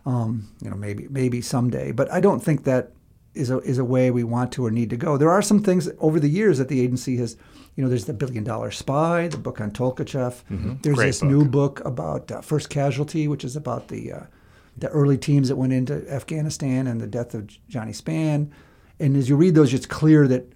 um, 0.05 0.49
you 0.61 0.69
know, 0.69 0.75
maybe 0.75 1.07
maybe 1.09 1.41
someday, 1.41 1.91
but 1.91 2.11
I 2.11 2.19
don't 2.21 2.39
think 2.39 2.63
that 2.63 2.93
is 3.33 3.49
a 3.49 3.59
is 3.59 3.77
a 3.77 3.85
way 3.85 4.09
we 4.09 4.23
want 4.23 4.51
to 4.53 4.65
or 4.65 4.71
need 4.71 4.89
to 4.91 4.97
go. 4.97 5.17
There 5.17 5.31
are 5.31 5.41
some 5.41 5.61
things 5.61 5.89
over 5.99 6.19
the 6.19 6.29
years 6.29 6.57
that 6.59 6.69
the 6.69 6.81
agency 6.81 7.17
has 7.17 7.37
you 7.77 7.83
know, 7.83 7.89
there's 7.89 8.05
the 8.05 8.13
Billion 8.13 8.43
Dollar 8.43 8.71
Spy, 8.71 9.27
the 9.27 9.37
book 9.37 9.61
on 9.61 9.69
Tolkachev. 9.69 10.43
Mm-hmm. 10.51 10.73
There's 10.81 10.95
Great 10.95 11.05
this 11.05 11.19
book. 11.19 11.29
new 11.29 11.45
book 11.45 11.85
about 11.85 12.31
uh, 12.31 12.41
First 12.41 12.71
Casualty, 12.71 13.27
which 13.27 13.45
is 13.45 13.55
about 13.55 13.87
the 13.87 14.11
uh, 14.11 14.19
the 14.75 14.89
early 14.89 15.17
teams 15.17 15.47
that 15.47 15.55
went 15.55 15.73
into 15.73 16.03
Afghanistan 16.11 16.87
and 16.87 16.99
the 16.99 17.07
death 17.07 17.35
of 17.35 17.47
Johnny 17.69 17.91
Spann. 17.91 18.49
And 18.99 19.15
as 19.15 19.29
you 19.29 19.35
read 19.35 19.53
those, 19.53 19.75
it's 19.75 19.85
clear 19.85 20.27
that 20.27 20.51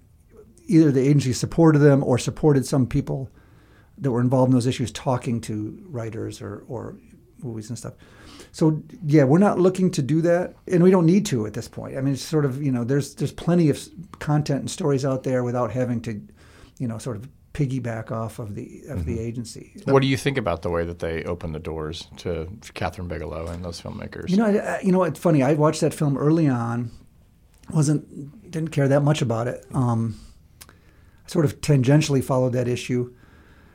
either 0.66 0.90
the 0.90 1.00
agency 1.00 1.32
supported 1.32 1.80
them 1.80 2.02
or 2.04 2.18
supported 2.18 2.66
some 2.66 2.86
people 2.86 3.30
that 3.98 4.10
were 4.10 4.20
involved 4.20 4.50
in 4.50 4.54
those 4.54 4.66
issues 4.66 4.90
talking 4.90 5.40
to 5.42 5.78
writers 5.86 6.40
or, 6.40 6.64
or 6.68 6.96
movies 7.42 7.68
and 7.68 7.78
stuff. 7.78 7.94
So 8.50 8.82
yeah, 9.04 9.24
we're 9.24 9.38
not 9.38 9.58
looking 9.58 9.90
to 9.92 10.02
do 10.02 10.20
that, 10.22 10.54
and 10.66 10.82
we 10.82 10.90
don't 10.90 11.06
need 11.06 11.24
to 11.26 11.46
at 11.46 11.54
this 11.54 11.68
point. 11.68 11.96
I 11.96 12.00
mean, 12.00 12.14
it's 12.14 12.22
sort 12.22 12.44
of 12.44 12.62
you 12.62 12.70
know, 12.70 12.84
there's 12.84 13.14
there's 13.14 13.32
plenty 13.32 13.70
of 13.70 13.80
content 14.18 14.60
and 14.60 14.70
stories 14.70 15.04
out 15.04 15.22
there 15.22 15.42
without 15.42 15.70
having 15.70 16.00
to 16.02 16.20
you 16.82 16.88
know, 16.88 16.98
sort 16.98 17.16
of 17.16 17.28
piggyback 17.52 18.10
off 18.10 18.40
of 18.40 18.56
the 18.56 18.82
of 18.88 19.00
mm-hmm. 19.00 19.14
the 19.14 19.20
agency. 19.20 19.76
What 19.84 20.02
do 20.02 20.08
you 20.08 20.16
think 20.16 20.36
about 20.36 20.62
the 20.62 20.70
way 20.70 20.84
that 20.84 20.98
they 20.98 21.22
open 21.22 21.52
the 21.52 21.60
doors 21.60 22.08
to 22.18 22.48
Kathryn 22.74 23.06
Bigelow 23.06 23.46
and 23.46 23.64
those 23.64 23.80
filmmakers? 23.80 24.30
You 24.30 24.38
know, 24.38 24.46
I, 24.46 24.80
you 24.80 24.90
know, 24.90 25.04
it's 25.04 25.20
funny. 25.20 25.44
I 25.44 25.54
watched 25.54 25.80
that 25.82 25.94
film 25.94 26.18
early 26.18 26.48
on, 26.48 26.90
wasn't 27.70 28.50
didn't 28.50 28.70
care 28.70 28.88
that 28.88 29.02
much 29.02 29.22
about 29.22 29.46
it. 29.46 29.64
Um, 29.72 30.18
sort 31.32 31.44
of 31.44 31.60
tangentially 31.60 32.22
followed 32.22 32.52
that 32.52 32.68
issue 32.68 33.12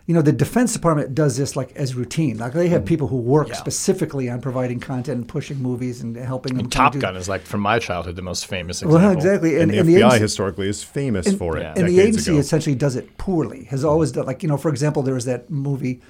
you 0.07 0.13
know, 0.13 0.21
the 0.21 0.31
Defense 0.31 0.71
Department 0.71 1.13
does 1.13 1.35
this 1.35 1.57
like 1.57 1.75
as 1.75 1.93
routine. 1.93 2.37
Like 2.37 2.53
they 2.53 2.69
have 2.69 2.83
mm. 2.83 2.87
people 2.87 3.09
who 3.09 3.17
work 3.17 3.49
yeah. 3.49 3.55
specifically 3.55 4.29
on 4.29 4.39
providing 4.39 4.79
content 4.79 5.17
and 5.17 5.27
pushing 5.27 5.61
movies 5.61 6.01
and 6.01 6.15
helping 6.15 6.53
them. 6.53 6.61
And 6.61 6.71
Top 6.71 6.97
Gun 6.97 7.17
is 7.17 7.27
like 7.27 7.41
from 7.41 7.59
my 7.59 7.77
childhood 7.77 8.15
the 8.15 8.21
most 8.21 8.45
famous 8.45 8.81
example. 8.81 8.99
Well, 8.99 9.11
exactly. 9.11 9.55
And, 9.55 9.69
and, 9.69 9.81
and 9.81 9.89
the, 9.89 9.95
FBI 9.95 10.17
historically 10.17 10.69
is 10.69 10.81
famous 10.81 11.27
and, 11.27 11.37
for 11.37 11.57
it. 11.57 11.63
Yeah. 11.63 11.73
And 11.75 11.89
the 11.89 11.99
agency 11.99 12.31
ago. 12.31 12.39
essentially 12.39 12.73
does 12.73 12.95
it 12.95 13.17
poorly. 13.17 13.65
Has 13.65 13.83
always 13.83 14.13
done 14.13 14.25
like 14.25 14.43
you 14.43 14.49
know, 14.49 14.57
for 14.57 14.69
example, 14.69 15.03
there 15.03 15.13
was 15.13 15.25
that 15.25 15.49
movie. 15.49 16.01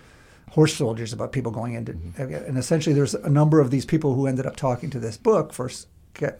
Horse 0.51 0.73
Soldiers 0.75 1.11
about 1.11 1.33
people 1.33 1.51
going 1.51 1.73
into, 1.73 1.91
mm-hmm. 1.91 2.33
and 2.33 2.57
essentially 2.57 2.95
there's 2.95 3.13
a 3.13 3.29
number 3.29 3.59
of 3.59 3.69
these 3.69 3.85
people 3.85 4.15
who 4.15 4.27
ended 4.27 4.45
up 4.45 4.55
talking 4.55 4.89
to 4.91 4.97
this 4.97 5.17
book, 5.17 5.51
First, 5.51 5.87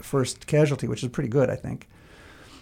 First 0.02 0.48
Casualty, 0.48 0.88
which 0.88 1.04
is 1.04 1.10
pretty 1.10 1.28
good, 1.28 1.50
I 1.50 1.58
think, 1.58 1.90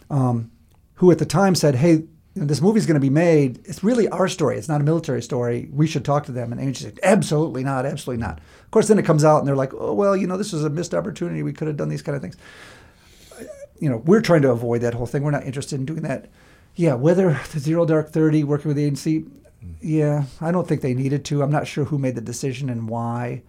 um, 0.10 0.52
who 0.96 1.12
at 1.12 1.20
the 1.20 1.26
time 1.26 1.54
said, 1.54 1.76
hey, 1.76 2.06
you 2.36 2.42
know, 2.42 2.48
this 2.48 2.62
movie's 2.62 2.86
going 2.86 2.96
to 2.96 3.02
be 3.02 3.10
made. 3.10 3.62
It's 3.66 3.82
really 3.82 4.10
our 4.10 4.28
story. 4.28 4.58
It's 4.58 4.68
not 4.68 4.82
a 4.82 4.84
military 4.84 5.22
story. 5.22 5.70
We 5.72 5.88
should 5.88 6.04
talk 6.04 6.26
to 6.26 6.34
them. 6.34 6.52
And 6.52 6.60
Amy 6.60 6.74
said, 6.74 7.00
absolutely 7.02 7.64
not, 7.64 7.86
absolutely 7.86 8.22
not. 8.22 8.40
Of 8.40 8.72
course, 8.72 8.90
then 8.90 9.00
it 9.00 9.06
comes 9.06 9.24
out 9.24 9.40
and 9.40 9.48
they're 9.48 9.56
like, 9.56 9.74
oh, 9.74 9.94
well, 9.94 10.18
you 10.18 10.28
know, 10.28 10.36
this 10.36 10.52
was 10.52 10.66
a 10.66 10.70
missed 10.70 10.94
opportunity. 10.94 11.44
We 11.44 11.54
could 11.54 11.70
have 11.70 11.78
done 11.78 11.88
these 11.88 12.02
kind 12.02 12.16
of 12.16 12.22
things. 12.22 12.36
You 13.80 13.90
know, 13.90 13.98
we're 13.98 14.22
trying 14.22 14.42
to 14.42 14.52
avoid 14.52 14.82
that 14.82 14.94
whole 14.94 15.06
thing. 15.06 15.24
We're 15.24 15.32
not 15.32 15.46
interested 15.46 15.80
in 15.80 15.86
doing 15.86 16.02
that. 16.02 16.28
Yeah, 16.76 16.96
whether 16.96 17.40
the 17.54 17.60
Zero 17.60 17.86
Dark 17.86 18.10
30 18.10 18.44
working 18.44 18.68
with 18.68 18.76
the 18.76 18.84
agency, 18.84 19.26
yeah, 19.82 20.26
I 20.42 20.52
don't 20.52 20.68
think 20.68 20.82
they 20.82 20.94
needed 20.94 21.24
to. 21.26 21.42
I'm 21.42 21.52
not 21.52 21.68
sure 21.68 21.86
who 21.86 21.98
made 21.98 22.16
the 22.16 22.22
decision 22.22 22.70
and 22.70 22.90
why. 22.90 23.44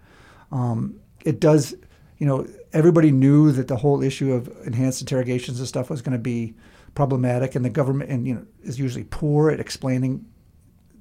Um, 0.52 1.00
it 1.24 1.40
does, 1.40 1.74
you 2.18 2.26
know, 2.26 2.46
everybody 2.72 3.10
knew 3.10 3.50
that 3.50 3.66
the 3.66 3.76
whole 3.76 4.00
issue 4.00 4.32
of 4.32 4.48
enhanced 4.64 5.00
interrogations 5.00 5.58
and 5.58 5.66
stuff 5.66 5.90
was 5.90 6.02
going 6.02 6.12
to 6.12 6.22
be– 6.22 6.54
problematic, 6.96 7.54
and 7.54 7.64
the 7.64 7.70
government 7.70 8.10
and 8.10 8.26
you 8.26 8.34
know 8.34 8.44
is 8.64 8.80
usually 8.80 9.04
poor 9.04 9.50
at 9.50 9.60
explaining 9.60 10.26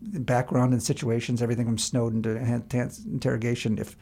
background 0.02 0.74
and 0.74 0.84
situations, 0.84 1.42
everything 1.42 1.66
from 1.66 1.80
Snowden 1.80 2.22
to 2.22 2.38
interrogation. 3.08 3.80
If 3.80 3.98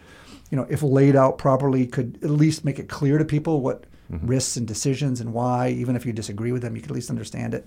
you 0.52 0.58
know, 0.58 0.68
if 0.70 0.84
laid 0.84 1.16
out 1.16 1.38
properly, 1.38 1.88
could 1.88 2.20
at 2.22 2.30
least 2.30 2.66
make 2.66 2.80
it 2.80 2.90
clear 2.90 3.18
to 3.18 3.24
people 3.24 3.62
what 3.62 3.86
mm-hmm. 4.12 4.28
risks 4.28 4.58
and 4.58 4.68
decisions 4.68 5.22
and 5.22 5.34
why. 5.34 5.70
Even 5.70 5.96
if 5.96 6.06
you 6.06 6.12
disagree 6.12 6.52
with 6.52 6.62
them, 6.62 6.76
you 6.76 6.82
could 6.82 6.92
at 6.92 6.96
least 6.96 7.10
understand 7.10 7.54
it. 7.54 7.66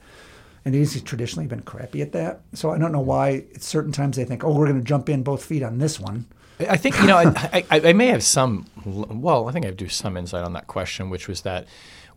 And 0.65 0.75
he's 0.75 1.01
traditionally 1.03 1.47
been 1.47 1.63
crappy 1.63 2.03
at 2.03 2.13
that. 2.13 2.41
So 2.53 2.73
I 2.73 2.79
don't 2.79 2.93
know 2.93 3.01
why. 3.01 3.45
At 3.55 3.63
certain 3.63 3.93
times 3.93 4.17
they 4.17 4.25
think, 4.25 4.45
oh, 4.45 4.53
we're 4.53 4.67
going 4.67 4.81
to 4.81 4.85
jump 4.85 5.09
in 5.09 5.23
both 5.23 5.45
feet 5.45 5.63
on 5.63 5.79
this 5.79 5.99
one. 5.99 6.27
I 6.59 6.77
think 6.77 6.99
you 6.99 7.07
know 7.07 7.19
I, 7.19 7.65
I, 7.71 7.81
I 7.89 7.93
may 7.93 8.07
have 8.07 8.23
some. 8.23 8.67
Well, 8.85 9.49
I 9.49 9.53
think 9.53 9.67
I 9.67 9.71
do 9.71 9.89
some 9.89 10.17
insight 10.17 10.43
on 10.43 10.55
that 10.55 10.67
question, 10.67 11.11
which 11.11 11.29
was 11.29 11.43
that 11.43 11.67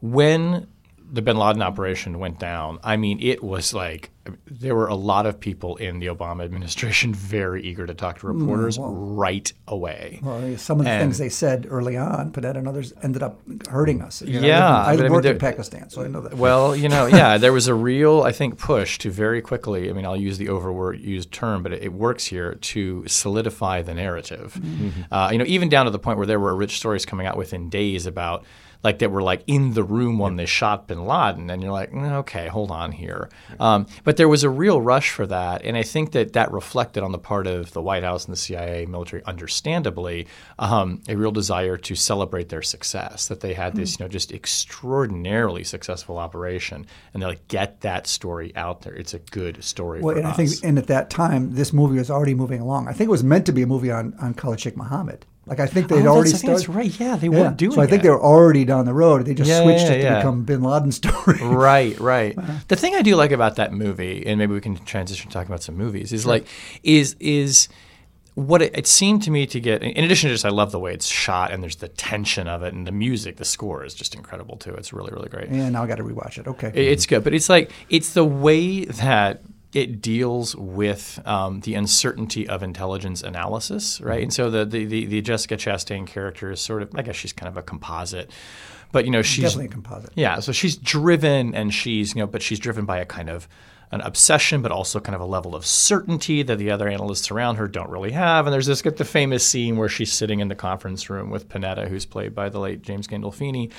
when 0.01 0.67
the 1.11 1.21
bin 1.21 1.37
Laden 1.37 1.61
operation 1.61 2.19
went 2.19 2.39
down, 2.39 2.79
I 2.83 2.97
mean, 2.97 3.19
it 3.21 3.43
was 3.43 3.73
like 3.73 4.11
there 4.45 4.75
were 4.75 4.87
a 4.87 4.95
lot 4.95 5.25
of 5.25 5.39
people 5.39 5.75
in 5.77 5.99
the 5.99 6.07
Obama 6.07 6.43
administration 6.43 7.13
very 7.15 7.63
eager 7.63 7.85
to 7.85 7.93
talk 7.93 8.19
to 8.19 8.27
mm, 8.27 8.39
reporters 8.39 8.77
mm, 8.77 8.81
well, 8.81 8.93
right 8.93 9.51
away. 9.67 10.19
Well, 10.21 10.57
some 10.57 10.79
of 10.79 10.85
the 10.85 10.91
and, 10.91 11.01
things 11.01 11.17
they 11.17 11.29
said 11.29 11.67
early 11.69 11.97
on, 11.97 12.29
but 12.29 12.45
and 12.45 12.67
others 12.67 12.93
ended 13.01 13.23
up 13.23 13.39
hurting 13.69 14.01
us. 14.01 14.21
You 14.21 14.41
know, 14.41 14.47
yeah, 14.47 14.67
I, 14.67 14.93
I 14.93 14.95
worked 15.09 15.25
I 15.25 15.29
mean, 15.29 15.35
in 15.35 15.39
Pakistan, 15.39 15.89
so 15.89 16.03
I 16.03 16.07
know 16.07 16.21
that. 16.21 16.35
Well, 16.35 16.75
you 16.75 16.89
know, 16.89 17.05
yeah, 17.07 17.37
there 17.37 17.53
was 17.53 17.67
a 17.67 17.73
real, 17.73 18.21
I 18.21 18.31
think, 18.31 18.57
push 18.57 18.97
to 18.99 19.11
very 19.11 19.41
quickly. 19.41 19.89
I 19.89 19.93
mean, 19.93 20.05
I'll 20.05 20.17
use 20.17 20.37
the 20.37 20.47
overused 20.47 21.31
term, 21.31 21.63
but 21.63 21.73
it, 21.73 21.83
it 21.83 21.93
works 21.93 22.25
here 22.25 22.55
to 22.55 23.07
solidify 23.07 23.81
the 23.81 23.93
narrative. 23.93 24.59
Mm-hmm. 24.61 25.13
Uh, 25.13 25.31
you 25.31 25.37
know, 25.37 25.45
even 25.47 25.69
down 25.69 25.85
to 25.85 25.91
the 25.91 25.99
point 25.99 26.17
where 26.17 26.27
there 26.27 26.39
were 26.39 26.55
rich 26.55 26.77
stories 26.77 27.05
coming 27.05 27.25
out 27.25 27.37
within 27.37 27.69
days 27.69 28.05
about 28.05 28.45
like 28.83 28.99
that 28.99 29.11
were 29.11 29.21
like 29.21 29.43
in 29.45 29.73
the 29.73 29.83
room 29.83 30.17
when 30.19 30.37
they 30.37 30.45
shot 30.45 30.87
bin 30.87 31.05
Laden, 31.05 31.49
and 31.49 31.61
you're 31.61 31.71
like, 31.71 31.91
mm, 31.91 32.11
okay, 32.19 32.47
hold 32.47 32.71
on 32.71 32.91
here. 32.91 33.29
Um, 33.59 33.87
but 34.03 34.17
there 34.17 34.29
was 34.29 34.43
a 34.43 34.49
real 34.49 34.81
rush 34.81 35.11
for 35.11 35.27
that, 35.27 35.63
and 35.65 35.75
I 35.75 35.83
think 35.83 36.13
that 36.13 36.33
that 36.33 36.51
reflected 36.51 37.03
on 37.03 37.11
the 37.11 37.17
part 37.17 37.45
of 37.45 37.73
the 37.73 37.81
White 37.81 38.03
House 38.03 38.25
and 38.25 38.31
the 38.31 38.37
CIA 38.37 38.85
military, 38.85 39.23
understandably, 39.25 40.27
um, 40.57 41.01
a 41.09 41.15
real 41.15 41.31
desire 41.31 41.75
to 41.77 41.95
celebrate 41.95 42.49
their 42.49 42.61
success. 42.61 43.27
That 43.27 43.41
they 43.41 43.53
had 43.53 43.75
this, 43.75 43.95
hmm. 43.95 44.03
you 44.03 44.05
know, 44.05 44.09
just 44.09 44.31
extraordinarily 44.31 45.65
successful 45.65 46.17
operation, 46.17 46.85
and 47.13 47.21
they're 47.21 47.29
like, 47.29 47.47
get 47.49 47.81
that 47.81 48.07
story 48.07 48.55
out 48.55 48.81
there. 48.81 48.93
It's 48.93 49.13
a 49.13 49.19
good 49.19 49.61
story. 49.63 49.99
Well, 50.01 50.15
and 50.15 50.25
us. 50.25 50.33
I 50.33 50.35
think, 50.37 50.51
and 50.63 50.77
at 50.77 50.87
that 50.87 51.09
time, 51.09 51.53
this 51.53 51.73
movie 51.73 51.97
was 51.97 52.09
already 52.09 52.33
moving 52.33 52.61
along. 52.61 52.87
I 52.87 52.93
think 52.93 53.09
it 53.09 53.11
was 53.11 53.23
meant 53.23 53.45
to 53.47 53.51
be 53.51 53.61
a 53.61 53.67
movie 53.67 53.91
on 53.91 54.13
on 54.21 54.33
Khalid 54.33 54.61
Sheikh 54.61 54.77
Mohammed. 54.77 55.25
Like 55.49 55.59
I 55.59 55.65
think 55.65 55.91
oh, 55.91 55.95
they'd 55.95 56.05
oh, 56.05 56.15
already 56.15 56.29
started. 56.29 56.57
That's 56.57 56.69
right. 56.69 56.99
Yeah, 56.99 57.15
they 57.15 57.27
yeah. 57.27 57.41
weren't 57.41 57.57
doing. 57.57 57.73
So 57.73 57.81
I 57.81 57.87
think 57.87 58.01
it. 58.01 58.03
they 58.03 58.09
were 58.09 58.21
already 58.21 58.65
down 58.65 58.85
the 58.85 58.93
road. 58.93 59.25
They 59.25 59.33
just 59.33 59.49
yeah, 59.49 59.63
switched 59.63 59.85
yeah, 59.85 59.91
it 59.93 60.01
to 60.03 60.15
become 60.17 60.43
Bin 60.43 60.61
Laden 60.61 60.91
story. 60.91 61.39
right, 61.41 61.99
right. 61.99 62.37
The 62.67 62.75
thing 62.75 62.95
I 62.95 63.01
do 63.01 63.15
like 63.15 63.31
about 63.31 63.55
that 63.55 63.73
movie, 63.73 64.25
and 64.27 64.37
maybe 64.37 64.53
we 64.53 64.61
can 64.61 64.77
transition 64.85 65.29
to 65.29 65.33
talking 65.33 65.49
about 65.49 65.63
some 65.63 65.75
movies, 65.75 66.13
is 66.13 66.21
sure. 66.21 66.33
like 66.33 66.47
is 66.83 67.15
is 67.19 67.67
what 68.35 68.61
it, 68.61 68.77
it, 68.77 68.87
seemed 68.87 69.23
to 69.23 69.31
me 69.31 69.45
to 69.47 69.59
get 69.59 69.81
in 69.81 70.03
addition 70.03 70.29
to 70.29 70.33
just 70.33 70.45
I 70.45 70.49
love 70.49 70.71
the 70.71 70.79
way 70.79 70.93
it's 70.93 71.07
shot 71.07 71.51
and 71.51 71.61
there's 71.61 71.77
the 71.77 71.89
tension 71.89 72.47
of 72.47 72.61
it 72.63 72.73
and 72.73 72.85
the 72.85 72.91
music, 72.91 73.37
the 73.37 73.45
score 73.45 73.83
is 73.83 73.95
just 73.95 74.13
incredible 74.13 74.55
too. 74.55 74.73
It's 74.75 74.93
really 74.93 75.11
really 75.11 75.29
great. 75.29 75.49
Yeah, 75.49 75.69
now 75.69 75.83
I 75.83 75.87
got 75.87 75.95
to 75.95 76.03
rewatch 76.03 76.37
it. 76.37 76.47
Okay, 76.47 76.67
it, 76.67 76.75
it's 76.75 77.05
good, 77.07 77.23
but 77.23 77.33
it's 77.33 77.49
like 77.49 77.71
it's 77.89 78.13
the 78.13 78.23
way 78.23 78.85
that 78.85 79.41
it 79.73 80.01
deals 80.01 80.55
with 80.55 81.19
um, 81.25 81.59
the 81.61 81.75
uncertainty 81.75 82.47
of 82.47 82.63
intelligence 82.63 83.21
analysis, 83.21 84.01
right? 84.01 84.23
And 84.23 84.33
so 84.33 84.49
the, 84.49 84.65
the, 84.65 84.85
the, 84.85 85.05
the 85.05 85.21
Jessica 85.21 85.57
Chastain 85.57 86.07
character 86.07 86.51
is 86.51 86.59
sort 86.59 86.81
of, 86.81 86.89
I 86.95 87.03
guess 87.03 87.15
she's 87.15 87.33
kind 87.33 87.47
of 87.47 87.55
a 87.57 87.61
composite. 87.61 88.31
But 88.91 89.05
you 89.05 89.11
know 89.11 89.21
she's 89.21 89.43
Definitely 89.43 89.65
a 89.65 89.69
composite. 89.69 90.09
yeah, 90.15 90.39
so 90.39 90.51
she's 90.51 90.75
driven 90.75 91.53
and 91.53 91.71
she's, 91.71 92.15
you 92.15 92.21
know, 92.21 92.27
but 92.27 92.41
she's 92.41 92.57
driven 92.59 92.85
by 92.85 92.97
a 92.97 93.05
kind 93.05 93.29
of 93.29 93.47
an 93.91 94.01
obsession, 94.01 94.61
but 94.61 94.71
also 94.71 94.99
kind 94.99 95.15
of 95.15 95.21
a 95.21 95.25
level 95.25 95.55
of 95.55 95.65
certainty 95.65 96.43
that 96.43 96.57
the 96.57 96.69
other 96.69 96.87
analysts 96.87 97.31
around 97.31 97.55
her 97.55 97.67
don't 97.67 97.89
really 97.89 98.11
have. 98.11 98.45
And 98.45 98.53
there's 98.53 98.67
this 98.67 98.81
the 98.81 99.03
famous 99.03 99.45
scene 99.45 99.77
where 99.77 99.89
she's 99.89 100.13
sitting 100.13 100.41
in 100.41 100.47
the 100.47 100.55
conference 100.55 101.09
room 101.09 101.31
with 101.31 101.49
Panetta, 101.49 101.87
who's 101.87 102.05
played 102.05 102.35
by 102.35 102.49
the 102.49 102.59
late 102.59 102.83
James 102.83 103.07
Gandolfini, 103.07 103.71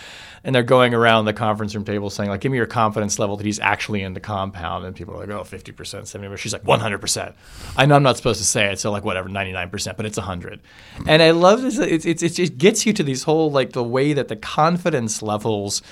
and 0.42 0.52
they're 0.52 0.64
going 0.64 0.94
around 0.94 1.26
the 1.26 1.32
conference 1.32 1.76
room 1.76 1.84
table 1.84 2.10
saying, 2.10 2.28
like, 2.28 2.40
give 2.40 2.50
me 2.50 2.58
your 2.58 2.66
confidence 2.66 3.20
level 3.20 3.36
that 3.36 3.46
he's 3.46 3.60
actually 3.60 4.02
in 4.02 4.14
the 4.14 4.20
compound. 4.20 4.84
And 4.84 4.96
people 4.96 5.14
are 5.14 5.26
like, 5.26 5.28
oh, 5.28 5.42
50%, 5.42 5.74
70%. 5.74 6.36
She's 6.38 6.52
like, 6.52 6.64
100%. 6.64 7.34
I 7.76 7.86
know 7.86 7.94
I'm 7.94 8.02
not 8.02 8.16
supposed 8.16 8.40
to 8.40 8.46
say 8.46 8.72
it, 8.72 8.80
so 8.80 8.90
like, 8.90 9.04
whatever, 9.04 9.28
99%, 9.28 9.96
but 9.96 10.06
it's 10.06 10.18
100. 10.18 10.60
And 11.06 11.22
I 11.22 11.30
love 11.30 11.62
this. 11.62 11.78
It's, 11.78 12.04
it's, 12.04 12.22
it's, 12.22 12.38
it 12.40 12.58
gets 12.58 12.84
you 12.84 12.92
to 12.94 13.04
these 13.04 13.22
whole, 13.22 13.50
like, 13.52 13.72
the 13.72 13.84
way 13.84 14.12
that 14.12 14.26
the 14.26 14.36
confidence 14.36 15.22
levels 15.22 15.82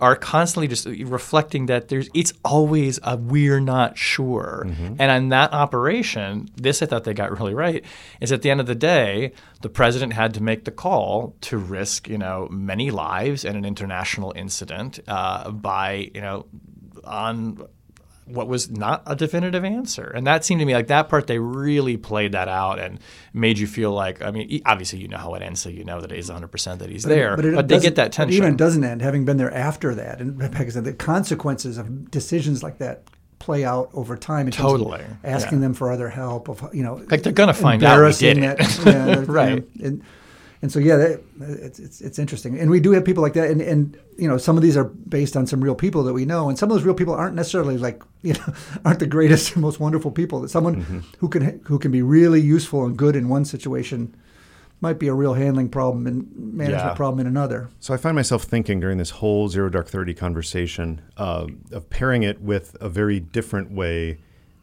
are 0.00 0.14
constantly 0.14 0.68
just 0.68 0.86
reflecting 0.86 1.66
that 1.66 1.88
there's 1.88 2.08
it's 2.14 2.32
always 2.44 3.00
a 3.02 3.16
we're 3.16 3.60
not 3.60 3.98
sure. 3.98 4.64
And 4.98 5.10
on 5.10 5.28
that 5.30 5.52
operation, 5.52 6.48
this 6.56 6.82
I 6.82 6.86
thought 6.86 7.04
they 7.04 7.14
got 7.14 7.36
really 7.38 7.54
right, 7.54 7.84
is 8.20 8.30
at 8.32 8.42
the 8.42 8.50
end 8.50 8.60
of 8.60 8.66
the 8.66 8.74
day, 8.74 9.32
the 9.62 9.68
president 9.68 10.12
had 10.12 10.34
to 10.34 10.42
make 10.42 10.64
the 10.64 10.70
call 10.70 11.34
to 11.42 11.58
risk, 11.58 12.08
you 12.08 12.18
know, 12.18 12.48
many 12.50 12.90
lives 12.90 13.44
and 13.44 13.56
an 13.56 13.64
international 13.64 14.32
incident 14.36 15.00
uh, 15.08 15.50
by, 15.50 16.10
you 16.14 16.20
know, 16.20 16.46
on 17.04 17.66
what 18.28 18.48
was 18.48 18.70
not 18.70 19.02
a 19.06 19.14
definitive 19.16 19.64
answer. 19.64 20.04
And 20.14 20.26
that 20.26 20.44
seemed 20.44 20.60
to 20.60 20.64
me 20.66 20.74
like 20.74 20.86
that 20.88 21.08
part 21.08 21.26
they 21.26 21.38
really 21.38 21.96
played 21.96 22.32
that 22.32 22.48
out 22.48 22.78
and 22.78 22.98
made 23.32 23.58
you 23.58 23.66
feel 23.66 23.92
like 23.92 24.22
I 24.22 24.30
mean 24.30 24.60
obviously 24.66 24.98
you 25.00 25.08
know 25.08 25.18
how 25.18 25.34
it 25.34 25.42
ends 25.42 25.60
so 25.60 25.68
you 25.68 25.84
know 25.84 26.00
that 26.00 26.12
it 26.12 26.18
is 26.18 26.30
100% 26.30 26.78
that 26.78 26.90
he's 26.90 27.04
there 27.04 27.36
but, 27.36 27.44
it 27.44 27.50
they 27.56 27.62
doesn't- 27.62 27.82
get 27.82 27.94
that 27.96 28.04
but 28.06 28.12
tension. 28.12 28.36
even 28.42 28.56
doesn't 28.56 28.84
end, 28.84 29.02
having 29.02 29.24
been 29.24 29.36
there 29.36 29.52
after 29.52 29.94
that, 29.94 30.20
and 30.20 30.40
said, 30.72 30.84
the 30.84 30.92
consequences 30.92 31.78
of 31.78 32.10
decisions 32.10 32.62
like 32.62 32.78
that 32.78 33.02
play 33.38 33.64
out 33.64 33.88
over 33.94 34.16
time. 34.16 34.50
Totally, 34.50 35.00
asking 35.22 35.58
yeah. 35.58 35.62
them 35.62 35.74
for 35.74 35.92
other 35.92 36.08
help 36.08 36.48
of 36.48 36.68
you 36.74 36.82
know, 36.82 36.96
Like, 37.10 37.22
they're 37.22 37.32
gonna 37.32 37.54
find 37.54 37.82
out 37.84 38.00
we 38.02 38.12
did 38.12 38.36
embarrassing 38.36 38.42
it. 38.42 38.58
that, 38.58 38.86
yeah, 38.86 39.24
Right. 39.32 39.64
you 39.74 39.82
know, 39.82 39.86
and, 39.86 40.02
and 40.62 40.72
so 40.72 40.78
yeah, 40.80 40.96
that, 40.96 41.20
it's, 41.40 41.78
it's 41.78 42.00
it's 42.00 42.18
interesting, 42.18 42.58
and 42.58 42.70
we 42.70 42.80
do 42.80 42.92
have 42.92 43.04
people 43.04 43.22
like 43.22 43.34
that, 43.34 43.50
and 43.50 43.60
and 43.60 43.96
you 44.18 44.26
know 44.28 44.38
some 44.38 44.56
of 44.56 44.62
these 44.62 44.76
are 44.76 44.84
based 44.84 45.36
on 45.36 45.46
some 45.46 45.62
real 45.62 45.74
people 45.74 46.02
that 46.04 46.12
we 46.12 46.24
know, 46.24 46.48
and 46.48 46.58
some 46.58 46.70
of 46.70 46.76
those 46.76 46.84
real 46.84 46.94
people 46.94 47.14
aren't 47.14 47.34
necessarily 47.36 47.78
like 47.78 48.02
you 48.22 48.32
know 48.34 48.54
aren't 48.84 48.98
the 48.98 49.06
greatest, 49.06 49.52
and 49.54 49.62
most 49.62 49.78
wonderful 49.80 50.10
people. 50.10 50.40
That 50.40 50.48
someone 50.50 50.76
Mm-hmm. 50.82 50.98
who 51.18 51.28
can 51.28 51.60
who 51.64 51.78
can 51.78 51.90
be 51.92 52.02
really 52.02 52.40
useful 52.40 52.84
and 52.86 52.96
good 52.96 53.14
in 53.16 53.28
one 53.28 53.44
situation 53.44 54.14
might 54.80 54.98
be 55.00 55.08
a 55.08 55.14
real 55.14 55.34
handling 55.34 55.68
problem 55.68 56.06
and 56.06 56.28
management 56.36 56.92
Yeah. 56.92 56.94
problem 56.94 57.18
in 57.20 57.26
another. 57.26 57.68
So 57.80 57.92
I 57.94 57.96
find 57.96 58.14
myself 58.14 58.44
thinking 58.44 58.78
during 58.78 58.98
this 58.98 59.10
whole 59.10 59.48
Zero 59.48 59.68
Dark 59.68 59.88
Thirty 59.88 60.14
conversation 60.14 61.00
uh, 61.16 61.46
of 61.72 61.90
pairing 61.90 62.22
it 62.22 62.40
with 62.40 62.76
a 62.80 62.88
very 62.88 63.18
different 63.20 63.70
way 63.72 64.18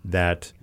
that 0.05 0.53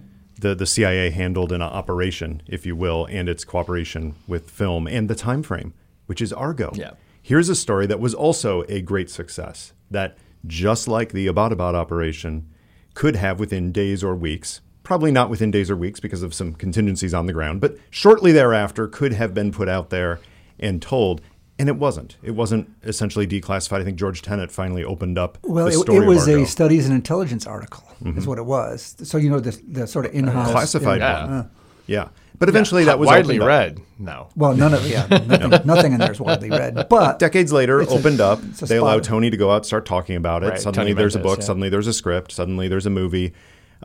the, 0.42 0.54
the 0.54 0.66
CIA 0.66 1.10
handled 1.10 1.50
an 1.52 1.62
operation, 1.62 2.42
if 2.46 2.66
you 2.66 2.76
will, 2.76 3.06
and 3.06 3.28
its 3.28 3.44
cooperation 3.44 4.14
with 4.26 4.50
film 4.50 4.86
and 4.86 5.08
the 5.08 5.14
time 5.14 5.42
frame, 5.42 5.72
which 6.06 6.20
is 6.20 6.32
Argo. 6.32 6.70
Yeah. 6.74 6.92
Here's 7.22 7.48
a 7.48 7.54
story 7.54 7.86
that 7.86 8.00
was 8.00 8.14
also 8.14 8.64
a 8.68 8.82
great 8.82 9.08
success 9.08 9.72
that, 9.90 10.18
just 10.46 10.88
like 10.88 11.12
the 11.12 11.28
Abbottabad 11.28 11.74
operation, 11.74 12.48
could 12.94 13.16
have 13.16 13.38
within 13.40 13.72
days 13.72 14.02
or 14.02 14.14
weeks, 14.14 14.60
probably 14.82 15.12
not 15.12 15.30
within 15.30 15.50
days 15.50 15.70
or 15.70 15.76
weeks 15.76 16.00
because 16.00 16.22
of 16.22 16.34
some 16.34 16.52
contingencies 16.54 17.14
on 17.14 17.26
the 17.26 17.32
ground, 17.32 17.60
but 17.60 17.76
shortly 17.90 18.32
thereafter 18.32 18.88
could 18.88 19.12
have 19.12 19.32
been 19.32 19.52
put 19.52 19.68
out 19.68 19.90
there 19.90 20.18
and 20.58 20.82
told. 20.82 21.20
And 21.58 21.68
it 21.68 21.76
wasn't. 21.76 22.16
It 22.22 22.32
wasn't 22.32 22.68
essentially 22.82 23.26
declassified. 23.26 23.80
I 23.80 23.84
think 23.84 23.98
George 23.98 24.22
Tenet 24.22 24.50
finally 24.50 24.82
opened 24.82 25.16
up 25.16 25.38
Well, 25.44 25.66
the 25.66 25.70
it, 25.72 25.78
story 25.78 26.04
it 26.04 26.08
was 26.08 26.26
of 26.26 26.32
Argo. 26.32 26.42
A 26.42 26.46
studies 26.46 26.86
and 26.86 26.94
intelligence 26.94 27.46
article, 27.46 27.84
is 28.06 28.26
what 28.26 28.38
it 28.38 28.46
was. 28.46 28.96
So 29.02 29.18
you 29.18 29.30
know 29.30 29.40
the 29.40 29.58
the 29.68 29.86
sort 29.86 30.06
of 30.06 30.14
in-house 30.14 30.50
classified 30.50 31.00
Yeah. 31.00 31.26
one. 31.26 31.50
yeah. 31.86 32.08
But 32.38 32.48
eventually 32.48 32.84
that 32.84 32.98
was 32.98 33.06
widely 33.06 33.36
opened 33.38 33.42
up. 33.42 33.48
read. 33.48 33.80
No. 34.00 34.28
Well, 34.34 34.56
none 34.56 34.74
of 34.74 34.84
yeah, 34.88 35.06
nothing, 35.26 35.66
nothing 35.66 35.92
in 35.92 35.98
there 36.00 36.10
is 36.10 36.20
widely 36.20 36.50
read. 36.50 36.86
But 36.88 37.20
Decades 37.20 37.52
later, 37.52 37.80
It's 37.80 37.92
a- 37.92 37.96
opened 37.96 38.20
up. 38.20 38.40
it's 38.42 38.60
They 38.60 38.78
allow. 38.78 38.98
Tony 38.98 39.30
to 39.30 39.36
go 39.36 39.50
out, 39.52 39.56
and 39.58 39.66
start 39.66 39.86
talking 39.86 40.16
about 40.16 40.42
it. 40.42 40.48
Right, 40.48 40.58
Suddenly, 40.60 40.86
Tony 40.90 40.92
there's 40.94 41.14
a 41.14 41.20
book. 41.20 41.38
yeah. 41.38 41.44
Suddenly, 41.44 41.68
there's 41.68 41.86
a 41.86 41.92
script. 41.92 42.32
Suddenly, 42.32 42.66
there's 42.66 42.86
a 42.86 42.90
movie. 42.90 43.32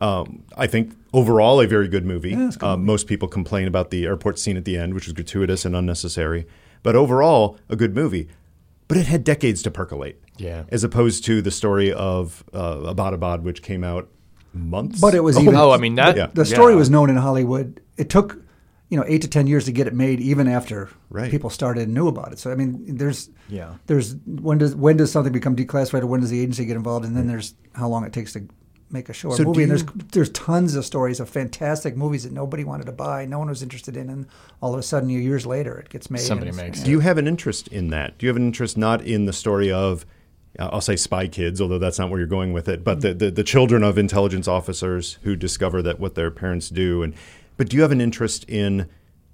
Um, 0.00 0.42
I 0.56 0.66
think 0.66 0.92
overall 1.12 1.60
a 1.60 1.66
very 1.66 1.86
good 1.88 2.04
movie. 2.04 2.32
it's 2.34 2.56
a 2.56 2.66
Uh, 2.66 2.76
most 2.76 3.06
people 3.06 3.28
complain 3.28 3.68
about 3.68 3.90
the 3.90 4.06
airport 4.06 4.38
scene 4.40 4.56
at 4.56 4.64
the 4.64 4.76
end, 4.76 4.94
which 4.94 5.06
was 5.06 5.12
gratuitous 5.12 5.64
and 5.64 5.76
unnecessary. 5.76 6.46
But 6.82 6.96
overall, 6.96 7.58
a 7.68 7.76
good 7.76 7.94
movie. 7.94 8.28
But 8.88 8.96
it 8.96 9.06
had 9.06 9.22
decades 9.22 9.62
to 9.62 9.70
percolate. 9.70 10.16
Yeah. 10.38 10.64
As 10.70 10.84
opposed 10.84 11.24
to 11.26 11.42
the 11.42 11.50
story 11.50 11.92
of 11.92 12.44
uh, 12.52 12.92
Abbottabad, 12.94 13.42
which 13.42 13.62
came 13.62 13.84
out 13.84 14.08
months. 14.54 15.00
but 15.00 15.14
it 15.14 15.20
was 15.22 15.38
even 15.38 15.54
Oh, 15.54 15.70
I 15.70 15.76
mean 15.76 15.94
that. 15.96 16.16
Yeah. 16.16 16.28
the 16.32 16.44
story 16.44 16.72
yeah. 16.72 16.78
was 16.78 16.90
known 16.90 17.10
in 17.10 17.16
Hollywood. 17.16 17.80
It 17.96 18.08
took 18.08 18.38
you 18.88 18.96
know 18.96 19.04
eight 19.06 19.20
to 19.22 19.28
ten 19.28 19.46
years 19.46 19.66
to 19.66 19.72
get 19.72 19.86
it 19.86 19.94
made, 19.94 20.20
even 20.20 20.48
after 20.48 20.88
Right. 21.10 21.30
people 21.30 21.50
started 21.50 21.82
and 21.84 21.94
knew 21.94 22.08
about 22.08 22.32
it. 22.32 22.38
So 22.38 22.50
I 22.50 22.54
mean, 22.54 22.96
there's 22.96 23.28
Yeah. 23.48 23.74
there's 23.86 24.16
when 24.26 24.58
does 24.58 24.74
when 24.74 24.96
does 24.96 25.12
something 25.12 25.32
become 25.32 25.54
declassified, 25.56 26.02
or 26.02 26.06
when 26.06 26.20
does 26.20 26.30
the 26.30 26.40
agency 26.40 26.64
get 26.64 26.76
involved, 26.76 27.04
and 27.04 27.14
then 27.16 27.26
there's 27.26 27.54
how 27.74 27.88
long 27.88 28.04
it 28.04 28.12
takes 28.12 28.32
to 28.32 28.42
make 28.90 29.10
a 29.10 29.12
show 29.12 29.28
or 29.28 29.36
So 29.36 29.44
movie. 29.44 29.56
do 29.56 29.62
And 29.64 29.70
there's 29.72 29.84
there's 30.12 30.30
tons 30.30 30.74
of 30.74 30.86
stories 30.86 31.20
of 31.20 31.28
fantastic 31.28 31.94
movies 31.94 32.22
that 32.22 32.32
nobody 32.32 32.64
wanted 32.64 32.86
to 32.86 32.92
buy, 32.92 33.26
no 33.26 33.38
one 33.38 33.48
was 33.50 33.62
interested 33.62 33.98
in, 33.98 34.08
and 34.08 34.26
all 34.62 34.72
of 34.72 34.80
a 34.80 34.82
sudden, 34.82 35.10
years 35.10 35.44
later, 35.44 35.76
it 35.78 35.90
gets 35.90 36.10
made. 36.10 36.20
Somebody 36.22 36.52
makes 36.52 36.78
yeah. 36.78 36.84
Do 36.86 36.90
you 36.92 37.00
have 37.00 37.18
an 37.18 37.28
interest 37.28 37.68
in 37.68 37.88
that? 37.90 38.16
Do 38.16 38.24
you 38.24 38.28
have 38.30 38.36
an 38.36 38.46
interest 38.46 38.78
not 38.78 39.02
in 39.04 39.26
the 39.26 39.34
story 39.34 39.70
of, 39.70 40.06
I'll 40.58 40.80
say 40.80 40.96
spy 40.96 41.28
kids, 41.28 41.60
although 41.60 41.78
that's 41.78 41.98
not 41.98 42.10
where 42.10 42.18
you're 42.18 42.26
going 42.26 42.52
with 42.52 42.68
it, 42.68 42.82
but 42.82 43.00
the, 43.00 43.14
the, 43.14 43.30
the 43.30 43.44
children 43.44 43.84
of 43.84 43.96
intelligence 43.96 44.48
officers 44.48 45.18
who 45.22 45.36
discover 45.36 45.82
that 45.82 46.00
what 46.00 46.14
their 46.16 46.30
parents 46.32 46.68
do, 46.68 47.02
and 47.02 47.14
but 47.56 47.68
do 47.68 47.76
you 47.76 47.82
have 47.82 47.92
an 47.92 48.00
interest 48.00 48.44
in 48.48 48.88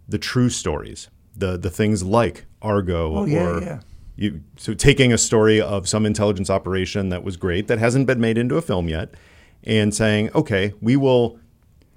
the 0.09 0.19
true 0.19 0.51
stories, 0.51 1.09
the 1.37 1.57
the 1.57 1.71
things 1.71 2.03
like 2.03 2.45
Argo 2.61 3.17
Oh, 3.21 3.25
yeah, 3.25 3.49
or 3.49 3.63
yeah. 3.63 3.81
you? 4.17 4.43
So 4.57 4.75
taking 4.75 5.13
a 5.15 5.19
story 5.19 5.61
of 5.61 5.89
some 5.89 6.05
intelligence 6.05 6.51
operation 6.51 7.09
that 7.09 7.25
was 7.25 7.37
great 7.39 7.69
that 7.69 7.79
hasn't 7.79 8.07
been 8.07 8.21
made 8.21 8.37
into 8.37 8.57
a 8.57 8.63
film 8.63 8.89
yet, 8.89 9.15
and 9.63 9.95
saying, 9.95 10.31
okay, 10.35 10.75
we 10.83 10.95
will 10.97 11.39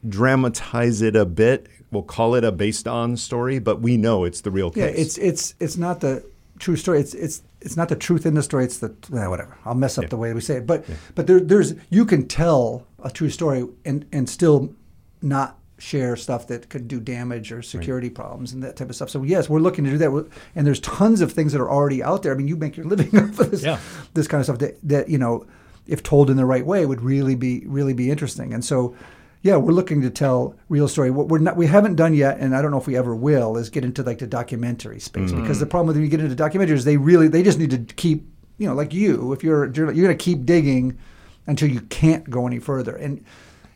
dramatize 0.08 1.02
it 1.02 1.16
a 1.16 1.26
bit. 1.26 1.68
We'll 1.92 2.04
call 2.04 2.36
it 2.36 2.44
a 2.44 2.52
based 2.52 2.88
on 2.88 3.18
story, 3.18 3.60
but 3.60 3.82
we 3.82 3.98
know 3.98 4.24
it's 4.24 4.42
the 4.42 4.52
real 4.52 4.72
Yeah, 4.76 4.88
case. 4.88 4.98
it's 5.00 5.18
it's 5.18 5.56
it's 5.60 5.78
not 5.78 6.00
the 6.02 6.24
true 6.60 6.76
story. 6.76 7.00
It's 7.00 7.14
it's 7.14 7.42
it's 7.62 7.76
not 7.78 7.89
the 7.89 7.95
truth 7.95 8.26
in 8.26 8.34
the 8.36 8.43
story. 8.43 8.64
It's 8.66 8.78
the 8.80 8.93
well, 9.10 9.30
whatever. 9.30 9.58
I'll 9.66 9.76
mess 9.76 9.97
up 9.97 10.10
the 10.10 10.18
way 10.18 10.34
we 10.34 10.41
say 10.41 10.58
it, 10.58 10.68
but 10.68 10.86
but 11.16 11.28
there, 11.28 11.39
there's 11.39 11.74
you 11.89 12.05
can 12.05 12.28
tell 12.28 12.86
a 13.03 13.10
true 13.12 13.30
story 13.30 13.66
and 13.86 14.05
and 14.12 14.30
still 14.30 14.74
not 15.22 15.58
share 15.80 16.16
stuff 16.16 16.47
that 16.47 16.70
could 16.70 16.88
do 16.88 16.99
damage 16.99 17.51
or 17.51 17.62
security 17.62 18.10
problems 18.10 18.51
and 18.51 18.64
that 18.64 18.76
type 18.76 18.89
of 18.89 18.95
stuff. 18.95 19.10
So 19.12 19.22
yes, 19.24 19.47
we're 19.47 19.60
looking 19.60 19.84
to 19.86 19.91
do 19.91 19.97
that. 19.99 20.12
We're- 20.12 20.28
And 20.55 20.66
there's 20.66 20.80
tons 20.80 21.22
of 21.22 21.32
things 21.32 21.51
that 21.53 21.62
are 21.62 21.70
already 21.70 22.01
out 22.01 22.24
there. 22.24 22.34
I 22.34 22.36
mean, 22.36 22.47
you 22.47 22.55
make 22.55 22.76
your 22.78 22.88
living 22.88 23.10
off 23.20 23.39
of 23.39 23.51
this 23.51 23.64
Yeah. 23.64 23.80
this 24.14 24.28
kind 24.28 24.39
of 24.39 24.45
stuff 24.45 24.58
that 24.60 24.78
that 24.84 25.10
you 25.10 25.18
know, 25.18 25.45
if 25.86 26.01
told 26.03 26.30
in 26.30 26.38
the 26.38 26.45
right 26.45 26.66
way, 26.66 26.86
would 26.86 27.01
really 27.01 27.36
be 27.36 27.64
really 27.68 27.93
be 27.93 28.10
interesting. 28.12 28.53
And 28.53 28.64
so. 28.66 28.95
Yeah, 29.44 29.58
we're 29.58 29.72
looking 29.72 30.02
to 30.02 30.10
tell 30.10 30.56
real 30.68 30.88
story. 30.88 31.12
What 31.12 31.28
we're 31.28 31.40
not, 31.40 31.56
we 31.56 31.68
haven't 31.68 31.96
done 31.96 32.14
yet, 32.14 32.40
and 32.40 32.56
I 32.56 32.62
don't 32.62 32.72
know 32.72 32.80
if 32.80 32.88
we 32.88 32.98
ever 32.98 33.16
will, 33.16 33.58
is 33.58 33.70
get 33.70 33.86
into 33.86 34.04
like 34.04 34.20
the 34.20 34.28
documentary 34.28 35.00
space. 35.00 35.32
Mm-hmm. 35.32 35.42
Because 35.42 35.60
the 35.60 35.66
problem 35.66 35.88
with 35.88 35.96
when 35.96 36.04
you 36.04 36.10
get 36.10 36.20
into 36.20 36.36
documentaries, 36.36 36.84
they 36.84 36.98
really 36.98 37.28
they 37.28 37.44
just 37.44 37.60
need 37.60 37.72
to 37.72 37.80
keep, 37.96 38.26
you 38.58 38.68
know, 38.68 38.74
like 38.74 38.94
you, 38.94 39.34
if 39.34 39.44
you're 39.44 39.66
a 39.66 39.74
you're 39.74 39.94
going 39.94 40.08
to 40.08 40.16
keep 40.16 40.46
digging 40.46 40.98
until 41.46 41.70
you 41.70 41.82
can't 41.82 42.30
go 42.30 42.48
any 42.48 42.60
further, 42.60 42.96
and 42.96 43.24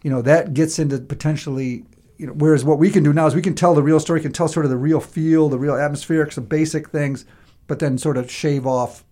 you 0.04 0.10
know 0.10 0.22
that 0.22 0.54
gets 0.54 0.80
into 0.80 0.98
potentially, 0.98 1.86
you 2.18 2.28
know, 2.28 2.34
whereas 2.34 2.66
what 2.66 2.80
we 2.80 2.90
can 2.90 3.04
do 3.04 3.14
now 3.14 3.28
is 3.28 3.36
we 3.36 3.42
can 3.42 3.56
tell 3.56 3.76
the 3.76 3.84
real 3.84 4.00
story, 4.00 4.20
can 4.20 4.34
tell 4.34 4.48
sort 4.48 4.66
of 4.66 4.72
the 4.72 4.78
real 4.78 5.00
feel, 5.00 5.48
the 5.48 5.60
real 5.60 5.76
atmospheric, 5.76 6.32
some 6.32 6.46
basic 6.46 6.90
things, 6.90 7.26
but 7.68 7.80
then 7.80 7.98
sort 7.98 8.18
of 8.18 8.30
shave 8.30 8.66
off 8.66 9.04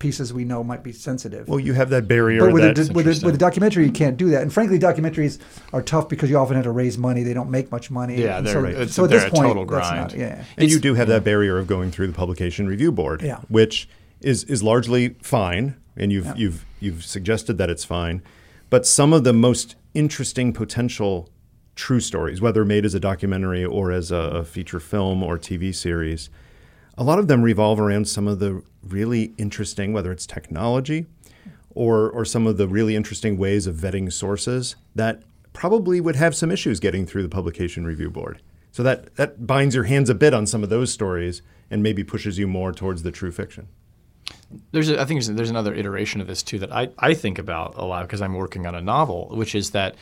pieces 0.00 0.32
we 0.32 0.44
know 0.44 0.64
might 0.64 0.82
be 0.82 0.92
sensitive. 0.92 1.46
Well, 1.46 1.60
you 1.60 1.74
have 1.74 1.90
that 1.90 2.08
barrier. 2.08 2.40
But 2.40 2.52
with 2.54 2.62
that, 2.76 2.90
a, 2.90 2.92
with, 2.92 3.06
a, 3.06 3.24
with 3.24 3.34
a 3.36 3.38
documentary, 3.38 3.84
you 3.84 3.92
can't 3.92 4.16
do 4.16 4.30
that. 4.30 4.42
And 4.42 4.52
frankly, 4.52 4.78
documentaries 4.78 5.38
are 5.72 5.82
tough 5.82 6.08
because 6.08 6.28
you 6.28 6.36
often 6.38 6.56
have 6.56 6.64
to 6.64 6.72
raise 6.72 6.98
money. 6.98 7.22
They 7.22 7.34
don't 7.34 7.50
make 7.50 7.70
much 7.70 7.90
money. 7.90 8.16
Yeah, 8.20 8.38
And 8.38 8.46
they're- 8.46 8.54
so, 8.54 8.64
it's- 8.66 8.92
so 8.94 9.04
at 9.04 9.10
they're 9.10 9.20
this 9.20 9.28
a 9.28 9.30
point, 9.30 9.46
total 9.48 9.64
grind. 9.64 9.96
not- 10.12 10.14
yeah. 10.16 10.42
and 10.56 10.68
you 10.70 10.80
do 10.80 10.94
have 10.94 11.06
that 11.08 11.22
barrier 11.22 11.58
of 11.58 11.66
going 11.68 11.90
through 11.92 12.08
the 12.08 12.12
publication 12.14 12.66
review 12.66 12.90
board, 12.90 13.22
Yeah. 13.22 13.38
which 13.48 13.88
is 14.20 14.42
is 14.44 14.62
largely 14.62 15.16
fine, 15.22 15.76
and 15.96 16.10
you've 16.12 16.32
you've 16.36 16.64
you've 16.80 17.04
suggested 17.04 17.58
that 17.58 17.70
it's 17.70 17.84
fine, 17.84 18.22
but 18.70 18.86
some 18.86 19.12
of 19.12 19.22
the 19.24 19.32
most 19.32 19.76
interesting 19.94 20.52
potential 20.52 21.28
true 21.76 22.00
stories, 22.00 22.40
whether 22.40 22.64
made 22.64 22.84
as 22.84 22.94
a 22.94 23.00
documentary 23.00 23.64
or 23.64 23.90
as 23.92 24.10
a, 24.10 24.16
a 24.16 24.44
feature 24.44 24.80
film 24.80 25.22
or 25.22 25.38
TV 25.38 25.74
series, 25.74 26.28
a 26.96 27.04
lot 27.04 27.18
of 27.18 27.28
them 27.28 27.42
revolve 27.42 27.80
around 27.80 28.08
some 28.08 28.28
of 28.28 28.38
the 28.38 28.62
really 28.82 29.32
interesting, 29.38 29.92
whether 29.92 30.12
it's 30.12 30.26
technology 30.26 31.06
or 31.70 32.10
or 32.10 32.24
some 32.24 32.46
of 32.46 32.56
the 32.56 32.66
really 32.66 32.96
interesting 32.96 33.38
ways 33.38 33.66
of 33.66 33.76
vetting 33.76 34.12
sources 34.12 34.76
that 34.94 35.22
probably 35.52 36.00
would 36.00 36.16
have 36.16 36.34
some 36.34 36.50
issues 36.50 36.80
getting 36.80 37.06
through 37.06 37.22
the 37.22 37.28
publication 37.28 37.84
review 37.84 38.10
board. 38.10 38.42
So 38.72 38.82
that 38.82 39.14
that 39.16 39.46
binds 39.46 39.74
your 39.74 39.84
hands 39.84 40.10
a 40.10 40.14
bit 40.14 40.34
on 40.34 40.46
some 40.46 40.62
of 40.62 40.68
those 40.68 40.92
stories 40.92 41.42
and 41.70 41.82
maybe 41.82 42.04
pushes 42.04 42.38
you 42.38 42.46
more 42.46 42.72
towards 42.72 43.02
the 43.02 43.12
true 43.12 43.30
fiction. 43.30 43.68
There's, 44.72 44.90
a, 44.90 45.00
I 45.00 45.04
think 45.04 45.20
there's, 45.22 45.28
there's 45.28 45.50
another 45.50 45.74
iteration 45.74 46.20
of 46.20 46.26
this 46.26 46.42
too 46.42 46.58
that 46.58 46.72
I, 46.72 46.90
I 46.98 47.14
think 47.14 47.38
about 47.38 47.74
a 47.76 47.84
lot 47.84 48.02
because 48.02 48.20
I'm 48.20 48.34
working 48.34 48.66
on 48.66 48.74
a 48.74 48.80
novel, 48.80 49.28
which 49.32 49.54
is 49.54 49.70
that 49.70 49.94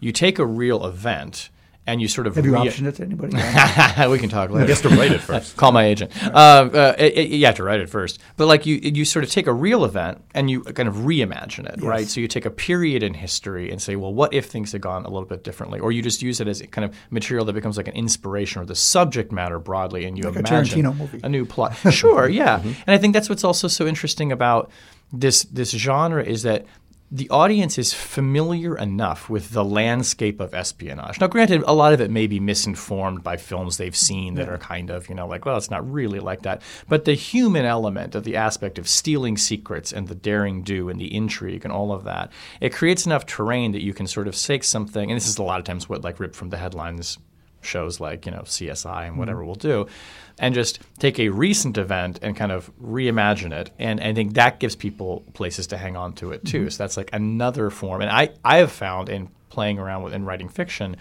you 0.00 0.12
take 0.12 0.38
a 0.38 0.46
real 0.46 0.86
event 0.86 1.50
and 1.86 2.00
you 2.02 2.08
sort 2.08 2.26
of 2.26 2.34
Have 2.36 2.44
you 2.44 2.52
re- 2.52 2.60
optioned 2.60 2.86
it 2.86 2.96
to 2.96 3.02
anybody? 3.04 3.36
we 4.10 4.18
can 4.18 4.28
talk 4.28 4.50
later. 4.50 4.66
Has 4.66 4.80
to 4.82 4.88
write 4.88 5.12
it 5.12 5.20
first. 5.20 5.56
Call 5.60 5.72
my 5.72 5.84
agent. 5.84 6.10
Uh, 6.26 6.68
uh, 6.72 6.94
it- 6.98 7.16
it- 7.16 7.28
you 7.30 7.46
have 7.46 7.54
to 7.56 7.62
write 7.62 7.80
it 7.80 7.88
first, 7.88 8.18
but 8.36 8.46
like 8.46 8.66
you, 8.66 8.76
you 8.82 9.04
sort 9.04 9.24
of 9.24 9.30
take 9.30 9.46
a 9.46 9.52
real 9.52 9.84
event 9.84 10.22
and 10.34 10.50
you 10.50 10.62
kind 10.62 10.88
of 10.88 10.96
reimagine 10.96 11.66
it, 11.72 11.82
right? 11.82 12.06
So 12.08 12.20
you 12.20 12.28
take 12.28 12.44
a 12.46 12.50
period 12.50 13.02
in 13.02 13.14
history 13.14 13.70
and 13.70 13.80
say, 13.80 13.96
well, 13.96 14.12
what 14.12 14.34
if 14.34 14.46
things 14.46 14.72
had 14.72 14.80
gone 14.80 15.04
a 15.04 15.08
little 15.10 15.28
bit 15.28 15.44
differently? 15.44 15.78
Or 15.80 15.92
you 15.92 16.02
just 16.02 16.22
use 16.22 16.40
it 16.40 16.48
as 16.48 16.60
kind 16.70 16.84
of 16.84 16.94
material 17.10 17.44
that 17.46 17.52
becomes 17.52 17.76
like 17.76 17.88
an 17.88 17.94
inspiration 17.94 18.60
or 18.62 18.64
the 18.66 18.74
subject 18.74 19.30
matter 19.32 19.58
broadly, 19.58 20.04
and 20.06 20.18
you 20.18 20.24
Like 20.24 20.36
a 20.36 20.38
imagine 20.40 20.84
movie. 20.96 21.20
a 21.22 21.28
new 21.28 21.44
plot. 21.46 21.76
Sure, 21.90 22.28
yeah, 22.42 22.60
and 22.62 22.76
I 22.88 22.98
think 22.98 23.12
that's 23.14 23.28
what's 23.28 23.44
also 23.44 23.68
so 23.68 23.86
interesting 23.86 24.32
about 24.32 24.70
this 25.12 25.44
this 25.44 25.70
genre 25.70 26.22
is 26.24 26.42
that 26.42 26.66
the 27.10 27.30
audience 27.30 27.78
is 27.78 27.92
familiar 27.92 28.76
enough 28.76 29.30
with 29.30 29.50
the 29.50 29.64
landscape 29.64 30.40
of 30.40 30.54
espionage. 30.54 31.20
Now, 31.20 31.28
granted, 31.28 31.62
a 31.66 31.72
lot 31.72 31.92
of 31.92 32.00
it 32.00 32.10
may 32.10 32.26
be 32.26 32.40
misinformed 32.40 33.22
by 33.22 33.36
films 33.36 33.76
they've 33.76 33.96
seen 33.96 34.34
that 34.34 34.48
are 34.48 34.58
kind 34.58 34.90
of, 34.90 35.08
you 35.08 35.14
know, 35.14 35.26
like, 35.26 35.44
well, 35.44 35.56
it's 35.56 35.70
not 35.70 35.88
really 35.90 36.18
like 36.18 36.42
that. 36.42 36.62
But 36.88 37.04
the 37.04 37.14
human 37.14 37.64
element 37.64 38.14
of 38.16 38.24
the 38.24 38.36
aspect 38.36 38.78
of 38.78 38.88
stealing 38.88 39.36
secrets 39.36 39.92
and 39.92 40.08
the 40.08 40.14
daring 40.16 40.62
do 40.62 40.88
and 40.88 41.00
the 41.00 41.14
intrigue 41.14 41.64
and 41.64 41.72
all 41.72 41.92
of 41.92 42.04
that, 42.04 42.32
it 42.60 42.72
creates 42.72 43.06
enough 43.06 43.24
terrain 43.24 43.72
that 43.72 43.82
you 43.82 43.94
can 43.94 44.06
sort 44.08 44.26
of 44.26 44.36
take 44.36 44.64
something, 44.64 45.10
and 45.10 45.16
this 45.16 45.28
is 45.28 45.38
a 45.38 45.42
lot 45.42 45.60
of 45.60 45.64
times 45.64 45.88
what 45.88 46.02
like 46.02 46.18
ripped 46.18 46.34
from 46.34 46.50
the 46.50 46.56
headlines 46.56 47.18
shows 47.60 48.00
like 48.00 48.26
you 48.26 48.32
know 48.32 48.42
CSI 48.42 49.02
and 49.02 49.10
mm-hmm. 49.10 49.18
whatever 49.18 49.44
we'll 49.44 49.54
do, 49.54 49.86
and 50.38 50.54
just 50.54 50.80
take 50.98 51.18
a 51.18 51.28
recent 51.28 51.78
event 51.78 52.18
and 52.22 52.36
kind 52.36 52.52
of 52.52 52.70
reimagine 52.80 53.52
it. 53.52 53.70
And 53.78 54.00
I 54.00 54.12
think 54.12 54.34
that 54.34 54.60
gives 54.60 54.76
people 54.76 55.24
places 55.34 55.66
to 55.68 55.76
hang 55.76 55.96
on 55.96 56.12
to 56.14 56.32
it 56.32 56.44
too. 56.44 56.62
Mm-hmm. 56.62 56.68
So 56.70 56.82
that's 56.82 56.96
like 56.96 57.10
another 57.12 57.70
form. 57.70 58.02
And 58.02 58.10
I 58.10 58.30
I 58.44 58.58
have 58.58 58.72
found 58.72 59.08
in 59.08 59.28
playing 59.50 59.78
around 59.78 60.02
with 60.02 60.12
and 60.12 60.26
writing 60.26 60.48
fiction. 60.48 60.96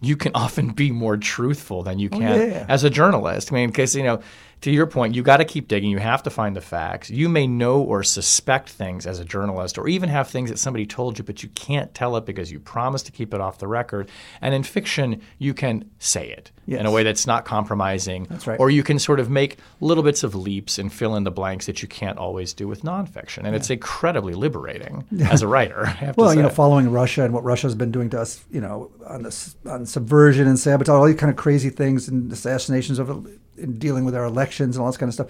You 0.00 0.16
can 0.16 0.32
often 0.34 0.70
be 0.70 0.90
more 0.90 1.16
truthful 1.16 1.82
than 1.82 1.98
you 1.98 2.08
oh, 2.12 2.18
can 2.18 2.50
yeah. 2.50 2.66
as 2.68 2.84
a 2.84 2.90
journalist. 2.90 3.52
I 3.52 3.56
mean, 3.56 3.68
because 3.68 3.94
you 3.94 4.02
know, 4.02 4.20
to 4.60 4.70
your 4.70 4.86
point, 4.86 5.14
you 5.14 5.22
got 5.22 5.38
to 5.38 5.44
keep 5.44 5.68
digging. 5.68 5.90
You 5.90 5.98
have 5.98 6.22
to 6.24 6.30
find 6.30 6.56
the 6.56 6.60
facts. 6.60 7.10
You 7.10 7.28
may 7.28 7.46
know 7.46 7.80
or 7.80 8.02
suspect 8.02 8.68
things 8.68 9.06
as 9.06 9.20
a 9.20 9.24
journalist, 9.24 9.78
or 9.78 9.88
even 9.88 10.08
have 10.08 10.28
things 10.28 10.50
that 10.50 10.58
somebody 10.58 10.86
told 10.86 11.18
you, 11.18 11.24
but 11.24 11.42
you 11.42 11.48
can't 11.50 11.94
tell 11.94 12.16
it 12.16 12.26
because 12.26 12.50
you 12.50 12.60
promised 12.60 13.06
to 13.06 13.12
keep 13.12 13.32
it 13.32 13.40
off 13.40 13.58
the 13.58 13.68
record. 13.68 14.10
And 14.40 14.54
in 14.54 14.62
fiction, 14.62 15.22
you 15.38 15.54
can 15.54 15.90
say 15.98 16.28
it 16.28 16.50
in 16.76 16.86
a 16.86 16.90
way 16.90 17.02
that's 17.02 17.26
not 17.26 17.44
compromising. 17.44 18.24
That's 18.24 18.46
right. 18.46 18.60
Or 18.60 18.70
you 18.70 18.82
can 18.82 18.98
sort 18.98 19.20
of 19.20 19.30
make 19.30 19.58
little 19.80 20.02
bits 20.02 20.22
of 20.22 20.34
leaps 20.34 20.78
and 20.78 20.92
fill 20.92 21.16
in 21.16 21.24
the 21.24 21.30
blanks 21.30 21.66
that 21.66 21.80
you 21.80 21.88
can't 21.88 22.18
always 22.18 22.52
do 22.52 22.68
with 22.68 22.82
nonfiction. 22.82 23.44
And 23.44 23.56
it's 23.56 23.70
incredibly 23.70 24.34
liberating 24.34 25.04
as 25.30 25.42
a 25.42 25.48
writer. 25.48 25.86
I 25.86 25.90
have 25.90 26.16
to 26.16 26.22
Well, 26.22 26.34
you 26.34 26.42
know, 26.42 26.50
following 26.50 26.90
Russia 26.90 27.24
and 27.24 27.32
what 27.32 27.44
Russia's 27.44 27.74
been 27.74 27.90
doing 27.90 28.10
to 28.10 28.20
us, 28.20 28.44
you 28.50 28.60
know, 28.60 28.90
on 29.06 29.22
this 29.22 29.56
on 29.66 29.86
subversion 29.86 30.46
and 30.46 30.58
sabotage, 30.58 30.92
all 30.92 31.06
these 31.06 31.16
kind 31.16 31.30
of 31.30 31.36
crazy 31.36 31.70
things 31.70 32.08
and 32.08 32.30
assassinations 32.30 32.98
of 32.98 33.08
in 33.56 33.78
dealing 33.78 34.04
with 34.04 34.14
our 34.14 34.24
elections 34.24 34.76
and 34.76 34.82
all 34.82 34.90
this 34.90 34.98
kind 34.98 35.08
of 35.08 35.14
stuff. 35.14 35.28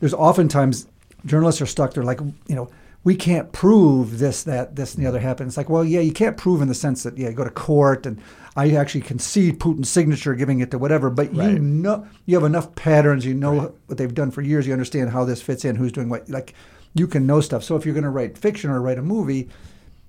There's 0.00 0.14
oftentimes 0.14 0.86
journalists 1.26 1.60
are 1.60 1.66
stuck. 1.66 1.94
They're 1.94 2.04
like, 2.04 2.20
you 2.20 2.54
know, 2.54 2.70
we 3.04 3.14
can't 3.14 3.52
prove 3.52 4.18
this, 4.18 4.42
that, 4.44 4.76
this, 4.76 4.94
and 4.94 5.04
the 5.04 5.08
other 5.08 5.20
happened. 5.20 5.48
It's 5.48 5.58
like, 5.58 5.68
well, 5.68 5.84
yeah, 5.84 6.00
you 6.00 6.12
can't 6.12 6.38
prove 6.38 6.62
in 6.62 6.68
the 6.68 6.74
sense 6.74 7.02
that 7.02 7.18
yeah, 7.18 7.28
you 7.28 7.34
go 7.34 7.44
to 7.44 7.50
court 7.50 8.06
and 8.06 8.20
I 8.56 8.70
actually 8.72 9.02
can 9.02 9.18
see 9.18 9.52
Putin's 9.52 9.90
signature, 9.90 10.34
giving 10.34 10.60
it 10.60 10.70
to 10.70 10.78
whatever. 10.78 11.10
But 11.10 11.34
you 11.34 11.58
know, 11.58 12.06
you 12.24 12.34
have 12.36 12.44
enough 12.44 12.74
patterns. 12.74 13.26
You 13.26 13.34
know 13.34 13.74
what 13.86 13.98
they've 13.98 14.14
done 14.14 14.30
for 14.30 14.40
years. 14.40 14.66
You 14.66 14.72
understand 14.72 15.10
how 15.10 15.24
this 15.24 15.42
fits 15.42 15.64
in. 15.64 15.76
Who's 15.76 15.92
doing 15.92 16.08
what? 16.08 16.28
Like, 16.30 16.54
you 16.94 17.06
can 17.06 17.26
know 17.26 17.40
stuff. 17.40 17.62
So 17.62 17.76
if 17.76 17.84
you're 17.84 17.94
going 17.94 18.04
to 18.04 18.10
write 18.10 18.38
fiction 18.38 18.70
or 18.70 18.80
write 18.80 18.98
a 18.98 19.02
movie, 19.02 19.50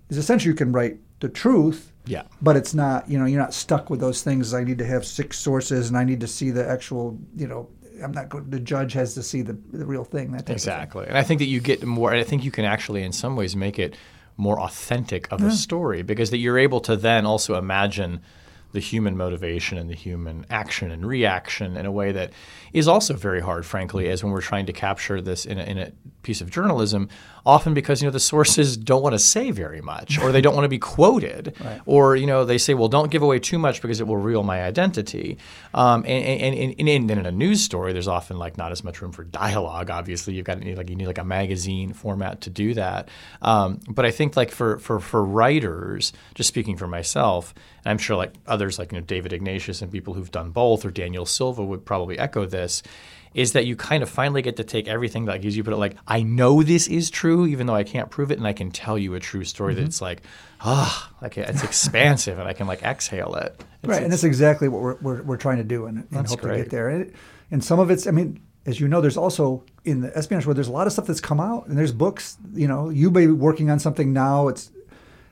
is 0.09 0.17
essentially 0.17 0.51
you 0.51 0.55
can 0.55 0.71
write 0.71 0.97
the 1.19 1.29
truth. 1.29 1.91
Yeah. 2.05 2.23
But 2.41 2.55
it's 2.55 2.75
not, 2.75 3.09
you 3.09 3.17
know, 3.17 3.25
you're 3.25 3.41
not 3.41 3.53
stuck 3.53 3.89
with 3.89 3.99
those 3.99 4.21
things. 4.21 4.53
I 4.53 4.63
need 4.63 4.77
to 4.77 4.85
have 4.85 5.05
six 5.05 5.39
sources 5.39 5.89
and 5.89 5.97
I 5.97 6.03
need 6.03 6.19
to 6.19 6.27
see 6.27 6.51
the 6.51 6.67
actual, 6.67 7.17
you 7.35 7.47
know, 7.47 7.67
I'm 8.03 8.11
not 8.11 8.29
going. 8.29 8.49
The 8.49 8.59
judge 8.59 8.93
has 8.93 9.13
to 9.15 9.23
see 9.23 9.41
the 9.41 9.57
the 9.71 9.85
real 9.85 10.03
thing. 10.03 10.31
That 10.31 10.41
of 10.41 10.45
thing. 10.47 10.55
Exactly. 10.55 11.05
And 11.07 11.17
I 11.17 11.23
think 11.23 11.39
that 11.39 11.47
you 11.47 11.59
get 11.59 11.83
more, 11.83 12.11
and 12.11 12.19
I 12.19 12.23
think 12.23 12.43
you 12.43 12.51
can 12.51 12.65
actually, 12.65 13.03
in 13.03 13.11
some 13.11 13.35
ways, 13.35 13.55
make 13.55 13.79
it 13.79 13.95
more 14.37 14.59
authentic 14.59 15.31
of 15.31 15.41
a 15.41 15.51
story 15.51 16.01
because 16.01 16.29
that 16.29 16.37
you're 16.37 16.57
able 16.57 16.81
to 16.81 16.97
then 16.97 17.25
also 17.25 17.55
imagine 17.55 18.21
the 18.73 18.81
human 18.81 19.15
motivation 19.15 19.77
and 19.77 19.89
the 19.89 19.95
human 19.95 20.45
action 20.49 20.91
and 20.91 21.05
reaction 21.05 21.77
in 21.77 21.85
a 21.85 21.91
way 21.91 22.11
that 22.11 22.33
is 22.73 22.89
also 22.89 23.13
very 23.13 23.39
hard, 23.39 23.65
frankly, 23.65 24.09
as 24.09 24.21
when 24.21 24.33
we're 24.33 24.41
trying 24.41 24.65
to 24.65 24.73
capture 24.73 25.21
this 25.21 25.45
in 25.45 25.57
a, 25.57 25.63
in 25.63 25.77
a 25.77 25.91
piece 26.25 26.41
of 26.41 26.49
journalism, 26.49 27.07
often 27.45 27.73
because 27.73 28.01
you 28.01 28.07
know 28.07 28.11
the 28.11 28.19
sources 28.19 28.75
don't 28.75 29.03
want 29.03 29.13
to 29.13 29.19
say 29.19 29.51
very 29.51 29.79
much 29.79 30.19
or 30.19 30.31
they 30.31 30.41
don't 30.41 30.55
want 30.55 30.65
to 30.65 30.69
be 30.69 30.79
quoted 30.79 31.55
or 31.85 32.15
you 32.15 32.25
know 32.25 32.43
they 32.43 32.57
say 32.57 32.73
well 32.73 32.89
don't 32.89 33.11
give 33.11 33.21
away 33.21 33.39
too 33.39 33.59
much 33.59 33.81
because 33.81 34.01
it 34.01 34.07
will 34.07 34.17
reveal 34.17 34.43
my 34.43 34.63
identity. 34.63 35.37
Um, 35.73 36.03
and, 36.05 36.25
and, 36.25 36.55
and, 36.55 36.75
and 36.79 36.89
in, 36.89 37.09
in 37.09 37.25
a 37.25 37.31
news 37.31 37.61
story 37.61 37.93
there's 37.93 38.07
often 38.07 38.37
like 38.37 38.57
not 38.57 38.71
as 38.71 38.83
much 38.83 39.01
room 39.01 39.11
for 39.11 39.23
dialogue 39.23 39.89
obviously. 39.89 40.33
You've 40.33 40.45
got 40.45 40.63
like 40.65 40.89
you 40.89 40.95
need 40.95 41.07
like 41.07 41.19
a 41.19 41.23
magazine 41.23 41.93
format 41.93 42.41
to 42.41 42.49
do 42.49 42.73
that. 42.73 43.07
Um, 43.41 43.79
but 43.87 44.05
I 44.05 44.11
think 44.11 44.35
like 44.35 44.51
for, 44.51 44.79
for 44.79 44.99
for 44.99 45.23
writers 45.23 46.11
just 46.33 46.49
speaking 46.49 46.75
for 46.75 46.87
myself 46.87 47.53
and 47.85 47.91
I'm 47.91 47.97
sure 47.99 48.17
like 48.17 48.33
others 48.47 48.79
like 48.79 48.91
you 48.91 48.99
know 48.99 49.05
David 49.05 49.31
Ignatius 49.31 49.81
and 49.81 49.91
people 49.91 50.15
who've 50.15 50.31
done 50.31 50.49
both 50.49 50.83
or 50.83 50.91
Daniel 50.91 51.25
Silva 51.25 51.63
would 51.63 51.85
probably 51.85 52.17
echo 52.17 52.45
this 52.45 52.81
is 53.35 53.51
that 53.51 53.65
you 53.67 53.75
kind 53.75 54.01
of 54.01 54.09
finally 54.09 54.41
get 54.41 54.55
to 54.55 54.63
take 54.63 54.87
everything 54.87 55.25
like 55.25 55.45
as 55.45 55.55
you 55.55 55.63
put 55.63 55.73
it 55.73 55.77
like 55.77 55.95
I 56.07 56.23
know 56.23 56.63
this 56.63 56.87
is 56.87 57.09
true 57.11 57.45
even 57.45 57.67
though 57.67 57.75
I 57.75 57.83
can't 57.83 58.09
prove 58.09 58.31
it 58.31 58.37
and 58.39 58.47
I 58.47 58.53
can 58.53 58.71
tell 58.71 58.97
you 58.97 59.13
a 59.13 59.19
true 59.19 59.43
story 59.43 59.73
Mm-hmm. 59.75 59.83
that's 59.83 60.01
like 60.01 60.21
ah 60.61 61.11
like 61.21 61.37
it's 61.37 61.63
expansive 61.63 62.39
and 62.39 62.47
I 62.47 62.53
can 62.53 62.65
like 62.65 62.81
exhale 62.81 63.35
it. 63.35 63.47
It's- 63.83 63.85
right, 63.85 64.01
and 64.03 64.11
that's 64.11 64.23
exactly 64.23 64.67
what 64.69 64.81
we're, 64.81 64.95
we're, 65.01 65.21
we're 65.23 65.37
trying 65.37 65.57
to 65.57 65.63
do 65.63 65.85
and, 65.85 66.07
and 66.11 66.27
hope 66.27 66.41
to 66.41 66.55
get 66.55 66.69
there. 66.71 66.89
And, 66.89 67.13
and 67.51 67.63
some 67.63 67.79
of 67.79 67.91
it's, 67.91 68.07
I 68.07 68.11
mean, 68.11 68.39
as 68.65 68.79
you 68.79 68.87
know, 68.87 68.99
there's 69.01 69.17
also 69.17 69.63
in 69.83 70.01
the 70.01 70.17
espionage 70.17 70.47
world, 70.47 70.57
there's 70.57 70.67
a 70.67 70.71
lot 70.71 70.87
of 70.87 70.93
stuff 70.93 71.05
that's 71.05 71.21
come 71.21 71.39
out, 71.39 71.67
and 71.67 71.77
there's 71.77 71.91
books. 71.91 72.37
You 72.55 72.67
know, 72.67 72.89
you 72.89 73.11
may 73.11 73.27
be 73.27 73.31
working 73.31 73.69
on 73.69 73.77
something 73.79 74.11
now, 74.11 74.47
it's, 74.47 74.71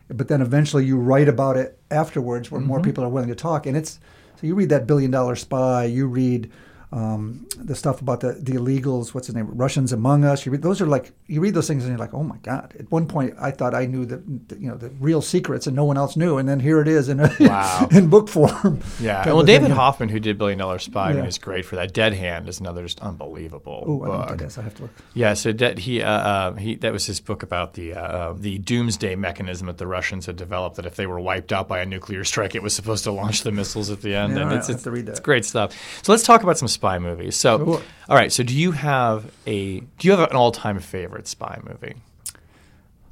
but 0.09 0.27
then 0.27 0.41
eventually 0.41 0.85
you 0.85 0.97
write 0.97 1.27
about 1.27 1.57
it 1.57 1.79
afterwards, 1.89 2.51
where 2.51 2.59
Mm-hmm. 2.61 2.67
more 2.67 2.81
people 2.81 3.03
are 3.03 3.09
willing 3.09 3.29
to 3.29 3.35
talk. 3.35 3.65
And 3.65 3.75
it's 3.75 3.99
so 4.39 4.45
you 4.45 4.53
read 4.53 4.69
that 4.69 4.85
Billion 4.85 5.09
Dollar 5.09 5.35
Spy, 5.35 5.85
you 5.85 6.05
read. 6.05 6.51
Um, 6.93 7.47
the 7.57 7.73
stuff 7.75 8.01
about 8.01 8.19
the, 8.19 8.33
the 8.33 8.51
illegals, 8.51 9.15
what's 9.15 9.25
his 9.25 9.35
name, 9.35 9.47
Russians 9.49 9.91
Among 9.93 10.23
Us. 10.25 10.45
You 10.45 10.51
read, 10.51 10.61
those 10.61 10.79
are 10.79 10.85
like 10.85 11.11
you 11.25 11.41
read 11.41 11.55
those 11.55 11.67
things 11.67 11.83
and 11.83 11.91
you're 11.91 11.97
like, 11.97 12.13
oh 12.13 12.21
my 12.21 12.37
god. 12.43 12.75
At 12.79 12.91
one 12.91 13.07
point, 13.07 13.33
I 13.41 13.49
thought 13.49 13.73
I 13.73 13.87
knew 13.87 14.05
the, 14.05 14.17
the 14.47 14.59
you 14.59 14.67
know 14.69 14.77
the 14.77 14.89
real 14.99 15.19
secrets 15.21 15.65
and 15.65 15.75
no 15.75 15.85
one 15.85 15.97
else 15.97 16.15
knew, 16.15 16.37
and 16.37 16.47
then 16.47 16.59
here 16.59 16.79
it 16.81 16.87
is 16.87 17.09
in 17.09 17.19
a, 17.19 17.35
Wow. 17.39 17.87
in 17.91 18.09
book 18.09 18.29
form. 18.29 18.81
yeah. 18.99 19.25
Well, 19.25 19.41
David 19.41 19.69
thing. 19.69 19.75
Hoffman, 19.75 20.09
who 20.09 20.19
did 20.19 20.37
Billion 20.37 20.59
Dollar 20.59 20.77
Spy, 20.77 21.13
Yeah. 21.13 21.25
is 21.25 21.39
great 21.39 21.65
for 21.65 21.77
that. 21.77 21.93
Dead 21.93 22.13
Hand 22.13 22.47
is 22.47 22.59
another 22.59 22.83
just 22.83 22.99
unbelievable 23.01 23.83
Oh, 23.87 24.03
I 24.03 24.05
don't 24.05 24.07
know 24.07 24.11
book. 24.21 24.29
what 24.29 24.37
that 24.37 24.45
is. 24.45 24.57
I 24.59 24.61
have 24.61 24.75
to 24.75 24.81
look. 24.83 24.91
Yeah, 25.15 25.33
so 25.33 25.51
that 25.51 25.79
he 25.79 26.03
uh, 26.03 26.11
uh, 26.11 26.53
he 26.57 26.75
that 26.75 26.93
was 26.93 27.07
his 27.07 27.19
book 27.19 27.41
about 27.41 27.73
the 27.73 27.95
uh, 27.95 27.99
uh, 28.01 28.33
the 28.37 28.59
doomsday 28.59 29.15
mechanism 29.15 29.65
that 29.67 29.79
the 29.79 29.87
Russians 29.87 30.27
had 30.27 30.35
developed. 30.35 30.75
That 30.75 30.85
if 30.85 30.95
they 30.95 31.07
were 31.07 31.19
wiped 31.19 31.51
out 31.51 31.67
by 31.67 31.79
a 31.79 31.85
nuclear 31.87 32.23
strike, 32.23 32.53
it 32.53 32.61
was 32.61 32.75
supposed 32.75 33.03
to 33.05 33.11
launch 33.11 33.41
the 33.41 33.51
missiles 33.51 33.89
at 33.89 34.01
the 34.01 34.13
end. 34.13 34.35
Yeah, 34.35 34.43
and 34.43 34.53
it's, 34.53 34.69
it's, 34.69 34.85
it's 34.85 35.19
great 35.19 35.45
stuff. 35.45 35.71
So 36.03 36.11
let's 36.11 36.23
talk 36.23 36.43
about 36.43 36.57
some 36.59 36.67
spy 36.83 36.99
movies. 36.99 37.35
So, 37.37 37.57
Sure. 37.63 37.81
all 38.09 38.15
right. 38.17 38.31
So 38.31 38.43
do 38.43 38.53
you 38.53 38.71
have 38.73 39.31
a 39.47 39.79
do 39.79 40.01
you 40.07 40.11
have 40.11 40.19
an 40.29 40.35
all 40.35 40.51
time 40.51 40.79
favorite 40.79 41.27
spy 41.27 41.59
movie, 41.63 41.95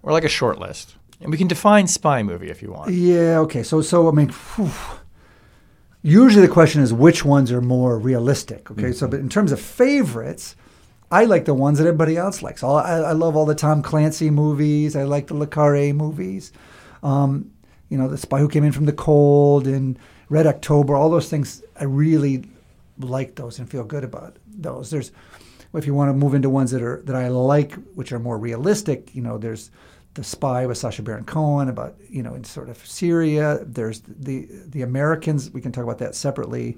or 0.03 0.11
like 0.11 0.25
a 0.25 0.29
short 0.29 0.59
list? 0.59 0.95
And 1.21 1.31
we 1.31 1.37
can 1.37 1.47
define 1.47 1.87
spy 1.87 2.21
movie 2.23 2.49
if 2.49 2.61
you 2.61 2.71
want. 2.71 2.91
Yeah. 2.91 3.39
Okay. 3.45 3.63
So 3.63 3.81
so 3.81 4.09
I 4.09 4.11
mean, 4.11 4.29
whew. 4.29 4.71
usually 6.01 6.45
the 6.45 6.51
question 6.51 6.81
is 6.81 6.91
which 6.93 7.23
ones 7.23 7.51
are 7.51 7.61
more 7.61 7.97
realistic. 7.97 8.69
Okay. 8.71 8.91
So 8.91 9.07
but 9.07 9.19
in 9.19 9.29
terms 9.29 9.51
of 9.51 9.59
favorites. 9.61 10.55
I 11.13 11.25
like 11.25 11.43
the 11.43 11.53
ones 11.53 11.77
that 11.77 11.85
everybody 11.85 12.15
else 12.15 12.41
likes. 12.41 12.63
All, 12.63 12.77
I, 12.77 12.93
I 12.99 13.11
love 13.11 13.35
all 13.35 13.45
the 13.45 13.53
Tom 13.53 13.81
Clancy 13.81 14.29
movies. 14.29 14.95
I 14.95 15.03
like 15.03 15.27
the 15.27 15.33
Le 15.33 15.45
Carre 15.45 15.91
movies. 15.91 16.53
Um, 17.03 17.51
you 17.89 17.97
know, 17.97 18.07
The 18.07 18.17
Spy 18.17 18.39
Who 18.39 18.47
Came 18.47 18.63
In 18.63 18.71
from 18.71 18.85
the 18.85 18.93
Cold 18.93 19.67
and 19.67 19.99
Red 20.29 20.47
October. 20.47 20.95
All 20.95 21.09
those 21.09 21.27
things. 21.29 21.63
I 21.77 21.83
really 21.83 22.45
like 23.03 23.35
those 23.35 23.59
and 23.59 23.69
feel 23.69 23.83
good 23.83 24.03
about 24.03 24.37
those. 24.47 24.89
There's, 24.89 25.11
if 25.73 25.85
you 25.85 25.93
want 25.93 26.09
to 26.09 26.13
move 26.13 26.33
into 26.33 26.49
ones 26.49 26.71
that 26.71 26.81
are 26.81 27.01
that 27.05 27.15
I 27.15 27.27
like, 27.29 27.73
which 27.95 28.11
are 28.11 28.19
more 28.19 28.37
realistic, 28.37 29.15
you 29.15 29.21
know, 29.21 29.37
there's 29.37 29.71
the 30.13 30.23
Spy 30.23 30.65
with 30.65 30.77
Sacha 30.77 31.01
Baron 31.01 31.23
Cohen 31.23 31.69
about 31.69 31.95
you 32.09 32.21
know 32.21 32.33
in 32.33 32.43
sort 32.43 32.69
of 32.69 32.85
Syria. 32.85 33.59
There's 33.63 34.01
the 34.01 34.47
the 34.67 34.81
Americans. 34.81 35.49
We 35.51 35.61
can 35.61 35.71
talk 35.71 35.83
about 35.85 35.99
that 35.99 36.15
separately, 36.15 36.77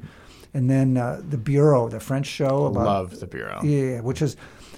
and 0.54 0.70
then 0.70 0.98
uh, 0.98 1.22
the 1.28 1.38
Bureau, 1.38 1.90
the 1.90 2.00
French 2.00 2.28
show 2.28 2.66
about 2.66 2.86
Love 2.86 3.20
the 3.20 3.26
Bureau. 3.28 3.60
yeah, 3.64 4.02
which 4.02 4.22
is, 4.22 4.36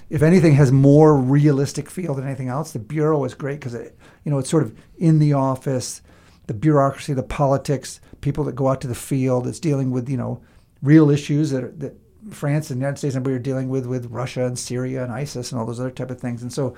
if 0.08 0.22
anything, 0.22 0.54
has 0.54 0.72
more 0.72 1.14
realistic 1.16 1.90
feel 1.90 2.14
than 2.14 2.24
anything 2.24 2.48
else. 2.48 2.72
The 2.72 2.78
Bureau 2.78 3.22
is 3.24 3.34
great 3.34 3.60
because 3.60 3.74
it, 3.74 3.98
you 4.24 4.30
know, 4.30 4.38
it's 4.38 4.48
sort 4.48 4.62
of 4.62 4.74
in 4.96 5.18
the 5.18 5.34
office. 5.34 6.00
the 6.46 6.54
bureaucracy, 6.54 7.12
the 7.12 7.22
politics, 7.22 8.00
people 8.20 8.44
that 8.44 8.54
go 8.54 8.68
out 8.68 8.80
to 8.80 8.88
the 8.88 8.94
field. 8.94 9.46
It's 9.46 9.60
dealing 9.60 9.90
with 9.90 10.08
you 10.08 10.16
know 10.16 10.40
real 10.82 11.10
issues 11.10 11.50
that 11.50 11.64
are, 11.64 11.72
that 11.78 11.94
France 12.30 12.70
and 12.70 12.80
the 12.80 12.84
United 12.84 12.98
States 12.98 13.14
and 13.14 13.24
we 13.24 13.32
are 13.32 13.38
dealing 13.38 13.68
with 13.68 13.86
with 13.86 14.06
Russia 14.06 14.46
and 14.46 14.58
Syria 14.58 15.04
and 15.04 15.12
ISIS 15.12 15.52
and 15.52 15.60
all 15.60 15.66
those 15.66 15.80
other 15.80 15.90
type 15.90 16.10
of 16.10 16.20
things. 16.20 16.42
And 16.42 16.52
so 16.52 16.74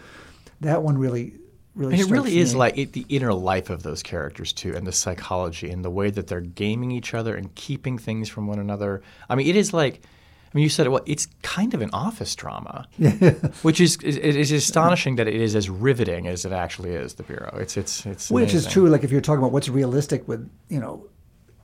that 0.61 0.83
one 0.83 0.99
really 0.99 1.35
really 1.75 1.95
and 1.95 2.03
it 2.03 2.11
really 2.11 2.39
is 2.39 2.53
me. 2.53 2.59
like 2.59 2.77
it, 2.77 2.93
the 2.93 3.07
inner 3.09 3.33
life 3.33 3.70
of 3.70 3.83
those 3.83 4.03
characters 4.03 4.53
too 4.53 4.75
and 4.75 4.87
the 4.87 4.93
psychology 4.93 5.70
and 5.70 5.85
the 5.85 5.91
way 5.91 6.11
that 6.11 6.27
they're 6.27 6.41
gaming 6.41 6.91
each 6.91 7.15
other 7.15 7.35
and 7.35 7.55
keeping 7.55 7.97
things 7.97 8.29
from 8.29 8.47
one 8.47 8.59
another 8.59 9.01
i 9.29 9.35
mean 9.35 9.47
it 9.47 9.57
is 9.57 9.73
like 9.73 10.03
I 10.49 10.57
mean, 10.57 10.62
you 10.62 10.70
said 10.70 10.87
it. 10.87 10.89
Well, 10.89 11.03
it's 11.05 11.29
kind 11.43 11.75
of 11.75 11.83
an 11.83 11.91
office 11.93 12.35
drama, 12.35 12.89
which 13.62 13.83
is 13.83 13.99
is, 13.99 14.16
is 14.16 14.51
astonishing 14.51 15.16
that 15.16 15.29
it 15.29 15.35
is 15.35 15.55
as 15.55 15.69
riveting 15.69 16.27
as 16.27 16.47
it 16.47 16.53
actually 16.53 16.93
is. 16.93 17.15
The 17.15 17.23
bureau. 17.23 17.55
It's 17.59 17.77
it's 17.77 18.07
it's 18.07 18.31
which 18.31 18.55
is 18.55 18.66
true. 18.66 18.89
Like 18.89 19.05
if 19.05 19.12
you're 19.12 19.20
talking 19.20 19.41
about 19.41 19.53
what's 19.53 19.69
realistic 19.69 20.27
with 20.27 20.51
you 20.70 20.81
know 20.81 21.07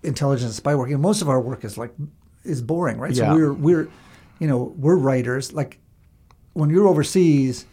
intelligence 0.02 0.44
and 0.44 0.54
spy 0.54 0.74
work, 0.74 0.90
you 0.90 0.96
know, 0.96 1.00
most 1.00 1.22
of 1.22 1.30
our 1.30 1.40
work 1.40 1.64
is 1.64 1.78
like 1.78 1.94
is 2.44 2.62
boring, 2.62 2.98
right? 2.98 3.12
Yeah. 3.12 3.32
So 3.32 3.34
we're 3.34 3.52
we're 3.52 3.88
you 4.38 4.46
know 4.46 4.74
we're 4.76 4.96
writers. 4.96 5.52
Like 5.52 5.78
when 6.52 6.70
you're 6.70 6.86
overseas, 6.86 7.66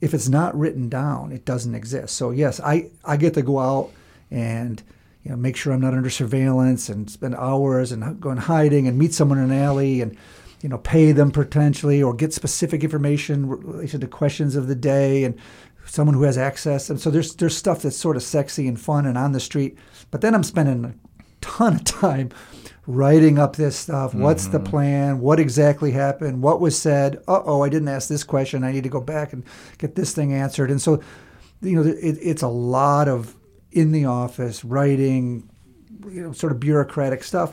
if 0.00 0.14
it's 0.14 0.28
not 0.28 0.58
written 0.58 0.88
down, 0.88 1.32
it 1.32 1.44
doesn't 1.44 1.74
exist. 1.74 2.16
So 2.16 2.30
yes, 2.30 2.60
I 2.60 2.90
I 3.04 3.16
get 3.16 3.34
to 3.34 3.42
go 3.42 3.58
out 3.58 3.90
and 4.30 4.82
you 5.22 5.30
know 5.30 5.36
make 5.36 5.56
sure 5.56 5.72
I'm 5.72 5.80
not 5.80 5.94
under 5.94 6.10
surveillance 6.10 6.88
and 6.88 7.10
spend 7.10 7.34
hours 7.34 7.92
and 7.92 8.20
go 8.20 8.30
in 8.30 8.38
hiding 8.38 8.86
and 8.86 8.98
meet 8.98 9.14
someone 9.14 9.38
in 9.38 9.50
an 9.50 9.58
alley 9.58 10.00
and 10.00 10.16
you 10.62 10.68
know 10.68 10.78
pay 10.78 11.12
them 11.12 11.30
potentially 11.30 12.02
or 12.02 12.14
get 12.14 12.32
specific 12.32 12.82
information 12.82 13.48
related 13.48 14.00
to 14.00 14.06
questions 14.06 14.56
of 14.56 14.68
the 14.68 14.74
day 14.74 15.24
and 15.24 15.38
someone 15.84 16.14
who 16.14 16.22
has 16.22 16.36
access 16.36 16.90
and 16.90 17.00
so 17.00 17.10
there's 17.10 17.34
there's 17.36 17.56
stuff 17.56 17.82
that's 17.82 17.96
sort 17.96 18.16
of 18.16 18.22
sexy 18.22 18.68
and 18.68 18.80
fun 18.80 19.06
and 19.06 19.16
on 19.16 19.32
the 19.32 19.40
street 19.40 19.78
but 20.10 20.20
then 20.20 20.34
I'm 20.34 20.42
spending 20.42 20.84
a 20.84 20.94
ton 21.40 21.76
of 21.76 21.84
time 22.00 22.30
writing 22.88 23.38
up 23.38 23.54
this 23.54 23.76
stuff. 23.76 24.14
What's 24.14 24.46
the 24.46 24.58
mm-hmm. 24.58 24.70
plan? 24.70 25.20
What 25.20 25.38
exactly 25.38 25.92
happened? 25.92 26.42
What 26.42 26.58
was 26.58 26.76
said? 26.76 27.22
Uh-oh 27.28 27.62
I 27.62 27.68
didn't 27.68 27.88
ask 27.88 28.08
this 28.08 28.24
question. 28.24 28.64
I 28.64 28.72
need 28.72 28.82
to 28.84 28.88
go 28.88 29.00
back 29.02 29.34
and 29.34 29.44
get 29.76 29.94
this 29.94 30.14
thing 30.14 30.32
answered. 30.32 30.70
And 30.70 30.80
so 30.80 31.02
you 31.60 31.76
know 31.76 31.82
it, 31.82 32.18
it's 32.20 32.42
a 32.42 32.48
lot 32.48 33.06
of 33.06 33.36
in 33.72 33.92
the 33.92 34.06
office 34.06 34.64
writing 34.64 35.50
you 36.08 36.22
know 36.22 36.32
sort 36.32 36.50
of 36.50 36.60
bureaucratic 36.60 37.22
stuff. 37.22 37.52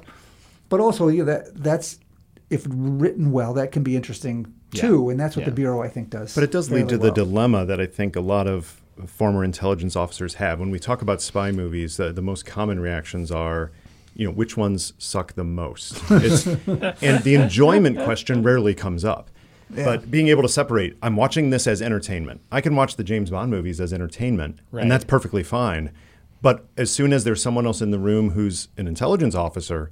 But 0.70 0.80
also 0.80 1.10
you 1.10 1.26
know 1.26 1.32
that 1.34 1.62
that's 1.62 1.99
if 2.49 2.66
written 2.70 3.34
well 3.34 3.53
that 3.56 3.74
can 3.74 3.84
be 3.84 3.98
interesting 3.98 4.53
too. 4.74 5.10
And 5.10 5.20
that's 5.20 5.36
what 5.36 5.41
Yeah. 5.41 5.49
the 5.49 5.56
bureau 5.56 5.82
I 5.82 5.90
think 5.90 6.12
does 6.12 6.34
But 6.34 6.45
it 6.45 6.52
does 6.52 6.70
lead 6.70 6.90
fairly 6.90 6.91
to 6.91 6.98
the 6.98 7.12
dilemma 7.12 7.66
that 7.66 7.82
I 7.82 7.86
think 7.86 8.16
a 8.16 8.22
lot 8.22 8.48
of 8.48 8.82
former 9.06 9.44
intelligence 9.44 9.98
officers 9.98 10.36
have. 10.36 10.62
When 10.62 10.70
we 10.70 10.80
talk 10.80 11.02
about 11.02 11.22
spy 11.22 11.52
movies, 11.52 11.98
the, 11.98 12.14
the 12.14 12.22
most 12.22 12.45
common 12.45 12.80
reactions 12.80 13.32
are, 13.32 13.72
you 14.15 14.25
know, 14.25 14.31
which 14.31 14.57
ones 14.57 14.93
suck 14.97 15.33
the 15.33 15.43
most? 15.43 16.01
It's, 16.09 16.47
and 16.67 17.23
the 17.23 17.35
enjoyment 17.35 17.99
question 18.03 18.41
rarely 18.41 18.73
comes 18.73 19.05
up. 19.05 19.29
But 19.69 20.09
being 20.11 20.27
able 20.29 20.43
to 20.43 20.49
separate, 20.49 20.95
I'm 21.01 21.15
watching 21.15 21.49
this 21.49 21.67
as 21.67 21.81
entertainment. 21.81 22.41
I 22.51 22.61
can 22.61 22.75
watch 22.75 22.95
the 22.95 23.03
James 23.03 23.29
Bond 23.31 23.51
movies 23.51 23.81
as 23.81 23.91
entertainment, 23.93 24.59
Right. 24.71 24.81
and 24.83 24.91
that's 24.91 25.03
perfectly 25.03 25.43
fine. 25.43 25.91
But 26.41 26.65
as 26.77 26.91
soon 26.91 27.11
as 27.11 27.23
there's 27.23 27.41
someone 27.41 27.65
else 27.65 27.81
in 27.81 27.91
the 27.91 27.99
room 27.99 28.31
who's 28.31 28.67
an 28.77 28.87
intelligence 28.87 29.33
officer, 29.35 29.89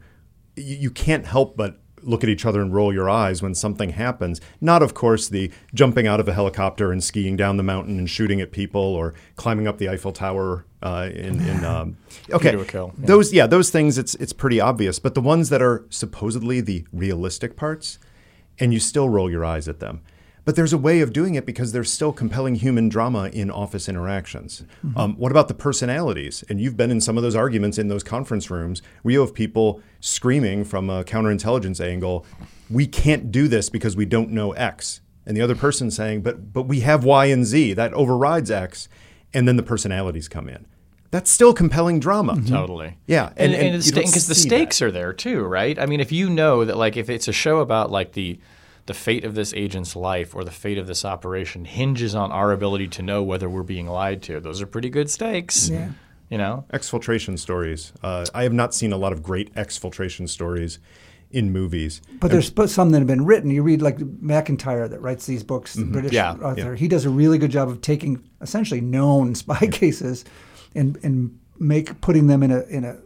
you, 0.55 0.75
you 0.75 0.91
can't 0.91 1.25
help 1.25 1.57
but 1.57 1.79
look 2.03 2.21
at 2.23 2.29
each 2.29 2.45
other 2.45 2.61
and 2.61 2.73
roll 2.73 2.93
your 2.93 3.09
eyes 3.09 3.41
when 3.41 3.55
something 3.55 3.91
happens. 3.91 4.39
Not, 4.61 4.83
of 4.83 4.93
course, 4.93 5.29
the 5.29 5.49
jumping 5.73 6.05
out 6.05 6.19
of 6.19 6.27
a 6.27 6.33
helicopter 6.33 6.91
and 6.91 7.03
skiing 7.03 7.35
down 7.35 7.57
the 7.57 7.63
mountain 7.63 7.97
and 7.97 8.09
shooting 8.09 8.41
at 8.41 8.51
people 8.51 8.81
or 8.81 9.13
climbing 9.37 9.67
up 9.67 9.77
the 9.79 9.89
Eiffel 9.89 10.11
Tower. 10.11 10.65
Uh, 10.83 11.09
in, 11.13 11.39
in 11.39 11.63
um, 11.65 11.97
okay, 12.31 12.51
kill, 12.65 12.93
yeah. 12.99 13.05
those 13.05 13.33
yeah, 13.33 13.47
those 13.47 13.69
things 13.69 13.97
it's 13.97 14.13
it's 14.15 14.33
pretty 14.33 14.59
obvious. 14.59 14.99
But 14.99 15.15
the 15.15 15.21
ones 15.21 15.49
that 15.49 15.61
are 15.61 15.85
supposedly 15.89 16.61
the 16.61 16.85
realistic 16.91 17.55
parts, 17.55 17.97
and 18.59 18.73
you 18.73 18.79
still 18.79 19.09
roll 19.09 19.31
your 19.31 19.45
eyes 19.45 19.67
at 19.67 19.79
them. 19.79 20.01
But 20.45 20.57
there's 20.57 20.73
a 20.73 20.77
way 20.77 20.99
of 20.99 21.13
doing 21.13 21.35
it 21.35 21.45
because 21.45 21.71
there's 21.71 21.89
still 21.89 22.11
compelling 22.11 22.55
human 22.55 22.89
drama 22.89 23.29
in 23.31 23.49
office 23.49 23.87
interactions. 23.87 24.65
Um, 24.97 25.15
what 25.15 25.31
about 25.31 25.47
the 25.47 25.53
personalities? 25.53 26.43
And 26.49 26.59
you've 26.59 26.75
been 26.75 26.91
in 26.91 26.99
some 26.99 27.15
of 27.15 27.23
those 27.23 27.33
arguments 27.35 27.77
in 27.77 27.87
those 27.87 28.03
conference 28.03 28.51
rooms 28.51 28.81
where 29.03 29.13
you 29.13 29.21
have 29.21 29.33
people 29.33 29.81
screaming 30.01 30.65
from 30.65 30.89
a 30.89 31.05
counterintelligence 31.05 31.79
angle, 31.79 32.25
"We 32.69 32.87
can't 32.87 33.31
do 33.31 33.47
this 33.47 33.69
because 33.69 33.95
we 33.95 34.03
don't 34.03 34.31
know 34.31 34.51
X," 34.51 34.99
and 35.25 35.37
the 35.37 35.41
other 35.41 35.55
person 35.55 35.89
saying, 35.89 36.23
"But 36.23 36.51
but 36.51 36.63
we 36.63 36.81
have 36.81 37.05
Y 37.05 37.27
and 37.27 37.45
Z 37.45 37.71
that 37.75 37.93
overrides 37.93 38.51
X," 38.51 38.89
and 39.33 39.47
then 39.47 39.55
the 39.55 39.63
personalities 39.63 40.27
come 40.27 40.49
in. 40.49 40.65
That's 41.13 41.29
still 41.29 41.53
compelling 41.53 41.99
drama. 41.99 42.33
Mm-hmm. 42.33 42.51
Totally. 42.51 42.97
Yeah, 43.05 43.27
and, 43.37 43.53
and- 43.53 43.61
and, 43.61 43.75
and 43.75 43.83
the 43.83 43.91
because 43.93 44.25
the 44.25 44.33
see 44.33 44.49
stakes 44.49 44.81
are 44.81 44.89
there 44.91 45.13
too, 45.13 45.43
right? 45.43 45.77
I 45.77 45.85
mean, 45.85 45.99
if 45.99 46.11
you 46.11 46.27
know 46.27 46.65
that, 46.65 46.75
like, 46.75 46.97
if 46.97 47.07
it's 47.07 47.27
a 47.27 47.31
show 47.31 47.59
about 47.59 47.91
like 47.91 48.13
the 48.13 48.39
the 48.87 48.95
fate 48.95 49.23
of 49.23 49.35
this 49.35 49.53
agent's 49.53 49.95
life 49.95 50.33
or 50.33 50.43
the 50.43 50.49
fate 50.49 50.79
of 50.79 50.87
this 50.87 51.05
operation 51.05 51.65
hinges 51.65 52.15
on 52.15 52.31
our 52.31 52.51
ability 52.51 52.87
to 52.87 53.03
know 53.03 53.21
whether 53.21 53.47
we're 53.47 53.61
being 53.61 53.85
lied 53.85 54.23
to, 54.23 54.39
those 54.39 54.59
are 54.59 54.65
pretty 54.65 54.89
good 54.89 55.07
stakes. 55.07 55.65
Mm-hmm. 55.69 55.75
Yeah. 55.75 55.89
You 56.31 56.37
know. 56.39 56.65
exfiltration 56.73 57.37
stories. 57.37 57.93
Uh, 58.01 58.25
I 58.33 58.41
have 58.41 58.53
not 58.53 58.73
seen 58.73 58.91
a 58.91 58.97
lot 58.97 59.13
of 59.13 59.21
great 59.21 59.53
exfiltration 59.53 60.27
stories 60.27 60.79
in 61.29 61.51
movies. 61.51 62.01
But 62.19 62.31
there's 62.31 62.49
but 62.49 62.71
some 62.71 62.89
that 62.89 62.97
have 62.97 63.07
been 63.07 63.23
written. 63.23 63.51
You 63.51 63.61
read 63.61 63.83
like 63.83 63.99
Macintyre 63.99 64.87
that 64.87 64.99
writes 64.99 65.27
these 65.27 65.43
books, 65.43 65.75
the 65.75 65.83
mm-hmm. 65.83 65.91
British 65.91 66.11
Yeah, 66.11 66.31
author. 66.33 66.71
yeah. 66.71 66.75
He 66.75 66.87
does 66.87 67.05
a 67.05 67.11
really 67.11 67.37
good 67.37 67.51
job 67.51 67.69
of 67.69 67.81
taking 67.81 68.27
essentially 68.41 68.81
known 68.81 69.35
spy 69.35 69.67
cases 69.67 70.25
and 70.75 70.97
and 71.03 71.39
make 71.59 72.01
putting 72.01 72.27
them 72.27 72.43
in 72.43 72.51
a 72.51 72.61
in 72.63 72.83
a, 72.85 72.97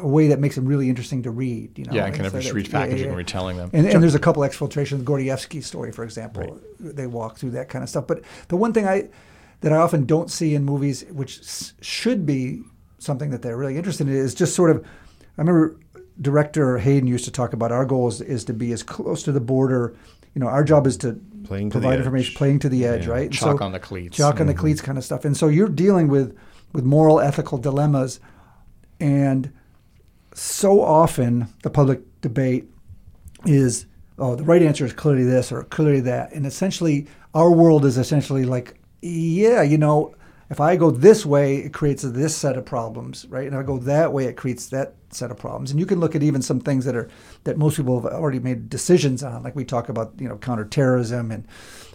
a 0.00 0.06
way 0.06 0.28
that 0.28 0.38
makes 0.40 0.54
them 0.54 0.66
really 0.66 0.88
interesting 0.88 1.22
to 1.24 1.30
read. 1.30 1.78
You 1.78 1.84
know, 1.86 1.92
Yeah, 1.92 2.06
and 2.06 2.14
kind 2.14 2.26
of 2.26 2.32
just 2.32 2.48
that- 2.48 2.54
repackaging 2.54 2.72
yeah, 2.72 2.78
yeah, 2.96 3.02
and 3.02 3.10
yeah. 3.12 3.14
retelling 3.14 3.56
them. 3.56 3.70
And, 3.72 3.86
and 3.86 4.02
there's 4.02 4.14
a 4.14 4.18
couple 4.20 4.42
exfiltrations. 4.42 4.98
The 4.98 5.04
Gordievsky 5.04 5.62
story, 5.62 5.92
for 5.92 6.04
example, 6.04 6.60
they 6.78 7.06
walk 7.06 7.38
through 7.38 7.50
that 7.52 7.68
kind 7.68 7.82
of 7.82 7.88
stuff. 7.88 8.06
But 8.06 8.22
the 8.48 8.56
one 8.56 8.72
thing 8.72 8.86
I 8.86 9.08
that 9.60 9.72
I 9.72 9.76
often 9.76 10.06
don't 10.06 10.30
see 10.30 10.54
in 10.54 10.64
movies, 10.64 11.04
which 11.10 11.40
should 11.82 12.24
be 12.24 12.62
something 12.98 13.30
that 13.30 13.42
they're 13.42 13.56
really 13.56 13.76
interested 13.76 14.08
in, 14.08 14.14
is 14.14 14.34
just 14.34 14.54
sort 14.54 14.70
of. 14.70 14.84
I 15.38 15.42
remember 15.42 15.78
director 16.20 16.76
Hayden 16.78 17.06
used 17.08 17.24
to 17.24 17.30
talk 17.30 17.52
about 17.54 17.72
our 17.72 17.86
goal 17.86 18.08
is, 18.08 18.20
is 18.20 18.44
to 18.44 18.52
be 18.52 18.72
as 18.72 18.82
close 18.82 19.22
to 19.22 19.32
the 19.32 19.40
border. 19.40 19.96
You 20.34 20.40
know, 20.40 20.48
our 20.48 20.62
job 20.62 20.86
is 20.86 20.96
to 20.98 21.18
Playing 21.44 21.70
provide 21.70 21.94
edge. 21.94 21.98
information, 22.00 22.34
playing 22.36 22.58
to 22.60 22.68
the 22.68 22.84
edge, 22.84 23.06
Yeah. 23.06 23.12
right? 23.12 23.22
And 23.24 23.32
Chalk 23.32 23.60
on 23.62 23.72
the 23.72 23.80
cleats. 23.80 24.16
chalk 24.16 24.38
on 24.40 24.46
the 24.46 24.52
Mm-hmm. 24.52 24.60
cleats 24.60 24.80
kind 24.82 24.98
of 24.98 25.04
stuff. 25.04 25.24
And 25.24 25.34
so 25.36 25.48
you're 25.48 25.68
dealing 25.68 26.08
with 26.08 26.36
with 26.72 26.84
moral, 26.84 27.20
ethical 27.20 27.58
dilemmas, 27.58 28.20
and 28.98 29.52
so 30.34 30.82
often 30.82 31.48
the 31.62 31.70
public 31.70 32.00
debate 32.20 32.66
is 33.46 33.86
oh 34.18 34.36
the 34.36 34.44
right 34.44 34.62
answer 34.62 34.84
is 34.84 34.92
clearly 34.92 35.24
this 35.24 35.50
or 35.50 35.64
clearly 35.64 36.00
that. 36.00 36.32
And 36.32 36.46
essentially 36.46 37.06
our 37.34 37.50
world 37.50 37.84
is 37.84 37.98
essentially 37.98 38.44
like 38.44 38.78
yeah 39.02 39.62
you 39.62 39.78
know 39.78 40.14
if 40.50 40.60
i 40.60 40.76
go 40.76 40.90
this 40.90 41.24
way 41.24 41.56
it 41.56 41.72
creates 41.72 42.02
this 42.02 42.36
set 42.36 42.56
of 42.56 42.64
problems 42.64 43.26
right? 43.28 43.46
And 43.46 43.56
i 43.56 43.62
go 43.62 43.78
that 43.78 44.12
way 44.12 44.26
it 44.26 44.36
creates 44.36 44.66
that 44.68 44.94
set 45.12 45.30
of 45.30 45.38
problems. 45.38 45.70
And 45.70 45.80
you 45.80 45.86
can 45.86 46.00
look 46.00 46.14
at 46.14 46.22
even 46.22 46.42
some 46.42 46.60
things 46.60 46.84
that 46.84 46.96
are 46.96 47.08
that 47.44 47.58
most 47.58 47.76
people 47.76 48.00
have 48.00 48.12
already 48.12 48.38
made 48.38 48.70
decisions 48.70 49.22
on. 49.22 49.42
Like 49.42 49.56
we 49.56 49.64
talk 49.64 49.88
about 49.88 50.12
you 50.18 50.28
know 50.28 50.36
counterterrorism 50.36 51.30
and 51.30 51.46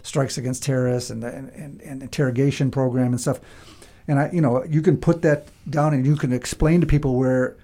strikes 0.02 0.38
against 0.38 0.62
terrorists 0.62 1.10
and 1.10 1.24
and, 1.24 1.50
and, 1.50 1.80
and 1.82 2.02
interrogation 2.02 2.70
program 2.70 3.08
and 3.08 3.20
stuff 3.20 3.40
and 4.08 4.18
i 4.18 4.30
you 4.32 4.40
know 4.40 4.64
you 4.64 4.82
can 4.82 4.96
put 4.96 5.22
that 5.22 5.48
down 5.68 5.94
and 5.94 6.06
you 6.06 6.16
can 6.16 6.32
explain 6.32 6.80
to 6.80 6.86
people 6.86 7.16
where 7.16 7.56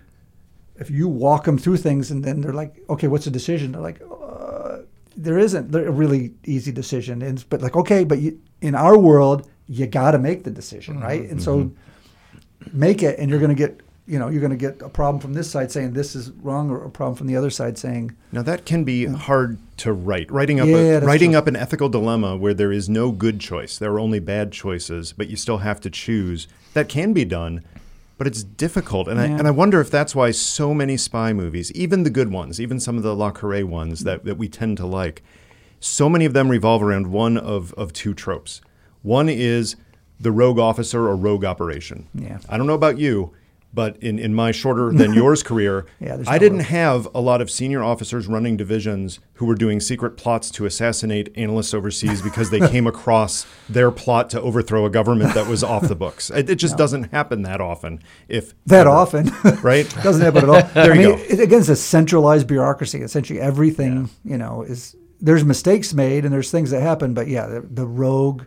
if 0.83 0.91
you 0.91 1.09
walk 1.09 1.45
them 1.45 1.59
through 1.59 1.77
things 1.77 2.11
and 2.11 2.25
then 2.25 2.41
they're 2.41 2.53
like, 2.53 2.83
okay, 2.91 3.09
what's 3.09 3.25
the 3.25 3.31
decision? 3.31 3.73
They're 3.73 3.81
like, 3.81 4.01
uh, 4.03 4.79
there 5.17 5.39
isn't 5.39 5.75
a 5.75 5.91
really 5.91 6.33
easy 6.45 6.73
decision. 6.73 7.23
And, 7.23 7.45
but 7.51 7.61
like, 7.63 7.77
okay, 7.77 8.05
but 8.05 8.19
you, 8.19 8.41
in 8.61 8.75
our 8.75 8.99
world, 8.99 9.49
you 9.69 9.87
got 9.87 10.11
to 10.13 10.19
make 10.19 10.45
the 10.45 10.51
decision, 10.51 11.01
right? 11.01 11.29
And 11.31 11.43
so 11.43 11.71
make 12.73 13.03
it, 13.03 13.19
and 13.19 13.31
you're 13.31 13.39
going 13.39 13.51
to 13.51 13.55
get, 13.55 13.81
you 14.07 14.19
know, 14.19 14.29
you're 14.29 14.41
going 14.41 14.51
to 14.51 14.57
get 14.57 14.83
a 14.83 14.89
problem 14.89 15.21
from 15.21 15.33
this 15.33 15.51
side 15.51 15.71
saying 15.71 15.93
this 15.93 16.17
is 16.17 16.31
wrong, 16.33 16.71
or 16.71 16.85
a 16.85 16.91
problem 16.91 17.17
from 17.17 17.29
the 17.29 17.37
other 17.37 17.51
side 17.51 17.79
saying, 17.79 18.17
Now 18.33 18.43
that 18.43 18.65
can 18.65 18.83
be 18.85 19.07
hard 19.07 19.59
to 19.79 19.93
write. 19.93 20.31
Writing 20.31 20.59
up 20.61 20.67
Yeah, 20.67 20.75
a, 20.75 21.01
writing 21.01 21.31
true. 21.33 21.39
up 21.39 21.47
an 21.47 21.57
ethical 21.57 21.89
dilemma 21.89 22.37
where 22.37 22.55
there 22.55 22.73
is 22.73 22.89
no 22.89 23.13
good 23.13 23.41
choice. 23.41 23.79
There 23.79 23.93
are 23.93 24.01
only 24.01 24.19
bad 24.19 24.53
choices, 24.53 25.13
but 25.13 25.29
you 25.29 25.37
still 25.37 25.59
have 25.59 25.81
to 25.83 25.91
choose. 25.91 26.49
That 26.75 26.89
can 26.89 27.13
be 27.13 27.25
done, 27.25 27.63
but 28.19 28.27
it's 28.27 28.43
difficult. 28.43 29.07
And 29.07 29.21
I 29.21 29.27
and 29.27 29.47
I 29.47 29.51
wonder 29.53 29.81
if 29.81 29.91
that's 29.91 30.15
why 30.17 30.33
so 30.33 30.75
many 30.75 30.97
spy 30.97 31.33
movies, 31.33 31.71
even 31.73 32.03
the 32.03 32.11
good 32.11 32.33
ones, 32.33 32.61
even 32.61 32.81
some 32.81 32.97
of 32.97 33.03
the 33.05 33.15
Le 33.15 33.31
Carre 33.33 33.65
ones 33.65 34.05
that, 34.05 34.25
that 34.25 34.37
we 34.37 34.49
tend 34.49 34.79
to 34.79 34.87
like, 34.87 35.23
so 35.79 36.09
many 36.09 36.25
of 36.25 36.33
them 36.33 36.49
revolve 36.49 36.83
around 36.83 37.13
one 37.13 37.37
of, 37.39 37.73
of 37.75 37.93
two 37.93 38.15
tropes. 38.15 38.61
One 39.03 39.29
is 39.29 39.77
the 40.19 40.33
rogue 40.33 40.59
officer 40.59 41.09
or 41.09 41.17
rogue 41.17 41.45
operation. 41.45 42.09
Yeah. 42.15 42.39
I 42.49 42.57
don't 42.57 42.67
know 42.69 42.75
about 42.75 42.99
you, 42.99 43.33
But 43.75 43.97
in, 44.03 44.19
in 44.19 44.35
my 44.35 44.53
shorter 44.53 44.93
than 44.93 45.15
yours 45.15 45.43
career, 45.43 45.87
Yeah, 45.99 46.17
there's 46.17 46.29
I 46.29 46.33
no 46.33 46.39
didn't 46.41 46.59
room. 46.59 46.67
have 46.67 47.09
a 47.15 47.21
lot 47.21 47.41
of 47.41 47.51
senior 47.51 47.83
officers 47.83 48.27
running 48.27 48.57
divisions 48.57 49.19
who 49.35 49.47
were 49.47 49.55
doing 49.55 49.81
secret 49.81 50.19
plots 50.19 50.51
to 50.53 50.67
assassinate 50.67 51.31
analysts 51.37 51.73
overseas 51.73 52.21
because 52.21 52.51
they 52.51 52.61
came 52.69 52.87
across 52.95 53.47
their 53.71 53.91
plot 53.91 54.29
to 54.31 54.41
overthrow 54.43 54.85
a 54.85 54.91
government 54.91 55.33
that 55.35 55.47
was 55.47 55.65
off 55.65 55.89
the 55.89 55.95
books. 55.95 56.29
It, 56.31 56.51
it 56.51 56.57
just 56.57 56.77
doesn't 56.77 57.05
happen 57.13 57.43
that 57.43 57.61
often. 57.63 58.01
If 58.29 58.53
that 58.67 58.83
ever. 58.83 58.91
often. 58.91 59.31
right? 59.63 59.89
Doesn't 60.03 60.23
happen 60.23 60.43
at 60.43 60.49
all. 60.51 60.63
There 60.75 60.93
I 60.93 60.95
you 60.95 61.09
mean, 61.09 61.17
go. 61.17 61.23
It, 61.25 61.41
again, 61.41 61.61
it's 61.61 61.69
a 61.71 61.77
centralized 61.77 62.47
bureaucracy. 62.47 63.01
Essentially, 63.01 63.41
everything 63.41 64.11
you 64.25 64.37
know 64.37 64.63
is 64.63 64.95
there's 65.21 65.45
mistakes 65.45 65.95
made 65.95 66.25
and 66.25 66.35
there's 66.35 66.51
things 66.51 66.71
that 66.73 66.83
happen, 66.83 67.15
but 67.15 67.27
yeah, 67.29 67.47
the, 67.47 67.61
the 67.63 67.87
rogue 67.87 68.43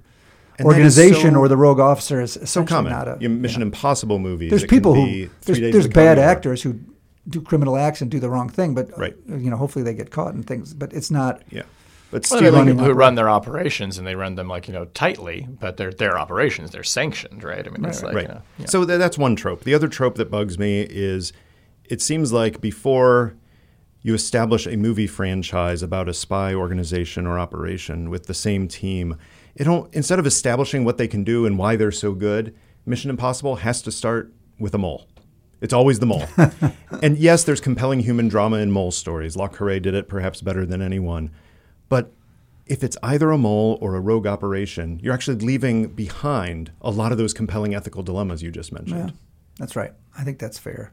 And 0.58 0.66
organization 0.68 1.34
so- 1.34 1.40
or 1.40 1.48
the 1.48 1.58
rogue 1.58 1.80
officer 1.80 2.22
is 2.22 2.40
so 2.46 2.64
common. 2.64 2.92
not 2.92 3.08
a 3.08 3.18
You 3.20 3.30
know, 3.30 3.36
Mission 3.36 3.62
Impossible 3.62 4.20
movies. 4.20 4.50
There's 4.50 4.66
people 4.66 4.94
who 4.96 5.30
there's, 5.42 5.60
there's 5.60 5.88
bad 5.88 6.18
or- 6.18 6.22
actors 6.22 6.62
who 6.62 6.80
do 7.28 7.42
criminal 7.42 7.76
acts 7.76 8.02
and 8.02 8.10
do 8.12 8.20
the 8.20 8.30
wrong 8.30 8.50
thing, 8.50 8.74
but 8.76 8.98
Right. 8.98 9.16
Uh, 9.30 9.36
you 9.36 9.50
know, 9.50 9.58
hopefully 9.58 9.84
they 9.84 9.94
get 9.94 10.12
caught 10.12 10.34
and 10.34 10.46
things. 10.46 10.74
But 10.74 10.94
it's 10.94 11.10
not. 11.12 11.42
Yeah, 11.50 11.64
but 12.12 12.22
Well, 12.22 12.24
still, 12.28 12.40
they're 12.42 12.52
like 12.52 12.60
running 12.60 12.76
people 12.76 12.86
who 12.86 12.94
run 12.94 13.16
their 13.16 13.30
operations 13.30 13.98
and 13.98 14.06
they 14.06 14.16
run 14.16 14.36
them 14.36 14.48
like 14.48 14.68
you 14.68 14.74
know 14.74 14.86
tightly, 14.86 15.48
but 15.60 15.78
they're 15.78 15.92
their 15.92 16.18
operations. 16.18 16.72
They're 16.72 16.84
sanctioned, 16.84 17.44
right? 17.44 17.66
I 17.68 17.70
mean, 17.72 17.84
it's 17.84 18.04
like 18.04 18.14
right. 18.16 18.22
you 18.28 18.34
know, 18.36 18.42
yeah. 18.60 18.66
So 18.68 18.86
th- 18.86 19.00
that's 19.00 19.18
one 19.18 19.36
trope. 19.36 19.64
The 19.64 19.74
other 19.74 19.88
trope 19.88 20.16
that 20.16 20.30
bugs 20.30 20.60
me 20.60 20.82
is 20.82 21.34
it 21.86 22.02
seems 22.02 22.32
like 22.32 22.62
before 22.62 23.34
you 24.04 24.14
establish 24.14 24.68
a 24.68 24.78
movie 24.78 25.08
franchise 25.08 25.82
about 25.82 26.08
a 26.08 26.14
spy 26.14 26.54
organization 26.54 27.26
or 27.26 27.40
operation 27.40 28.12
with 28.12 28.28
the 28.28 28.36
same 28.36 28.68
team, 28.68 29.18
it 29.56 29.64
don't 29.64 29.94
instead 29.94 30.20
of 30.20 30.26
establishing 30.28 30.84
what 30.84 30.98
they 30.98 31.08
can 31.08 31.24
do 31.24 31.46
and 31.46 31.58
why 31.58 31.76
they're 31.76 31.92
so 31.92 32.14
good, 32.14 32.56
Mission 32.86 33.10
Impossible 33.10 33.58
has 33.58 33.82
to 33.84 33.92
start 33.92 34.34
with 34.60 34.74
a 34.74 34.78
mole. 34.78 35.08
It's 35.62 35.74
always 35.74 36.00
the 36.00 36.06
mole. 36.06 36.26
and 37.02 37.18
yes, 37.18 37.44
there's 37.44 37.62
compelling 37.62 38.02
human 38.02 38.28
drama 38.28 38.58
in 38.58 38.72
mole 38.72 38.92
stories. 38.92 39.36
Le 39.36 39.50
Carre 39.50 39.80
did 39.80 39.94
it 39.94 40.08
perhaps 40.08 40.42
better 40.42 40.66
than 40.66 40.82
anyone. 40.82 41.32
But 41.90 42.12
if 42.66 42.84
it's 42.84 42.98
either 43.02 43.32
a 43.32 43.38
mole 43.38 43.78
or 43.82 43.96
a 43.96 44.00
rogue 44.00 44.28
operation, 44.28 45.00
you're 45.02 45.14
actually 45.14 45.38
leaving 45.38 45.88
behind 45.88 46.72
a 46.82 46.92
lot 46.92 47.12
of 47.12 47.18
those 47.18 47.34
compelling 47.34 47.74
ethical 47.74 48.04
dilemmas 48.04 48.44
you 48.44 48.52
just 48.52 48.72
mentioned. 48.72 49.10
Yeah, 49.10 49.16
that's 49.58 49.76
right. 49.76 49.94
I 50.18 50.24
think 50.24 50.40
that's 50.40 50.60
fair. 50.60 50.92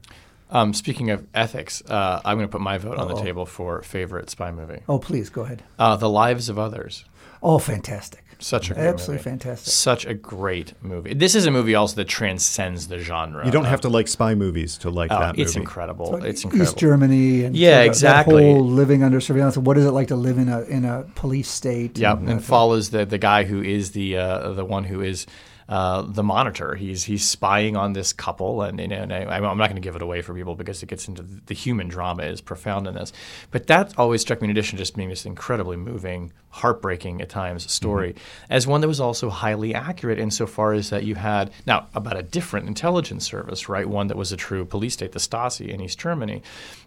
Um, 0.50 0.74
speaking 0.74 1.10
of 1.10 1.26
ethics, 1.32 1.82
uh, 1.88 2.20
I'm 2.24 2.36
going 2.36 2.46
to 2.46 2.52
put 2.52 2.60
my 2.60 2.76
vote 2.76 2.98
on 2.98 3.08
the 3.08 3.20
table 3.22 3.46
for 3.46 3.80
favorite 3.82 4.28
spy 4.28 4.52
movie. 4.52 4.82
Oh, 4.86 4.98
please 4.98 5.30
go 5.30 5.42
ahead. 5.42 5.62
Uh, 5.78 5.96
the 5.96 6.10
Lives 6.10 6.50
of 6.50 6.58
Others. 6.58 7.06
Oh, 7.42 7.58
fantastic! 7.58 8.22
Such 8.42 8.70
a 8.70 8.74
great 8.74 8.86
Absolutely 8.86 9.14
movie. 9.14 9.22
fantastic. 9.30 9.72
Such 9.72 10.04
a 10.04 10.14
great 10.14 10.74
movie. 10.82 11.14
This 11.14 11.34
is 11.34 11.46
a 11.46 11.50
movie 11.50 11.74
also 11.74 11.96
that 11.96 12.08
transcends 12.08 12.88
the 12.88 12.98
genre. 12.98 13.44
You 13.46 13.52
don't 13.52 13.66
have 13.66 13.80
to 13.82 13.88
like 13.88 14.08
spy 14.08 14.34
movies 14.34 14.76
to 14.78 14.90
like 14.90 15.10
Oh, 15.12 15.18
that 15.20 15.38
it's 15.38 15.52
movie. 15.54 15.60
incredible. 15.60 16.16
it's 16.24 16.42
incredible. 16.44 16.68
East 16.70 16.76
Germany 16.78 17.44
and 17.44 17.56
Yeah, 17.56 17.70
sort 17.76 17.80
of 17.80 17.86
exactly. 17.86 18.34
That 18.44 18.50
whole 18.52 18.66
living 18.66 19.02
under 19.02 19.20
surveillance. 19.20 19.56
What 19.56 19.78
is 19.78 19.84
it 19.86 19.92
like 19.92 20.08
to 20.08 20.16
live 20.16 20.38
in 20.38 20.48
a 20.48 20.62
in 20.62 20.84
a 20.84 21.04
police 21.14 21.48
state? 21.48 21.98
Yep, 21.98 22.18
and, 22.18 22.28
and 22.30 22.44
follows 22.44 22.90
the 22.90 23.06
the 23.06 23.18
guy 23.18 23.44
who 23.44 23.62
is 23.62 23.92
the 23.92 24.16
uh, 24.16 24.52
the 24.52 24.64
one 24.64 24.84
who 24.84 25.00
is 25.02 25.26
uh, 25.72 26.02
the 26.02 26.22
monitor. 26.22 26.74
He's 26.74 27.04
he's 27.04 27.26
spying 27.26 27.78
on 27.78 27.94
this 27.94 28.12
couple, 28.12 28.60
and, 28.60 28.78
you 28.78 28.88
know, 28.88 28.96
and 28.96 29.10
I, 29.10 29.36
I'm 29.36 29.56
not 29.56 29.70
going 29.70 29.76
to 29.76 29.80
give 29.80 29.96
it 29.96 30.02
away 30.02 30.20
for 30.20 30.34
people 30.34 30.54
because 30.54 30.82
it 30.82 30.86
gets 30.90 31.08
into 31.08 31.22
the, 31.22 31.40
the 31.46 31.54
human 31.54 31.88
drama 31.88 32.24
is 32.24 32.42
profound 32.42 32.86
in 32.86 32.92
this. 32.92 33.10
But 33.50 33.68
that 33.68 33.98
always 33.98 34.20
struck 34.20 34.42
me, 34.42 34.48
in 34.48 34.50
addition 34.50 34.76
to 34.76 34.82
just 34.82 34.94
being 34.94 35.08
this 35.08 35.24
incredibly 35.24 35.78
moving, 35.78 36.30
heartbreaking 36.50 37.22
at 37.22 37.30
times 37.30 37.72
story, 37.72 38.16
as 38.50 38.66
one 38.66 38.82
that 38.82 38.88
was 38.88 39.00
also 39.00 39.30
highly 39.30 39.74
accurate 39.74 40.18
insofar 40.18 40.74
as 40.74 40.90
that 40.90 41.04
you 41.04 41.14
had 41.14 41.50
now 41.66 41.86
about 41.94 42.18
a 42.18 42.22
different 42.22 42.68
intelligence 42.68 43.24
service, 43.24 43.66
right? 43.66 43.88
One 43.88 44.08
that 44.08 44.18
was 44.18 44.30
a 44.30 44.36
true 44.36 44.66
police 44.66 44.92
state, 44.92 45.12
the 45.12 45.20
Stasi 45.20 45.68
in 45.68 45.80
East 45.80 45.98
Germany, 45.98 46.42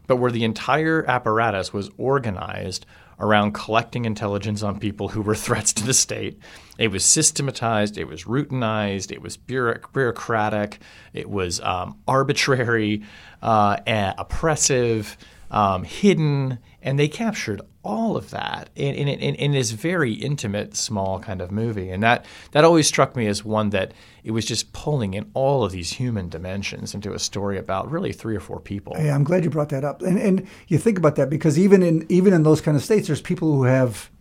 but 0.05 0.17
where 0.17 0.29
the 0.29 0.43
entire 0.43 1.03
apparatus 1.09 1.73
was 1.73 1.89
organized 1.97 2.85
around 3.19 3.53
collecting 3.53 4.05
intelligence 4.05 4.63
on 4.63 4.79
people 4.79 5.09
who 5.09 5.21
were 5.21 5.35
threats 5.45 5.73
to 5.73 5.85
the 5.85 5.93
state. 5.93 6.39
It 6.77 6.89
was 6.89 7.05
systematized, 7.05 7.97
it 7.97 8.05
was 8.05 8.25
routinized, 8.25 9.11
it 9.11 9.21
was 9.21 9.37
bureaucratic, 9.37 10.79
it 11.13 11.29
was 11.29 11.61
um, 11.61 11.97
arbitrary, 12.07 13.03
uh, 13.41 13.77
oppressive, 14.17 15.17
um, 15.51 15.83
hidden, 15.83 16.59
and 16.85 16.99
they 16.99 17.07
captured 17.07 17.61
all 17.83 18.15
of 18.15 18.29
that 18.29 18.69
in, 18.75 18.93
in, 18.93 19.07
in, 19.07 19.33
in 19.35 19.51
this 19.53 19.71
very 19.71 20.13
intimate, 20.13 20.75
small 20.75 21.19
kind 21.19 21.41
of 21.41 21.51
movie. 21.51 21.89
And 21.89 22.03
that, 22.03 22.25
that 22.51 22.63
always 22.63 22.87
struck 22.87 23.15
me 23.15 23.25
as 23.25 23.43
one 23.43 23.71
that 23.71 23.91
it 24.23 24.29
was 24.31 24.45
just 24.45 24.71
pulling 24.71 25.15
in 25.15 25.29
all 25.33 25.63
of 25.63 25.71
these 25.71 25.93
human 25.93 26.29
dimensions 26.29 26.93
into 26.93 27.11
a 27.13 27.17
story 27.17 27.57
about 27.57 27.89
really 27.89 28.13
three 28.13 28.35
or 28.35 28.39
four 28.39 28.59
people. 28.59 28.95
Yeah, 28.97 29.15
I'm 29.15 29.23
glad 29.23 29.43
you 29.43 29.49
brought 29.49 29.69
that 29.69 29.83
up. 29.83 30.03
And 30.03 30.19
and 30.19 30.47
you 30.67 30.77
think 30.77 30.99
about 30.99 31.15
that 31.15 31.27
because 31.27 31.57
even 31.57 31.81
in 31.81 32.05
even 32.07 32.33
in 32.33 32.43
those 32.43 32.61
kind 32.61 32.77
of 32.77 32.83
states, 32.83 33.07
there's 33.07 33.21
people 33.21 33.51
who 33.55 33.63
have, 33.63 34.11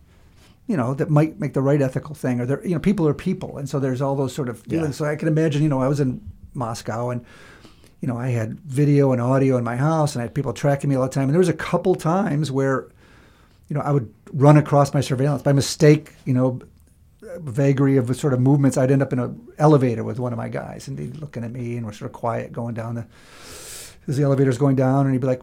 you 0.65 0.75
know, 0.75 0.95
that 0.95 1.11
might 1.11 1.39
make 1.39 1.53
the 1.53 1.61
right 1.61 1.81
ethical 1.81 2.15
thing, 2.15 2.41
or 2.41 2.47
they're 2.47 2.65
you 2.65 2.73
know, 2.73 2.79
people 2.79 3.07
are 3.07 3.13
people, 3.13 3.59
and 3.59 3.69
so 3.69 3.79
there's 3.79 4.01
all 4.01 4.15
those 4.15 4.33
sort 4.33 4.49
of 4.49 4.59
feelings. 4.61 4.95
So 4.95 5.05
I 5.05 5.15
can 5.15 5.27
imagine, 5.27 5.61
you 5.61 5.69
know, 5.69 5.81
I 5.81 5.87
was 5.87 5.99
in 5.99 6.19
Moscow 6.55 7.11
and. 7.11 7.23
You 8.05 8.13
know, 8.13 8.19
I 8.19 8.27
had 8.29 8.59
video 8.59 9.13
and 9.13 9.19
audio 9.19 9.57
in 9.57 9.63
my 9.63 9.75
house, 9.77 10.13
and 10.13 10.21
I 10.21 10.25
had 10.25 10.35
people 10.35 10.53
tracking 10.53 10.91
me 10.91 10.95
all 10.95 11.01
the 11.01 11.09
time. 11.09 11.23
And 11.23 11.31
there 11.31 11.39
was 11.39 11.49
a 11.49 11.53
couple 11.53 11.95
times 11.95 12.51
where, 12.51 12.87
you 13.67 13.73
know, 13.75 13.81
I 13.81 13.89
would 13.89 14.13
run 14.31 14.57
across 14.57 14.93
my 14.93 15.01
surveillance 15.01 15.41
by 15.41 15.53
mistake. 15.53 16.11
You 16.23 16.35
know, 16.35 16.59
vagary 17.39 17.97
of 17.97 18.05
the 18.05 18.13
sort 18.13 18.33
of 18.33 18.39
movements. 18.41 18.77
I'd 18.77 18.91
end 18.91 19.01
up 19.01 19.11
in 19.11 19.17
an 19.17 19.47
elevator 19.57 20.03
with 20.03 20.19
one 20.19 20.33
of 20.33 20.37
my 20.37 20.49
guys, 20.49 20.87
and 20.87 20.99
he'd 20.99 21.13
be 21.13 21.17
looking 21.19 21.43
at 21.43 21.51
me, 21.51 21.77
and 21.77 21.83
we're 21.83 21.93
sort 21.93 22.11
of 22.11 22.13
quiet 22.13 22.51
going 22.53 22.75
down 22.75 22.93
the 22.93 23.07
as 24.07 24.17
the 24.17 24.23
elevator's 24.23 24.59
going 24.59 24.75
down, 24.75 25.07
and 25.07 25.15
he'd 25.15 25.21
be 25.21 25.25
like, 25.25 25.41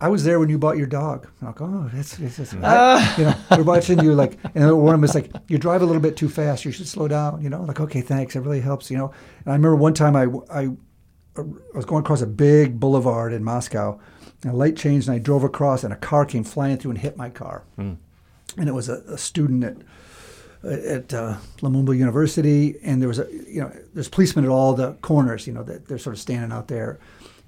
"I 0.00 0.08
was 0.08 0.24
there 0.24 0.40
when 0.40 0.48
you 0.48 0.58
bought 0.58 0.76
your 0.78 0.88
dog." 0.88 1.28
And 1.38 1.48
I'll 1.48 1.54
go, 1.54 1.64
"Oh, 1.66 1.90
that's, 1.94 2.16
that's, 2.16 2.38
that's 2.38 2.54
I- 2.64 3.14
you 3.18 3.24
know, 3.26 3.34
we're 3.56 3.62
watching 3.62 4.00
you 4.00 4.14
like." 4.14 4.36
And 4.56 4.64
one 4.82 4.94
of 4.96 5.00
them 5.00 5.04
is 5.04 5.14
like, 5.14 5.30
"You 5.46 5.58
drive 5.58 5.82
a 5.82 5.86
little 5.86 6.02
bit 6.02 6.16
too 6.16 6.28
fast. 6.28 6.64
You 6.64 6.72
should 6.72 6.88
slow 6.88 7.06
down." 7.06 7.40
You 7.40 7.50
know, 7.50 7.62
like, 7.62 7.78
"Okay, 7.78 8.00
thanks. 8.00 8.34
It 8.34 8.40
really 8.40 8.60
helps." 8.60 8.90
You 8.90 8.98
know. 8.98 9.12
And 9.44 9.52
I 9.52 9.52
remember 9.52 9.76
one 9.76 9.94
time 9.94 10.16
I 10.16 10.26
I, 10.52 10.70
I 11.36 11.42
was 11.74 11.84
going 11.84 12.02
across 12.02 12.22
a 12.22 12.26
big 12.26 12.80
boulevard 12.80 13.32
in 13.32 13.44
Moscow, 13.44 13.98
and 14.42 14.52
a 14.52 14.56
light 14.56 14.76
changed, 14.76 15.08
and 15.08 15.14
I 15.14 15.18
drove 15.18 15.44
across, 15.44 15.84
and 15.84 15.92
a 15.92 15.96
car 15.96 16.24
came 16.24 16.44
flying 16.44 16.76
through 16.76 16.92
and 16.92 16.98
hit 16.98 17.16
my 17.16 17.30
car, 17.30 17.64
and 18.56 18.68
it 18.68 18.72
was 18.72 18.88
a, 18.88 19.02
a 19.08 19.18
student 19.18 19.64
at 19.64 19.76
at 20.62 21.14
uh, 21.14 21.36
Lumumba 21.62 21.96
University, 21.96 22.76
and 22.82 23.00
there 23.00 23.08
was 23.08 23.18
a 23.18 23.26
you 23.48 23.60
know 23.60 23.72
there's 23.94 24.08
policemen 24.08 24.44
at 24.44 24.50
all 24.50 24.74
the 24.74 24.92
corners, 25.00 25.46
you 25.46 25.52
know 25.52 25.62
that 25.62 25.86
they're 25.88 25.98
sort 25.98 26.14
of 26.14 26.20
standing 26.20 26.52
out 26.52 26.68
there, 26.68 26.98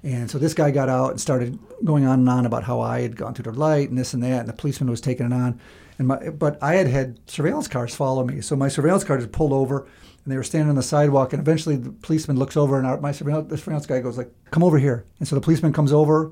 and 0.01 0.31
so 0.31 0.37
this 0.39 0.53
guy 0.53 0.71
got 0.71 0.89
out 0.89 1.11
and 1.11 1.21
started 1.21 1.59
going 1.83 2.05
on 2.05 2.19
and 2.19 2.29
on 2.29 2.45
about 2.45 2.63
how 2.63 2.79
I 2.79 3.01
had 3.01 3.15
gone 3.15 3.33
through 3.33 3.51
the 3.51 3.59
light 3.59 3.89
and 3.89 3.97
this 3.97 4.13
and 4.13 4.23
that, 4.23 4.39
and 4.39 4.49
the 4.49 4.53
policeman 4.53 4.89
was 4.89 5.01
taking 5.01 5.25
it 5.25 5.33
on, 5.33 5.59
and 5.99 6.07
my 6.07 6.29
but 6.29 6.57
I 6.63 6.75
had 6.75 6.87
had 6.87 7.19
surveillance 7.29 7.67
cars 7.67 7.93
follow 7.93 8.23
me, 8.23 8.41
so 8.41 8.55
my 8.55 8.67
surveillance 8.69 9.03
car 9.03 9.17
just 9.17 9.31
pulled 9.31 9.53
over, 9.53 9.87
and 10.23 10.31
they 10.31 10.37
were 10.37 10.43
standing 10.43 10.69
on 10.69 10.75
the 10.75 10.83
sidewalk, 10.83 11.33
and 11.33 11.41
eventually 11.41 11.75
the 11.75 11.91
policeman 11.91 12.37
looks 12.37 12.55
over, 12.57 12.77
and 12.77 12.87
our, 12.87 12.99
my 12.99 13.11
surveillance 13.11 13.49
the 13.49 13.57
surveillance 13.57 13.85
guy 13.85 13.99
goes 13.99 14.17
like, 14.17 14.31
"Come 14.51 14.63
over 14.63 14.77
here," 14.79 15.05
and 15.19 15.27
so 15.27 15.35
the 15.35 15.41
policeman 15.41 15.73
comes 15.73 15.91
over 15.93 16.31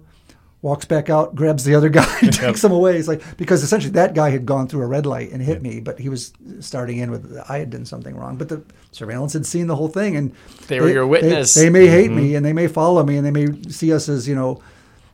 walks 0.61 0.85
back 0.85 1.09
out, 1.09 1.33
grabs 1.33 1.63
the 1.63 1.73
other 1.75 1.89
guy, 1.89 2.17
and 2.21 2.33
takes 2.33 2.63
him 2.63 2.71
away. 2.71 2.97
It's 2.97 3.07
like 3.07 3.37
because 3.37 3.63
essentially 3.63 3.93
that 3.93 4.13
guy 4.13 4.29
had 4.29 4.45
gone 4.45 4.67
through 4.67 4.83
a 4.83 4.87
red 4.87 5.05
light 5.05 5.31
and 5.31 5.41
hit 5.41 5.61
me, 5.61 5.79
but 5.79 5.99
he 5.99 6.09
was 6.09 6.33
starting 6.59 6.99
in 6.99 7.11
with 7.11 7.37
I 7.49 7.57
had 7.57 7.69
done 7.69 7.85
something 7.85 8.15
wrong. 8.15 8.37
But 8.37 8.49
the 8.49 8.63
surveillance 8.91 9.33
had 9.33 9.45
seen 9.45 9.67
the 9.67 9.75
whole 9.75 9.87
thing, 9.87 10.15
and 10.15 10.33
They 10.67 10.79
were 10.79 10.89
your 10.89 11.07
witness. 11.07 11.53
They, 11.53 11.69
may 11.69 11.87
hate 11.87 12.11
me 12.11 12.35
and 12.35 12.45
they 12.45 12.53
may 12.53 12.67
follow 12.67 13.03
me 13.03 13.17
and 13.17 13.25
they 13.25 13.31
may 13.31 13.61
see 13.69 13.93
us 13.93 14.09
as 14.09 14.27
you 14.27 14.35
know 14.35 14.61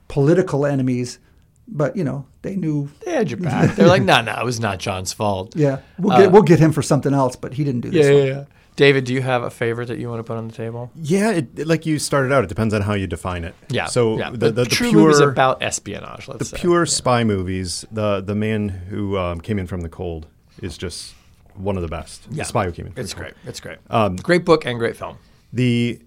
political 0.08 0.66
enemies, 0.66 1.20
but 1.68 1.96
you 1.96 2.04
know 2.04 2.26
they 2.42 2.56
knew. 2.56 2.90
They 3.06 3.12
had 3.12 3.30
your 3.32 3.40
back. 3.40 3.76
They're 3.76 3.88
like, 3.88 4.04
no, 4.04 4.22
no, 4.22 4.34
it 4.40 4.46
was 4.46 4.60
not 4.60 4.80
John's 4.80 5.14
fault. 5.14 5.56
Yeah, 5.56 5.80
we'll 5.98 6.18
get 6.18 6.32
we'll 6.32 6.44
get 6.44 6.60
him 6.60 6.72
for 6.72 6.82
something 6.82 7.14
else, 7.14 7.36
but 7.36 7.54
he 7.54 7.64
didn't 7.64 7.82
do 7.82 7.92
this. 7.92 8.06
Uh, 8.06 8.10
Yeah, 8.10 8.16
one. 8.18 8.28
yeah, 8.28 8.34
yeah. 8.34 8.46
David, 8.78 9.06
do 9.06 9.14
you 9.14 9.24
have 9.24 9.42
a 9.42 9.50
favorite 9.50 9.88
that 9.88 9.98
you 9.98 10.08
want 10.08 10.20
to 10.20 10.24
put 10.24 10.38
on 10.38 10.48
the 10.48 10.54
table? 10.54 10.92
Yeah, 10.96 11.32
it, 11.32 11.68
like 11.68 11.88
you 11.88 11.98
started 11.98 12.32
out, 12.32 12.44
it 12.44 12.48
depends 12.48 12.76
on 12.76 12.84
how 12.84 12.94
you 12.94 13.08
define 13.08 13.44
it. 13.44 13.56
Yeah. 13.70 13.88
So 13.88 14.20
yeah. 14.20 14.30
the, 14.30 14.38
the, 14.38 14.52
the 14.52 14.66
true 14.66 14.92
pure 14.92 15.02
movies 15.02 15.20
about 15.20 15.64
espionage. 15.64 16.28
Let's 16.28 16.38
the 16.40 16.46
say. 16.46 16.58
pure 16.58 16.86
spy 16.86 17.24
movies, 17.24 17.86
the 17.92 18.22
the 18.22 18.36
man 18.36 18.70
who 18.70 19.18
um, 19.18 19.42
came 19.42 19.58
in 19.58 19.66
from 19.66 19.82
the 19.82 19.90
cold 19.90 20.28
is 20.62 20.78
just 20.78 21.16
one 21.56 21.76
of 21.76 21.82
the 21.82 21.88
best. 21.88 22.28
Yeah. 22.30 22.44
The 22.44 22.50
spy 22.50 22.66
who 22.66 22.72
came 22.72 22.86
in. 22.86 22.94
From 22.94 23.02
It's 23.04 23.14
the 23.14 23.22
cold. 23.22 23.34
great. 23.34 23.50
It's 23.50 23.60
great. 23.60 24.24
great 24.24 24.46
book 24.46 24.64
and 24.66 24.78
great 24.78 24.96
film. 24.96 25.18
The 25.52 26.00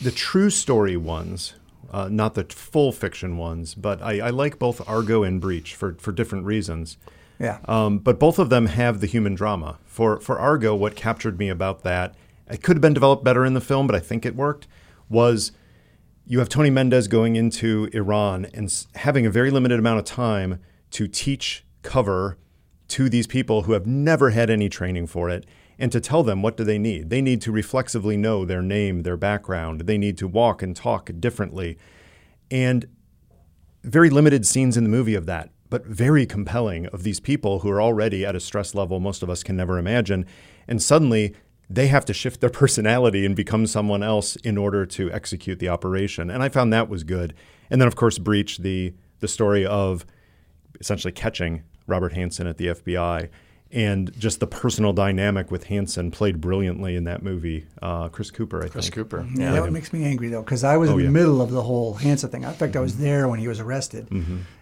the 0.00 0.10
true 0.10 0.50
story 0.50 0.96
ones, 0.96 1.54
uh, 1.92 2.08
not 2.10 2.34
the 2.34 2.42
full 2.44 2.90
fiction 2.90 3.36
ones, 3.36 3.76
but 3.76 4.02
I, 4.02 4.18
I 4.18 4.30
like 4.30 4.58
both 4.58 4.86
Argo 4.88 5.22
and 5.22 5.40
Breach 5.40 5.76
for 5.76 5.94
for 6.00 6.10
different 6.10 6.46
reasons. 6.46 6.96
Yeah. 7.42 7.58
Um, 7.66 7.98
but 7.98 8.20
both 8.20 8.38
of 8.38 8.50
them 8.50 8.66
have 8.66 9.00
the 9.00 9.06
human 9.08 9.34
drama. 9.34 9.78
For 9.84 10.20
for 10.20 10.38
Argo, 10.38 10.74
what 10.76 10.94
captured 10.94 11.38
me 11.38 11.48
about 11.48 11.82
that, 11.82 12.14
it 12.48 12.62
could 12.62 12.76
have 12.76 12.80
been 12.80 12.94
developed 12.94 13.24
better 13.24 13.44
in 13.44 13.54
the 13.54 13.60
film, 13.60 13.86
but 13.88 13.96
I 13.96 14.00
think 14.00 14.24
it 14.24 14.36
worked. 14.36 14.68
Was 15.08 15.50
you 16.24 16.38
have 16.38 16.48
Tony 16.48 16.70
Mendez 16.70 17.08
going 17.08 17.34
into 17.34 17.90
Iran 17.92 18.46
and 18.54 18.72
having 18.94 19.26
a 19.26 19.30
very 19.30 19.50
limited 19.50 19.80
amount 19.80 19.98
of 19.98 20.04
time 20.04 20.60
to 20.92 21.08
teach 21.08 21.64
cover 21.82 22.38
to 22.88 23.08
these 23.08 23.26
people 23.26 23.62
who 23.62 23.72
have 23.72 23.86
never 23.86 24.30
had 24.30 24.48
any 24.48 24.68
training 24.68 25.08
for 25.08 25.28
it. 25.28 25.44
and 25.78 25.90
to 25.90 26.00
tell 26.00 26.22
them 26.22 26.42
what 26.42 26.56
do 26.56 26.62
they 26.62 26.78
need. 26.78 27.10
They 27.10 27.20
need 27.20 27.40
to 27.42 27.50
reflexively 27.50 28.16
know 28.16 28.44
their 28.44 28.62
name, 28.62 29.02
their 29.02 29.16
background. 29.16 29.82
They 29.82 29.98
need 29.98 30.16
to 30.18 30.28
walk 30.28 30.62
and 30.62 30.76
talk 30.76 31.10
differently. 31.18 31.76
And 32.52 32.86
very 33.82 34.08
limited 34.08 34.46
scenes 34.46 34.76
in 34.76 34.84
the 34.84 34.90
movie 34.90 35.16
of 35.16 35.26
that, 35.26 35.50
but 35.72 35.86
very 35.86 36.26
compelling 36.26 36.86
of 36.88 37.02
these 37.02 37.18
people 37.18 37.60
who 37.60 37.70
are 37.70 37.80
already 37.80 38.26
at 38.26 38.36
a 38.36 38.40
stress 38.40 38.74
level 38.74 39.00
most 39.00 39.22
of 39.22 39.30
us 39.30 39.42
can 39.42 39.56
never 39.56 39.78
imagine. 39.78 40.26
And 40.68 40.82
suddenly 40.82 41.34
they 41.70 41.86
have 41.88 42.04
to 42.04 42.12
shift 42.12 42.40
their 42.42 42.50
personality 42.62 43.24
and 43.24 43.34
become 43.34 43.66
someone 43.66 44.02
else 44.02 44.36
in 44.36 44.58
order 44.58 44.84
to 44.86 45.10
execute 45.10 45.58
the 45.60 45.70
operation. 45.70 46.30
And 46.30 46.42
I 46.42 46.50
found 46.50 46.72
that 46.74 46.90
was 46.90 47.04
good. 47.04 47.32
And 47.70 47.80
then, 47.80 47.88
of 47.88 47.96
course, 47.96 48.18
Breach, 48.18 48.58
the, 48.58 48.92
the 49.20 49.28
story 49.28 49.64
of 49.64 50.04
essentially 50.78 51.12
catching 51.12 51.62
Robert 51.86 52.12
Hanssen 52.12 52.46
at 52.48 52.58
the 52.58 52.66
FBI 52.66 53.30
and 53.70 54.12
just 54.18 54.38
the 54.40 54.46
personal 54.46 54.92
dynamic 54.92 55.50
with 55.50 55.68
Hanssen 55.68 56.12
played 56.12 56.38
brilliantly 56.42 56.94
in 56.94 57.04
that 57.04 57.22
movie. 57.22 57.64
Uh, 57.80 58.10
Chris 58.10 58.30
Cooper, 58.30 58.62
I 58.62 58.68
Chris 58.68 58.84
think. 58.84 58.94
Cooper. 58.96 59.26
Yeah, 59.34 59.52
that 59.52 59.72
makes 59.72 59.90
me 59.94 60.04
angry 60.04 60.28
though, 60.28 60.42
because 60.42 60.62
I 60.64 60.76
was 60.76 60.90
Oh, 60.90 60.92
in 60.92 60.98
the 60.98 61.04
yeah. 61.04 61.10
middle 61.10 61.40
of 61.40 61.50
the 61.50 61.62
whole 61.62 61.94
Hanssen 61.96 62.30
thing. 62.30 62.42
In 62.42 62.50
fact, 62.52 62.62
I 62.62 62.66
Mm-hmm. 62.66 62.82
was 62.82 62.98
there 62.98 63.28
when 63.28 63.38
he 63.40 63.48
was 63.48 63.60
arrested, 63.60 64.08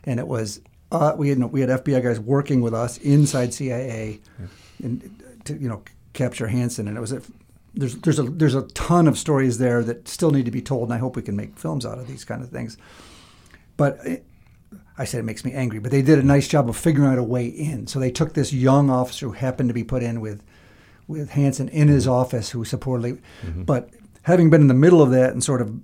and 0.04 0.20
it 0.20 0.28
was 0.28 0.60
uh, 0.92 1.14
we 1.16 1.28
had 1.28 1.42
we 1.44 1.60
had 1.60 1.70
FBI 1.70 2.02
guys 2.02 2.20
working 2.20 2.60
with 2.60 2.74
us 2.74 2.98
inside 2.98 3.54
CIA, 3.54 4.20
and 4.82 5.22
uh, 5.24 5.42
to 5.44 5.54
you 5.54 5.68
know 5.68 5.82
capture 6.12 6.48
Hanssen, 6.48 6.88
and 6.88 6.96
it 6.96 7.00
was 7.00 7.12
a, 7.12 7.22
there's 7.74 7.96
there's 7.96 8.18
a 8.18 8.24
there's 8.24 8.54
a 8.54 8.62
ton 8.68 9.06
of 9.06 9.16
stories 9.18 9.58
there 9.58 9.82
that 9.84 10.08
still 10.08 10.30
need 10.30 10.46
to 10.46 10.50
be 10.50 10.62
told, 10.62 10.84
and 10.84 10.94
I 10.94 10.98
hope 10.98 11.16
we 11.16 11.22
can 11.22 11.36
make 11.36 11.58
films 11.58 11.86
out 11.86 11.98
of 11.98 12.06
these 12.06 12.24
kind 12.24 12.42
of 12.42 12.50
things. 12.50 12.76
But 13.76 13.98
it, 14.04 14.24
I 14.98 15.04
said 15.04 15.20
it 15.20 15.24
makes 15.24 15.44
me 15.44 15.52
angry, 15.52 15.78
but 15.78 15.90
they 15.90 16.02
did 16.02 16.18
a 16.18 16.22
nice 16.22 16.48
job 16.48 16.68
of 16.68 16.76
figuring 16.76 17.10
out 17.10 17.18
a 17.18 17.22
way 17.22 17.46
in. 17.46 17.86
So 17.86 17.98
they 17.98 18.10
took 18.10 18.34
this 18.34 18.52
young 18.52 18.90
officer 18.90 19.26
who 19.26 19.32
happened 19.32 19.70
to 19.70 19.74
be 19.74 19.84
put 19.84 20.02
in 20.02 20.20
with 20.20 20.42
with 21.06 21.30
Hanssen 21.30 21.68
in 21.70 21.88
his 21.88 22.04
mm-hmm. 22.04 22.14
office, 22.14 22.50
who 22.50 22.64
supposedly, 22.64 23.20
mm-hmm. 23.42 23.62
but 23.62 23.90
having 24.22 24.50
been 24.50 24.60
in 24.60 24.68
the 24.68 24.74
middle 24.74 25.02
of 25.02 25.10
that 25.10 25.32
and 25.32 25.42
sort 25.42 25.62
of 25.62 25.74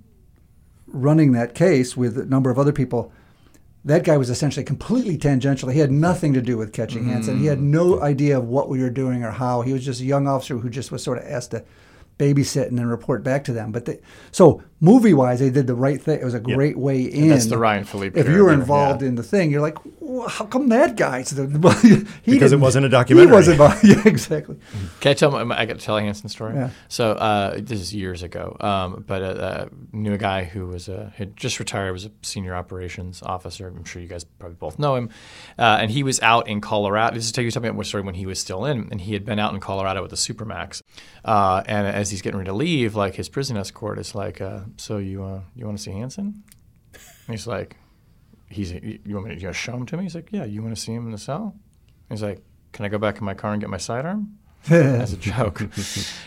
running 0.87 1.33
that 1.33 1.55
case 1.55 1.97
with 1.97 2.19
a 2.19 2.25
number 2.25 2.51
of 2.51 2.59
other 2.59 2.73
people, 2.73 3.13
that 3.87 4.03
guy 4.03 4.17
was 4.17 4.31
essentially 4.31 4.65
completely 4.65 5.17
tangential. 5.17 5.69
He 5.69 5.79
had 5.79 5.93
nothing 5.93 6.35
to 6.35 6.43
do 6.43 6.59
with 6.59 6.73
catching 6.73 7.05
Hanssen. 7.05 7.39
He 7.39 7.47
had 7.47 7.61
no 7.61 7.93
mm. 7.93 8.03
idea 8.03 8.37
of 8.37 8.49
what 8.49 8.69
we 8.69 8.83
were 8.83 8.91
doing 8.91 9.23
or 9.23 9.31
how. 9.31 9.63
He 9.63 9.73
was 9.73 9.85
just 9.85 10.01
a 10.01 10.05
young 10.05 10.27
officer 10.27 10.59
who 10.59 10.69
just 10.69 10.91
was 10.91 11.05
sort 11.05 11.19
of 11.19 11.25
asked 11.25 11.53
to 11.53 11.65
babysit 12.19 12.67
and 12.69 12.79
then 12.79 12.87
report 12.87 13.23
back 13.23 13.45
to 13.45 13.53
them. 13.53 13.73
But 13.73 13.85
they, 13.85 13.99
so 14.33 14.63
movie 14.81 15.15
wise, 15.15 15.41
they 15.41 15.51
did 15.51 15.67
the 15.67 15.75
right 15.75 16.01
thing. 16.01 16.21
It 16.21 16.25
was 16.25 16.35
a 16.35 16.41
great 16.41 16.79
way 16.79 17.03
in. 17.03 17.29
That's 17.29 17.47
the 17.47 17.59
Ryan 17.59 17.85
Phillippe 17.85 18.17
If 18.17 18.29
you 18.29 18.45
were 18.45 18.53
involved 18.53 19.03
yeah. 19.03 19.09
in 19.09 19.15
the 19.17 19.23
thing, 19.23 19.51
you're 19.51 19.61
like, 19.61 19.77
well, 20.01 20.29
how 20.29 20.47
come 20.47 20.69
that 20.69 20.97
guy? 20.97 21.23
The, 21.23 22.07
he 22.23 22.33
Because 22.33 22.53
it 22.53 22.57
didn't- 22.57 22.61
wasn't 22.63 22.87
a 22.87 22.89
documentary. 22.89 23.29
He 23.31 23.35
wasn't. 23.35 23.61
involved. 23.61 23.85
Yeah, 23.85 24.03
exactly. 24.07 24.57
Can 25.01 25.11
I 25.11 25.15
tell? 25.15 25.31
My, 25.45 25.59
I 25.61 25.67
got 25.67 25.79
to 25.79 25.85
tell 25.85 25.97
a 25.99 26.01
Hanssen 26.01 26.31
story. 26.31 26.55
Yeah. 26.55 26.71
So 26.89 27.13
uh, 27.13 27.57
this 27.61 27.81
is 27.81 27.95
years 27.95 28.23
ago, 28.23 28.57
um, 28.61 29.05
but 29.07 29.23
uh, 29.23 29.27
uh, 29.27 29.69
knew 29.93 30.13
a 30.15 30.19
guy 30.19 30.45
who 30.45 30.67
was 30.67 30.89
uh, 30.89 31.11
had 31.15 31.37
just 31.37 31.59
retired, 31.59 31.93
was 31.93 32.07
a 32.07 32.11
senior 32.23 32.55
operations 32.55 33.23
officer. 33.23 33.69
I'm 33.69 33.85
sure 33.85 34.01
you 34.01 34.09
guys 34.09 34.25
probably 34.25 34.57
both 34.57 34.79
know 34.79 34.97
him, 34.97 35.11
uh, 35.59 35.79
and 35.81 35.91
he 35.91 36.03
was 36.03 36.21
out 36.21 36.49
in 36.49 36.61
Colorado. 36.61 37.15
This 37.17 37.27
is 37.27 37.33
tell 37.33 37.45
you 37.45 37.51
something 37.51 37.71
about 37.71 37.87
story 37.87 38.03
when 38.03 38.15
he 38.15 38.27
was 38.27 38.41
still 38.41 38.65
in, 38.65 38.89
and 38.91 39.01
he 39.01 39.13
had 39.13 39.25
been 39.25 39.39
out 39.39 39.53
in 39.55 39.61
Colorado 39.61 40.01
with 40.03 40.11
the 40.11 40.17
Supermax, 40.17 40.83
uh, 41.25 41.63
and 41.67 41.87
as 41.87 42.06
he's 42.11 42.23
getting 42.23 42.39
ready 42.39 42.49
to 42.49 42.55
leave, 42.55 42.95
like 42.95 43.15
his 43.15 43.29
prison 43.29 43.57
escort 43.57 43.99
is 43.99 44.15
like, 44.15 44.41
uh, 44.41 44.61
"So 44.77 44.99
you 44.99 45.25
uh, 45.25 45.41
you 45.55 45.65
want 45.67 45.79
to 45.79 45.83
see 45.83 45.91
Hanssen?" 45.91 46.35
And 46.93 47.29
he's 47.29 47.47
like, 47.47 47.77
"He's 48.49 48.73
you 48.73 49.01
want 49.15 49.29
me 49.29 49.35
to 49.35 49.41
you 49.41 49.53
show 49.53 49.75
him 49.75 49.87
to 49.87 49.97
me?" 49.97 50.05
He's 50.05 50.15
like, 50.15 50.29
"Yeah, 50.33 50.45
you 50.45 50.63
want 50.63 50.75
to 50.75 50.81
see 50.81 50.93
him 50.93 51.07
in 51.07 51.13
the 51.13 51.19
cell?" 51.19 51.55
He's 52.09 52.23
like, 52.23 52.43
"Can 52.73 52.85
I 52.85 52.89
go 52.89 52.99
back 52.99 53.19
in 53.19 53.25
my 53.25 53.35
car 53.35 53.53
and 53.53 53.61
get 53.61 53.71
my 53.71 53.79
sidearm?" 53.79 54.39
as 54.71 55.13
a 55.13 55.17
joke. 55.17 55.61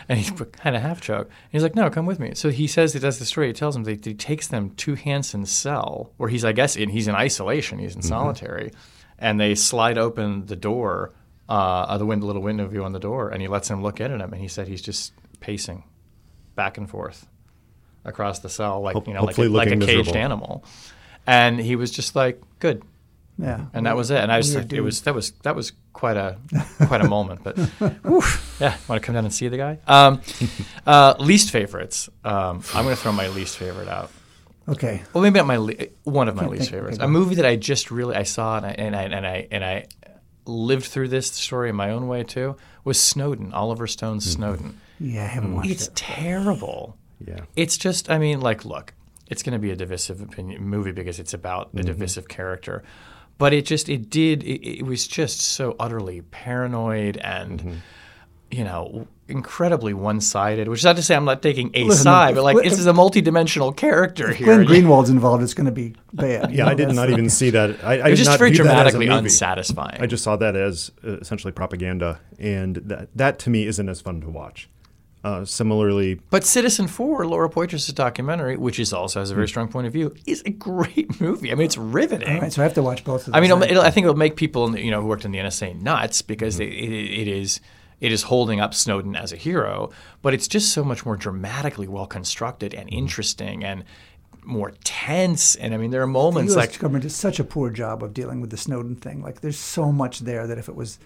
and 0.07 0.18
he's 0.18 0.31
kind 0.31 0.76
of 0.76 0.81
half 0.81 1.01
joke. 1.01 1.27
And 1.27 1.51
he's 1.51 1.64
like, 1.64 1.76
no, 1.76 1.89
come 1.89 2.06
with 2.06 2.19
me. 2.19 2.35
So 2.35 2.49
he 2.49 2.68
says 2.68 2.93
he 2.93 2.99
does 2.99 3.19
the 3.19 3.26
story. 3.26 3.47
He 3.47 3.53
tells 3.53 3.76
him 3.76 3.84
that 3.84 4.06
he 4.06 4.14
takes 4.14 4.47
them 4.47 4.69
to 4.77 4.95
Hanssen's 4.95 5.51
cell, 5.51 6.14
where 6.15 6.30
he's, 6.30 6.45
I 6.45 6.53
guess, 6.53 6.77
in, 6.77 6.89
he's 6.89 7.10
in 7.10 7.15
isolation. 7.15 7.80
He's 7.80 7.95
in 7.95 8.01
solitary. 8.01 8.72
And 9.18 9.41
they 9.41 9.56
slide 9.56 9.97
open 9.97 10.45
the 10.45 10.56
door, 10.56 11.11
uh, 11.49 11.97
the 11.97 12.06
window, 12.06 12.27
little 12.27 12.41
window 12.41 12.65
view 12.68 12.85
on 12.85 12.93
the 12.93 12.99
door, 12.99 13.30
and 13.30 13.41
he 13.41 13.49
lets 13.49 13.69
him 13.69 13.84
look 13.84 13.99
in 13.99 14.11
at 14.14 14.22
him. 14.22 14.31
And 14.31 14.41
he 14.41 14.47
said 14.47 14.69
he's 14.69 14.81
just 14.81 15.11
pacing 15.39 15.83
back 16.55 16.77
and 16.77 16.89
forth 16.89 17.27
across 18.05 18.39
the 18.39 18.49
cell, 18.49 18.81
like, 18.81 18.93
Hope- 18.95 19.07
you 19.07 19.13
know, 19.13 19.23
like 19.23 19.37
a, 19.37 19.43
like 19.43 19.67
a 19.67 19.77
caged 19.77 19.87
miserable. 20.07 20.17
animal. 20.17 20.63
And 21.27 21.59
he 21.59 21.75
was 21.75 21.91
just 21.91 22.15
like, 22.15 22.41
good 22.59 22.81
Yeah. 23.37 23.65
and 23.73 23.85
that 23.85 23.95
was 23.95 24.09
it. 24.11 24.19
And 24.19 24.31
I 24.31 24.37
was 24.37 24.55
like, 24.55 24.73
it 24.73 24.81
was 24.81 25.01
that 25.01 25.13
was 25.13 25.31
that 25.43 25.55
was 25.55 25.73
quite 25.93 26.17
a 26.17 26.37
quite 26.87 27.01
a 27.01 27.07
moment. 27.17 27.43
But 27.43 27.57
whew, 27.57 28.21
yeah, 28.59 28.75
want 28.87 29.01
to 29.01 29.05
come 29.05 29.13
down 29.15 29.25
and 29.25 29.33
see 29.33 29.47
the 29.47 29.57
guy? 29.57 29.79
Um, 29.87 30.21
uh, 30.87 31.15
least 31.19 31.51
favorites. 31.51 32.09
Um, 32.23 32.63
I'm 32.73 32.83
going 32.85 32.95
to 32.95 33.01
throw 33.01 33.11
my 33.11 33.27
least 33.29 33.57
favorite 33.57 33.87
out. 33.87 34.11
Okay. 34.67 35.01
Well, 35.13 35.21
maybe 35.23 35.39
not 35.39 35.47
my 35.47 35.57
le- 35.57 35.87
one 36.03 36.27
of 36.29 36.35
my 36.35 36.45
least 36.47 36.69
favorites. 36.71 36.97
A 36.99 37.07
movie 37.07 37.35
that 37.35 37.45
I 37.45 37.55
just 37.55 37.89
really 37.91 38.15
I 38.15 38.23
saw 38.23 38.57
and 38.57 38.65
I 38.65 38.69
and 38.71 38.95
I 38.95 39.03
and 39.03 39.25
I, 39.27 39.47
and 39.51 39.63
I 39.65 39.85
lived 40.45 40.85
through 40.85 41.09
this 41.09 41.27
story 41.31 41.69
in 41.69 41.75
my 41.75 41.91
own 41.91 42.07
way 42.07 42.23
too 42.23 42.55
was 42.83 42.99
Snowden. 42.99 43.53
Oliver 43.53 43.87
Stone's 43.87 44.29
Snowden. 44.31 44.79
Yeah, 44.99 45.23
I 45.23 45.27
haven't 45.27 45.51
mm. 45.51 45.55
watched 45.55 45.71
It's 45.71 45.88
it. 45.88 45.95
terrible. 45.95 46.97
Yeah. 47.26 47.41
It's 47.55 47.77
just, 47.77 48.09
I 48.09 48.17
mean, 48.17 48.41
like, 48.41 48.65
look, 48.65 48.93
it's 49.27 49.43
going 49.43 49.53
to 49.53 49.59
be 49.59 49.71
a 49.71 49.76
divisive 49.76 50.21
opinion 50.21 50.63
movie 50.63 50.91
because 50.91 51.19
it's 51.19 51.34
about 51.34 51.67
a 51.67 51.77
mm-hmm. 51.77 51.88
divisive 51.88 52.27
character, 52.27 52.84
but 53.38 53.53
it 53.53 53.65
just, 53.65 53.89
it 53.89 54.09
did, 54.09 54.43
it, 54.43 54.80
it 54.80 54.84
was 54.84 55.07
just 55.07 55.41
so 55.41 55.76
utterly 55.80 56.21
paranoid 56.21 57.17
and, 57.17 57.59
mm-hmm. 57.59 57.76
you 58.51 58.63
know, 58.63 59.07
incredibly 59.27 59.93
one-sided. 59.93 60.67
Which 60.67 60.80
is 60.80 60.85
not 60.85 60.95
to 60.95 61.03
say 61.03 61.15
I'm 61.15 61.26
not 61.26 61.41
taking 61.41 61.71
a 61.73 61.84
Listen, 61.84 62.03
side, 62.03 62.35
but 62.35 62.43
like 62.43 62.57
if- 62.57 62.63
this 62.63 62.80
is 62.80 62.88
a 62.88 62.93
multi-dimensional 62.93 63.73
character 63.73 64.31
here. 64.31 64.47
Glenn 64.47 64.65
Greenwald's 64.65 65.09
involved. 65.09 65.43
It's 65.43 65.53
going 65.53 65.65
to 65.65 65.71
be 65.71 65.95
bad. 66.13 66.51
Yeah, 66.51 66.67
I 66.67 66.73
did 66.73 66.89
not 66.89 67.09
even 67.09 67.30
see 67.30 67.51
that. 67.51 67.84
I, 67.84 67.99
I 67.99 68.07
It 68.07 68.11
was 68.11 68.19
just 68.19 68.31
not 68.31 68.39
very 68.39 68.51
view 68.51 68.63
that 68.63 68.88
as 68.88 68.95
a 68.95 68.97
dramatically 68.97 69.07
unsatisfying. 69.07 70.01
I 70.01 70.07
just 70.07 70.23
saw 70.23 70.35
that 70.38 70.55
as 70.55 70.91
uh, 71.05 71.17
essentially 71.17 71.53
propaganda, 71.53 72.19
and 72.39 72.77
that 72.77 73.09
that 73.15 73.39
to 73.39 73.49
me 73.49 73.67
isn't 73.67 73.88
as 73.88 74.01
fun 74.01 74.21
to 74.21 74.30
watch. 74.30 74.69
Uh, 75.21 75.43
similarly, 75.43 76.17
But 76.29 76.43
Citizenfour, 76.43 77.29
Laura 77.29 77.49
Poitras' 77.49 77.93
documentary, 77.93 78.55
which 78.55 78.79
is 78.79 78.93
also 78.93 79.19
has 79.19 79.31
a 79.31 79.35
very 79.35 79.47
hmm. 79.47 79.49
strong 79.49 79.67
point 79.67 79.85
of 79.85 79.91
view, 79.91 80.15
is 80.25 80.41
a 80.45 80.51
great 80.51 81.19
movie. 81.21 81.51
I 81.51 81.55
mean, 81.55 81.65
it's 81.65 81.77
riveting. 81.77 82.35
All 82.35 82.41
right, 82.41 82.53
so 82.53 82.61
I 82.61 82.63
have 82.63 82.73
to 82.75 82.81
watch 82.81 83.03
both 83.03 83.21
of 83.21 83.25
them. 83.25 83.35
I 83.35 83.41
mean, 83.41 83.51
it'll, 83.51 83.63
it'll, 83.63 83.83
I 83.83 83.91
think 83.91 84.05
it'll 84.05 84.15
make 84.15 84.37
people 84.37 84.77
you 84.79 84.91
know 84.91 85.01
who 85.01 85.07
worked 85.07 85.25
in 85.25 85.31
the 85.31 85.39
NSA 85.39 85.81
nuts 85.81 86.21
because 86.21 86.55
hmm. 86.55 86.59
they, 86.59 86.67
it, 86.67 87.21
it 87.21 87.27
is 87.27 87.59
it 87.99 88.13
is 88.13 88.23
holding 88.23 88.61
up 88.61 88.73
Snowden 88.73 89.15
as 89.15 89.33
a 89.33 89.35
hero, 89.35 89.89
but 90.21 90.33
it's 90.33 90.47
just 90.47 90.71
so 90.71 90.85
much 90.85 91.05
more 91.05 91.17
dramatically 91.17 91.87
well 91.87 92.07
constructed 92.07 92.73
and 92.73 92.89
hmm. 92.89 92.95
interesting 92.95 93.63
and 93.63 93.83
more 94.43 94.71
tense. 94.83 95.55
And 95.55 95.73
I 95.73 95.77
mean, 95.77 95.91
there 95.91 96.01
are 96.01 96.07
the 96.07 96.13
moments 96.13 96.53
U.S. 96.53 96.67
like 96.67 96.79
government 96.79 97.03
does 97.03 97.15
such 97.15 97.39
a 97.39 97.43
poor 97.43 97.69
job 97.69 98.03
of 98.03 98.13
dealing 98.13 98.41
with 98.41 98.49
the 98.49 98.57
Snowden 98.57 98.95
thing. 98.95 99.21
Like, 99.21 99.41
there's 99.41 99.59
so 99.59 99.91
much 99.91 100.19
there 100.19 100.47
that 100.47 100.57
if 100.57 100.69
it 100.69 100.75
was, 100.75 100.99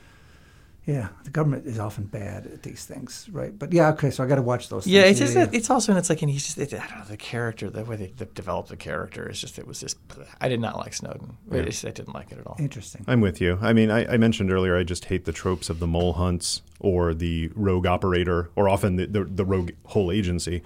yeah, 0.86 1.08
the 1.24 1.30
government 1.30 1.66
is 1.66 1.80
often 1.80 2.04
bad 2.06 2.46
at 2.46 2.64
these 2.64 2.86
things, 2.86 3.30
right? 3.32 3.58
But 3.58 3.72
yeah, 3.72 3.90
okay, 3.92 4.10
so 4.12 4.24
I 4.24 4.28
got 4.28 4.36
to 4.36 4.42
watch 4.42 4.68
those. 4.70 4.86
yeah, 4.86 5.04
it's 5.04 5.20
things. 5.20 5.34
just 5.34 5.54
it's 5.54 5.70
also 5.70 5.92
and 5.94 6.00
it's 6.00 6.10
like 6.10 6.22
and 6.22 6.30
he's 6.30 6.44
just 6.44 6.58
it, 6.58 6.74
I 6.74 6.86
don't 6.88 7.00
know 7.00 7.06
the 7.06 7.16
character 7.18 7.70
the 7.70 7.86
way 7.86 7.96
they 7.96 8.08
de- 8.08 8.26
developed 8.26 8.68
the 8.70 8.76
character 8.78 9.30
is 9.30 9.40
just 9.40 9.58
it 9.60 9.66
was 9.66 9.80
just 9.80 9.98
I 10.42 10.50
did 10.50 10.60
not 10.60 10.78
like 10.78 10.94
Snowden. 10.94 11.38
It 11.52 11.64
just- 11.66 11.86
I 11.86 11.92
didn't 11.92 12.14
like 12.14 12.32
it 12.32 12.38
at 12.40 12.46
all. 12.48 12.58
interesting. 12.60 13.06
I'm 13.08 13.22
with 13.22 13.40
you. 13.40 13.58
I 13.62 13.72
mean, 13.74 13.90
I, 13.92 14.14
I 14.14 14.18
mentioned 14.18 14.52
earlier, 14.52 14.76
I 14.76 14.84
just 14.84 15.06
hate 15.06 15.24
the 15.26 15.32
tropes 15.32 15.70
of 15.70 15.80
the 15.80 15.88
mole 15.88 16.14
hunts 16.14 16.62
or 16.80 17.14
the 17.14 17.50
rogue 17.56 17.86
operator, 17.86 18.50
or 18.56 18.68
often 18.68 18.98
the, 18.98 19.06
the, 19.08 19.24
the 19.24 19.46
rogue 19.46 19.72
whole 19.86 20.12
agency. 20.12 20.62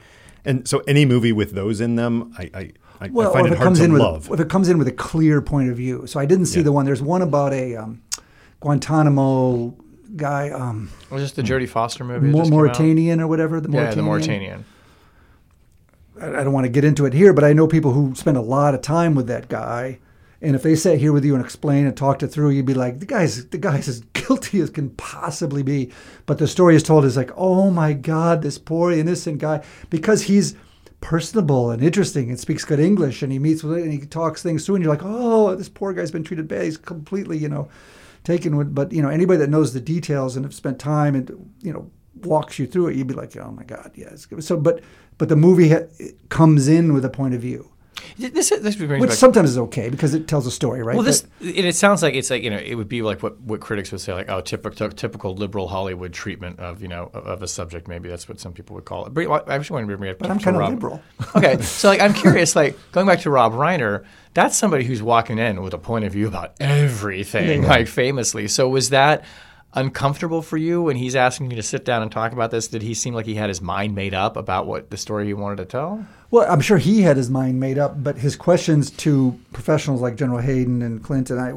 And 0.46 0.68
so, 0.68 0.82
any 0.88 1.06
movie 1.06 1.32
with 1.34 1.52
those 1.52 1.80
in 1.82 1.96
them, 1.96 2.34
I, 2.40 2.50
I, 2.54 2.72
I, 3.02 3.10
Well, 3.10 3.30
I 3.30 3.34
find 3.34 3.46
or 3.46 3.48
if 3.50 3.52
it 3.52 3.54
it 3.54 3.58
hard 3.58 3.66
comes 3.68 3.80
to 3.80 3.84
in 3.86 3.94
with 3.94 4.02
love. 4.02 4.32
if 4.32 4.40
it 4.40 4.50
comes 4.50 4.70
in 4.70 4.78
with 4.80 4.88
a 4.88 4.92
clear 4.94 5.42
point 5.42 5.70
of 5.70 5.78
view. 5.78 6.08
So 6.08 6.20
I 6.20 6.26
didn't 6.26 6.46
see 6.48 6.60
Yeah. 6.60 6.64
the 6.64 6.72
one. 6.72 6.86
There's 6.86 7.02
one 7.04 7.22
about 7.22 7.54
a 7.54 7.76
um, 7.76 8.02
Guantanamo 8.62 9.76
guy, 10.16 10.50
um, 10.50 10.90
Was 11.12 11.22
this 11.22 11.32
the 11.34 11.42
Jodie 11.44 11.68
Foster 11.70 12.04
movie? 12.04 12.28
that 12.28 12.32
Mau- 12.32 12.40
just 12.40 12.50
came 12.52 12.54
out? 12.60 12.64
Mauritanian 12.66 13.22
or 13.22 13.28
whatever. 13.28 13.60
The 13.60 13.70
Yeah, 13.72 13.94
the 13.94 14.02
Mauritanian. 14.02 14.64
Mauritanian. 14.64 14.66
I 16.22 16.42
I 16.42 16.44
don't 16.44 16.54
want 16.54 16.66
to 16.66 16.70
get 16.72 16.84
into 16.86 17.06
it 17.06 17.14
here, 17.14 17.34
but 17.34 17.44
I 17.44 17.54
know 17.54 17.68
people 17.68 17.92
who 17.94 18.16
spend 18.16 18.38
a 18.38 18.42
lot 18.42 18.74
of 18.74 18.82
time 18.82 19.14
with 19.16 19.28
that 19.28 19.50
guy. 19.50 20.00
And 20.40 20.56
if 20.56 20.62
they 20.62 20.76
sat 20.76 21.00
here 21.00 21.12
with 21.12 21.26
you 21.26 21.34
and 21.36 21.44
explain 21.44 21.88
and 21.88 21.98
talked 21.98 22.22
it 22.22 22.28
through, 22.28 22.52
you'd 22.52 22.66
be 22.66 22.76
like, 22.76 23.00
the 23.00 23.06
guy's 23.08 23.46
the 23.48 23.58
guy's 23.58 23.88
as 23.88 24.02
guilty 24.14 24.60
as 24.62 24.70
can 24.70 24.90
possibly 24.92 25.64
be. 25.64 25.92
But 26.26 26.38
the 26.38 26.48
story 26.48 26.76
is 26.76 26.84
told 26.84 27.06
is 27.06 27.18
like, 27.18 27.32
oh 27.36 27.72
my 27.72 27.94
God, 27.94 28.42
this 28.44 28.58
poor 28.60 28.92
innocent 28.92 29.40
guy, 29.40 29.64
because 29.90 30.24
he's 30.24 30.56
personable 31.02 31.70
and 31.72 31.84
interesting 31.84 32.30
and 32.30 32.40
speaks 32.40 32.66
good 32.66 32.80
English 32.80 33.22
and 33.22 33.32
he 33.32 33.38
meets 33.40 33.64
with 33.64 33.78
it 33.78 33.84
and 33.84 33.94
he 33.94 34.00
talks 34.00 34.42
things 34.42 34.66
through 34.66 34.76
and 34.76 34.84
you're 34.84 34.94
like, 34.94 35.04
oh, 35.06 35.56
this 35.56 35.70
poor 35.70 35.94
guy's 35.94 36.12
been 36.12 36.24
treated 36.24 36.48
bad. 36.48 36.66
He's 36.66 36.78
completely, 36.78 37.38
you 37.38 37.48
know, 37.50 37.68
taken 38.28 38.58
with. 38.58 38.76
But 38.76 38.92
you 38.92 39.02
know, 39.02 39.10
anybody 39.10 39.40
that 39.40 39.50
knows 39.50 39.74
the 39.74 39.80
details 39.80 40.36
and 40.36 40.46
have 40.46 40.54
spent 40.54 40.78
time 40.80 41.16
and 41.16 41.52
you 41.62 41.74
know 41.74 41.90
walks 42.24 42.60
you 42.60 42.68
through 42.68 42.88
it, 42.88 42.96
you'd 42.96 43.08
be 43.08 43.14
like, 43.14 43.36
oh 43.38 43.52
my 43.52 43.64
God, 43.64 43.92
good. 44.26 44.44
So, 44.44 44.58
but 44.58 44.82
but 45.18 45.30
the 45.30 45.36
movie 45.36 45.70
ha- 45.70 45.88
comes 46.30 46.68
in 46.68 46.94
with 46.94 47.06
a 47.06 47.10
point 47.10 47.34
of 47.34 47.42
view. 47.42 47.72
This, 48.18 48.50
this 48.50 48.78
which 48.80 49.12
sometimes 49.12 49.52
is 49.52 49.58
okay 49.58 49.90
because 49.90 50.14
it 50.14 50.28
tells 50.28 50.48
a 50.48 50.52
story, 50.52 50.82
right? 50.82 50.96
Well, 50.96 51.04
But- 51.06 51.12
this 51.12 51.28
and 51.42 51.66
it 51.66 51.76
sounds 51.76 52.02
like 52.02 52.16
it's 52.16 52.30
like 52.30 52.44
you 52.44 52.50
know 52.50 52.58
it 52.58 52.76
would 52.76 52.90
be 52.90 53.02
like 53.02 53.22
what, 53.22 53.40
what 53.42 53.60
critics 53.60 53.92
would 53.92 54.02
say 54.02 54.14
like 54.14 54.30
oh 54.30 54.42
typical 54.42 54.90
typical 54.90 55.36
liberal 55.36 55.68
Hollywood 55.68 56.14
treatment 56.14 56.60
of 56.60 56.82
you 56.82 56.88
know 56.88 57.10
of, 57.14 57.26
of 57.28 57.44
a 57.44 57.48
subject 57.48 57.88
maybe 57.88 58.10
that's 58.10 58.28
what 58.28 58.40
some 58.40 58.54
people 58.54 58.76
would 58.76 58.86
call 58.86 59.06
it. 59.06 59.14
But 59.14 59.28
I 59.50 59.56
actually 59.56 59.76
want 59.76 59.90
to 59.90 59.98
bring 59.98 60.10
it. 60.10 60.20
But 60.20 60.28
to- 60.28 60.32
I'm 60.34 60.40
kind 60.40 60.58
of 60.58 60.70
liberal. 60.70 61.02
okay, 61.36 61.62
so 61.62 61.90
like 61.90 62.02
I'm 62.02 62.14
curious, 62.14 62.56
like 62.56 62.78
going 62.92 63.08
back 63.08 63.20
to 63.22 63.30
Rob 63.30 63.54
Reiner, 63.54 64.04
that's 64.34 64.58
somebody 64.58 64.84
who's 64.84 65.02
walking 65.04 65.38
in 65.40 65.62
with 65.62 65.74
a 65.74 65.78
point 65.80 66.06
of 66.06 66.12
view 66.14 66.28
about 66.28 66.54
everything, 66.60 67.64
Yeah. 67.64 67.70
like 67.70 67.88
famously. 67.88 68.48
So 68.48 68.68
was 68.70 68.90
that 68.90 69.24
uncomfortable 69.74 70.42
for 70.42 70.58
you 70.58 70.82
when 70.82 70.96
he's 70.96 71.16
asking 71.16 71.52
you 71.52 71.56
to 71.58 71.64
sit 71.64 71.86
down 71.86 72.02
and 72.02 72.12
talk 72.12 72.32
about 72.32 72.52
this? 72.52 72.68
Did 72.68 72.82
he 72.82 72.94
seem 72.94 73.14
like 73.14 73.26
he 73.26 73.36
had 73.36 73.50
his 73.50 73.62
mind 73.62 73.96
made 73.96 74.14
up 74.14 74.38
about 74.38 74.66
what 74.66 74.90
the 74.90 74.98
story 74.98 75.26
he 75.28 75.34
wanted 75.34 75.58
to 75.58 75.66
tell? 75.66 76.06
Well, 76.30 76.50
I'm 76.52 76.62
sure 76.62 76.78
he 76.78 77.04
had 77.04 77.18
his 77.18 77.30
mind 77.30 77.60
made 77.60 77.78
up, 77.78 78.04
but 78.04 78.18
his 78.18 78.36
questions 78.36 78.90
to 78.92 79.40
professionals 79.54 80.02
like 80.02 80.16
General 80.16 80.40
Hayden 80.40 80.82
and 80.82 81.02
Clinton 81.02 81.40
I, 81.40 81.54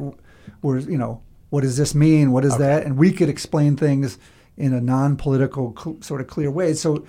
were, 0.61 0.79
you 0.79 0.97
know, 0.97 1.21
what 1.49 1.61
does 1.61 1.75
this 1.75 1.93
mean? 1.93 2.31
What 2.31 2.45
is 2.45 2.57
that? 2.57 2.85
And 2.85 2.97
we 2.97 3.11
could 3.11 3.27
explain 3.27 3.75
things 3.75 4.17
in 4.55 4.73
a 4.73 4.79
non-political 4.79 5.75
cl- 5.77 6.01
sort 6.01 6.21
of 6.21 6.27
clear 6.27 6.49
way. 6.49 6.73
So, 6.73 7.05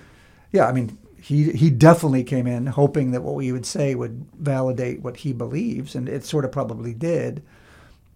yeah, 0.51 0.67
I 0.67 0.73
mean, 0.73 0.97
he 1.17 1.53
he 1.53 1.69
definitely 1.69 2.25
came 2.25 2.47
in 2.47 2.65
hoping 2.65 3.11
that 3.11 3.23
what 3.23 3.35
we 3.35 3.53
would 3.53 3.65
say 3.65 3.95
would 3.95 4.25
validate 4.37 5.01
what 5.01 5.17
he 5.17 5.31
believes, 5.31 5.95
and 5.95 6.09
it 6.09 6.25
sort 6.25 6.43
of 6.43 6.51
probably 6.51 6.93
did. 6.93 7.41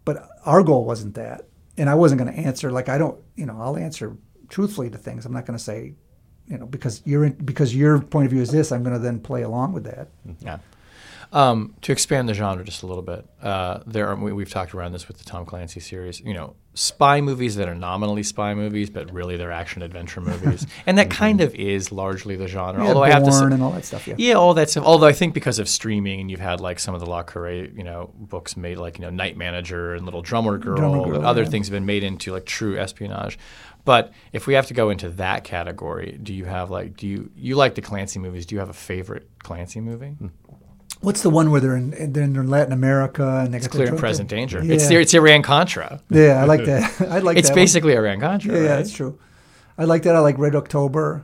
But 0.03 0.28
our 0.45 0.61
goal 0.61 0.84
wasn't 0.84 1.15
that, 1.15 1.48
and 1.78 1.90
I 1.90 1.95
wasn't 1.95 2.19
going 2.19 2.34
to 2.34 2.40
answer 2.40 2.69
like 2.69 2.90
I 2.90 2.98
don't, 2.98 3.18
you 3.38 3.45
know, 3.45 3.57
I'll 3.61 3.78
answer 3.78 4.18
truthfully 4.49 4.90
to 4.90 4.98
things. 4.98 5.26
I'm 5.26 5.32
not 5.32 5.45
going 5.45 5.57
to 5.57 5.64
say 5.64 5.94
you 6.48 6.57
know, 6.57 6.65
because 6.65 7.02
you're 7.06 7.26
in, 7.26 7.34
because 7.34 7.76
your 7.76 7.99
point 7.99 8.26
of 8.26 8.32
view 8.32 8.41
is 8.41 8.52
this, 8.52 8.72
I'm 8.72 8.84
going 8.84 8.94
to 8.94 8.99
then 8.99 9.19
play 9.19 9.44
along 9.44 9.74
with 9.74 9.84
that. 9.84 10.07
Yeah. 10.40 10.60
Um, 11.34 11.76
to 11.82 11.91
expand 11.91 12.30
the 12.30 12.34
genre 12.34 12.64
just 12.64 12.84
a 12.84 12.88
little 12.88 13.03
bit, 13.03 13.26
uh, 13.41 13.80
there 13.86 14.07
are, 14.07 14.15
we, 14.15 14.32
we've 14.32 14.49
talked 14.49 14.74
around 14.74 14.94
this 14.94 15.10
with 15.10 15.18
the 15.18 15.26
Tom 15.26 15.45
Clancy 15.45 15.82
series. 15.82 16.22
You 16.22 16.34
know, 16.34 16.56
spy 16.74 17.19
movies 17.19 17.57
that 17.57 17.68
are 17.68 17.76
nominally 17.76 18.24
spy 18.24 18.53
movies, 18.53 18.90
but 18.90 19.11
really 19.11 19.36
they're 19.36 19.52
action 19.52 19.82
adventure 19.82 20.22
movies, 20.22 20.65
and 20.86 20.98
that 20.98 21.10
kind 21.10 21.41
of 21.41 21.53
is 21.53 21.91
largely 21.91 22.38
the 22.38 22.48
genre. 22.48 22.82
Yeah, 22.82 22.88
Although 22.88 23.03
I 23.03 23.10
have 23.10 23.26
to 23.26 23.32
say, 23.34 23.44
and 23.44 23.61
all 23.61 23.72
that 23.72 23.84
stuff. 23.84 24.07
Yeah. 24.07 24.15
yeah, 24.18 24.34
all 24.36 24.53
that 24.53 24.69
stuff. 24.69 24.86
Although 24.86 25.07
I 25.07 25.11
think 25.11 25.34
because 25.34 25.60
of 25.60 25.68
streaming, 25.68 26.22
and 26.22 26.32
you've 26.32 26.40
had 26.40 26.61
like 26.61 26.80
some 26.80 26.95
of 26.95 27.02
the 27.02 27.10
Le 27.10 27.26
Carre, 27.26 27.65
you 27.65 27.84
know, 27.84 28.10
books 28.15 28.56
made 28.56 28.78
like 28.78 28.98
you 28.98 29.02
know 29.03 29.10
Night 29.10 29.36
Manager 29.36 29.95
and 29.95 30.06
Little 30.06 30.22
Drummer 30.22 30.57
Girl, 30.57 30.78
Drummer 30.78 31.03
and 31.03 31.11
Girl, 31.11 31.26
other 31.26 31.44
yeah. 31.44 31.49
things 31.49 31.68
have 31.68 31.74
been 31.74 31.86
made 31.86 32.03
into 32.03 32.32
like 32.32 32.45
true 32.45 32.80
espionage. 32.80 33.38
But 33.88 34.11
if 34.34 34.47
we 34.47 34.53
have 34.55 34.68
to 34.68 34.73
go 34.73 34.89
into 34.89 35.09
that 35.11 35.43
category, 35.45 36.19
do 36.22 36.34
you 36.34 36.45
have 36.45 36.69
like 36.69 36.97
do 36.97 37.07
you 37.07 37.31
you 37.35 37.55
like 37.55 37.73
the 37.76 37.81
Clancy 37.81 38.19
movies? 38.19 38.45
Do 38.45 38.53
you 38.55 38.59
have 38.59 38.69
a 38.69 38.73
favorite 38.91 39.27
Clancy 39.39 39.80
movie? 39.81 40.09
Hmm. 40.19 40.27
What's 41.01 41.22
the 41.22 41.30
one 41.30 41.51
where 41.51 41.61
they're 41.61 41.77
in 41.77 42.11
they're 42.11 42.23
in 42.26 42.49
Latin 42.49 42.73
America 42.73 43.26
and 43.43 43.53
they 43.53 43.57
It's 43.59 43.68
clear 43.68 43.88
and 43.88 43.91
dr- 43.97 43.99
present 43.99 44.30
danger. 44.30 44.64
Yeah. 44.64 44.73
It's 44.76 44.89
it's 44.91 45.14
Iran 45.14 45.41
Contra. 45.41 46.01
Yeah, 46.09 46.41
I 46.41 46.45
like 46.45 46.65
that. 46.65 47.01
I 47.15 47.19
like 47.19 47.38
It's 47.38 47.47
that 47.49 47.53
one. 47.55 47.61
basically 47.64 47.93
Iran 47.95 48.19
Contra. 48.19 48.51
Yeah, 48.53 48.57
yeah, 48.61 48.69
right? 48.69 48.76
that's 48.77 48.91
true. 48.91 49.18
I 49.77 49.85
like 49.85 50.03
that. 50.03 50.15
I 50.15 50.19
like 50.19 50.38
Red 50.38 50.55
October. 50.55 51.23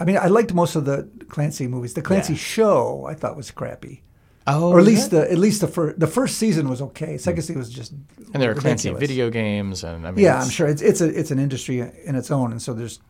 I 0.00 0.04
mean, 0.04 0.16
I 0.16 0.26
liked 0.28 0.52
most 0.54 0.74
of 0.76 0.84
the 0.86 1.08
Clancy 1.28 1.68
movies. 1.68 1.94
The 1.94 2.02
Clancy 2.02 2.32
Yeah. 2.32 2.38
show 2.38 3.06
I 3.08 3.14
thought 3.14 3.36
was 3.36 3.50
crappy, 3.52 4.02
Oh, 4.46 4.70
or 4.72 4.78
at 4.80 4.84
least 4.86 5.12
yeah. 5.12 5.20
the 5.20 5.32
at 5.32 5.38
least 5.38 5.60
the 5.60 5.68
first 5.68 6.00
the 6.00 6.06
first 6.06 6.38
season 6.38 6.68
was 6.68 6.80
okay. 6.82 7.18
Second 7.18 7.42
season 7.42 7.58
was 7.58 7.70
just 7.70 7.92
and 8.32 8.42
there 8.42 8.50
are 8.50 8.54
Clancy 8.54 8.88
ridiculous. 8.88 9.00
video 9.08 9.30
games, 9.30 9.84
and 9.84 10.06
I 10.06 10.10
mean, 10.10 10.24
Yeah, 10.24 10.40
I'm 10.40 10.48
sure 10.50 10.66
it's 10.66 10.82
it's 10.82 11.00
a 11.00 11.06
it's 11.18 11.30
an 11.30 11.38
industry 11.38 11.80
in 11.80 12.14
its 12.16 12.30
own, 12.30 12.50
and 12.50 12.60
so 12.60 12.72
there's 12.72 13.00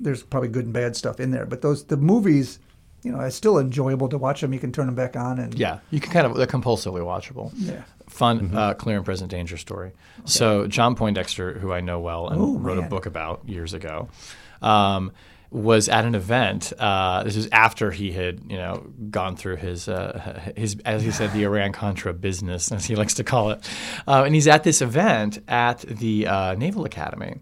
there's 0.00 0.22
probably 0.22 0.48
good 0.48 0.64
and 0.64 0.72
bad 0.72 0.96
stuff 0.96 1.20
in 1.20 1.30
there. 1.30 1.44
But 1.44 1.60
those 1.62 1.84
the 1.84 1.96
movies, 1.98 2.58
you 3.02 3.12
know, 3.12 3.20
it's 3.20 3.36
still 3.36 3.58
enjoyable 3.58 4.08
to 4.08 4.18
watch 4.18 4.40
them. 4.40 4.52
You 4.54 4.60
can 4.60 4.72
turn 4.72 4.86
them 4.86 4.94
back 4.94 5.14
on, 5.14 5.38
and 5.38 5.54
Yeah, 5.54 5.80
you 5.90 6.00
can 6.00 6.10
kind 6.10 6.26
of 6.26 6.34
they're 6.36 6.46
compulsively 6.46 7.02
watchable. 7.02 7.52
Yeah. 7.56 7.82
Fun, 8.08 8.56
uh, 8.56 8.72
clear 8.72 8.96
and 8.96 9.04
present 9.04 9.30
danger 9.30 9.58
story. 9.58 9.92
So 10.24 10.66
John 10.66 10.94
Poindexter, 10.94 11.58
who 11.58 11.70
I 11.72 11.80
know 11.82 12.00
well 12.00 12.28
and 12.28 12.40
Oh, 12.40 12.56
wrote 12.58 12.78
a 12.78 12.82
book 12.82 13.04
about 13.04 13.42
years 13.46 13.74
ago, 13.74 14.08
um, 14.62 15.12
was 15.50 15.88
at 15.88 16.04
an 16.04 16.14
event. 16.14 16.72
Uh, 16.78 17.22
this 17.22 17.36
was 17.36 17.48
after 17.52 17.90
he 17.90 18.12
had, 18.12 18.40
you 18.50 18.56
know, 18.58 18.86
gone 19.10 19.36
through 19.36 19.56
his 19.56 19.88
uh, 19.88 20.52
his 20.56 20.76
as 20.84 21.02
he 21.02 21.10
said 21.10 21.32
the 21.32 21.42
Iran 21.44 21.72
Contra 21.72 22.12
business, 22.12 22.70
as 22.70 22.84
he 22.84 22.96
likes 22.96 23.14
to 23.14 23.24
call 23.24 23.50
it, 23.50 23.68
uh, 24.06 24.24
and 24.24 24.34
he's 24.34 24.46
at 24.46 24.62
this 24.64 24.82
event 24.82 25.38
at 25.48 25.78
the 25.80 26.26
uh, 26.26 26.54
Naval 26.54 26.84
Academy. 26.84 27.36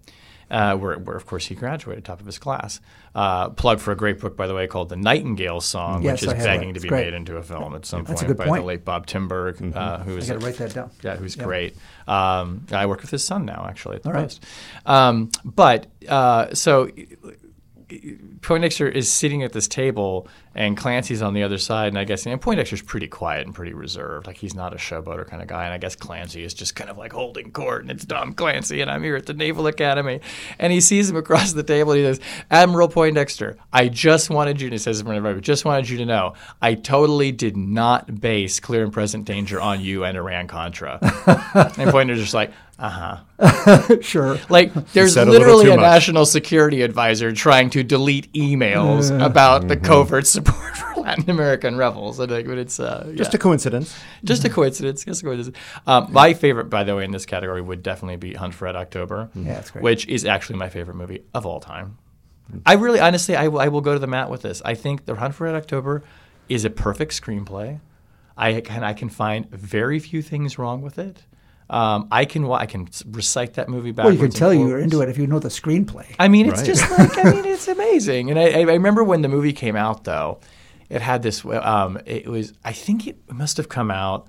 Uh, 0.48 0.76
where, 0.76 0.96
where, 1.00 1.16
of 1.16 1.26
course, 1.26 1.44
he 1.46 1.56
graduated 1.56 2.04
top 2.04 2.20
of 2.20 2.26
his 2.26 2.38
class. 2.38 2.78
Uh, 3.16 3.48
plug 3.48 3.80
for 3.80 3.90
a 3.90 3.96
great 3.96 4.20
book, 4.20 4.36
by 4.36 4.46
the 4.46 4.54
way, 4.54 4.68
called 4.68 4.88
"The 4.88 4.94
Nightingale 4.94 5.60
Song," 5.60 6.04
Yes, 6.04 6.22
which 6.22 6.30
is 6.36 6.44
begging 6.44 6.74
to 6.74 6.78
be 6.78 6.86
great. 6.86 7.06
made 7.06 7.14
into 7.14 7.36
a 7.36 7.42
film 7.42 7.74
at 7.74 7.84
some 7.84 8.04
That's 8.04 8.22
a 8.22 8.26
point 8.26 8.38
by 8.38 8.46
point. 8.46 8.62
the 8.62 8.66
late 8.68 8.84
Bob 8.84 9.08
Timberg, 9.08 9.74
uh, 9.74 9.98
who 10.04 10.16
I 10.16 10.20
got 10.20 10.26
to 10.38 10.46
write 10.46 10.54
that 10.58 10.72
down. 10.72 10.90
yeah, 11.02 11.16
who's 11.16 11.36
Yeah. 11.36 11.42
great. 11.42 11.76
Um, 12.06 12.64
I 12.70 12.86
work 12.86 13.00
with 13.00 13.10
his 13.10 13.24
son 13.24 13.44
now, 13.44 13.66
actually, 13.68 13.96
at 13.96 14.04
the 14.04 14.10
All 14.10 14.14
right. 14.14 14.22
Post. 14.22 14.46
Um, 14.86 15.32
but 15.44 15.88
uh, 16.08 16.54
so 16.54 16.90
Poindexter 18.40 18.88
is 18.88 19.10
sitting 19.10 19.44
at 19.44 19.52
this 19.52 19.68
table, 19.68 20.26
and 20.56 20.76
Clancy's 20.76 21.22
on 21.22 21.34
the 21.34 21.44
other 21.44 21.58
side. 21.58 21.88
And 21.88 21.98
I 21.98 22.04
guess 22.04 22.26
and 22.26 22.40
Poindexter's 22.40 22.82
pretty 22.82 23.06
quiet 23.06 23.46
and 23.46 23.54
pretty 23.54 23.74
reserved. 23.74 24.26
Like 24.26 24.36
he's 24.36 24.54
not 24.54 24.72
a 24.72 24.76
showboater 24.76 25.24
kind 25.26 25.40
of 25.40 25.46
guy. 25.46 25.66
And 25.66 25.72
I 25.72 25.78
guess 25.78 25.94
Clancy 25.94 26.42
is 26.42 26.52
just 26.52 26.74
kind 26.74 26.90
of 26.90 26.98
like 26.98 27.12
holding 27.12 27.52
court, 27.52 27.82
and 27.82 27.90
it's 27.90 28.04
Tom 28.04 28.32
Clancy, 28.32 28.80
and 28.80 28.90
I'm 28.90 29.04
here 29.04 29.14
at 29.14 29.26
the 29.26 29.34
Naval 29.34 29.68
Academy. 29.68 30.20
And 30.58 30.72
he 30.72 30.80
sees 30.80 31.08
him 31.08 31.16
across 31.16 31.52
the 31.52 31.62
table. 31.62 31.92
And 31.92 32.00
he 32.00 32.06
says, 32.06 32.20
"Admiral 32.50 32.88
Poindexter, 32.88 33.56
I 33.72 33.88
just 33.88 34.30
wanted 34.30 34.60
you 34.60 34.68
to 34.70 34.74
he 34.74 34.78
says 34.78 35.00
in 35.00 35.06
front 35.06 35.24
of 35.24 35.40
just 35.42 35.64
wanted 35.64 35.88
you 35.88 35.98
to 35.98 36.06
know, 36.06 36.34
I 36.60 36.74
totally 36.74 37.30
did 37.30 37.56
not 37.56 38.20
base 38.20 38.58
clear 38.58 38.82
and 38.82 38.92
present 38.92 39.26
danger 39.26 39.60
on 39.60 39.80
you 39.80 40.04
and 40.04 40.16
Iran 40.16 40.48
Contra." 40.48 40.98
and 41.02 41.90
Poindexter's 41.90 42.20
just 42.20 42.34
like, 42.34 42.52
"Uh 42.78 43.20
huh." 43.38 44.00
sure. 44.00 44.38
Like 44.48 44.72
there's 44.92 45.16
a 45.16 45.24
literally 45.24 45.70
a 45.70 45.76
national 45.76 46.26
security 46.26 46.82
advisor 46.82 47.32
trying 47.32 47.70
to 47.70 47.82
delete 47.82 48.32
emails 48.32 49.10
about 49.24 49.68
the 49.68 49.76
covert 49.76 50.26
support 50.26 50.76
for 50.76 51.00
Latin 51.00 51.30
American 51.30 51.76
rebels. 51.76 52.20
I 52.20 52.26
think, 52.26 52.48
but 52.48 52.58
it's 52.58 52.78
uh, 52.80 53.12
Just 53.14 53.34
a 53.34 53.38
coincidence. 53.38 53.96
just 54.24 54.44
a 54.44 54.48
coincidence. 54.50 55.04
Just 55.04 55.22
a 55.22 55.24
coincidence. 55.26 55.56
Um, 55.86 56.12
my 56.12 56.34
favorite, 56.34 56.70
by 56.70 56.84
the 56.84 56.94
way, 56.96 57.04
in 57.04 57.10
this 57.12 57.26
category 57.26 57.62
would 57.62 57.82
definitely 57.82 58.16
be 58.16 58.34
Hunt 58.34 58.54
for 58.54 58.66
Red 58.66 58.76
October, 58.76 59.30
Yeah, 59.34 59.54
that's 59.54 59.70
great. 59.70 59.82
which 59.82 60.06
is 60.08 60.24
actually 60.24 60.58
my 60.58 60.68
favorite 60.68 60.94
movie 60.96 61.22
of 61.34 61.46
all 61.46 61.60
time. 61.60 61.98
I 62.64 62.74
really, 62.74 63.00
honestly, 63.00 63.34
I, 63.36 63.48
will- 63.48 63.60
I 63.60 63.68
will 63.68 63.80
go 63.80 63.92
to 63.94 63.98
the 63.98 64.06
mat 64.06 64.30
with 64.30 64.42
this. 64.42 64.62
I 64.64 64.74
think 64.74 65.04
The 65.06 65.16
Hunt 65.16 65.34
for 65.34 65.44
Red 65.44 65.54
October 65.56 66.04
is 66.48 66.64
a 66.64 66.70
perfect 66.70 67.12
screenplay. 67.20 67.80
I 68.36 68.60
can 68.60 68.84
I 68.84 68.92
can 68.92 69.08
find 69.08 69.50
very 69.50 69.98
few 69.98 70.20
things 70.22 70.58
wrong 70.58 70.82
with 70.82 70.98
it. 70.98 71.24
Um, 71.68 72.06
I 72.12 72.24
can 72.26 72.46
wa- 72.46 72.58
I 72.58 72.66
can 72.66 72.88
recite 73.10 73.54
that 73.54 73.68
movie 73.68 73.90
back. 73.90 74.04
Well, 74.04 74.14
you 74.14 74.20
can 74.20 74.30
tell 74.30 74.54
you're 74.54 74.66
forwards. 74.68 74.84
into 74.84 75.00
it 75.02 75.08
if 75.08 75.18
you 75.18 75.26
know 75.26 75.40
the 75.40 75.48
screenplay. 75.48 76.06
I 76.18 76.28
mean, 76.28 76.46
it's 76.46 76.58
Right. 76.58 76.66
just 76.66 76.90
like 76.98 77.18
I 77.18 77.30
mean, 77.32 77.44
it's 77.44 77.66
amazing. 77.68 78.30
And 78.30 78.38
I, 78.38 78.60
I 78.60 78.62
remember 78.62 79.02
when 79.02 79.22
the 79.22 79.28
movie 79.28 79.52
came 79.52 79.74
out, 79.74 80.04
though, 80.04 80.38
it 80.88 81.02
had 81.02 81.22
this. 81.24 81.44
Um, 81.44 81.98
it 82.06 82.28
was 82.28 82.52
I 82.64 82.72
think 82.72 83.06
it 83.08 83.16
must 83.32 83.56
have 83.56 83.68
come 83.68 83.90
out. 83.90 84.28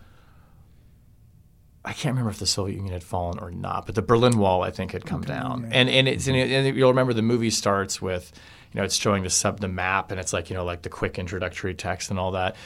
I 1.86 1.94
can't 1.94 2.14
remember 2.14 2.32
if 2.32 2.40
the 2.40 2.48
Soviet 2.48 2.76
Union 2.76 2.92
had 2.92 3.04
fallen 3.04 3.40
or 3.40 3.50
not, 3.50 3.86
but 3.86 3.96
the 3.96 4.02
Berlin 4.02 4.38
Wall 4.38 4.62
I 4.64 4.72
think 4.72 4.92
had 4.92 5.06
come 5.06 5.22
down. 5.22 5.70
And 5.72 5.90
and 5.90 6.08
it's 6.08 6.28
and, 6.28 6.36
it, 6.36 6.52
and 6.52 6.76
you'll 6.76 6.90
remember 6.90 7.14
the 7.14 7.22
movie 7.22 7.50
starts 7.50 8.02
with. 8.02 8.32
You 8.74 8.80
know, 8.82 8.84
it's 8.84 8.96
showing 8.98 9.24
the 9.24 9.30
sub 9.30 9.62
the 9.62 9.70
map, 9.70 10.12
and 10.12 10.20
it's 10.20 10.34
like 10.34 10.50
you 10.50 10.56
know, 10.56 10.66
like 10.66 10.82
the 10.82 10.90
quick 10.90 11.18
introductory 11.18 11.74
text 11.74 12.10
and 12.10 12.20
all 12.20 12.32
that, 12.32 12.58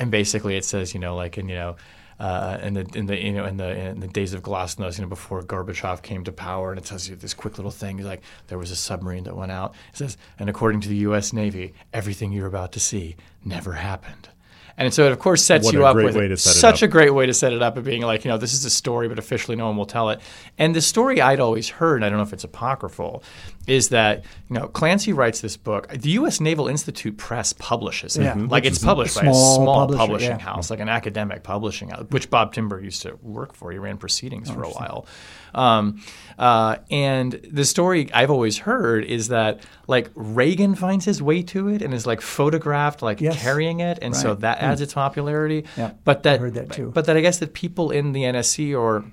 and 0.00 0.10
basically 0.10 0.56
it 0.56 0.64
says 0.64 0.94
you 0.94 1.00
know, 1.00 1.14
like 1.14 1.36
in 1.36 1.48
you 1.50 1.54
know, 1.54 1.76
uh, 2.20 2.58
in 2.62 2.74
the 2.74 2.86
in 2.94 3.06
the 3.06 3.18
you 3.18 3.32
know 3.32 3.46
in 3.46 3.56
the 3.56 3.88
in 3.88 4.00
the 4.00 4.06
days 4.06 4.34
of 4.34 4.42
Glasnost, 4.42 4.98
you 4.98 5.04
know, 5.04 5.08
before 5.08 5.42
Gorbachev 5.42 6.02
came 6.02 6.22
to 6.24 6.32
power, 6.32 6.70
and 6.70 6.78
it 6.78 6.84
tells 6.84 7.08
you 7.08 7.16
this 7.16 7.32
quick 7.32 7.56
little 7.56 7.70
thing 7.70 8.04
like 8.04 8.20
there 8.48 8.58
was 8.58 8.70
a 8.70 8.76
submarine 8.76 9.24
that 9.24 9.34
went 9.34 9.50
out. 9.50 9.74
It 9.92 9.96
says, 9.96 10.18
and 10.38 10.50
according 10.50 10.82
to 10.82 10.88
the 10.90 10.96
U.S. 10.96 11.32
Navy, 11.32 11.72
everything 11.94 12.30
you're 12.30 12.46
about 12.46 12.72
to 12.72 12.80
see 12.80 13.16
never 13.42 13.72
happened. 13.72 14.28
And 14.76 14.94
so 14.94 15.06
it 15.06 15.12
of 15.12 15.18
course 15.18 15.44
sets 15.44 15.66
What 15.66 15.74
you 15.74 15.84
up 15.84 15.96
with 15.96 16.16
it 16.16 16.38
such 16.38 16.82
a 16.82 16.88
great 16.88 17.12
way 17.12 17.26
to 17.26 17.34
set 17.34 17.52
it 17.52 17.62
up 17.62 17.76
of 17.76 17.84
being 17.84 18.02
like, 18.02 18.24
you 18.24 18.30
know, 18.30 18.38
this 18.38 18.54
is 18.54 18.64
a 18.64 18.70
story, 18.70 19.08
but 19.08 19.18
officially 19.18 19.56
no 19.56 19.66
one 19.66 19.76
will 19.76 19.86
tell 19.86 20.08
it. 20.08 20.20
And 20.56 20.74
the 20.74 20.80
story 20.80 21.20
I'd 21.20 21.40
always 21.40 21.68
heard, 21.68 21.96
and 21.96 22.04
I 22.04 22.08
don't 22.08 22.16
know 22.16 22.24
if 22.24 22.32
it's 22.32 22.44
apocryphal, 22.44 23.22
is 23.66 23.90
that, 23.90 24.24
you 24.48 24.58
know, 24.58 24.66
Clancy 24.68 25.12
writes 25.12 25.40
this 25.40 25.56
book. 25.56 25.88
The 25.88 26.10
U.S. 26.10 26.40
Naval 26.40 26.66
Institute 26.66 27.16
Press 27.16 27.52
publishes 27.52 28.16
it. 28.16 28.22
Yeah. 28.24 28.34
Like 28.34 28.64
it's 28.64 28.78
published 28.82 29.14
by 29.16 29.26
a 29.26 29.34
small 29.34 29.86
publishing 29.88 30.30
yeah. 30.30 30.38
house, 30.38 30.70
like 30.70 30.80
an 30.80 30.88
academic 30.88 31.42
publishing 31.42 31.90
house, 31.90 32.06
which 32.10 32.30
Bob 32.30 32.54
Timberg 32.54 32.82
used 32.82 33.02
to 33.02 33.16
work 33.22 33.54
for. 33.54 33.70
He 33.70 33.78
ran 33.78 33.98
proceedings 33.98 34.50
Oh, 34.50 34.54
for 34.54 34.62
a 34.64 34.70
while. 34.70 35.06
Um, 35.54 36.02
uh, 36.38 36.76
and 36.90 37.32
the 37.50 37.64
story 37.64 38.10
I've 38.12 38.30
always 38.30 38.58
heard 38.58 39.04
is 39.04 39.28
that 39.28 39.60
like 39.86 40.10
Reagan 40.14 40.74
finds 40.74 41.04
his 41.04 41.22
way 41.22 41.42
to 41.42 41.68
it 41.68 41.82
and 41.82 41.92
is 41.92 42.06
like 42.06 42.20
photographed 42.20 43.02
like 43.02 43.20
Yes. 43.20 43.40
carrying 43.40 43.80
it, 43.80 43.98
and 44.00 44.16
so 44.16 44.28
Right. 44.30 44.36
Hmm. 44.36 44.40
that 44.42 44.58
adds 44.62 44.80
its 44.80 44.94
popularity. 44.94 45.64
Yeah, 45.76 45.92
But 46.04 46.22
that, 46.22 46.36
I 46.36 46.38
heard 46.38 46.54
that 46.54 46.72
too. 46.72 46.90
But 46.94 47.06
that 47.06 47.16
I 47.16 47.20
guess 47.20 47.38
that 47.38 47.52
people 47.52 47.90
in 47.90 48.12
the 48.12 48.22
NSC 48.24 48.74
or 48.74 49.04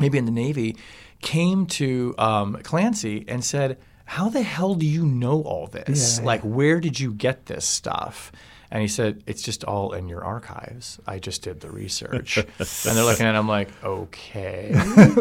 maybe 0.00 0.18
in 0.18 0.24
the 0.24 0.32
Navy 0.32 0.76
came 1.20 1.66
to 1.66 2.14
um, 2.18 2.58
Clancy 2.62 3.24
and 3.28 3.44
said, 3.44 3.78
"How 4.04 4.28
the 4.28 4.42
hell 4.42 4.74
do 4.74 4.86
you 4.86 5.06
know 5.06 5.42
all 5.42 5.66
this? 5.66 6.18
Yeah, 6.18 6.24
like, 6.24 6.42
where 6.42 6.80
did 6.80 7.00
you 7.00 7.12
get 7.12 7.46
this 7.46 7.64
stuff?" 7.64 8.32
And 8.74 8.82
he 8.82 8.88
said, 8.88 9.22
It's 9.28 9.40
just 9.40 9.62
all 9.62 9.92
in 9.92 10.08
your 10.08 10.24
archives. 10.24 10.98
I 11.06 11.20
just 11.20 11.42
did 11.42 11.60
the 11.60 11.70
research. 11.70 12.38
and 12.38 12.46
they're 12.58 13.04
looking 13.04 13.24
at 13.24 13.36
him 13.36 13.46
like, 13.46 13.68
Okay. 13.84 14.74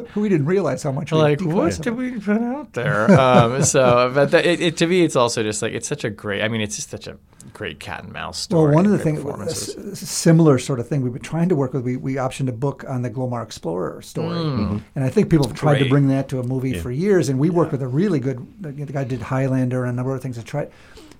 we 0.16 0.28
didn't 0.28 0.48
realize 0.48 0.82
how 0.82 0.92
much. 0.92 1.12
like, 1.12 1.40
what 1.40 1.80
did 1.80 1.96
we 1.96 2.20
put 2.20 2.42
out 2.42 2.74
there? 2.74 3.12
um, 3.12 3.62
so, 3.64 4.12
but 4.12 4.34
it, 4.34 4.60
it, 4.60 4.78
to 4.78 4.88
me, 4.88 5.04
it's 5.04 5.16
also 5.16 5.44
just 5.44 5.62
like, 5.62 5.74
it's 5.74 5.88
such 5.88 6.04
a 6.04 6.10
great, 6.10 6.42
I 6.42 6.48
mean, 6.48 6.62
it's 6.62 6.78
just 6.78 6.90
such 6.90 7.06
a 7.06 7.20
great 7.64 7.80
cat 7.80 8.04
and 8.04 8.12
mouse 8.12 8.38
story. 8.40 8.66
Well, 8.66 8.76
one 8.76 8.86
of 8.86 8.92
the 8.92 8.98
things, 9.00 9.24
uh, 9.24 9.30
a 9.30 9.46
s- 9.46 10.00
similar 10.00 10.60
sort 10.60 10.82
of 10.82 10.88
thing 10.90 11.02
we've 11.02 11.14
been 11.14 11.22
trying 11.22 11.48
to 11.48 11.56
work 11.56 11.72
with, 11.72 11.84
we, 11.86 11.96
we 11.96 12.16
optioned 12.16 12.50
a 12.50 12.52
book 12.52 12.84
on 12.90 13.04
the 13.04 13.10
Glomar 13.10 13.42
Explorer 13.42 14.02
story. 14.02 14.38
Hmm. 14.38 14.60
Mm-hmm. 14.60 14.78
And 14.96 15.06
I 15.06 15.10
think 15.10 15.30
people 15.30 15.48
have 15.48 15.56
tried 15.56 15.80
to 15.80 15.88
bring 15.88 16.10
that 16.10 16.28
to 16.30 16.40
a 16.42 16.44
movie 16.44 16.78
for 16.78 16.92
years. 16.92 17.30
And 17.30 17.40
we 17.40 17.50
worked 17.50 17.72
with 17.72 17.82
a 17.82 17.88
really 17.88 18.20
good, 18.20 18.46
the 18.62 18.72
the 18.74 18.92
guy 18.92 19.06
did 19.06 19.22
Highlander 19.22 19.84
and 19.86 19.92
a 19.94 19.96
number 19.96 20.14
of 20.14 20.22
things 20.22 20.38
to 20.38 20.44
try, 20.44 20.68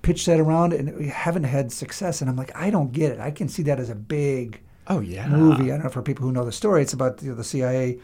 pitch 0.02 0.26
that 0.26 0.38
around, 0.38 0.74
and 0.74 0.94
we 0.98 1.08
haven't 1.08 1.44
had 1.44 1.72
success. 1.72 2.20
And 2.20 2.28
I'm 2.28 2.36
like, 2.36 2.52
I 2.54 2.68
don't 2.68 2.92
get 2.92 3.10
it. 3.12 3.20
I 3.20 3.30
can 3.30 3.48
see 3.48 3.62
that 3.62 3.80
as 3.80 3.88
a 3.88 3.94
big 3.94 4.60
Oh, 4.86 5.00
yeah. 5.00 5.26
movie. 5.28 5.72
I 5.72 5.76
don't 5.76 5.84
know 5.84 5.88
for 5.88 6.02
people 6.02 6.26
who 6.26 6.32
know 6.32 6.44
the 6.44 6.52
story. 6.52 6.82
It's 6.82 6.92
about 6.92 7.22
you 7.22 7.30
know, 7.30 7.36
the 7.36 7.44
CIA, 7.44 7.98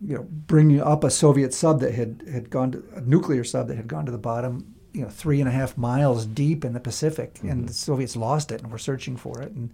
you 0.00 0.14
know, 0.16 0.22
bringing 0.46 0.80
up 0.80 1.02
a 1.02 1.10
Soviet 1.10 1.52
sub 1.52 1.80
that 1.80 1.94
had 1.94 2.22
had 2.32 2.48
gone 2.48 2.70
to 2.70 2.84
a 2.94 3.00
nuclear 3.00 3.42
sub 3.42 3.66
that 3.66 3.76
had 3.76 3.88
gone 3.88 4.06
to 4.06 4.12
the 4.12 4.18
bottom, 4.30 4.75
you 4.96 5.02
know, 5.02 5.10
three 5.10 5.40
and 5.40 5.48
a 5.48 5.52
half 5.52 5.76
miles 5.76 6.24
deep 6.24 6.64
in 6.64 6.72
the 6.72 6.80
Pacific, 6.80 7.38
and 7.42 7.50
mm-hmm. 7.50 7.66
the 7.66 7.74
Soviets 7.74 8.16
lost 8.16 8.50
it 8.50 8.62
and 8.62 8.72
were 8.72 8.78
searching 8.78 9.14
for 9.16 9.42
it, 9.42 9.52
and 9.52 9.70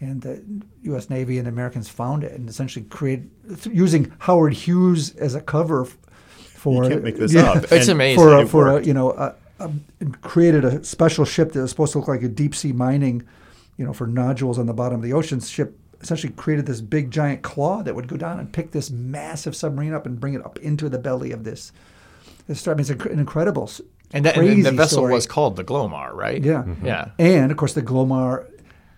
and 0.00 0.22
the 0.22 0.42
U.S. 0.82 1.10
Navy 1.10 1.38
and 1.38 1.46
the 1.46 1.50
Americans 1.50 1.88
found 1.88 2.24
it 2.24 2.32
and 2.32 2.48
essentially 2.48 2.84
created 2.84 3.30
using 3.70 4.12
Howard 4.20 4.52
Hughes 4.52 5.14
as 5.16 5.34
a 5.34 5.40
cover 5.40 5.82
f- 5.86 5.96
for 6.38 6.84
You 6.84 6.90
can't 6.90 7.04
make 7.04 7.16
this 7.16 7.32
Yeah. 7.32 7.52
up. 7.52 7.64
It's 7.72 7.88
amazing. 7.88 8.22
for 8.22 8.34
a, 8.34 8.40
It 8.42 8.48
for 8.48 8.68
a, 8.78 8.84
you 8.84 8.94
know 8.94 9.12
a, 9.12 9.34
a, 9.60 9.70
created 10.22 10.64
a 10.64 10.82
special 10.84 11.24
ship 11.24 11.52
that 11.52 11.60
was 11.60 11.70
supposed 11.70 11.92
to 11.92 11.98
look 11.98 12.08
like 12.08 12.22
a 12.22 12.28
deep 12.28 12.54
sea 12.54 12.72
mining, 12.72 13.24
you 13.76 13.84
know, 13.84 13.92
for 13.92 14.06
nodules 14.06 14.58
on 14.58 14.66
the 14.66 14.74
bottom 14.74 14.96
of 14.96 15.02
the 15.02 15.12
ocean. 15.12 15.40
Ship 15.40 15.76
essentially 16.00 16.32
created 16.32 16.66
this 16.66 16.80
big 16.80 17.10
giant 17.12 17.42
claw 17.42 17.82
that 17.82 17.94
would 17.94 18.08
go 18.08 18.16
down 18.16 18.38
and 18.38 18.52
pick 18.52 18.70
this 18.72 18.90
massive 18.90 19.54
submarine 19.54 19.94
up 19.94 20.06
and 20.06 20.20
bring 20.20 20.34
it 20.34 20.44
up 20.44 20.58
into 20.58 20.88
the 20.88 20.98
belly 20.98 21.32
of 21.32 21.44
this. 21.44 21.72
This 22.46 22.66
I 22.66 22.72
mean, 22.72 22.80
it's 22.80 22.90
an 22.90 23.18
incredible, 23.18 23.70
And, 24.12 24.24
that, 24.24 24.36
and 24.38 24.64
the 24.64 24.72
vessel 24.72 24.98
story. 24.98 25.12
was 25.14 25.26
called 25.26 25.56
the 25.56 25.64
Glomar, 25.64 26.12
right? 26.14 26.42
yeah, 26.42 26.64
Yeah. 26.82 27.10
and 27.18 27.50
of 27.50 27.56
course 27.58 27.74
the 27.74 27.82
Glomar. 27.82 28.46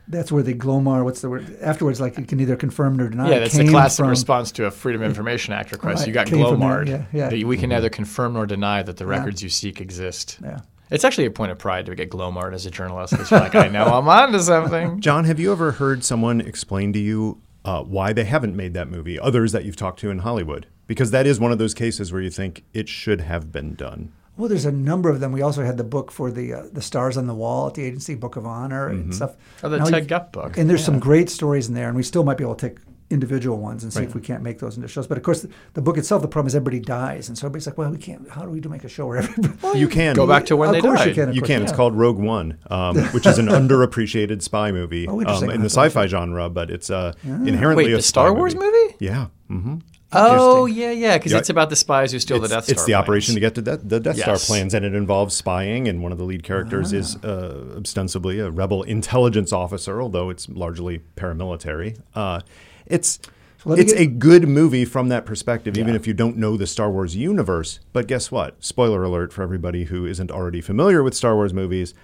That's 0.09 0.33
where 0.33 0.43
the 0.43 0.55
Glomar. 0.55 1.05
What's 1.05 1.21
the 1.21 1.29
word? 1.31 1.57
Afterwards, 1.61 2.01
like 2.01 2.19
you 2.19 2.25
can 2.25 2.41
either 2.41 2.57
confirm 2.57 3.01
or 3.01 3.09
deny. 3.09 3.31
Yeah, 3.31 3.39
that's 3.39 3.57
the 3.57 3.69
classic 3.69 4.03
from- 4.03 4.09
response 4.11 4.51
to 4.53 4.67
a 4.67 4.71
Freedom 4.71 5.03
of 5.03 5.09
Information 5.09 5.53
Act 5.55 5.71
request. 5.73 6.01
Right, 6.01 6.09
You 6.09 6.13
got 6.15 6.27
came 6.27 6.45
from 6.45 6.59
there, 6.61 6.69
Glomard. 6.85 6.89
yeah, 7.13 7.31
yeah. 7.33 7.45
We 7.45 7.57
can 7.57 7.71
neither 7.71 7.89
confirm 7.89 8.33
nor 8.33 8.45
deny 8.47 8.83
that 8.83 8.97
the 8.97 9.07
records 9.07 9.43
you 9.43 9.49
seek 9.49 9.81
exist. 9.81 10.39
Yeah. 10.43 10.61
It's 10.91 11.05
actually 11.05 11.27
a 11.27 11.31
point 11.31 11.53
of 11.53 11.59
pride 11.59 11.87
to 11.87 11.95
get 11.95 12.11
glomar 12.11 12.53
as 12.53 12.67
a 12.67 12.71
journalist. 12.73 13.13
It's 13.13 13.31
like, 13.31 13.55
I 13.55 13.69
know 13.69 13.85
I'm 13.85 14.09
onto 14.09 14.41
something. 14.41 14.99
John, 15.07 15.23
have 15.27 15.39
you 15.39 15.53
ever 15.53 15.71
heard 15.73 16.03
someone 16.03 16.41
explain 16.41 16.93
to 16.95 16.99
you 16.99 17.41
uh, 17.65 17.83
why 17.85 18.13
they 18.13 18.25
haven't 18.25 18.57
made 18.57 18.75
that 18.75 18.89
movie? 18.89 19.17
Others 19.17 19.53
that 19.53 19.65
you've 19.65 19.77
talked 19.77 20.01
to 20.01 20.11
in 20.11 20.19
Hollywood, 20.21 20.67
because 20.89 21.13
that 21.13 21.25
is 21.29 21.39
one 21.39 21.53
of 21.53 21.59
those 21.59 21.75
cases 21.75 22.13
where 22.13 22.21
you 22.21 22.31
think 22.31 22.65
it 22.75 22.89
should 22.89 23.21
have 23.21 23.53
been 23.53 23.75
done. 23.77 24.11
Well, 24.41 24.49
there's 24.49 24.65
a 24.65 24.73
number 24.73 25.11
of 25.11 25.21
them. 25.21 25.33
We 25.33 25.43
also 25.43 25.63
had 25.65 25.77
the 25.77 25.85
book 25.85 26.11
for 26.11 26.31
the 26.31 26.55
uh, 26.55 26.63
the 26.73 26.83
stars 26.83 27.17
on 27.19 27.27
the 27.27 27.35
wall 27.35 27.67
at 27.69 27.75
the 27.75 27.85
agency, 27.85 28.15
Book 28.15 28.37
of 28.37 28.47
Honor 28.47 28.89
and 28.89 29.15
stuff. 29.15 29.37
Oh, 29.63 29.69
the 29.69 29.79
Now 29.79 29.85
Ted 29.85 30.03
you- 30.05 30.09
Gup 30.09 30.33
book. 30.33 30.57
And 30.57 30.69
there's 30.69 30.81
Yeah. 30.81 30.87
some 30.87 30.99
great 30.99 31.29
stories 31.29 31.69
in 31.69 31.75
there, 31.75 31.89
and 31.89 31.97
we 31.97 32.03
still 32.03 32.25
might 32.25 32.39
be 32.39 32.45
able 32.45 32.55
to 32.55 32.69
take 32.71 32.79
individual 33.11 33.59
ones 33.59 33.83
and 33.83 33.93
see 33.93 34.05
if 34.05 34.15
we 34.15 34.21
can't 34.21 34.41
make 34.43 34.61
those 34.61 34.77
into 34.77 34.87
shows. 34.89 35.09
But 35.09 35.19
of 35.19 35.25
course, 35.25 35.43
the, 35.43 35.51
the 35.75 35.83
book 35.83 35.99
itself, 35.99 36.23
the 36.23 36.29
problem 36.29 36.47
is 36.47 36.55
everybody 36.55 36.79
dies, 36.79 37.29
and 37.29 37.37
so 37.37 37.47
everybody's 37.47 37.67
like, 37.67 37.77
"Well, 37.77 37.91
we 37.91 37.99
can't. 37.99 38.31
How 38.31 38.43
do 38.43 38.51
we 38.51 38.61
do 38.61 38.69
make 38.69 38.85
a 38.85 38.89
show 38.89 39.07
where 39.09 39.19
everybody?" 39.19 39.79
You 39.81 39.89
can 39.89 40.15
Go 40.15 40.27
back 40.27 40.47
to 40.47 40.57
when 40.57 40.69
Of 40.71 40.75
they 40.77 40.81
course 40.81 41.01
died. 41.01 41.09
you 41.09 41.15
can. 41.15 41.29
of 41.31 41.35
You 41.35 41.41
course, 41.43 41.49
can. 41.49 41.63
It's 41.63 41.73
called 41.73 41.95
Rogue 41.97 42.19
One, 42.19 42.57
um, 42.71 42.97
which 43.13 43.27
is 43.27 43.39
an 43.39 43.47
underappreciated 43.49 44.43
spy 44.43 44.71
movie 44.73 45.07
Oh, 45.09 45.15
um, 45.15 45.21
in 45.21 45.27
the 45.27 45.33
I'll 45.33 45.51
have 45.51 45.61
to 45.63 45.67
sci-fi 45.71 46.07
genre, 46.07 46.49
but 46.49 46.71
it's 46.71 46.89
uh, 46.89 47.13
inherently 47.25 47.85
Wait, 47.87 47.93
a 47.93 47.97
the 47.97 48.03
spy 48.03 48.09
Star 48.23 48.33
Wars 48.35 48.55
movie? 48.55 48.95
Yeah. 49.01 49.27
hmm 49.49 49.77
Oh, 50.13 50.67
yeah, 50.67 50.91
yeah, 50.91 51.17
because 51.19 51.33
Yeah. 51.33 51.39
it's 51.39 51.51
about 51.51 51.71
the 51.71 51.77
spies 51.77 52.11
who 52.13 52.19
steal 52.19 52.39
It's, 52.39 52.49
the 52.49 52.55
Death 52.57 52.65
Star. 52.65 52.73
it's 52.75 52.85
the 52.85 52.95
operation 52.95 53.35
to 53.35 53.41
plans. 53.41 53.55
get 53.55 53.65
to 53.65 53.77
de- 53.77 53.89
the 53.89 54.01
Death 54.01 54.19
Star 54.19 54.37
plans, 54.39 54.75
and 54.75 54.85
it 54.85 54.95
involves 54.95 55.35
spying. 55.37 55.87
And 55.89 56.03
one 56.03 56.11
of 56.13 56.19
the 56.19 56.25
lead 56.25 56.43
characters 56.43 56.93
is 56.93 57.17
uh, 57.25 57.77
ostensibly 57.79 58.41
a 58.41 58.51
rebel 58.51 58.83
intelligence 58.83 59.53
officer, 59.53 60.03
although 60.03 60.31
it's 60.31 60.49
largely 60.49 61.03
paramilitary. 61.17 61.97
Uh, 62.15 62.41
it's 62.87 63.21
it's 63.67 63.93
get- 63.93 64.01
a 64.01 64.07
good 64.07 64.49
movie 64.49 64.85
from 64.85 65.09
that 65.11 65.27
perspective, 65.27 65.77
even 65.79 65.95
if 65.95 66.07
you 66.07 66.15
don't 66.15 66.37
know 66.39 66.57
the 66.57 66.67
Star 66.67 66.91
Wars 66.91 67.15
universe. 67.15 67.79
But 67.93 68.07
guess 68.09 68.33
what? 68.33 68.57
Spoiler 68.65 69.03
alert 69.05 69.33
for 69.33 69.43
everybody 69.43 69.85
who 69.85 70.07
isn't 70.07 70.31
already 70.31 70.61
familiar 70.61 71.03
with 71.03 71.15
Star 71.15 71.35
Wars 71.37 71.53
movies. 71.53 71.95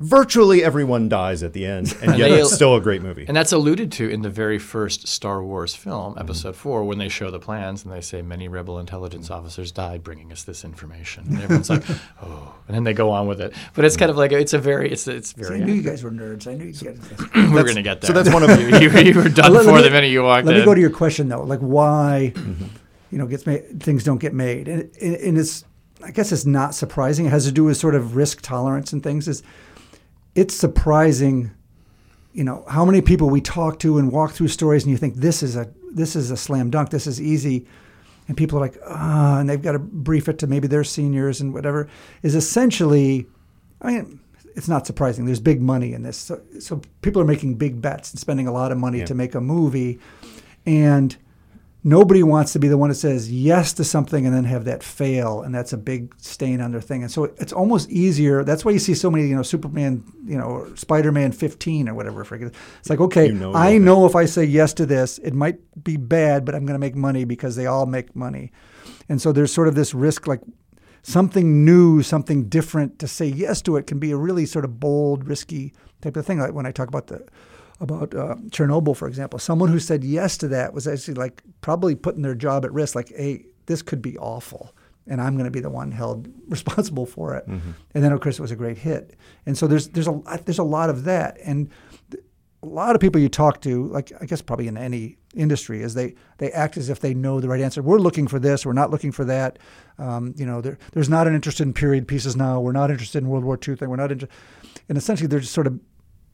Virtually 0.00 0.64
everyone 0.64 1.10
dies 1.10 1.42
at 1.42 1.52
the 1.52 1.66
end, 1.66 1.94
and 2.00 2.16
yet 2.16 2.30
they- 2.30 2.40
it's 2.40 2.54
still 2.54 2.74
a 2.74 2.80
great 2.80 3.02
movie. 3.02 3.26
And 3.28 3.36
that's 3.36 3.52
alluded 3.52 3.92
to 3.92 4.08
in 4.08 4.22
the 4.22 4.30
very 4.30 4.58
first 4.58 5.06
Star 5.06 5.44
Wars 5.44 5.74
film, 5.74 6.12
mm-hmm. 6.12 6.22
Episode 6.22 6.56
Four, 6.56 6.84
when 6.84 6.96
they 6.96 7.10
show 7.10 7.30
the 7.30 7.38
plans 7.38 7.84
and 7.84 7.92
they 7.92 8.00
say 8.00 8.22
many 8.22 8.48
rebel 8.48 8.78
intelligence 8.78 9.26
mm-hmm. 9.26 9.34
officers 9.34 9.70
died 9.70 10.02
bringing 10.02 10.32
us 10.32 10.42
this 10.42 10.64
information. 10.64 11.24
And 11.28 11.42
everyone's 11.42 11.68
like, 11.68 11.84
"Oh," 12.22 12.54
and 12.66 12.74
then 12.74 12.84
they 12.84 12.94
go 12.94 13.10
on 13.10 13.26
with 13.26 13.42
it. 13.42 13.52
But 13.74 13.84
it's 13.84 13.98
kind 13.98 14.10
of 14.10 14.16
like 14.16 14.32
it's 14.32 14.54
a 14.54 14.58
very, 14.58 14.90
it's 14.90 15.06
it's 15.06 15.32
very 15.32 15.60
I 15.60 15.64
knew 15.64 15.74
you 15.74 15.82
guys 15.82 16.02
were 16.02 16.10
nerds. 16.10 16.46
I 16.46 16.54
knew 16.54 16.64
you 16.64 16.72
guys. 16.72 16.98
we 17.34 17.50
were 17.52 17.64
gonna 17.64 17.82
get 17.82 18.00
there. 18.00 18.08
so 18.08 18.14
that's 18.14 18.32
one 18.32 18.42
of 18.42 18.50
you, 18.58 18.78
you, 18.78 18.90
you 19.00 19.14
were 19.14 19.28
done 19.28 19.52
Let- 19.52 19.66
let 19.66 19.70
for 19.70 19.76
me- 19.76 19.82
the 19.82 19.90
minute 19.90 20.08
you 20.08 20.22
walked 20.22 20.46
Let 20.46 20.54
in. 20.54 20.60
me 20.60 20.64
go 20.64 20.74
to 20.74 20.80
your 20.80 20.88
question 20.88 21.28
though, 21.28 21.42
like 21.42 21.60
why, 21.60 22.32
mm-hmm. 22.34 22.64
you 23.10 23.18
know, 23.18 23.26
gets 23.26 23.44
made, 23.46 23.82
things 23.82 24.02
don't 24.02 24.16
get 24.16 24.32
made, 24.32 24.66
and, 24.66 24.90
and, 25.02 25.16
and 25.16 25.36
it's, 25.36 25.62
I 26.02 26.10
guess 26.10 26.32
it's 26.32 26.46
not 26.46 26.74
surprising. 26.74 27.26
It 27.26 27.30
has 27.32 27.44
to 27.44 27.52
do 27.52 27.64
with 27.64 27.76
sort 27.76 27.94
of 27.94 28.16
risk 28.16 28.40
tolerance 28.40 28.94
and 28.94 29.02
things. 29.02 29.28
Is 29.28 29.42
it's 30.40 30.54
surprising, 30.54 31.50
you 32.32 32.44
know, 32.44 32.64
how 32.68 32.84
many 32.84 33.00
people 33.02 33.28
we 33.28 33.40
talk 33.40 33.78
to 33.80 33.98
and 33.98 34.10
walk 34.10 34.32
through 34.32 34.48
stories, 34.48 34.82
and 34.84 34.90
you 34.90 34.96
think 34.96 35.16
this 35.16 35.42
is 35.42 35.54
a 35.56 35.64
this 35.92 36.16
is 36.16 36.30
a 36.30 36.36
slam 36.36 36.70
dunk, 36.70 36.90
this 36.90 37.06
is 37.06 37.20
easy, 37.20 37.66
and 38.26 38.36
people 38.36 38.58
are 38.58 38.62
like, 38.62 38.78
ah, 38.86 39.38
and 39.38 39.48
they've 39.48 39.62
got 39.62 39.72
to 39.72 39.78
brief 39.78 40.28
it 40.28 40.38
to 40.38 40.46
maybe 40.46 40.68
their 40.68 40.84
seniors 40.84 41.40
and 41.40 41.52
whatever. 41.52 41.88
Is 42.22 42.34
essentially, 42.34 43.26
I 43.80 43.92
mean. 43.92 44.20
It's 44.56 44.68
not 44.68 44.84
surprising. 44.84 45.26
There's 45.26 45.40
big 45.40 45.62
money 45.62 45.92
in 45.92 46.02
this, 46.02 46.16
so, 46.16 46.42
so 46.58 46.82
people 47.02 47.22
are 47.22 47.24
making 47.24 47.54
big 47.54 47.80
bets 47.80 48.10
and 48.10 48.18
spending 48.18 48.48
a 48.48 48.52
lot 48.52 48.72
of 48.72 48.78
money 48.78 49.04
to 49.04 49.14
make 49.14 49.36
a 49.36 49.40
movie, 49.40 50.00
and 50.66 51.16
nobody 51.82 52.22
wants 52.22 52.52
to 52.52 52.58
be 52.58 52.68
the 52.68 52.76
one 52.76 52.90
that 52.90 52.96
says 52.96 53.32
yes 53.32 53.72
to 53.74 53.84
something 53.84 54.26
and 54.26 54.34
then 54.34 54.44
have 54.44 54.64
that 54.64 54.82
fail 54.82 55.42
and 55.42 55.54
that's 55.54 55.72
a 55.72 55.78
big 55.78 56.14
stain 56.18 56.60
on 56.60 56.72
their 56.72 56.80
thing. 56.80 57.02
And 57.02 57.10
so 57.10 57.24
it's 57.24 57.52
almost 57.52 57.88
easier. 57.90 58.44
That's 58.44 58.64
why 58.64 58.72
you 58.72 58.78
see 58.78 58.94
so 58.94 59.10
many 59.10 59.26
you 59.26 59.34
know 59.34 59.42
superman 59.42 60.04
you 60.24 60.36
know 60.36 60.44
or 60.44 60.76
spider-man 60.76 61.32
15 61.32 61.88
or 61.88 61.94
whatever 61.94 62.20
it's 62.22 62.90
like 62.90 63.00
okay 63.00 63.26
You 63.26 63.34
know 63.34 63.54
i 63.54 63.78
know 63.78 64.06
if 64.06 64.14
i 64.14 64.26
say 64.26 64.44
yes 64.44 64.74
to 64.74 64.86
this 64.86 65.18
it 65.18 65.34
might 65.34 65.58
be 65.82 65.96
bad 65.96 66.44
but 66.44 66.54
i'm 66.54 66.66
going 66.66 66.74
to 66.74 66.78
make 66.78 66.94
money 66.94 67.24
because 67.24 67.56
they 67.56 67.66
all 67.66 67.86
make 67.86 68.14
money. 68.14 68.52
And 69.08 69.20
so 69.20 69.32
there's 69.32 69.52
sort 69.52 69.68
of 69.68 69.74
this 69.74 69.94
risk 69.94 70.26
like 70.26 70.40
something 71.02 71.64
new 71.64 72.02
something 72.02 72.48
different 72.48 72.98
to 72.98 73.08
say 73.08 73.26
yes 73.26 73.62
to 73.62 73.76
it 73.76 73.86
can 73.86 73.98
be 73.98 74.10
a 74.10 74.16
really 74.16 74.46
sort 74.46 74.64
of 74.64 74.78
bold 74.78 75.26
risky 75.26 75.72
type 76.02 76.16
of 76.16 76.26
thing. 76.26 76.38
Like 76.38 76.52
when 76.52 76.66
i 76.66 76.72
talk 76.72 76.88
about 76.88 77.06
the 77.06 77.24
about 77.80 78.14
uh, 78.14 78.36
Chernobyl, 78.50 78.96
for 78.96 79.08
example. 79.08 79.38
Someone 79.38 79.70
who 79.70 79.78
said 79.78 80.04
yes 80.04 80.36
to 80.38 80.48
that 80.48 80.74
was 80.74 80.86
actually 80.86 81.14
like 81.14 81.42
probably 81.62 81.94
putting 81.94 82.22
their 82.22 82.34
job 82.34 82.64
at 82.64 82.72
risk. 82.72 82.94
Like, 82.94 83.08
hey, 83.14 83.46
this 83.66 83.82
could 83.82 84.02
be 84.02 84.18
awful, 84.18 84.74
and 85.06 85.20
I'm 85.20 85.34
going 85.34 85.46
to 85.46 85.50
be 85.50 85.60
the 85.60 85.70
one 85.70 85.90
held 85.90 86.28
responsible 86.48 87.06
for 87.06 87.34
it. 87.36 87.46
And 87.46 87.74
then, 87.94 88.12
of 88.12 88.20
course, 88.20 88.38
it 88.38 88.42
was 88.42 88.50
a 88.50 88.56
great 88.56 88.78
hit. 88.78 89.16
And 89.46 89.56
so 89.56 89.66
there's 89.66 89.88
there's 89.88 90.08
a 90.08 90.20
there's 90.44 90.58
a 90.58 90.64
lot 90.64 90.90
of 90.90 91.04
that, 91.04 91.38
and 91.44 91.70
th- 92.10 92.22
a 92.62 92.66
lot 92.66 92.94
of 92.94 93.00
people 93.00 93.18
you 93.20 93.30
talk 93.30 93.62
to, 93.62 93.86
like 93.86 94.12
I 94.20 94.26
guess 94.26 94.42
probably 94.42 94.68
in 94.68 94.76
any 94.76 95.16
industry, 95.34 95.82
is 95.82 95.94
they 95.94 96.14
they 96.36 96.50
act 96.52 96.76
as 96.76 96.90
if 96.90 97.00
they 97.00 97.14
know 97.14 97.40
the 97.40 97.48
right 97.48 97.60
answer. 97.62 97.82
We're 97.82 97.98
looking 97.98 98.28
for 98.28 98.38
this. 98.38 98.66
We're 98.66 98.74
not 98.74 98.90
looking 98.90 99.12
for 99.12 99.24
that. 99.24 99.58
Um, 99.98 100.34
you 100.36 100.44
know, 100.44 100.60
there, 100.60 100.78
there's 100.92 101.08
not 101.08 101.26
an 101.26 101.34
interest 101.34 101.60
in 101.60 101.72
period 101.72 102.06
pieces 102.06 102.36
now. 102.36 102.60
We're 102.60 102.72
not 102.72 102.90
interested 102.90 103.22
in 103.22 103.28
World 103.30 103.44
War 103.44 103.58
II 103.66 103.76
thing. 103.76 103.88
We're 103.88 103.96
not 103.96 104.12
interested. 104.12 104.36
And 104.90 104.98
essentially, 104.98 105.26
they're 105.26 105.40
just 105.40 105.54
sort 105.54 105.66
of 105.66 105.80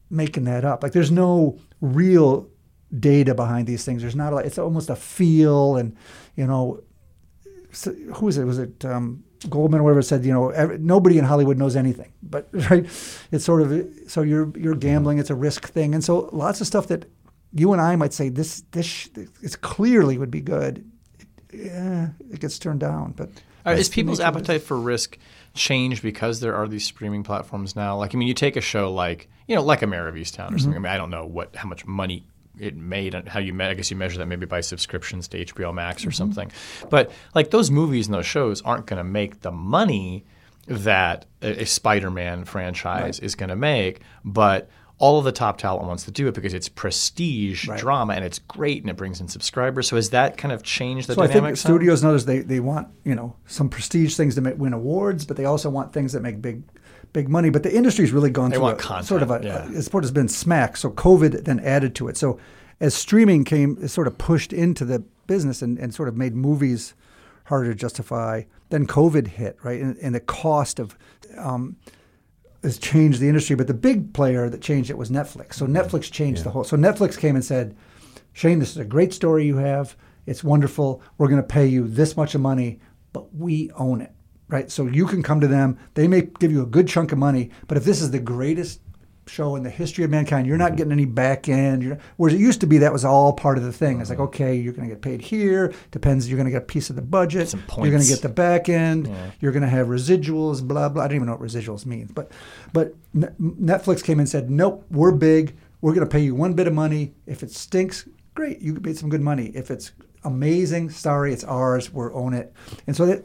making 0.09 0.45
that 0.45 0.65
up. 0.65 0.83
Like 0.83 0.93
there's 0.93 1.11
no 1.11 1.59
real 1.81 2.49
data 2.97 3.35
behind 3.35 3.67
these 3.67 3.83
things. 3.85 4.01
There's 4.01 4.15
not 4.15 4.33
a 4.33 4.37
lot. 4.37 4.45
It's 4.45 4.57
almost 4.57 4.89
a 4.89 4.95
feel, 4.95 5.77
and 5.77 5.95
you 6.35 6.47
know, 6.47 6.81
so, 7.71 7.93
who 7.93 8.25
was 8.25 8.37
it? 8.37 8.45
Was 8.45 8.59
it 8.59 8.85
um, 8.85 9.23
Goldman 9.49 9.81
or 9.81 9.83
whatever 9.83 10.01
said? 10.01 10.25
You 10.25 10.33
know, 10.33 10.49
every, 10.49 10.77
nobody 10.77 11.17
in 11.17 11.25
Hollywood 11.25 11.57
knows 11.57 11.75
anything. 11.75 12.11
But 12.23 12.47
right, 12.69 12.85
it's 13.31 13.45
sort 13.45 13.61
of 13.61 13.87
so 14.07 14.21
you're 14.21 14.51
you're 14.57 14.75
gambling. 14.75 15.19
It's 15.19 15.29
a 15.29 15.35
risk 15.35 15.67
thing, 15.67 15.93
and 15.93 16.03
so 16.03 16.29
lots 16.31 16.61
of 16.61 16.67
stuff 16.67 16.87
that 16.87 17.05
you 17.53 17.71
and 17.73 17.81
I 17.81 17.95
might 17.95 18.13
say 18.13 18.29
this 18.29 18.63
this 18.71 18.85
sh- 18.85 19.09
it's 19.41 19.55
clearly 19.55 20.17
would 20.17 20.31
be 20.31 20.41
good. 20.41 20.89
Yeah, 21.53 22.09
it 22.31 22.39
gets 22.39 22.59
turned 22.59 22.79
down, 22.79 23.13
but. 23.13 23.29
That's 23.63 23.81
is 23.81 23.89
people's 23.89 24.19
nature 24.19 24.29
of 24.29 24.35
it. 24.35 24.39
appetite 24.39 24.61
for 24.61 24.79
risk 24.79 25.17
changed 25.53 26.01
because 26.01 26.39
there 26.39 26.55
are 26.55 26.69
these 26.69 26.85
streaming 26.85 27.23
platforms 27.23 27.75
now? 27.75 27.97
Like, 27.97 28.15
I 28.15 28.17
mean, 28.17 28.29
you 28.29 28.33
take 28.33 28.55
a 28.55 28.61
show 28.61 28.93
like, 28.93 29.27
you 29.47 29.55
know, 29.55 29.63
like 29.63 29.81
a 29.81 29.87
Mare 29.87 30.07
of 30.07 30.15
Easttown 30.15 30.53
or 30.53 30.57
something. 30.59 30.71
Mm-hmm. 30.71 30.85
I 30.85 30.89
mean, 30.89 30.93
I 30.93 30.97
don't 30.97 31.09
know 31.09 31.25
what 31.25 31.55
how 31.55 31.67
much 31.67 31.85
money 31.85 32.23
it 32.59 32.75
made 32.75 33.13
and 33.13 33.27
how 33.29 33.39
you 33.39 33.53
me- 33.53 33.65
I 33.65 33.73
guess 33.75 33.91
you 33.91 33.97
measure 33.97 34.17
that 34.17 34.25
maybe 34.27 34.45
by 34.47 34.61
subscriptions 34.61 35.27
to 35.29 35.45
HBO 35.45 35.73
Max 35.73 36.01
Mm-hmm. 36.01 36.09
or 36.09 36.11
something. 36.11 36.51
But 36.89 37.11
like 37.35 37.51
those 37.51 37.69
movies 37.71 38.07
and 38.07 38.13
those 38.15 38.25
shows 38.25 38.61
aren't 38.63 38.85
going 38.87 38.97
to 38.97 39.03
make 39.03 39.41
the 39.41 39.51
money 39.51 40.25
that 40.67 41.25
a, 41.41 41.61
a 41.61 41.65
Spider-Man 41.65 42.45
franchise 42.45 43.19
is 43.19 43.35
going 43.35 43.49
to 43.49 43.55
make, 43.55 44.01
but 44.25 44.69
all 44.99 45.19
of 45.19 45.25
the 45.25 45.31
top 45.31 45.59
talent 45.59 45.85
wants 45.85 46.05
to 46.05 46.11
do 46.11 46.27
it 46.27 46.33
because 46.33 46.55
it's 46.55 46.67
prestige 46.67 47.67
Right. 47.67 47.79
drama 47.79 48.13
and 48.13 48.25
it's 48.25 48.39
great 48.39 48.81
and 48.81 48.89
it 48.89 48.95
brings 48.97 49.21
in 49.21 49.27
subscribers. 49.27 49.87
So 49.87 49.95
has 49.95 50.09
that 50.09 50.37
kind 50.37 50.51
of 50.51 50.63
changed 50.63 51.07
the 51.07 51.13
So 51.13 51.21
I 51.21 51.25
think 51.27 51.35
dynamic? 51.35 51.57
studios 51.57 52.01
and 52.01 52.09
others 52.09 52.25
they, 52.25 52.39
they 52.39 52.59
want 52.59 52.87
you 53.05 53.13
know 53.13 53.35
some 53.45 53.69
prestige 53.69 54.15
things 54.17 54.33
to 54.35 54.41
make, 54.41 54.57
win 54.57 54.73
awards, 54.73 55.23
but 55.25 55.37
they 55.37 55.45
also 55.45 55.69
want 55.69 55.93
things 55.93 56.13
that 56.13 56.21
make 56.21 56.41
big 56.41 56.63
big 57.13 57.29
money. 57.29 57.49
But 57.49 57.63
the 57.63 57.75
industry's 57.75 58.11
really 58.11 58.29
gone 58.29 58.49
They 58.49 58.55
through 58.55 58.63
want 58.63 58.79
a, 58.79 58.83
content, 58.83 59.07
sort 59.07 59.21
of 59.23 59.31
a, 59.31 59.41
yeah. 59.43 59.69
a 59.69 59.81
sport 59.81 60.03
has 60.03 60.11
been 60.11 60.27
smacked. 60.27 60.79
So 60.79 60.91
COVID 60.91 61.45
then 61.45 61.59
added 61.59 61.95
to 61.95 62.07
it. 62.07 62.17
So 62.17 62.39
as 62.79 62.93
streaming 62.93 63.43
came, 63.43 63.77
it 63.81 63.89
sort 63.89 64.07
of 64.07 64.17
pushed 64.17 64.53
into 64.53 64.85
the 64.85 65.03
business 65.25 65.61
and, 65.61 65.77
and 65.77 65.93
sort 65.93 66.09
of 66.09 66.15
made 66.15 66.35
movies 66.35 66.93
harder 67.45 67.73
to 67.73 67.75
justify. 67.75 68.43
Then 68.69 68.85
COVID 68.85 69.27
hit, 69.27 69.57
right, 69.63 69.81
and, 69.81 69.97
and 69.97 70.13
the 70.13 70.19
cost 70.19 70.79
of 70.79 70.97
um, 71.37 71.77
has 72.63 72.77
changed 72.77 73.19
the 73.19 73.27
industry. 73.27 73.55
But 73.55 73.67
the 73.67 73.73
big 73.73 74.13
player 74.13 74.49
that 74.49 74.61
changed 74.61 74.89
it 74.89 74.97
was 74.97 75.09
Netflix. 75.09 75.53
So 75.53 75.65
Netflix 75.65 76.11
changed 76.11 76.43
the 76.43 76.49
whole. 76.49 76.63
So 76.63 76.75
Netflix 76.75 77.17
came 77.17 77.35
and 77.35 77.45
said, 77.45 77.75
Shane, 78.33 78.59
this 78.59 78.71
is 78.71 78.77
a 78.77 78.85
great 78.85 79.13
story 79.13 79.45
you 79.45 79.57
have. 79.57 79.95
It's 80.25 80.43
wonderful. 80.43 81.01
We're 81.17 81.29
going 81.29 81.41
to 81.41 81.47
pay 81.47 81.65
you 81.65 81.87
this 81.87 82.17
much 82.17 82.35
of 82.35 82.41
money, 82.41 82.79
but 83.13 83.33
we 83.33 83.71
own 83.71 84.01
it, 84.01 84.13
right? 84.49 84.71
So 84.71 84.87
you 84.87 85.05
can 85.05 85.23
come 85.23 85.39
to 85.41 85.47
them. 85.47 85.77
They 85.93 86.07
may 86.07 86.21
give 86.21 86.51
you 86.51 86.61
a 86.61 86.65
good 86.65 86.87
chunk 86.87 87.11
of 87.11 87.17
money, 87.17 87.51
but 87.67 87.77
if 87.77 87.83
this 87.83 88.01
is 88.01 88.11
the 88.11 88.19
greatest 88.19 88.81
show 89.29 89.57
in 89.57 89.63
the 89.63 89.69
history 89.69 90.05
of 90.05 90.09
mankind, 90.09 90.47
you're 90.47 90.57
not 90.57 90.77
getting 90.77 90.93
any 90.93 91.05
back 91.05 91.49
end. 91.49 91.83
You're, 91.83 91.97
whereas 92.15 92.33
it 92.33 92.39
used 92.39 92.61
to 92.61 92.67
be 92.67 92.77
that 92.77 92.93
was 92.93 93.03
all 93.03 93.33
part 93.33 93.57
of 93.57 93.63
the 93.65 93.73
thing. 93.73 93.99
It's 93.99 94.09
like, 94.09 94.19
mm-hmm. 94.19 94.27
okay, 94.27 94.55
you're 94.55 94.73
going 94.73 94.87
to 94.87 94.95
get 94.95 95.01
paid 95.01 95.21
here. 95.21 95.73
Depends. 95.91 96.29
You're 96.29 96.37
going 96.37 96.45
to 96.45 96.51
get 96.51 96.63
a 96.63 96.65
piece 96.65 96.89
of 96.89 96.95
the 96.95 97.01
budget. 97.01 97.49
Some 97.49 97.61
points. 97.63 97.85
You're 97.85 97.91
going 97.91 98.03
to 98.03 98.09
get 98.09 98.21
the 98.21 98.29
back 98.29 98.69
end. 98.69 99.13
You're 99.41 99.51
going 99.51 99.63
to 99.63 99.69
have 99.69 99.87
residuals. 99.87 100.65
Blah 100.65 100.89
blah. 100.89 101.03
I 101.03 101.07
don't 101.07 101.15
even 101.15 101.27
know 101.27 101.35
what 101.35 101.41
residuals 101.41 101.85
means, 101.85 102.11
but 102.11 102.31
but 102.71 102.95
Netflix 103.13 104.03
came 104.03 104.19
and 104.19 104.29
said, 104.29 104.49
nope, 104.49 104.85
we're 104.89 105.11
big. 105.11 105.57
We're 105.81 105.93
going 105.93 106.07
to 106.07 106.11
pay 106.11 106.21
you 106.21 106.33
one 106.33 106.53
bit 106.53 106.67
of 106.67 106.73
money. 106.73 107.13
If 107.25 107.43
it 107.43 107.51
stinks, 107.51 108.07
great, 108.33 108.61
you 108.61 108.79
paid 108.79 108.97
some 108.97 109.09
good 109.09 109.21
money. 109.21 109.51
If 109.53 109.69
it's 109.69 109.91
amazing, 110.23 110.89
sorry, 110.89 111.33
it's 111.33 111.43
ours. 111.43 111.91
We're 111.91 112.13
own 112.13 112.33
it. 112.33 112.53
And 112.87 112.95
so 112.95 113.05
that 113.05 113.23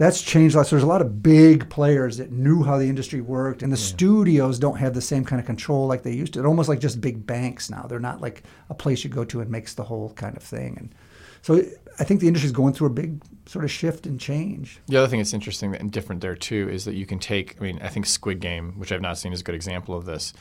that's 0.00 0.22
changed 0.22 0.54
a 0.54 0.58
lot. 0.58 0.66
So 0.66 0.76
there's 0.76 0.82
a 0.82 0.86
lot 0.86 1.02
of 1.02 1.22
big 1.22 1.68
players 1.68 2.16
that 2.16 2.32
knew 2.32 2.62
how 2.62 2.78
the 2.78 2.88
industry 2.88 3.20
worked, 3.20 3.62
and 3.62 3.70
the 3.70 3.76
studios 3.76 4.58
don't 4.58 4.78
have 4.78 4.94
the 4.94 5.02
same 5.02 5.26
kind 5.26 5.38
of 5.38 5.44
control 5.44 5.86
like 5.86 6.04
they 6.04 6.14
used 6.14 6.32
to. 6.32 6.38
They're 6.38 6.48
almost 6.48 6.70
like 6.70 6.80
just 6.80 7.02
big 7.02 7.26
banks 7.26 7.68
now. 7.68 7.82
They're 7.82 8.00
not 8.00 8.22
like 8.22 8.44
a 8.70 8.74
place 8.74 9.04
you 9.04 9.10
go 9.10 9.26
to 9.26 9.42
and 9.42 9.50
makes 9.50 9.74
the 9.74 9.84
whole 9.84 10.14
kind 10.14 10.38
of 10.38 10.42
thing. 10.42 10.76
And 10.78 10.94
so 11.42 11.62
I 11.98 12.04
think 12.04 12.20
the 12.20 12.28
industry's 12.28 12.50
going 12.50 12.72
through 12.72 12.86
a 12.86 12.90
big 12.90 13.20
sort 13.44 13.62
of 13.62 13.70
shift 13.70 14.06
and 14.06 14.18
change. 14.18 14.80
The 14.86 14.96
other 14.96 15.06
thing 15.06 15.18
that's 15.18 15.34
interesting 15.34 15.76
and 15.76 15.92
different 15.92 16.22
there 16.22 16.34
too 16.34 16.70
is 16.70 16.86
that 16.86 16.94
you 16.94 17.04
can 17.04 17.18
take. 17.18 17.60
I 17.60 17.64
mean, 17.64 17.78
I 17.82 17.88
think 17.88 18.06
Squid 18.06 18.40
Game, 18.40 18.78
which 18.78 18.92
I've 18.92 19.02
not 19.02 19.18
seen, 19.18 19.34
is 19.34 19.42
a 19.42 19.44
good 19.44 19.54
example 19.54 19.94
of 19.94 20.06
this. 20.06 20.32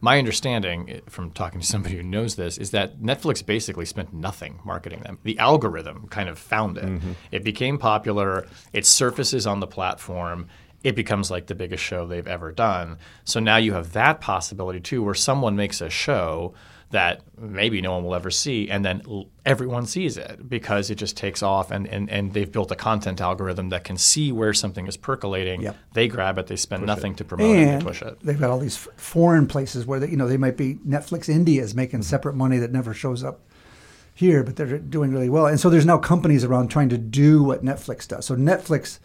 My 0.00 0.18
understanding 0.18 0.90
eh, 0.90 1.00
from 1.08 1.30
talking 1.30 1.60
to 1.60 1.66
somebody 1.66 1.96
who 1.96 2.02
knows 2.02 2.36
this 2.36 2.58
is 2.58 2.70
that 2.72 3.00
Netflix 3.00 3.44
basically 3.44 3.86
spent 3.86 4.12
nothing 4.12 4.60
marketing 4.64 5.00
them. 5.00 5.18
The 5.22 5.38
algorithm 5.38 6.06
kind 6.08 6.28
of 6.28 6.38
found 6.38 6.76
it. 6.78 7.02
It 7.30 7.44
became 7.44 7.78
popular. 7.78 8.46
It 8.72 8.84
surfaces 8.86 9.46
on 9.46 9.60
the 9.60 9.66
platform. 9.66 10.48
It 10.84 10.94
becomes 10.94 11.30
like 11.30 11.46
the 11.46 11.54
biggest 11.54 11.82
show 11.82 12.06
they've 12.06 12.26
ever 12.28 12.52
done. 12.52 12.98
So 13.24 13.40
now 13.40 13.56
you 13.56 13.72
have 13.72 13.92
that 13.94 14.20
possibility 14.20 14.80
too, 14.80 15.02
where 15.02 15.14
someone 15.14 15.56
makes 15.56 15.80
a 15.80 15.88
show 15.90 16.54
that 16.90 17.20
maybe 17.36 17.80
no 17.80 17.92
one 17.92 18.04
will 18.04 18.14
ever 18.14 18.30
see, 18.30 18.70
and 18.70 18.84
then 18.84 19.02
everyone 19.44 19.86
sees 19.86 20.16
it 20.16 20.48
because 20.48 20.88
it 20.88 20.94
just 20.94 21.16
takes 21.16 21.42
off, 21.42 21.70
and, 21.70 21.86
and, 21.88 22.08
and 22.08 22.32
they've 22.32 22.50
built 22.50 22.70
a 22.70 22.76
content 22.76 23.20
algorithm 23.20 23.70
that 23.70 23.82
can 23.82 23.96
see 23.96 24.30
where 24.30 24.54
something 24.54 24.86
is 24.86 24.96
percolating. 24.96 25.62
Yep. 25.62 25.76
They 25.94 26.06
grab 26.06 26.38
it, 26.38 26.46
they 26.46 26.56
spend 26.56 26.86
nothing 26.86 27.16
to 27.16 27.24
promote 27.24 27.56
it, 27.56 27.68
and 27.68 27.82
push 27.84 28.02
it. 28.02 28.18
they've 28.20 28.38
got 28.38 28.50
all 28.50 28.60
these 28.60 28.76
foreign 28.96 29.48
places 29.48 29.84
where 29.84 29.98
they, 29.98 30.10
you 30.10 30.16
know 30.16 30.28
they 30.28 30.36
might 30.36 30.56
be 30.56 30.76
Netflix 30.76 31.28
India 31.28 31.62
is 31.62 31.74
making 31.74 32.00
mm-hmm. 32.00 32.08
separate 32.08 32.34
money 32.34 32.58
that 32.58 32.70
never 32.70 32.94
shows 32.94 33.24
up 33.24 33.40
here, 34.14 34.42
but 34.42 34.56
they're 34.56 34.78
doing 34.78 35.12
really 35.12 35.28
well. 35.28 35.46
And 35.46 35.60
so 35.60 35.68
there's 35.68 35.84
now 35.84 35.98
companies 35.98 36.44
around 36.44 36.68
trying 36.68 36.88
to 36.88 36.98
do 36.98 37.42
what 37.42 37.64
Netflix 37.64 38.08
does. 38.08 38.24
So 38.24 38.34
Netflix, 38.34 38.98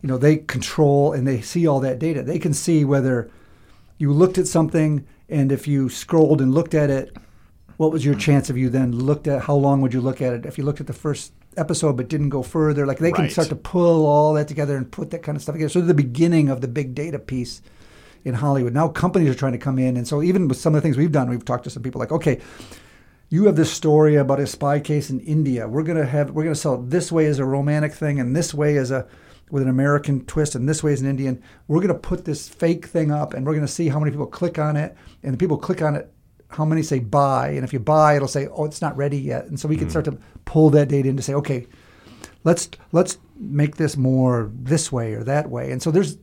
you 0.00 0.08
know, 0.08 0.16
they 0.16 0.36
control 0.36 1.12
and 1.12 1.26
they 1.26 1.40
see 1.40 1.66
all 1.66 1.80
that 1.80 1.98
data. 1.98 2.22
They 2.22 2.38
can 2.38 2.54
see 2.54 2.84
whether 2.84 3.30
you 3.98 4.12
looked 4.12 4.38
at 4.38 4.46
something 4.46 5.04
and 5.28 5.50
if 5.52 5.66
you 5.66 5.88
scrolled 5.88 6.40
and 6.40 6.54
looked 6.54 6.74
at 6.74 6.90
it, 6.90 7.16
what 7.76 7.90
was 7.90 8.04
your 8.04 8.14
chance 8.14 8.50
of 8.50 8.56
you 8.56 8.68
then 8.68 8.92
looked 8.92 9.26
at 9.26 9.42
how 9.42 9.54
long 9.54 9.80
would 9.80 9.92
you 9.92 10.00
look 10.00 10.22
at 10.22 10.32
it? 10.32 10.46
If 10.46 10.58
you 10.58 10.64
looked 10.64 10.80
at 10.80 10.86
the 10.86 10.92
first 10.92 11.32
episode 11.56 11.96
but 11.96 12.08
didn't 12.08 12.28
go 12.28 12.42
further, 12.42 12.86
like 12.86 12.98
they 12.98 13.12
can 13.12 13.28
start 13.30 13.48
to 13.48 13.56
pull 13.56 14.06
all 14.06 14.34
that 14.34 14.48
together 14.48 14.76
and 14.76 14.90
put 14.90 15.10
that 15.10 15.22
kind 15.22 15.36
of 15.36 15.42
stuff 15.42 15.54
together. 15.54 15.70
So 15.70 15.80
the 15.80 15.94
beginning 15.94 16.48
of 16.48 16.60
the 16.60 16.68
big 16.68 16.94
data 16.94 17.18
piece 17.18 17.62
in 18.24 18.34
Hollywood. 18.34 18.72
Now 18.72 18.88
companies 18.88 19.28
are 19.28 19.34
trying 19.34 19.52
to 19.52 19.58
come 19.58 19.78
in, 19.78 19.96
and 19.96 20.08
so 20.08 20.22
even 20.22 20.48
with 20.48 20.58
some 20.58 20.74
of 20.74 20.82
the 20.82 20.86
things 20.86 20.96
we've 20.96 21.12
done, 21.12 21.28
we've 21.28 21.44
talked 21.44 21.64
to 21.64 21.70
some 21.70 21.82
people 21.82 21.98
like, 21.98 22.12
okay, 22.12 22.40
you 23.28 23.44
have 23.46 23.56
this 23.56 23.72
story 23.72 24.16
about 24.16 24.40
a 24.40 24.46
spy 24.46 24.80
case 24.80 25.10
in 25.10 25.20
India. 25.20 25.68
We're 25.68 25.82
gonna 25.82 26.06
have 26.06 26.30
we're 26.30 26.44
gonna 26.44 26.54
sell 26.54 26.74
it 26.76 26.90
this 26.90 27.12
way 27.12 27.26
as 27.26 27.38
a 27.38 27.44
romantic 27.44 27.92
thing, 27.92 28.20
and 28.20 28.34
this 28.34 28.54
way 28.54 28.76
as 28.76 28.90
a 28.90 29.06
with 29.50 29.62
an 29.62 29.68
American 29.68 30.24
twist, 30.24 30.54
and 30.54 30.68
this 30.68 30.82
way 30.82 30.92
is 30.92 31.00
an 31.00 31.08
Indian. 31.08 31.42
We're 31.68 31.80
gonna 31.80 31.94
put 31.94 32.24
this 32.24 32.48
fake 32.48 32.86
thing 32.86 33.10
up, 33.10 33.34
and 33.34 33.46
we're 33.46 33.54
gonna 33.54 33.68
see 33.68 33.88
how 33.88 33.98
many 33.98 34.10
people 34.10 34.26
click 34.26 34.58
on 34.58 34.76
it, 34.76 34.96
and 35.22 35.32
the 35.32 35.38
people 35.38 35.58
click 35.58 35.82
on 35.82 35.94
it. 35.94 36.10
How 36.48 36.64
many 36.64 36.82
say 36.82 37.00
buy? 37.00 37.48
And 37.48 37.64
if 37.64 37.72
you 37.72 37.78
buy, 37.78 38.16
it'll 38.16 38.28
say, 38.28 38.46
"Oh, 38.46 38.64
it's 38.64 38.80
not 38.80 38.96
ready 38.96 39.18
yet." 39.18 39.46
And 39.46 39.58
so 39.58 39.68
we 39.68 39.76
can 39.76 39.90
start 39.90 40.04
to 40.06 40.12
mm. 40.12 40.20
pull 40.44 40.70
that 40.70 40.88
data 40.88 41.08
in 41.08 41.16
to 41.16 41.22
say, 41.22 41.34
"Okay, 41.34 41.66
let's 42.44 42.68
let's 42.92 43.18
make 43.36 43.76
this 43.76 43.96
more 43.96 44.50
this 44.54 44.92
way 44.92 45.14
or 45.14 45.24
that 45.24 45.50
way." 45.50 45.72
And 45.72 45.82
so 45.82 45.90
there's 45.90 46.16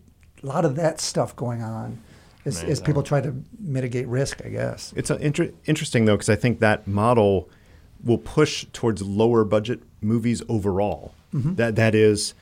a 0.44 0.46
lot 0.46 0.66
of 0.66 0.76
that 0.76 1.00
stuff 1.02 1.36
going 1.36 1.62
on 1.62 2.00
as, 2.46 2.64
as 2.64 2.80
people 2.82 3.04
try 3.04 3.22
to 3.22 3.36
mitigate 3.60 4.08
risk, 4.08 4.42
I 4.44 4.50
guess. 4.50 4.94
It's 4.96 5.10
inter- 5.12 5.52
interesting 5.66 6.06
though 6.06 6.16
because 6.16 6.30
I 6.30 6.36
think 6.36 6.60
that 6.60 6.88
model 6.88 7.50
will 8.04 8.18
push 8.18 8.66
towards 8.74 9.02
lower 9.02 9.44
budget 9.44 9.82
movies 10.02 10.42
overall. 10.50 11.14
Mm-hmm. 11.34 11.56
That 11.56 11.76
that 11.76 11.96
is, 11.96 12.34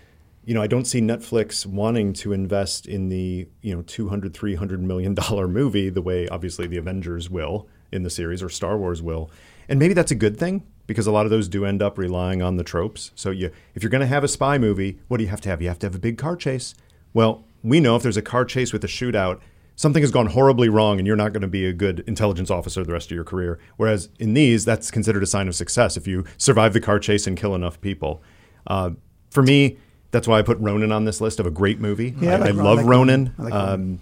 you 0.50 0.56
know, 0.56 0.64
I 0.64 0.68
don't 0.68 0.86
see 0.86 1.00
Netflix 1.00 1.64
wanting 1.64 2.12
to 2.14 2.34
invest 2.34 2.88
in 2.88 3.10
the 3.10 3.48
you 3.62 3.76
know 3.76 3.84
200 3.84 4.34
300 4.34 4.82
million 4.82 5.14
dollar 5.14 5.48
movie 5.48 5.90
the 5.90 6.02
way 6.02 6.28
obviously 6.28 6.66
the 6.66 6.78
Avengers 6.78 7.30
will 7.30 7.68
in 7.92 8.02
the 8.02 8.10
series 8.10 8.42
or 8.42 8.50
Star 8.50 8.76
Wars 8.76 9.00
will. 9.00 9.30
And 9.68 9.78
maybe 9.78 9.94
that's 9.94 10.10
a 10.10 10.16
good 10.16 10.38
thing 10.38 10.66
because 10.88 11.06
a 11.06 11.12
lot 11.12 11.28
of 11.28 11.30
those 11.30 11.48
do 11.48 11.66
end 11.66 11.84
up 11.84 12.00
relying 12.00 12.42
on 12.42 12.58
the 12.58 12.64
tropes. 12.64 13.12
So 13.14 13.30
you 13.30 13.52
if 13.76 13.84
you're 13.84 13.92
going 13.92 14.02
to 14.02 14.08
have 14.08 14.24
a 14.24 14.28
spy 14.28 14.58
movie, 14.58 14.98
what 15.08 15.18
do 15.18 15.24
you 15.24 15.30
have 15.30 15.40
to 15.42 15.50
have? 15.50 15.62
You 15.62 15.68
have 15.68 15.78
to 15.80 15.86
have 15.86 15.94
a 15.94 16.00
big 16.00 16.18
car 16.18 16.36
chase. 16.36 16.74
Well, 17.14 17.44
we 17.62 17.80
know 17.80 17.96
if 17.96 18.02
there's 18.02 18.18
a 18.18 18.24
car 18.24 18.44
chase 18.44 18.74
with 18.74 18.84
a 18.84 18.88
shootout, 18.88 19.42
something 19.76 20.02
has 20.02 20.10
gone 20.10 20.26
horribly 20.26 20.68
wrong 20.68 20.98
and 20.98 21.06
you're 21.06 21.16
not 21.16 21.32
going 21.32 21.42
to 21.44 21.48
be 21.48 21.68
a 21.68 21.74
good 21.74 22.00
intelligence 22.08 22.50
officer 22.50 22.84
the 22.84 22.92
rest 22.92 23.12
of 23.12 23.16
your 23.16 23.24
career. 23.24 23.60
Whereas 23.78 24.10
in 24.18 24.34
these, 24.34 24.66
that's 24.66 24.90
considered 24.90 25.22
a 25.22 25.28
sign 25.28 25.48
of 25.48 25.54
success 25.54 25.96
if 25.96 26.08
you 26.08 26.26
survive 26.40 26.74
the 26.74 26.82
car 26.82 26.98
chase 26.98 27.28
and 27.28 27.38
kill 27.38 27.54
enough 27.54 27.80
people. 27.82 28.24
Uh, 28.66 28.92
for 29.30 29.44
me, 29.44 29.78
that's 30.12 30.28
why 30.28 30.40
I 30.40 30.42
put 30.42 30.58
Ronin 30.60 30.92
on 30.92 31.06
this 31.06 31.22
list 31.22 31.40
of 31.40 31.46
a 31.46 31.52
great 31.52 31.80
movie. 31.80 32.16
Yeah, 32.20 32.36
I 32.36 32.38
like 32.38 32.50
I 32.50 32.52
Ron- 32.54 32.66
love 32.66 32.78
like 32.80 32.86
Ronin. 32.88 33.34
Like 33.38 33.54
Um, 33.54 34.00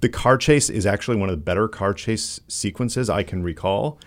the 0.00 0.08
car 0.08 0.36
chase 0.36 0.68
is 0.70 0.84
actually 0.86 1.16
one 1.16 1.28
of 1.28 1.34
the 1.36 1.42
better 1.42 1.68
car 1.68 1.94
chase 1.94 2.40
sequences 2.48 3.08
I 3.10 3.22
can 3.22 3.42
recall. 3.42 3.98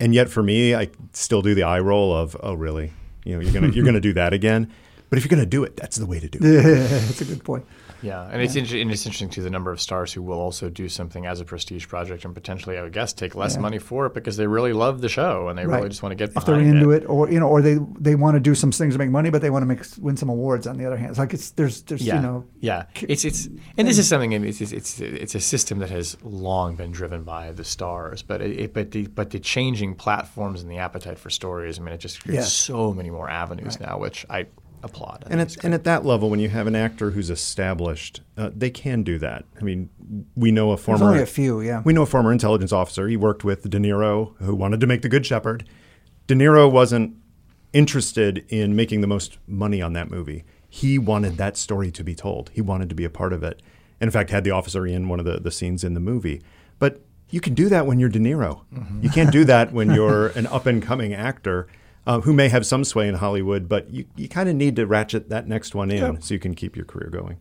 And 0.00 0.14
yet 0.14 0.28
for 0.28 0.42
me, 0.42 0.74
I 0.74 0.88
still 1.12 1.42
do 1.42 1.54
the 1.54 1.62
eye 1.62 1.78
roll 1.80 2.14
of, 2.14 2.36
oh, 2.42 2.54
really? 2.54 2.92
You 3.24 3.34
know, 3.36 3.40
you're 3.40 3.52
gonna 3.52 3.68
you're 3.72 3.84
gonna 3.84 4.00
do 4.00 4.12
that 4.14 4.32
again. 4.32 4.70
But 5.14 5.18
if 5.18 5.24
you're 5.30 5.36
gonna 5.36 5.46
do 5.46 5.62
it, 5.62 5.76
that's 5.76 5.94
the 5.96 6.06
way 6.06 6.18
to 6.18 6.28
do 6.28 6.38
it. 6.42 6.62
That's 7.06 7.20
a 7.20 7.24
good 7.24 7.44
point. 7.44 7.64
Yeah, 8.02 8.28
and 8.30 8.42
it's 8.42 8.56
inter- 8.56 8.78
and 8.78 8.90
it's 8.90 9.06
interesting 9.06 9.30
too 9.30 9.42
the 9.42 9.48
number 9.48 9.70
of 9.70 9.80
stars 9.80 10.12
who 10.12 10.22
will 10.22 10.40
also 10.40 10.68
do 10.68 10.88
something 10.88 11.24
as 11.24 11.40
a 11.40 11.44
prestige 11.44 11.86
project 11.86 12.24
and 12.24 12.34
potentially, 12.34 12.76
I 12.76 12.82
would 12.82 12.92
guess, 12.92 13.12
take 13.14 13.34
less 13.36 13.54
Yeah. 13.54 13.60
money 13.60 13.78
for 13.78 14.06
it 14.06 14.12
because 14.12 14.36
they 14.36 14.46
really 14.48 14.72
love 14.74 15.00
the 15.00 15.08
show 15.08 15.48
and 15.48 15.56
they 15.58 15.64
really 15.66 15.88
just 15.88 16.02
want 16.02 16.10
to 16.10 16.16
get 16.16 16.36
if 16.36 16.44
they're 16.44 16.58
into 16.60 16.90
it. 16.90 17.04
or 17.08 17.30
you 17.30 17.38
know, 17.40 17.48
or 17.48 17.62
they 17.62 17.78
they 17.98 18.16
want 18.16 18.34
to 18.34 18.40
do 18.40 18.54
some 18.56 18.72
things 18.72 18.94
to 18.94 18.98
make 18.98 19.08
money, 19.08 19.30
but 19.30 19.40
they 19.40 19.50
want 19.50 19.62
to 19.62 19.66
make 19.66 19.82
win 20.00 20.16
some 20.16 20.28
awards. 20.28 20.66
On 20.66 20.76
the 20.76 20.84
other 20.84 20.96
hand, 20.98 21.10
it's 21.10 21.18
like 21.20 21.32
it's 21.32 21.50
there's 21.52 21.82
there's 21.82 22.02
Yeah, 22.02 22.16
you 22.16 22.22
know 22.22 22.44
yeah. 22.60 22.86
It's 23.08 23.24
it's 23.24 23.48
and 23.78 23.86
this 23.88 23.98
is 23.98 24.08
something. 24.08 24.32
It's 24.32 24.60
it's 24.60 24.72
it's, 24.72 25.00
it's 25.00 25.34
a 25.36 25.40
system 25.40 25.78
that 25.78 25.90
has 25.90 26.16
long 26.24 26.74
been 26.74 26.90
driven 26.90 27.22
by 27.22 27.52
the 27.52 27.64
stars, 27.64 28.20
but 28.22 28.42
it, 28.42 28.58
it 28.58 28.74
but 28.74 28.90
the 28.90 29.06
but 29.06 29.30
the 29.30 29.38
changing 29.38 29.94
platforms 29.94 30.60
and 30.60 30.70
the 30.70 30.78
appetite 30.78 31.18
for 31.18 31.30
stories. 31.30 31.78
I 31.78 31.82
mean, 31.82 31.94
it 31.94 32.00
just 32.00 32.22
creates 32.22 32.42
Yes. 32.44 32.52
so 32.52 32.92
many 32.92 33.10
more 33.10 33.30
avenues 33.30 33.78
now, 33.80 33.98
which 33.98 34.26
I 34.28 34.46
applaud. 34.84 35.24
I 35.26 35.32
And 35.32 35.40
at, 35.40 35.64
and 35.64 35.74
at 35.74 35.84
that 35.84 36.04
level, 36.04 36.30
when 36.30 36.40
you 36.40 36.48
have 36.48 36.66
an 36.66 36.76
actor 36.76 37.10
who's 37.10 37.30
established, 37.30 38.20
uh, 38.36 38.50
they 38.54 38.70
can 38.70 39.02
do 39.02 39.18
that. 39.18 39.44
I 39.58 39.62
mean, 39.62 39.90
we 40.36 40.52
know 40.52 40.70
a 40.70 40.76
there's 40.76 40.84
former 40.84 41.06
only 41.06 41.22
a 41.22 41.26
few. 41.26 41.60
Yeah, 41.60 41.82
we 41.84 41.92
know 41.92 42.02
a 42.02 42.06
former 42.06 42.32
intelligence 42.32 42.72
officer. 42.72 43.08
He 43.08 43.16
worked 43.16 43.44
with 43.44 43.68
De 43.68 43.78
Niro, 43.78 44.36
who 44.38 44.54
wanted 44.54 44.80
to 44.80 44.86
make 44.86 45.02
The 45.02 45.08
Good 45.08 45.26
Shepherd. 45.26 45.68
De 46.26 46.34
Niro 46.34 46.70
wasn't 46.70 47.16
interested 47.72 48.44
in 48.48 48.76
making 48.76 49.00
the 49.00 49.06
most 49.06 49.38
money 49.46 49.82
on 49.82 49.92
that 49.94 50.10
movie. 50.10 50.44
He 50.68 50.98
wanted 50.98 51.36
that 51.36 51.56
story 51.56 51.90
to 51.90 52.04
be 52.04 52.14
told. 52.14 52.50
He 52.54 52.60
wanted 52.60 52.88
to 52.88 52.94
be 52.94 53.04
a 53.04 53.10
part 53.10 53.32
of 53.32 53.42
it. 53.42 53.60
And 54.00 54.08
in 54.08 54.12
fact, 54.12 54.30
had 54.30 54.44
the 54.44 54.50
officer 54.50 54.86
in 54.86 55.08
one 55.08 55.18
of 55.18 55.26
the, 55.26 55.38
the 55.38 55.50
scenes 55.50 55.84
in 55.84 55.94
the 55.94 56.00
movie. 56.00 56.42
But 56.78 57.00
you 57.30 57.40
can 57.40 57.54
do 57.54 57.68
that 57.68 57.86
when 57.86 57.98
you're 57.98 58.08
De 58.08 58.18
Niro. 58.18 58.62
You 59.00 59.10
can't 59.10 59.32
do 59.32 59.44
that 59.44 59.72
when 59.72 59.90
you're 59.94 60.28
an 60.28 60.46
up 60.46 60.66
and 60.66 60.82
coming 60.82 61.14
actor 61.14 61.66
uh, 62.06 62.20
who 62.20 62.32
may 62.32 62.48
have 62.48 62.66
some 62.66 62.84
sway 62.84 63.08
in 63.08 63.14
Hollywood, 63.16 63.68
but 63.68 63.90
you, 63.90 64.04
you 64.16 64.28
kind 64.28 64.48
of 64.48 64.54
need 64.56 64.76
to 64.76 64.86
ratchet 64.86 65.28
that 65.30 65.46
next 65.48 65.74
one 65.74 65.90
in 65.90 66.14
Yep. 66.14 66.22
so 66.22 66.34
you 66.34 66.40
can 66.40 66.54
keep 66.54 66.76
your 66.76 66.84
career 66.84 67.10
going. 67.10 67.38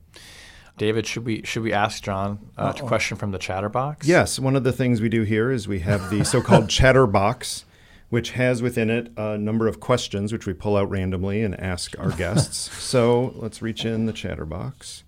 David, 0.77 1.05
should 1.05 1.23
we 1.25 1.43
should 1.43 1.61
we 1.61 1.71
ask 1.71 2.01
John 2.03 2.49
uh, 2.57 2.73
a 2.75 2.79
question 2.81 3.15
from 3.15 3.29
the 3.31 3.37
chatterbox? 3.37 4.07
Yes, 4.07 4.39
one 4.39 4.55
of 4.55 4.63
the 4.63 4.71
things 4.71 5.01
we 5.01 5.09
do 5.09 5.21
here 5.23 5.51
is 5.51 5.67
we 5.67 5.79
have 5.79 6.09
the 6.09 6.23
so-called 6.25 6.67
chatterbox, 6.77 7.65
which 8.09 8.31
has 8.31 8.61
within 8.63 8.89
it 8.89 9.11
a 9.15 9.37
number 9.37 9.67
of 9.67 9.79
questions 9.79 10.33
which 10.33 10.47
we 10.47 10.53
pull 10.53 10.75
out 10.75 10.89
randomly 10.89 11.43
and 11.43 11.59
ask 11.59 11.93
our 11.99 12.09
guests. 12.17 12.57
so 12.81 13.33
let's 13.35 13.61
reach 13.61 13.85
in 13.85 14.07
the 14.07 14.13
chatterbox. 14.13 15.03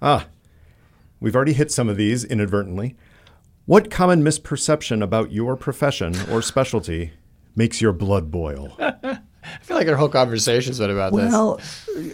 Ah, 0.00 0.26
we've 1.20 1.36
already 1.36 1.52
hit 1.54 1.70
some 1.70 1.88
of 1.88 1.96
these 1.98 2.24
inadvertently. 2.24 2.96
What 3.66 3.90
common 3.90 4.22
misperception 4.22 5.02
about 5.02 5.32
your 5.32 5.56
profession 5.56 6.14
or 6.30 6.40
specialty 6.40 7.12
makes 7.56 7.80
your 7.80 7.92
blood 7.92 8.30
boil? 8.30 8.76
I 9.46 9.58
feel 9.62 9.76
like 9.76 9.88
our 9.88 9.96
whole 9.96 10.08
conversation's 10.08 10.78
been 10.78 10.90
about 10.90 11.12
this. 11.14 11.30
Well, 11.32 11.60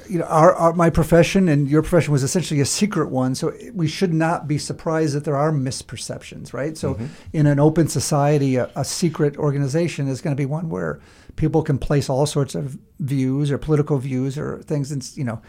you 0.08 0.18
know, 0.18 0.24
our, 0.26 0.54
our, 0.54 0.72
my 0.74 0.90
profession 0.90 1.48
and 1.48 1.68
your 1.68 1.82
profession 1.82 2.12
was 2.12 2.22
essentially 2.22 2.60
a 2.60 2.66
secret 2.66 3.10
one, 3.10 3.34
so 3.34 3.52
we 3.72 3.88
should 3.88 4.12
not 4.12 4.46
be 4.46 4.58
surprised 4.58 5.14
that 5.14 5.24
there 5.24 5.36
are 5.36 5.50
misperceptions, 5.52 6.52
right? 6.52 6.76
So, 6.76 6.94
mm-hmm. 6.94 7.06
in 7.32 7.46
an 7.46 7.58
open 7.58 7.88
society, 7.88 8.56
a, 8.56 8.70
a 8.76 8.84
secret 8.84 9.36
organization 9.36 10.08
is 10.08 10.20
going 10.20 10.36
to 10.36 10.40
be 10.40 10.46
one 10.46 10.68
where 10.68 11.00
people 11.36 11.62
can 11.62 11.78
place 11.78 12.10
all 12.10 12.26
sorts 12.26 12.54
of 12.54 12.78
views 13.00 13.50
or 13.50 13.58
political 13.58 13.98
views 13.98 14.36
or 14.36 14.62
things, 14.62 14.92
and 14.92 15.08
you 15.16 15.24
know, 15.24 15.40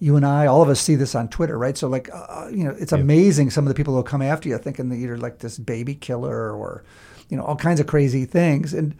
you 0.00 0.16
and 0.16 0.26
I, 0.26 0.46
all 0.46 0.62
of 0.62 0.68
us 0.68 0.80
see 0.80 0.94
this 0.94 1.14
on 1.14 1.28
Twitter, 1.28 1.58
right? 1.58 1.76
So, 1.76 1.88
like, 1.88 2.08
uh, 2.12 2.48
you 2.50 2.64
know, 2.64 2.74
it's 2.78 2.92
yeah. 2.92 2.98
amazing 2.98 3.50
some 3.50 3.64
of 3.64 3.68
the 3.68 3.74
people 3.74 3.94
who 3.94 4.02
come 4.02 4.22
after 4.22 4.48
you 4.48 4.58
thinking 4.58 4.88
that 4.88 4.96
you're 4.96 5.18
like 5.18 5.38
this 5.38 5.58
baby 5.58 5.94
killer 5.94 6.52
or, 6.52 6.84
you 7.28 7.36
know, 7.36 7.44
all 7.44 7.56
kinds 7.56 7.80
of 7.80 7.86
crazy 7.86 8.24
things, 8.24 8.74
and 8.74 8.96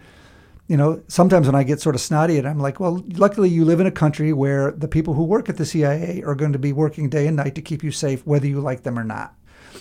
you 0.71 0.77
know, 0.77 1.03
sometimes 1.09 1.49
when 1.49 1.57
I 1.57 1.65
get 1.65 1.81
sort 1.81 1.97
of 1.97 2.01
snotty, 2.01 2.39
and 2.39 2.47
I'm 2.47 2.61
like, 2.61 2.79
well, 2.79 3.03
luckily 3.15 3.49
you 3.49 3.65
live 3.65 3.81
in 3.81 3.89
a 3.89 3.91
country 3.91 4.33
where 4.33 4.71
the 4.71 4.87
people 4.87 5.15
who 5.15 5.25
work 5.25 5.49
at 5.49 5.57
the 5.57 5.67
CIA 5.67 6.23
are 6.23 6.37
going 6.37 6.53
to 6.53 6.61
be 6.61 6.73
working 6.73 7.11
day 7.11 7.27
and 7.27 7.37
night 7.37 7.57
to 7.57 7.61
keep 7.61 7.83
you 7.83 7.91
safe, 7.91 8.25
whether 8.25 8.47
you 8.47 8.61
like 8.61 8.85
them 8.85 8.97
or 8.97 9.03
not. 9.03 9.35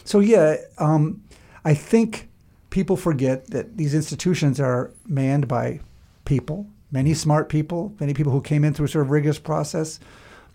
So 0.03 0.19
yeah, 0.19 0.55
um, 0.79 1.21
I 1.63 1.75
think 1.75 2.27
people 2.71 2.97
forget 2.97 3.51
that 3.51 3.77
these 3.77 3.93
institutions 3.93 4.59
are 4.59 4.91
manned 5.05 5.47
by 5.47 5.81
people, 6.25 6.65
many 6.91 7.13
smart 7.13 7.49
people, 7.49 7.93
many 7.99 8.15
people 8.15 8.31
who 8.31 8.41
came 8.41 8.63
in 8.63 8.73
through 8.73 8.87
a 8.87 8.89
sort 8.89 9.05
of 9.05 9.11
rigorous 9.11 9.37
process. 9.37 9.99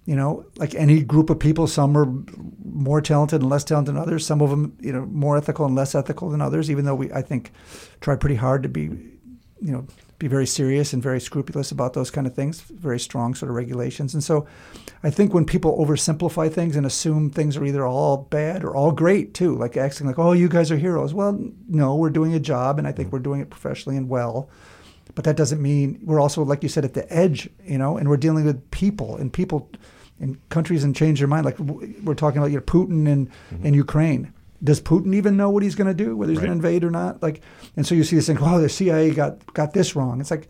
You 0.05 0.17
know, 0.17 0.47
like 0.57 0.75
any 0.75 1.05
group 1.05 1.31
of 1.31 1.39
people, 1.39 1.69
some 1.69 1.97
are 1.97 2.13
more 2.65 3.01
talented 3.01 3.41
and 3.41 3.49
less 3.49 3.63
talented 3.63 3.95
than 3.95 4.03
others. 4.03 4.27
Some 4.27 4.43
of 4.43 4.51
them, 4.51 4.77
you 4.81 4.93
know, 4.93 5.07
more 5.07 5.37
ethical 5.37 5.65
and 5.65 5.77
less 5.77 5.95
ethical 5.95 6.29
than 6.29 6.41
others. 6.41 6.73
Even 6.73 6.87
though 6.87 6.97
we, 6.97 7.13
I 7.13 7.23
think, 7.23 7.53
try 8.01 8.17
pretty 8.17 8.35
hard 8.35 8.65
to 8.65 8.69
be, 8.69 8.83
you 8.83 9.73
know, 9.73 9.87
be 10.19 10.29
very 10.29 10.47
serious 10.47 10.93
and 10.93 11.03
very 11.03 11.21
scrupulous 11.21 11.71
about 11.73 11.93
those 11.93 12.11
kind 12.11 12.27
of 12.27 12.35
things, 12.35 12.61
very 12.61 13.01
strong 13.01 13.35
sort 13.35 13.51
of 13.51 13.57
regulations. 13.57 14.15
And 14.15 14.23
so 14.23 14.47
I 15.03 15.11
think 15.11 15.35
when 15.35 15.45
people 15.45 15.77
oversimplify 15.85 16.53
things 16.53 16.77
and 16.77 16.87
assume 16.87 17.31
things 17.31 17.57
are 17.57 17.65
either 17.65 17.87
all 17.87 18.17
bad 18.17 18.65
or 18.65 18.75
all 18.77 18.93
great 18.93 19.35
too, 19.35 19.57
like 19.57 19.77
acting 19.77 20.07
like, 20.07 20.19
oh, 20.19 20.33
you 20.33 20.49
guys 20.49 20.71
are 20.71 20.77
heroes. 20.77 21.13
Well, 21.13 21.39
no, 21.69 21.97
we're 21.97 22.11
doing 22.11 22.35
a 22.35 22.41
job 22.41 22.79
and 22.79 22.87
I 22.87 22.93
think 22.93 23.13
we're 23.13 23.19
doing 23.19 23.41
it 23.41 23.51
professionally 23.51 23.97
and 23.97 24.09
well. 24.09 24.49
But 25.15 25.25
that 25.25 25.37
doesn't 25.37 25.61
mean 25.61 26.01
we're 26.03 26.21
also, 26.21 26.43
like 26.43 26.63
you 26.63 26.69
said, 26.69 26.85
at 26.85 26.95
the 26.95 27.13
edge, 27.13 27.49
you 27.65 27.79
know, 27.79 27.97
and 27.97 28.09
we're 28.09 28.17
dealing 28.17 28.45
with 28.45 28.71
people 28.71 29.17
and 29.17 29.33
people 29.33 29.71
and 30.21 30.49
countries 30.49 30.85
and 30.85 30.95
change 30.95 31.19
their 31.19 31.29
mind. 31.29 31.45
Like 31.45 31.59
we're 31.59 32.15
talking 32.15 32.39
about 32.39 32.51
you 32.51 32.59
know, 32.59 32.63
Putin 32.63 33.07
and, 33.09 33.29
mm-hmm. 33.29 33.67
and 33.67 33.75
Ukraine 33.75 34.33
does 34.65 34.81
Putin 34.81 35.15
even 35.15 35.37
know 35.37 35.51
what 35.51 35.63
he's 35.63 35.75
going 35.75 35.95
to 35.95 36.05
do, 36.05 36.17
whether 36.17 36.33
he's 36.33 36.39
right. 36.39 36.47
going 36.47 36.61
to 36.61 36.67
invade 36.67 36.85
or 36.85 36.91
not? 36.91 37.23
Like, 37.23 37.43
and 37.77 37.87
so 37.87 37.95
you 37.95 38.03
see 38.03 38.17
this 38.17 38.27
thing, 38.27 38.39
oh, 38.41 38.61
the 38.61 38.69
CIA 38.69 39.11
got 39.11 39.53
got 39.53 39.75
this 39.75 39.95
wrong. 39.95 40.21
It's 40.21 40.31
like, 40.31 40.49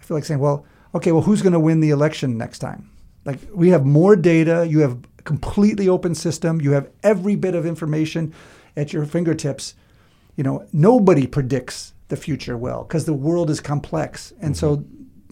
I 0.00 0.04
feel 0.04 0.16
like 0.16 0.24
saying, 0.24 0.40
well, 0.40 0.64
okay, 0.94 1.12
well, 1.12 1.22
who's 1.22 1.42
going 1.42 1.52
to 1.52 1.60
win 1.60 1.80
the 1.80 1.90
election 1.90 2.38
next 2.38 2.60
time? 2.60 2.90
Like, 3.24 3.38
we 3.52 3.68
have 3.70 3.84
more 3.84 4.16
data. 4.16 4.66
You 4.68 4.80
have 4.80 4.98
a 5.18 5.22
completely 5.22 5.88
open 5.88 6.14
system. 6.14 6.60
You 6.60 6.72
have 6.72 6.88
every 7.02 7.36
bit 7.36 7.54
of 7.54 7.66
information 7.66 8.32
at 8.76 8.92
your 8.92 9.04
fingertips. 9.04 9.74
You 10.36 10.44
know, 10.44 10.66
nobody 10.72 11.26
predicts 11.26 11.92
the 12.08 12.16
future 12.16 12.56
well 12.56 12.84
because 12.84 13.04
the 13.04 13.12
world 13.12 13.50
is 13.50 13.60
complex, 13.60 14.32
and 14.40 14.54
mm-hmm. 14.54 14.82
so, 14.82 14.84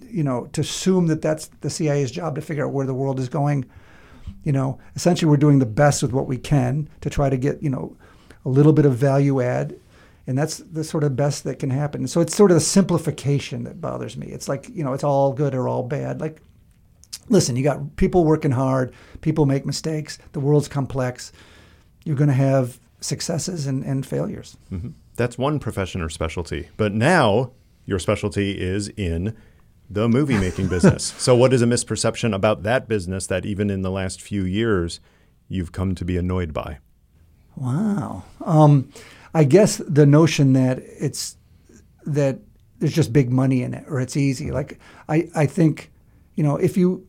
you 0.02 0.24
know, 0.24 0.46
to 0.52 0.60
assume 0.60 1.06
that 1.06 1.22
that's 1.22 1.46
the 1.60 1.70
CIA's 1.70 2.10
job 2.10 2.34
to 2.34 2.40
figure 2.40 2.66
out 2.66 2.72
where 2.72 2.86
the 2.86 2.94
world 2.94 3.20
is 3.20 3.28
going 3.28 3.64
you 4.44 4.52
know, 4.52 4.78
essentially 4.94 5.28
we're 5.28 5.36
doing 5.36 5.58
the 5.58 5.66
best 5.66 6.02
with 6.02 6.12
what 6.12 6.26
we 6.26 6.38
can 6.38 6.88
to 7.00 7.10
try 7.10 7.28
to 7.28 7.36
get, 7.36 7.62
you 7.62 7.70
know, 7.70 7.96
a 8.48 8.50
little 8.50 8.72
bit 8.72 8.86
of 8.86 8.94
value 8.94 9.40
add. 9.42 9.78
And 10.26 10.36
that's 10.36 10.58
the 10.58 10.84
sort 10.84 11.04
of 11.04 11.16
best 11.16 11.44
that 11.44 11.58
can 11.58 11.70
happen. 11.70 12.06
So 12.06 12.20
it's 12.20 12.34
sort 12.34 12.50
of 12.50 12.56
the 12.56 12.60
simplification 12.60 13.64
that 13.64 13.80
bothers 13.80 14.16
me. 14.16 14.26
It's 14.26 14.48
like, 14.48 14.68
you 14.68 14.84
know, 14.84 14.92
it's 14.92 15.04
all 15.04 15.32
good 15.32 15.54
or 15.54 15.68
all 15.68 15.82
bad. 15.82 16.20
Like, 16.20 16.42
listen, 17.28 17.56
you 17.56 17.62
got 17.62 17.96
people 17.96 18.24
working 18.24 18.50
hard, 18.50 18.92
people 19.20 19.46
make 19.46 19.64
mistakes, 19.64 20.18
the 20.32 20.40
world's 20.40 20.68
complex. 20.68 21.32
You're 22.04 22.16
going 22.16 22.28
to 22.28 22.34
have 22.34 22.78
successes 23.00 23.66
and, 23.66 23.84
and 23.84 24.04
failures. 24.04 24.56
Mm-hmm. 24.72 24.90
That's 25.16 25.38
one 25.38 25.58
profession 25.58 26.00
or 26.00 26.08
specialty. 26.08 26.68
But 26.76 26.92
now 26.92 27.52
your 27.86 27.98
specialty 27.98 28.52
is 28.52 28.88
in 28.88 29.36
the 29.90 30.08
movie 30.08 30.38
making 30.38 30.68
business. 30.76 31.14
So, 31.18 31.34
what 31.34 31.52
is 31.52 31.62
a 31.62 31.66
misperception 31.66 32.34
about 32.34 32.62
that 32.64 32.88
business 32.88 33.26
that 33.28 33.46
even 33.46 33.70
in 33.70 33.82
the 33.82 33.90
last 33.90 34.20
few 34.20 34.44
years 34.44 35.00
you've 35.48 35.72
come 35.72 35.94
to 35.94 36.04
be 36.04 36.16
annoyed 36.16 36.52
by? 36.52 36.78
Wow. 37.60 38.24
Um, 38.44 38.90
I 39.34 39.44
guess 39.44 39.78
the 39.78 40.06
notion 40.06 40.52
that 40.54 40.78
it's 40.78 41.36
that 42.06 42.38
there's 42.78 42.94
just 42.94 43.12
big 43.12 43.30
money 43.30 43.62
in 43.62 43.74
it 43.74 43.84
or 43.88 44.00
it's 44.00 44.16
easy. 44.16 44.50
Like 44.50 44.78
I, 45.08 45.28
I 45.34 45.46
think, 45.46 45.90
you 46.36 46.44
know, 46.44 46.56
if 46.56 46.76
you 46.76 47.06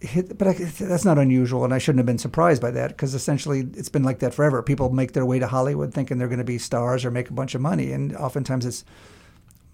hit, 0.00 0.36
but 0.38 0.48
I, 0.48 0.52
that's 0.52 1.04
not 1.04 1.18
unusual, 1.18 1.64
and 1.64 1.74
I 1.74 1.78
shouldn't 1.78 1.98
have 1.98 2.06
been 2.06 2.18
surprised 2.18 2.62
by 2.62 2.70
that 2.72 2.88
because 2.88 3.14
essentially 3.14 3.68
it's 3.74 3.88
been 3.88 4.04
like 4.04 4.20
that 4.20 4.34
forever. 4.34 4.62
People 4.62 4.90
make 4.90 5.12
their 5.12 5.26
way 5.26 5.38
to 5.38 5.46
Hollywood 5.46 5.92
thinking 5.92 6.18
they're 6.18 6.28
going 6.28 6.38
to 6.38 6.44
be 6.44 6.58
stars 6.58 7.04
or 7.04 7.10
make 7.10 7.30
a 7.30 7.32
bunch 7.32 7.54
of 7.54 7.60
money, 7.60 7.92
and 7.92 8.14
oftentimes 8.16 8.66
it's 8.66 8.84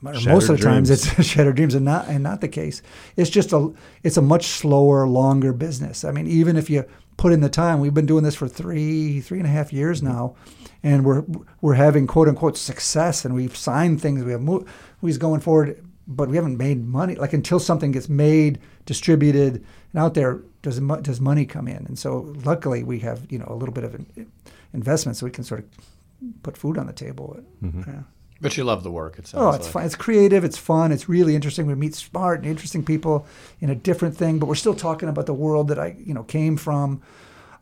most 0.00 0.48
of 0.48 0.56
the 0.56 0.62
dreams. 0.62 0.88
times 0.88 0.90
it's 0.90 1.24
shattered 1.26 1.56
dreams 1.56 1.74
and 1.74 1.84
not 1.84 2.08
and 2.08 2.22
not 2.22 2.40
the 2.40 2.48
case. 2.48 2.82
It's 3.16 3.30
just 3.30 3.52
a 3.52 3.72
it's 4.02 4.16
a 4.16 4.22
much 4.22 4.46
slower, 4.46 5.06
longer 5.06 5.52
business. 5.52 6.04
I 6.04 6.10
mean, 6.10 6.26
even 6.26 6.56
if 6.56 6.70
you 6.70 6.84
put 7.16 7.32
in 7.32 7.40
the 7.40 7.48
time, 7.48 7.80
we've 7.80 7.94
been 7.94 8.06
doing 8.06 8.24
this 8.24 8.34
for 8.34 8.48
three 8.48 9.20
three 9.20 9.38
and 9.38 9.46
a 9.46 9.50
half 9.50 9.72
years 9.72 10.00
mm-hmm. 10.00 10.12
now, 10.12 10.36
and 10.82 11.04
we're 11.04 11.24
we're 11.60 11.74
having 11.74 12.06
quote 12.06 12.28
unquote 12.28 12.56
success, 12.56 13.24
and 13.24 13.34
we've 13.34 13.56
signed 13.56 14.00
things, 14.00 14.24
we 14.24 14.32
have 14.32 14.42
movies 14.42 15.18
going 15.18 15.40
forward, 15.40 15.84
but 16.06 16.28
we 16.28 16.36
haven't 16.36 16.56
made 16.56 16.84
money. 16.84 17.14
Like 17.14 17.32
until 17.32 17.60
something 17.60 17.92
gets 17.92 18.08
made, 18.08 18.58
distributed, 18.86 19.64
and 19.92 20.02
out 20.02 20.14
there, 20.14 20.42
does 20.62 20.80
does 21.02 21.20
money 21.20 21.46
come 21.46 21.68
in? 21.68 21.86
And 21.86 21.98
so 21.98 22.34
luckily 22.44 22.84
we 22.84 22.98
have 23.00 23.26
you 23.30 23.38
know 23.38 23.46
a 23.48 23.54
little 23.54 23.74
bit 23.74 23.84
of 23.84 23.94
an 23.94 24.30
investment, 24.72 25.16
so 25.16 25.26
we 25.26 25.30
can 25.30 25.44
sort 25.44 25.60
of 25.60 26.42
put 26.42 26.56
food 26.56 26.78
on 26.78 26.86
the 26.86 26.92
table. 26.92 27.38
Mm-hmm. 27.62 27.90
Yeah. 27.90 28.02
But 28.40 28.56
you 28.56 28.64
love 28.64 28.82
the 28.82 28.90
work. 28.90 29.18
It 29.18 29.32
oh, 29.34 29.50
it's 29.50 29.64
like. 29.64 29.72
fun. 29.72 29.84
It's 29.86 29.94
creative. 29.94 30.44
It's 30.44 30.58
fun. 30.58 30.92
It's 30.92 31.08
really 31.08 31.34
interesting. 31.34 31.66
We 31.66 31.74
meet 31.74 31.94
smart 31.94 32.40
and 32.40 32.48
interesting 32.48 32.84
people 32.84 33.26
in 33.60 33.70
a 33.70 33.74
different 33.74 34.16
thing, 34.16 34.38
but 34.38 34.46
we're 34.46 34.54
still 34.54 34.74
talking 34.74 35.08
about 35.08 35.26
the 35.26 35.34
world 35.34 35.68
that 35.68 35.78
I, 35.78 35.96
you 36.04 36.12
know, 36.12 36.24
came 36.24 36.56
from. 36.56 37.00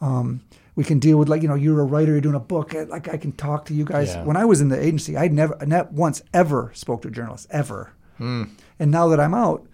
Um, 0.00 0.40
we 0.74 0.84
can 0.84 0.98
deal 0.98 1.18
with 1.18 1.28
like 1.28 1.42
you 1.42 1.48
know 1.48 1.54
you're 1.54 1.80
a 1.80 1.84
writer 1.84 2.12
you're 2.12 2.20
doing 2.22 2.34
a 2.34 2.40
book 2.40 2.72
like 2.88 3.06
i 3.06 3.18
can 3.18 3.30
talk 3.32 3.66
to 3.66 3.74
you 3.74 3.84
guys 3.84 4.08
yeah. 4.08 4.24
when 4.24 4.38
i 4.38 4.44
was 4.46 4.62
in 4.62 4.70
the 4.70 4.82
agency 4.82 5.18
i 5.18 5.28
never 5.28 5.54
not 5.66 5.92
once 5.92 6.22
ever 6.32 6.70
spoke 6.74 7.02
to 7.02 7.08
a 7.08 7.10
journalist 7.10 7.46
ever 7.50 7.92
mm. 8.18 8.48
and 8.78 8.90
now 8.90 9.06
that 9.06 9.20
i'm 9.20 9.34
out 9.34 9.66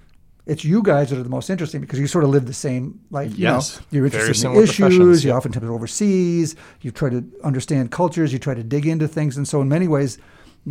it's 0.49 0.65
you 0.65 0.83
guys 0.83 1.11
that 1.11 1.19
are 1.19 1.23
the 1.23 1.29
most 1.29 1.51
interesting 1.51 1.81
because 1.81 2.01
you 2.01 2.07
sort 2.07 2.25
of 2.25 2.31
live 2.31 2.47
the 2.47 2.55
same 2.55 3.01
life. 3.11 3.33
You 3.33 3.45
yes. 3.45 3.77
know, 3.77 3.87
you're 3.91 4.07
interested 4.07 4.51
in 4.51 4.57
issues. 4.57 5.23
You 5.23 5.33
often 5.33 5.53
travel 5.53 5.75
overseas. 5.75 6.57
You 6.81 6.91
try 6.91 7.11
to 7.11 7.23
understand 7.45 7.93
cultures. 7.93 8.33
You 8.33 8.39
try 8.39 8.55
to 8.55 8.63
dig 8.63 8.87
into 8.87 9.07
things, 9.07 9.37
and 9.37 9.47
so 9.47 9.61
in 9.61 9.69
many 9.69 9.87
ways, 9.87 10.17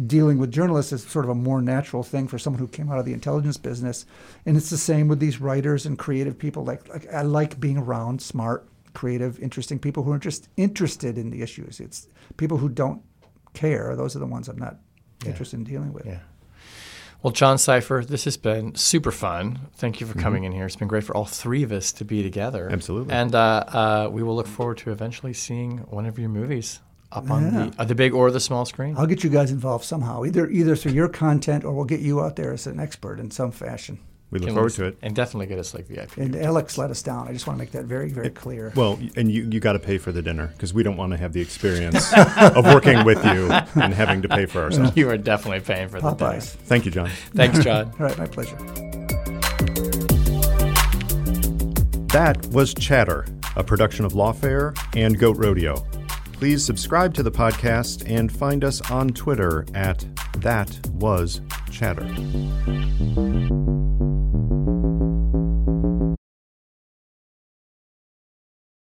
dealing 0.05 0.37
with 0.37 0.51
journalists 0.51 0.91
is 0.91 1.03
sort 1.03 1.25
of 1.25 1.31
a 1.31 1.35
more 1.35 1.61
natural 1.61 2.03
thing 2.03 2.27
for 2.27 2.37
someone 2.37 2.59
who 2.59 2.67
came 2.67 2.91
out 2.91 2.99
of 2.99 3.05
the 3.05 3.13
intelligence 3.13 3.57
business. 3.57 4.05
And 4.45 4.57
it's 4.57 4.69
the 4.69 4.77
same 4.77 5.07
with 5.07 5.19
these 5.19 5.41
writers 5.41 5.85
and 5.85 5.97
creative 5.97 6.37
people. 6.37 6.63
Like, 6.63 6.87
like 6.89 7.11
I 7.11 7.21
like 7.23 7.59
being 7.59 7.77
around 7.77 8.21
smart, 8.21 8.67
creative, 8.93 9.39
interesting 9.39 9.79
people 9.79 10.03
who 10.03 10.11
are 10.11 10.19
just 10.19 10.49
interested 10.57 11.17
in 11.17 11.29
the 11.29 11.41
issues. 11.41 11.79
It's 11.79 12.07
people 12.37 12.57
who 12.57 12.69
don't 12.69 13.01
care. 13.53 13.95
Those 13.95 14.15
are 14.15 14.19
the 14.19 14.27
ones 14.27 14.47
I'm 14.47 14.57
not 14.57 14.77
yeah. 15.23 15.29
interested 15.29 15.57
in 15.57 15.63
dealing 15.63 15.93
with. 15.93 16.05
Yeah. 16.05 16.19
Well, 17.23 17.33
John 17.33 17.57
Sipher, 17.57 18.05
this 18.05 18.25
has 18.25 18.37
been 18.37 18.75
super 18.75 19.11
fun. 19.11 19.59
Thank 19.73 19.99
you 19.99 20.05
for 20.05 20.13
mm-hmm. 20.13 20.21
coming 20.21 20.43
in 20.43 20.51
here. 20.51 20.65
It's 20.65 20.75
been 20.75 20.87
great 20.87 21.03
for 21.03 21.17
all 21.17 21.25
three 21.25 21.63
of 21.63 21.71
us 21.71 21.91
to 21.93 22.05
be 22.05 22.21
together. 22.21 22.69
Absolutely. 22.71 23.13
And 23.13 23.33
uh, 23.33 23.63
uh, 23.67 24.09
we 24.11 24.21
will 24.21 24.35
look 24.35 24.47
forward 24.47 24.77
to 24.79 24.91
eventually 24.91 25.33
seeing 25.33 25.79
one 25.79 26.05
of 26.05 26.19
your 26.19 26.29
movies 26.29 26.79
up 27.11 27.29
on 27.29 27.53
the 27.53 27.73
uh, 27.77 27.85
the 27.85 27.95
big 27.95 28.13
or 28.13 28.31
the 28.31 28.39
small 28.39 28.65
screen. 28.65 28.95
I'll 28.97 29.07
get 29.07 29.23
you 29.23 29.29
guys 29.29 29.51
involved 29.51 29.85
somehow, 29.85 30.23
either 30.25 30.49
either 30.49 30.75
through 30.75 30.93
your 30.93 31.09
content 31.09 31.63
or 31.63 31.73
we'll 31.73 31.85
get 31.85 32.01
you 32.01 32.21
out 32.21 32.35
there 32.35 32.53
as 32.53 32.67
an 32.67 32.79
expert 32.79 33.19
in 33.19 33.31
some 33.31 33.51
fashion. 33.51 33.99
We 34.29 34.39
look 34.39 34.47
Can 34.47 34.55
forward 34.55 34.73
to 34.73 34.85
it, 34.85 34.97
and 35.01 35.15
definitely 35.15 35.45
get 35.47 35.57
us 35.57 35.73
like 35.73 35.87
VIP. 35.87 36.17
And 36.17 36.35
Alex 36.35 36.77
let 36.77 36.91
us 36.91 37.01
down. 37.01 37.29
I 37.29 37.31
just 37.31 37.47
want 37.47 37.57
to 37.57 37.63
make 37.63 37.71
that 37.71 37.85
very, 37.85 38.09
very 38.09 38.29
clear. 38.29 38.73
Well, 38.75 38.99
and 39.15 39.31
you 39.31 39.47
you 39.49 39.61
got 39.61 39.73
to 39.73 39.79
pay 39.79 39.97
for 39.97 40.11
the 40.11 40.21
dinner 40.21 40.47
because 40.47 40.73
we 40.73 40.83
don't 40.83 40.97
want 40.97 41.11
to 41.13 41.17
have 41.17 41.31
the 41.31 41.39
experience 41.39 42.11
of 42.13 42.65
working 42.65 43.05
with 43.05 43.23
you 43.23 43.49
and 43.81 43.93
having 43.93 44.21
to 44.23 44.27
pay 44.27 44.45
for 44.45 44.61
ourselves. 44.63 44.97
You 44.97 45.09
are 45.09 45.17
definitely 45.17 45.61
paying 45.61 45.87
for 45.87 46.01
the 46.01 46.11
Popeyes. 46.11 46.17
dinner. 46.17 46.65
Thank 46.65 46.85
you, 46.85 46.91
John. 46.91 47.09
Thanks, 47.33 47.63
John. 47.63 47.87
All 47.99 48.05
right, 48.05 48.17
my 48.17 48.27
pleasure. 48.27 48.57
That 52.07 52.45
was 52.51 52.73
Chatter 52.73 53.25
a 53.57 53.63
production 53.63 54.05
of 54.05 54.13
Lawfare 54.13 54.77
and 54.95 55.17
Goat 55.19 55.37
Rodeo. 55.37 55.83
Please 56.37 56.63
subscribe 56.63 57.15
to 57.15 57.23
the 57.23 57.31
podcast 57.31 58.07
and 58.07 58.31
find 58.31 58.63
us 58.63 58.79
on 58.91 59.09
Twitter 59.09 59.65
at 59.73 60.05
That 60.33 60.79
Was 60.93 61.41
Chatter. 61.71 62.05